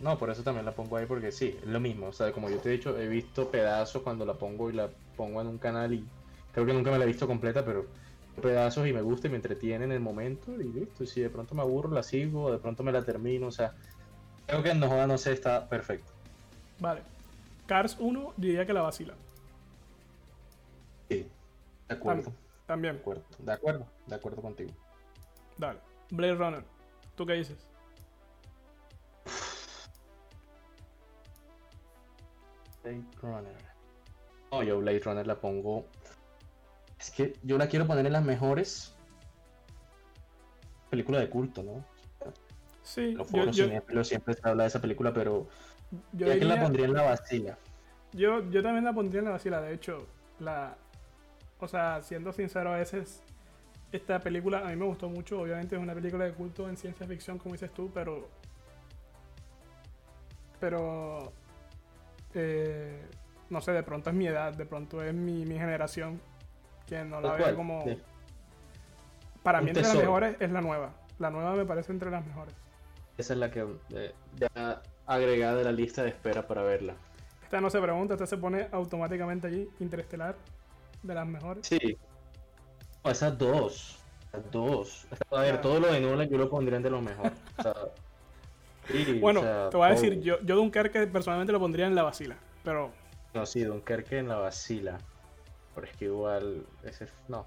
No, 0.00 0.18
por 0.18 0.30
eso 0.30 0.42
también 0.42 0.64
la 0.64 0.74
pongo 0.74 0.96
ahí 0.96 1.06
porque 1.06 1.30
sí, 1.32 1.58
es 1.62 1.66
lo 1.68 1.80
mismo. 1.80 2.06
O 2.08 2.12
sea, 2.12 2.32
como 2.32 2.48
yo 2.48 2.60
te 2.60 2.70
he 2.70 2.72
dicho, 2.72 2.98
he 2.98 3.08
visto 3.08 3.50
pedazos 3.50 4.02
cuando 4.02 4.24
la 4.24 4.34
pongo 4.38 4.70
y 4.70 4.72
la 4.72 4.90
pongo 5.16 5.40
en 5.40 5.48
un 5.48 5.58
canal 5.58 5.92
y 5.92 6.10
creo 6.50 6.64
que 6.66 6.72
nunca 6.72 6.90
me 6.90 6.98
la 6.98 7.04
he 7.04 7.08
visto 7.08 7.26
completa, 7.26 7.64
pero 7.64 7.92
pedazos 8.36 8.86
y 8.86 8.92
me 8.92 9.02
gusta 9.02 9.26
y 9.26 9.30
me 9.30 9.36
entretiene 9.36 9.84
en 9.84 9.92
el 9.92 10.00
momento 10.00 10.54
y 10.54 10.72
listo. 10.72 11.04
Y 11.04 11.06
si 11.06 11.20
de 11.20 11.30
pronto 11.30 11.54
me 11.54 11.62
aburro, 11.62 11.90
la 11.90 12.02
sigo 12.02 12.44
o 12.44 12.52
de 12.52 12.58
pronto 12.58 12.82
me 12.82 12.92
la 12.92 13.02
termino. 13.02 13.48
O 13.48 13.52
sea, 13.52 13.74
creo 14.46 14.62
que 14.62 14.74
no 14.74 14.88
joda, 14.88 15.06
no 15.06 15.18
sé, 15.18 15.32
está 15.32 15.68
perfecto. 15.68 16.12
Vale. 16.78 17.02
Cars 17.66 17.96
1 17.98 18.34
diría 18.36 18.66
que 18.66 18.72
la 18.72 18.82
vacila. 18.82 19.14
Sí, 21.08 21.26
de 21.88 21.94
acuerdo. 21.94 22.32
También. 22.66 22.94
De 22.94 23.00
acuerdo, 23.00 23.24
de 23.38 23.52
acuerdo, 23.52 23.86
de 24.06 24.14
acuerdo 24.14 24.42
contigo. 24.42 24.70
Dale. 25.58 25.80
Blade 26.10 26.34
Runner. 26.34 26.64
¿Tú 27.16 27.26
qué 27.26 27.34
dices? 27.34 27.66
Blade 32.82 33.04
Runner. 33.22 33.56
No, 34.52 34.62
yo 34.62 34.78
Blade 34.78 35.00
Runner 35.00 35.26
la 35.26 35.40
pongo. 35.40 35.86
Es 36.98 37.10
que 37.10 37.34
yo 37.42 37.58
la 37.58 37.68
quiero 37.68 37.86
poner 37.86 38.06
en 38.06 38.12
las 38.12 38.24
mejores 38.24 38.94
películas 40.90 41.20
de 41.22 41.28
culto, 41.30 41.62
¿no? 41.62 41.84
Sí, 42.82 43.12
Los 43.12 43.30
yo, 43.30 43.44
yo, 43.46 43.64
cinéfilos 43.66 44.08
siempre 44.08 44.34
se 44.34 44.40
habla 44.48 44.62
de 44.62 44.68
esa 44.68 44.80
película, 44.80 45.12
pero 45.12 45.48
yo 46.12 46.26
ya 46.28 46.38
que 46.38 46.44
la 46.44 46.54
diría- 46.54 46.62
pondría 46.62 46.86
en 46.86 46.92
la 46.94 47.02
vacila. 47.02 47.58
yo, 48.12 48.48
yo 48.50 48.62
también 48.62 48.84
la 48.84 48.92
pondría 48.92 49.18
en 49.18 49.24
la 49.26 49.32
vacila. 49.32 49.60
De 49.60 49.74
hecho, 49.74 50.06
la. 50.38 50.76
O 51.58 51.66
sea, 51.68 52.00
siendo 52.02 52.32
sincero, 52.32 52.72
a 52.72 52.76
veces 52.76 53.22
esta 53.92 54.20
película 54.20 54.60
a 54.60 54.70
mí 54.70 54.76
me 54.76 54.84
gustó 54.84 55.08
mucho. 55.08 55.40
Obviamente 55.40 55.74
es 55.76 55.82
una 55.82 55.94
película 55.94 56.24
de 56.24 56.32
culto 56.32 56.68
en 56.68 56.76
ciencia 56.76 57.06
ficción, 57.06 57.38
como 57.38 57.54
dices 57.54 57.72
tú, 57.74 57.90
pero. 57.92 58.28
Pero. 60.60 61.32
eh, 62.34 63.02
no 63.50 63.60
sé, 63.60 63.72
de 63.72 63.82
pronto 63.82 64.10
es 64.10 64.16
mi 64.16 64.26
edad, 64.26 64.52
de 64.54 64.66
pronto 64.66 65.02
es 65.02 65.12
mi, 65.14 65.44
mi 65.44 65.54
generación 65.58 66.20
que 66.86 67.04
no 67.04 67.20
la 67.20 67.28
Tal 67.30 67.36
ve 67.38 67.42
cual, 67.44 67.56
como. 67.56 67.84
sí. 67.84 67.98
Para 69.42 69.58
Un 69.60 69.64
mí, 69.66 69.70
entre 69.70 69.82
las 69.84 69.94
mejores 69.96 70.36
es 70.40 70.50
la 70.50 70.60
nueva. 70.60 70.90
La 71.18 71.30
nueva 71.30 71.54
me 71.54 71.64
parece 71.64 71.92
entre 71.92 72.10
las 72.10 72.24
mejores. 72.26 72.54
Esa 73.16 73.32
es 73.32 73.38
la 73.38 73.50
que 73.50 73.66
eh, 73.94 74.12
ya 74.36 74.82
agregada 75.06 75.54
de 75.56 75.64
la 75.64 75.72
lista 75.72 76.02
de 76.02 76.08
espera 76.10 76.46
para 76.46 76.62
verla. 76.62 76.94
Esta 77.42 77.60
no 77.60 77.70
se 77.70 77.80
pregunta, 77.80 78.14
esta 78.14 78.26
se 78.26 78.36
pone 78.36 78.68
automáticamente 78.72 79.46
allí, 79.46 79.68
Interestelar, 79.78 80.34
de 81.02 81.14
las 81.14 81.26
mejores. 81.26 81.66
Sí. 81.66 81.96
No, 83.04 83.10
esas 83.10 83.38
dos. 83.38 83.98
Esas 84.32 84.50
dos. 84.50 85.06
A 85.30 85.40
ver, 85.42 85.50
Claro. 85.52 85.60
todo 85.60 85.80
lo 85.80 85.92
de 85.92 86.00
Nolan 86.00 86.28
yo 86.28 86.38
lo 86.38 86.50
pondría 86.50 86.76
entre 86.76 86.90
lo 86.90 87.00
mejor. 87.00 87.30
O 87.58 87.62
sea, 87.62 87.74
sí, 88.88 89.18
Bueno, 89.20 89.40
o 89.40 89.42
sea, 89.44 89.70
te 89.70 89.76
voy 89.76 89.86
a 89.86 89.90
decir, 89.90 90.14
todo. 90.14 90.22
yo, 90.22 90.40
yo 90.42 90.56
Dunkerque 90.56 91.06
personalmente 91.06 91.52
lo 91.52 91.60
pondría 91.60 91.86
en 91.86 91.94
la 91.94 92.02
vacila, 92.02 92.36
pero 92.64 92.90
No, 93.32 93.46
sí, 93.46 93.62
Dunkerque 93.62 94.18
en 94.18 94.28
la 94.28 94.36
vacila. 94.38 94.98
Pero 95.76 95.86
es 95.86 95.96
que 95.96 96.06
igual, 96.06 96.66
ese, 96.82 97.06
no. 97.28 97.44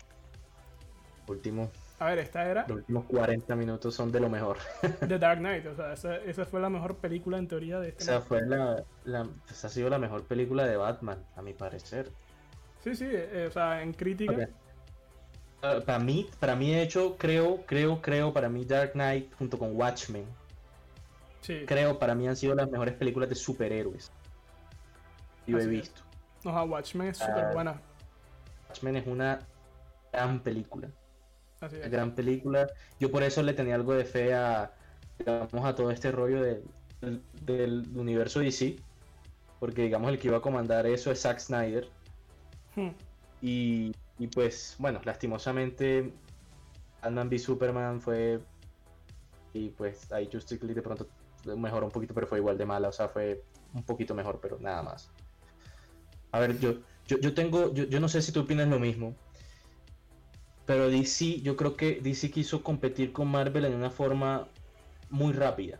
Último, 1.27 1.69
a 1.99 2.05
ver, 2.05 2.19
esta 2.19 2.49
era 2.49 2.65
los 2.67 2.77
últimos 2.77 3.05
40 3.05 3.55
minutos 3.55 3.93
son 3.93 4.11
de 4.11 4.19
lo 4.21 4.29
mejor. 4.29 4.57
The 5.07 5.19
Dark 5.19 5.39
Knight, 5.39 5.65
o 5.67 5.75
sea, 5.75 5.93
esa, 5.93 6.15
esa 6.17 6.45
fue 6.45 6.61
la 6.61 6.69
mejor 6.69 6.95
película 6.97 7.37
en 7.37 7.47
teoría 7.47 7.79
de 7.79 7.89
este 7.89 8.03
Esa 8.03 8.19
mes. 8.19 8.23
fue 8.27 8.41
la, 8.47 8.83
la, 9.03 9.27
esa 9.51 9.67
ha 9.67 9.69
sido 9.69 9.89
la 9.89 9.99
mejor 9.99 10.23
película 10.23 10.65
de 10.65 10.77
Batman, 10.77 11.23
a 11.35 11.41
mi 11.41 11.53
parecer. 11.53 12.09
Sí, 12.83 12.95
sí, 12.95 13.05
eh, 13.11 13.45
o 13.49 13.51
sea, 13.51 13.81
en 13.83 13.93
crítica. 13.93 14.49
Ah, 15.61 15.79
para 15.85 15.99
mí, 15.99 16.29
para 16.39 16.55
mí 16.55 16.71
de 16.71 16.81
hecho, 16.83 17.17
creo, 17.17 17.65
creo, 17.65 18.01
creo, 18.01 18.31
para 18.33 18.47
mí 18.49 18.63
Dark 18.63 18.93
Knight 18.93 19.33
junto 19.35 19.59
con 19.59 19.75
Watchmen, 19.75 20.25
sí, 21.41 21.63
creo, 21.67 21.99
para 21.99 22.15
mí 22.15 22.27
han 22.27 22.37
sido 22.37 22.55
las 22.55 22.69
mejores 22.71 22.95
películas 22.95 23.27
de 23.29 23.35
superhéroes. 23.35 24.09
Yo 25.45 25.57
he 25.59 25.61
Así 25.61 25.69
es. 25.75 25.81
visto. 25.81 26.01
no, 26.43 26.57
a 26.57 26.63
Watchmen 26.63 27.09
es 27.09 27.21
Ah, 27.21 27.25
súper 27.25 27.53
buena. 27.53 27.81
Watchmen 28.69 28.95
es 28.97 29.07
una 29.07 29.39
gran 30.13 30.41
película. 30.41 30.89
Así 31.59 31.75
Una 31.75 31.85
es. 31.85 31.91
gran 31.91 32.15
película. 32.15 32.67
Yo 32.99 33.11
por 33.11 33.23
eso 33.23 33.41
le 33.43 33.53
tenía 33.53 33.75
algo 33.75 33.93
de 33.93 34.05
fe 34.05 34.33
a, 34.33 34.73
digamos, 35.17 35.65
a 35.65 35.75
todo 35.75 35.91
este 35.91 36.11
rollo 36.11 36.41
de- 36.41 36.63
del, 37.01 37.21
del 37.41 37.97
universo 37.97 38.39
DC. 38.39 38.75
Porque, 39.59 39.83
digamos, 39.83 40.09
el 40.11 40.19
que 40.19 40.27
iba 40.29 40.37
a 40.37 40.41
comandar 40.41 40.85
eso 40.87 41.11
es 41.11 41.21
Zack 41.21 41.39
Snyder. 41.39 41.89
Hmm, 42.75 42.89
Y, 43.41 43.91
y 44.17 44.27
pues, 44.27 44.75
bueno, 44.79 45.01
lastimosamente, 45.03 46.13
Batman 47.01 47.27
v 47.27 47.39
Superman 47.39 48.01
fue. 48.01 48.39
Y 49.53 49.69
pues 49.69 50.11
ahí 50.11 50.29
Justice 50.31 50.63
League 50.63 50.75
de 50.75 50.81
pronto 50.81 51.07
mejoró 51.57 51.87
un 51.87 51.91
poquito, 51.91 52.13
pero 52.13 52.27
fue 52.27 52.37
igual 52.37 52.57
de 52.57 52.65
mala. 52.65 52.89
O 52.89 52.91
sea, 52.91 53.09
fue 53.09 53.43
un 53.73 53.83
poquito 53.83 54.13
mejor, 54.13 54.39
pero 54.39 54.57
nada 54.59 54.83
más. 54.83 55.09
A 56.31 56.39
ver, 56.39 56.57
yo, 56.59 56.75
yo, 57.09 57.19
yo 57.19 57.33
tengo. 57.33 57.73
Yo, 57.73 57.85
yo 57.85 57.99
no 57.99 58.07
sé 58.07 58.21
si 58.21 58.31
tú 58.31 58.41
opinas 58.41 58.67
lo 58.67 58.79
mismo. 58.79 59.15
Pero 60.65 60.89
DC, 60.89 61.41
yo 61.41 61.55
creo 61.57 61.75
que 61.75 61.99
DC 61.99 62.29
quiso 62.29 62.61
competir 62.61 63.11
con 63.11 63.27
Marvel 63.27 63.65
en 63.65 63.73
una 63.73 63.89
forma 63.89 64.47
muy 65.09 65.33
rápida. 65.33 65.79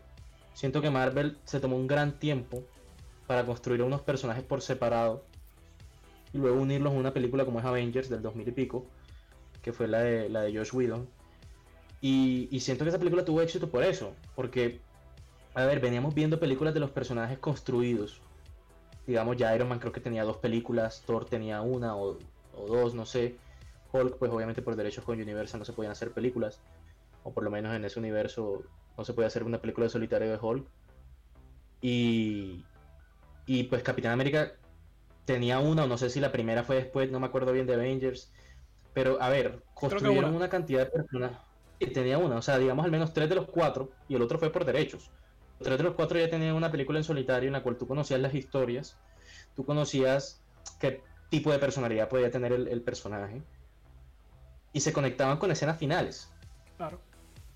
Siento 0.52 0.82
que 0.82 0.90
Marvel 0.90 1.38
se 1.44 1.60
tomó 1.60 1.76
un 1.76 1.86
gran 1.86 2.18
tiempo 2.18 2.64
para 3.28 3.46
construir 3.46 3.82
a 3.82 3.84
unos 3.84 4.00
personajes 4.00 4.42
por 4.42 4.60
separado 4.60 5.24
y 6.32 6.38
luego 6.38 6.60
unirlos 6.60 6.92
en 6.92 6.98
una 6.98 7.14
película 7.14 7.44
como 7.44 7.60
es 7.60 7.64
Avengers 7.64 8.08
del 8.08 8.22
2000 8.22 8.48
y 8.48 8.50
pico, 8.50 8.86
que 9.62 9.72
fue 9.72 9.86
la 9.86 10.00
de, 10.00 10.28
la 10.28 10.42
de 10.42 10.56
Josh 10.56 10.74
Whedon. 10.74 11.08
Y, 12.00 12.48
y 12.50 12.58
siento 12.58 12.84
que 12.84 12.88
esa 12.88 12.98
película 12.98 13.24
tuvo 13.24 13.42
éxito 13.42 13.70
por 13.70 13.84
eso, 13.84 14.12
porque, 14.34 14.80
a 15.54 15.64
ver, 15.66 15.78
veníamos 15.78 16.14
viendo 16.14 16.40
películas 16.40 16.74
de 16.74 16.80
los 16.80 16.90
personajes 16.90 17.38
construidos. 17.38 18.20
Digamos, 19.10 19.36
ya 19.36 19.52
Iron 19.56 19.68
Man 19.68 19.80
creo 19.80 19.90
que 19.90 20.00
tenía 20.00 20.22
dos 20.22 20.36
películas, 20.36 21.02
Thor 21.04 21.24
tenía 21.24 21.62
una 21.62 21.96
o, 21.96 22.16
o 22.54 22.66
dos, 22.68 22.94
no 22.94 23.04
sé. 23.04 23.34
Hulk, 23.90 24.18
pues 24.18 24.30
obviamente 24.30 24.62
por 24.62 24.76
derechos 24.76 25.04
con 25.04 25.20
Universal 25.20 25.58
no 25.58 25.64
se 25.64 25.72
podían 25.72 25.90
hacer 25.90 26.12
películas, 26.12 26.60
o 27.24 27.32
por 27.32 27.42
lo 27.42 27.50
menos 27.50 27.74
en 27.74 27.84
ese 27.84 27.98
universo 27.98 28.62
no 28.96 29.04
se 29.04 29.12
puede 29.12 29.26
hacer 29.26 29.42
una 29.42 29.60
película 29.60 29.86
de 29.86 29.90
solitario 29.90 30.30
de 30.30 30.38
Hulk. 30.40 30.64
Y, 31.80 32.64
y 33.46 33.64
pues 33.64 33.82
Capitán 33.82 34.12
América 34.12 34.52
tenía 35.24 35.58
una, 35.58 35.82
o 35.82 35.86
no 35.88 35.98
sé 35.98 36.08
si 36.08 36.20
la 36.20 36.30
primera 36.30 36.62
fue 36.62 36.76
después, 36.76 37.10
no 37.10 37.18
me 37.18 37.26
acuerdo 37.26 37.50
bien 37.50 37.66
de 37.66 37.74
Avengers. 37.74 38.32
Pero 38.94 39.20
a 39.20 39.28
ver, 39.28 39.64
construyeron 39.74 40.26
una. 40.26 40.36
una 40.36 40.48
cantidad 40.48 40.84
de 40.84 40.92
personas 40.92 41.32
que 41.80 41.88
tenía 41.88 42.16
una, 42.18 42.36
o 42.36 42.42
sea, 42.42 42.58
digamos 42.58 42.84
al 42.84 42.92
menos 42.92 43.12
tres 43.12 43.28
de 43.28 43.34
los 43.34 43.48
cuatro, 43.48 43.90
y 44.06 44.14
el 44.14 44.22
otro 44.22 44.38
fue 44.38 44.50
por 44.50 44.64
derechos. 44.64 45.10
Tres 45.62 45.78
de 45.78 45.84
los 45.84 45.94
cuatro 45.94 46.18
ya 46.18 46.30
tenían 46.30 46.54
una 46.54 46.70
película 46.70 46.98
en 46.98 47.04
solitario 47.04 47.48
en 47.48 47.52
la 47.52 47.62
cual 47.62 47.76
tú 47.76 47.86
conocías 47.86 48.20
las 48.20 48.34
historias, 48.34 48.98
tú 49.54 49.64
conocías 49.64 50.42
qué 50.78 51.02
tipo 51.28 51.52
de 51.52 51.58
personalidad 51.58 52.08
podía 52.08 52.30
tener 52.30 52.52
el, 52.52 52.68
el 52.68 52.82
personaje, 52.82 53.42
y 54.72 54.80
se 54.80 54.92
conectaban 54.92 55.38
con 55.38 55.50
escenas 55.50 55.78
finales 55.78 56.30
claro. 56.76 57.00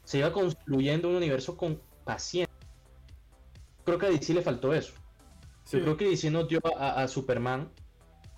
se 0.05 0.19
iba 0.19 0.33
construyendo 0.33 1.09
un 1.09 1.17
universo 1.17 1.57
con 1.57 1.81
paciencia. 2.05 2.53
Creo 3.85 3.99
que 3.99 4.07
a 4.07 4.11
DC 4.11 4.35
le 4.35 4.43
faltó 4.43 4.75
eso. 4.75 4.95
Yo 5.71 5.81
creo 5.81 5.97
que 5.97 6.09
DC 6.09 6.31
nos 6.31 6.49
dio 6.49 6.61
a, 6.79 7.07
Superman. 7.09 7.71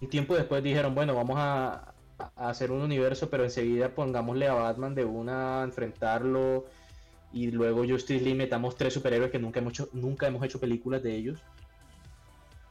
Y 0.00 0.06
tiempo 0.08 0.34
después 0.34 0.62
dijeron, 0.62 0.94
bueno, 0.94 1.14
vamos 1.14 1.36
a, 1.38 1.94
hacer 2.36 2.70
un 2.70 2.80
universo, 2.80 3.28
pero 3.28 3.44
enseguida 3.44 3.94
pongámosle 3.94 4.48
a 4.48 4.54
Batman 4.54 4.94
de 4.94 5.04
una 5.04 5.60
a 5.60 5.64
enfrentarlo. 5.64 6.66
Y 7.36 7.50
luego 7.50 7.84
Justice 7.86 8.24
League 8.24 8.34
metamos 8.34 8.76
tres 8.76 8.94
superhéroes 8.94 9.30
que 9.30 9.38
nunca 9.38 9.60
hemos 9.60 9.74
hecho, 9.74 9.90
nunca 9.92 10.26
hemos 10.26 10.42
hecho 10.42 10.58
películas 10.58 11.02
de 11.02 11.14
ellos. 11.14 11.44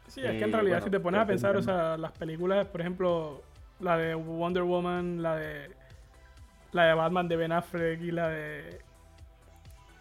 Sí, 0.07 0.21
es 0.21 0.31
que 0.31 0.43
en 0.43 0.49
eh, 0.49 0.53
realidad 0.53 0.83
si 0.83 0.89
te 0.89 0.99
pones 0.99 1.21
a 1.21 1.27
pensar, 1.27 1.55
o 1.55 1.61
sea, 1.61 1.97
las 1.97 2.11
películas, 2.13 2.65
por 2.65 2.81
ejemplo, 2.81 3.43
la 3.79 3.95
de 3.95 4.15
Wonder 4.15 4.63
Woman, 4.63 5.21
la 5.21 5.35
de 5.35 5.69
la 6.71 6.85
de 6.85 6.93
Batman 6.95 7.27
de 7.27 7.35
Ben 7.35 7.51
Affleck 7.51 8.01
y 8.01 8.09
la 8.09 8.27
de 8.29 8.79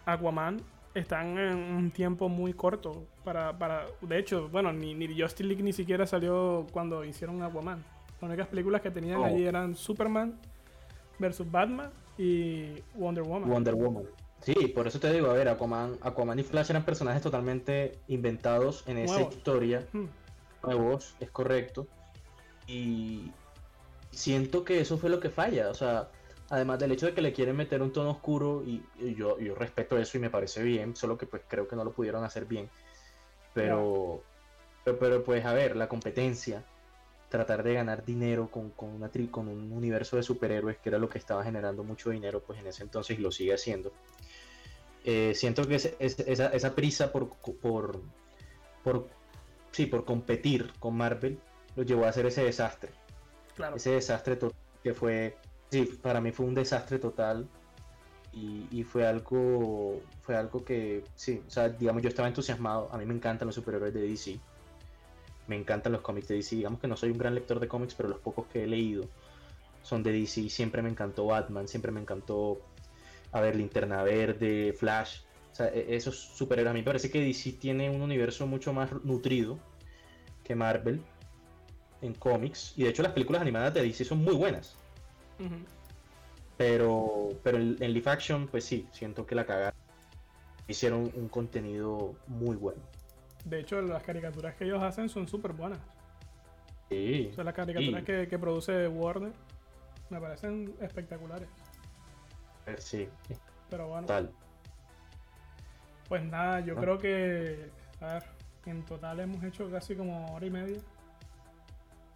Aquaman, 0.07 0.59
están 0.95 1.37
en 1.37 1.57
un 1.57 1.91
tiempo 1.91 2.27
muy 2.27 2.53
corto 2.53 3.05
para, 3.23 3.55
para 3.59 3.85
de 4.01 4.17
hecho, 4.17 4.49
bueno, 4.49 4.73
ni, 4.73 4.95
ni 4.95 5.07
Justice 5.07 5.43
League 5.43 5.61
ni 5.61 5.73
siquiera 5.73 6.07
salió 6.07 6.65
cuando 6.71 7.05
hicieron 7.05 7.43
Aquaman. 7.43 7.83
Las 8.19 8.23
únicas 8.23 8.47
películas 8.47 8.81
que 8.81 8.89
tenían 8.89 9.23
allí 9.23 9.45
eran 9.45 9.75
Superman 9.75 10.33
versus 11.19 11.49
Batman 11.51 11.91
y 12.17 12.81
Wonder 12.95 13.23
Woman. 13.23 13.47
Wonder 13.47 13.75
Woman. 13.75 14.05
Sí, 14.45 14.67
por 14.67 14.85
eso 14.85 14.99
te 14.99 15.11
digo, 15.11 15.31
a 15.31 15.33
ver, 15.33 15.49
Aquaman, 15.49 15.97
Aquaman 16.01 16.37
y 16.37 16.43
Flash 16.43 16.69
eran 16.69 16.85
personajes 16.85 17.23
totalmente 17.23 17.97
inventados 18.07 18.83
en 18.85 18.99
esa 18.99 19.21
historia. 19.21 19.87
Hmm. 19.91 20.05
Nuevos, 20.61 21.15
es 21.19 21.31
correcto. 21.31 21.87
Y 22.67 23.31
siento 24.11 24.63
que 24.63 24.79
eso 24.79 24.99
fue 24.99 25.09
lo 25.09 25.19
que 25.19 25.31
falla. 25.31 25.69
O 25.69 25.73
sea, 25.73 26.09
además 26.49 26.77
del 26.77 26.91
hecho 26.91 27.07
de 27.07 27.15
que 27.15 27.23
le 27.23 27.33
quieren 27.33 27.55
meter 27.55 27.81
un 27.81 27.91
tono 27.91 28.11
oscuro, 28.11 28.61
y, 28.63 28.83
yo, 29.15 29.39
yo, 29.39 29.55
respeto 29.55 29.97
eso 29.97 30.19
y 30.19 30.21
me 30.21 30.29
parece 30.29 30.61
bien, 30.61 30.95
solo 30.95 31.17
que 31.17 31.25
pues 31.25 31.41
creo 31.47 31.67
que 31.67 31.75
no 31.75 31.83
lo 31.83 31.91
pudieron 31.93 32.23
hacer 32.23 32.45
bien. 32.45 32.69
Pero, 33.55 34.21
pero, 34.83 35.23
pues 35.23 35.43
a 35.43 35.53
ver, 35.53 35.75
la 35.75 35.87
competencia, 35.87 36.63
tratar 37.29 37.63
de 37.63 37.73
ganar 37.73 38.05
dinero 38.05 38.51
con, 38.51 38.69
con, 38.69 38.89
una 38.89 39.09
con 39.31 39.47
un 39.47 39.71
universo 39.71 40.17
de 40.17 40.23
superhéroes, 40.23 40.77
que 40.77 40.89
era 40.89 40.99
lo 40.99 41.09
que 41.09 41.17
estaba 41.17 41.43
generando 41.43 41.83
mucho 41.83 42.11
dinero 42.11 42.43
pues 42.45 42.59
en 42.59 42.67
ese 42.67 42.83
entonces 42.83 43.17
y 43.17 43.21
lo 43.23 43.31
sigue 43.31 43.55
haciendo. 43.55 43.91
Eh, 45.07 45.33
siento 45.35 45.67
que 45.67 45.75
esa, 45.75 45.89
esa, 45.99 46.73
prisa 46.75 47.11
por, 47.11 47.29
por, 47.61 48.01
por, 48.83 49.07
sí, 49.71 49.85
por 49.85 50.03
competir 50.03 50.73
con 50.79 50.97
Marvel 50.97 51.39
lo 51.75 51.83
llevó 51.83 52.05
a 52.05 52.09
hacer 52.09 52.25
ese 52.25 52.43
desastre. 52.43 52.91
Ese 53.75 53.91
desastre 53.91 54.39
que 54.83 54.95
fue, 54.95 55.37
sí, 55.69 55.83
para 56.01 56.19
mí 56.21 56.31
fue 56.31 56.47
un 56.47 56.55
desastre 56.55 56.97
total 56.97 57.47
y, 58.33 58.83
fue 58.83 59.05
algo, 59.05 60.01
fue 60.23 60.35
algo 60.35 60.65
que, 60.65 61.03
sí, 61.13 61.41
o 61.47 61.49
sea, 61.51 61.69
digamos, 61.69 62.01
yo 62.01 62.09
estaba 62.09 62.27
entusiasmado, 62.27 62.89
a 62.91 62.97
mí 62.97 63.05
me 63.05 63.13
encantan 63.13 63.45
los 63.45 63.55
superhéroes 63.55 63.93
de 63.93 64.01
DC, 64.01 64.39
me 65.47 65.55
encantan 65.55 65.93
los 65.93 66.01
cómics 66.01 66.27
de 66.27 66.35
DC, 66.35 66.55
digamos 66.55 66.79
que 66.79 66.87
no 66.87 66.97
soy 66.97 67.11
un 67.11 67.17
gran 67.17 67.35
lector 67.35 67.59
de 67.59 67.67
cómics, 67.67 67.93
pero 67.93 68.09
los 68.09 68.19
pocos 68.19 68.47
que 68.47 68.63
he 68.63 68.67
leído 68.67 69.07
son 69.83 70.01
de 70.01 70.11
DC, 70.11 70.49
siempre 70.49 70.81
me 70.81 70.89
encantó 70.89 71.27
Batman, 71.27 71.67
siempre 71.67 71.91
me 71.91 72.01
encantó 72.01 72.59
a 73.35 73.41
ver, 73.41 73.57
Linterna 73.57 74.01
Verde, 74.01 74.71
Flash, 74.71 75.19
o 75.51 75.55
sea, 75.55 75.67
e-, 75.67 75.93
esos 75.93 76.17
superhéroes. 76.17 76.71
A 76.71 76.73
mí 76.73 76.79
me 76.79 76.85
parece 76.85 77.11
que 77.11 77.19
DC 77.19 77.51
tiene 77.59 77.89
un 77.89 78.01
universo 78.01 78.47
mucho 78.47 78.71
más 78.71 78.89
nutrido 79.03 79.59
que 80.45 80.55
Marvel 80.55 81.01
en 82.01 82.13
cómics. 82.13 82.73
Y 82.77 82.83
de 82.83 82.89
hecho 82.91 83.03
las 83.03 83.11
películas 83.11 83.41
animadas 83.41 83.73
de 83.73 83.81
DC 83.81 84.05
son 84.05 84.23
muy 84.23 84.35
buenas. 84.35 84.77
Pero, 86.55 87.31
pero 87.43 87.57
en, 87.57 87.77
live 87.77 88.09
action, 88.09 88.47
pues 88.47 88.63
sí, 88.63 88.87
siento 88.93 89.25
que 89.25 89.35
la 89.35 89.45
cagaron. 89.45 89.77
Hicieron 90.69 91.11
un 91.13 91.27
contenido 91.27 92.15
muy 92.27 92.55
bueno. 92.55 92.81
De 93.43 93.59
hecho, 93.59 93.81
las 93.81 94.01
caricaturas 94.01 94.55
que 94.55 94.63
ellos 94.63 94.81
hacen 94.81 95.09
son 95.09 95.27
súper 95.27 95.51
buenas. 95.51 95.79
Sí. 96.89 97.27
O 97.33 97.35
sea, 97.35 97.43
las 97.43 97.53
caricaturas 97.53 98.03
que, 98.05 98.29
que 98.29 98.39
produce 98.39 98.87
Warner 98.87 99.33
me 100.09 100.21
parecen 100.21 100.73
espectaculares. 100.79 101.49
Eh, 102.67 102.75
sí. 102.79 103.09
Pero 103.69 103.87
bueno. 103.87 104.07
Pues 106.07 106.23
nada, 106.23 106.59
yo 106.59 106.75
ah. 106.77 106.81
creo 106.81 106.97
que. 106.97 107.69
A 108.01 108.13
ver, 108.13 108.23
en 108.65 108.83
total 108.85 109.19
hemos 109.19 109.43
hecho 109.43 109.69
casi 109.69 109.95
como 109.95 110.33
hora 110.33 110.45
y 110.45 110.49
media. 110.49 110.77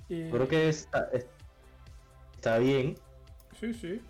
Y... 0.08 0.30
Creo 0.30 0.48
que 0.48 0.70
está, 0.70 1.10
está 2.36 2.58
bien. 2.58 2.96
Sí, 3.60 3.74
sí. 3.74 4.02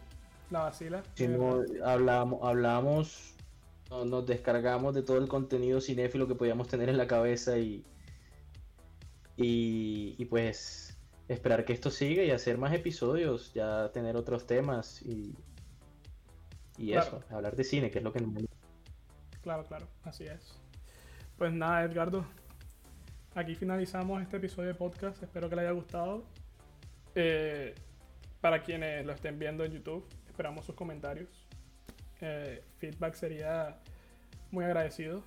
La 0.50 0.64
vacila. 0.64 1.04
Si 1.16 1.28
no 1.28 1.64
hablamos, 1.84 2.40
hablamos 2.42 3.36
nos 3.90 4.26
descargamos 4.26 4.94
de 4.94 5.02
todo 5.02 5.18
el 5.18 5.28
contenido 5.28 5.82
cinéfilo 5.82 6.28
que 6.28 6.36
podíamos 6.36 6.68
tener 6.68 6.90
en 6.90 6.98
la 6.98 7.08
cabeza 7.08 7.58
y, 7.58 7.84
y, 9.36 10.16
y, 10.18 10.26
pues 10.26 10.98
esperar 11.28 11.66
que 11.66 11.74
esto 11.74 11.90
siga 11.90 12.24
y 12.24 12.32
hacer 12.32 12.58
más 12.58 12.74
episodios, 12.74 13.54
ya 13.54 13.92
tener 13.92 14.16
otros 14.16 14.46
temas 14.46 15.02
y, 15.02 15.34
y 16.80 16.94
eso, 16.94 17.22
hablar 17.30 17.56
de 17.56 17.64
cine, 17.64 17.92
que 17.92 18.00
es 18.00 18.04
lo 18.04 18.14
que 18.14 18.24
Claro, 19.42 19.66
claro, 19.66 19.88
así 20.04 20.26
es. 20.26 20.56
Pues 21.38 21.54
nada, 21.54 21.84
Edgardo. 21.84 22.26
Aquí 23.36 23.56
finalizamos 23.56 24.22
este 24.22 24.38
episodio 24.38 24.70
de 24.70 24.76
podcast. 24.76 25.22
Espero 25.22 25.50
que 25.50 25.56
les 25.56 25.64
haya 25.66 25.74
gustado. 25.74 26.24
Eh, 27.16 27.76
para 28.42 28.64
quienes 28.64 29.06
lo 29.06 29.14
estén 29.14 29.38
viendo 29.40 29.64
en 29.64 29.74
YouTube, 29.74 30.06
esperamos 30.28 30.66
sus 30.66 30.76
comentarios. 30.76 31.48
Eh, 32.22 32.64
feedback 32.78 33.16
sería 33.16 33.78
muy 34.52 34.64
agradecido. 34.64 35.24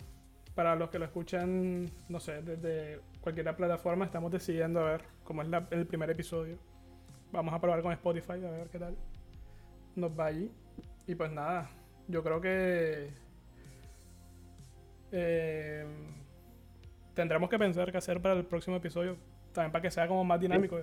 Para 0.55 0.75
los 0.75 0.91
que 0.91 0.99
lo 0.99 1.05
escuchan, 1.05 1.91
no 2.09 2.21
sé, 2.21 2.43
desde 2.43 3.01
cualquier 3.21 3.55
plataforma, 3.57 4.05
estamos 4.05 4.31
decidiendo 4.33 4.81
a 4.81 4.93
ver 4.93 5.05
cómo 5.25 5.43
es 5.43 5.49
el 5.71 5.87
primer 5.87 6.11
episodio. 6.11 6.59
Vamos 7.31 7.55
a 7.55 7.61
probar 7.61 7.83
con 7.83 7.93
Spotify, 7.93 8.33
a 8.33 8.51
ver 8.51 8.69
qué 8.69 8.79
tal 8.79 8.97
nos 9.97 10.19
va 10.19 10.27
allí. 10.27 10.51
Y 11.07 11.15
pues 11.15 11.33
nada, 11.33 11.71
yo 12.09 12.23
creo 12.23 12.41
que 12.41 13.11
eh, 15.11 15.87
tendremos 17.15 17.51
que 17.51 17.59
pensar 17.59 17.91
qué 17.91 17.99
hacer 17.99 18.21
para 18.23 18.35
el 18.35 18.45
próximo 18.45 18.77
episodio. 18.77 19.17
También 19.53 19.73
para 19.73 19.83
que 19.83 19.91
sea 19.91 20.09
como 20.09 20.25
más 20.25 20.41
dinámico. 20.41 20.81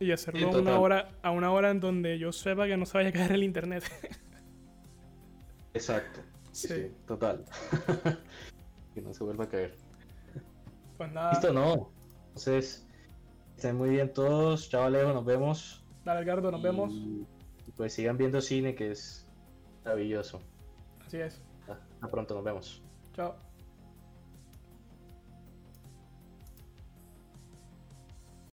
Y 0.00 0.12
hacerlo 0.12 0.50
a 0.50 0.58
una 0.58 0.78
hora, 0.78 1.08
a 1.22 1.30
una 1.30 1.52
hora 1.52 1.70
en 1.70 1.80
donde 1.80 2.18
yo 2.18 2.32
sepa 2.32 2.66
que 2.66 2.76
no 2.76 2.86
se 2.86 2.98
vaya 2.98 3.10
a 3.10 3.12
caer 3.12 3.32
el 3.32 3.42
internet. 3.42 3.84
Exacto. 5.74 6.20
Sí. 6.52 6.92
total. 7.06 7.44
que 8.94 9.02
no 9.02 9.12
se 9.12 9.24
vuelva 9.24 9.44
a 9.44 9.48
caer. 9.48 9.76
Pues 10.96 11.12
nada. 11.12 11.32
Listo, 11.32 11.52
no. 11.52 11.92
Entonces, 12.28 12.86
estén 13.56 13.76
muy 13.76 13.90
bien 13.90 14.12
todos. 14.12 14.68
Chao 14.70 14.84
Alejo, 14.84 15.12
nos 15.12 15.24
vemos. 15.24 15.84
Dale, 16.04 16.22
Edgardo, 16.22 16.50
nos 16.50 16.62
vemos 16.62 16.94
pues 17.78 17.94
sigan 17.94 18.18
viendo 18.18 18.40
cine 18.42 18.74
que 18.74 18.90
es 18.90 19.24
maravilloso. 19.84 20.42
Así 21.06 21.18
es. 21.18 21.40
Hasta 21.68 22.08
pronto, 22.10 22.34
nos 22.34 22.44
vemos. 22.44 22.82
Chao. 23.14 23.47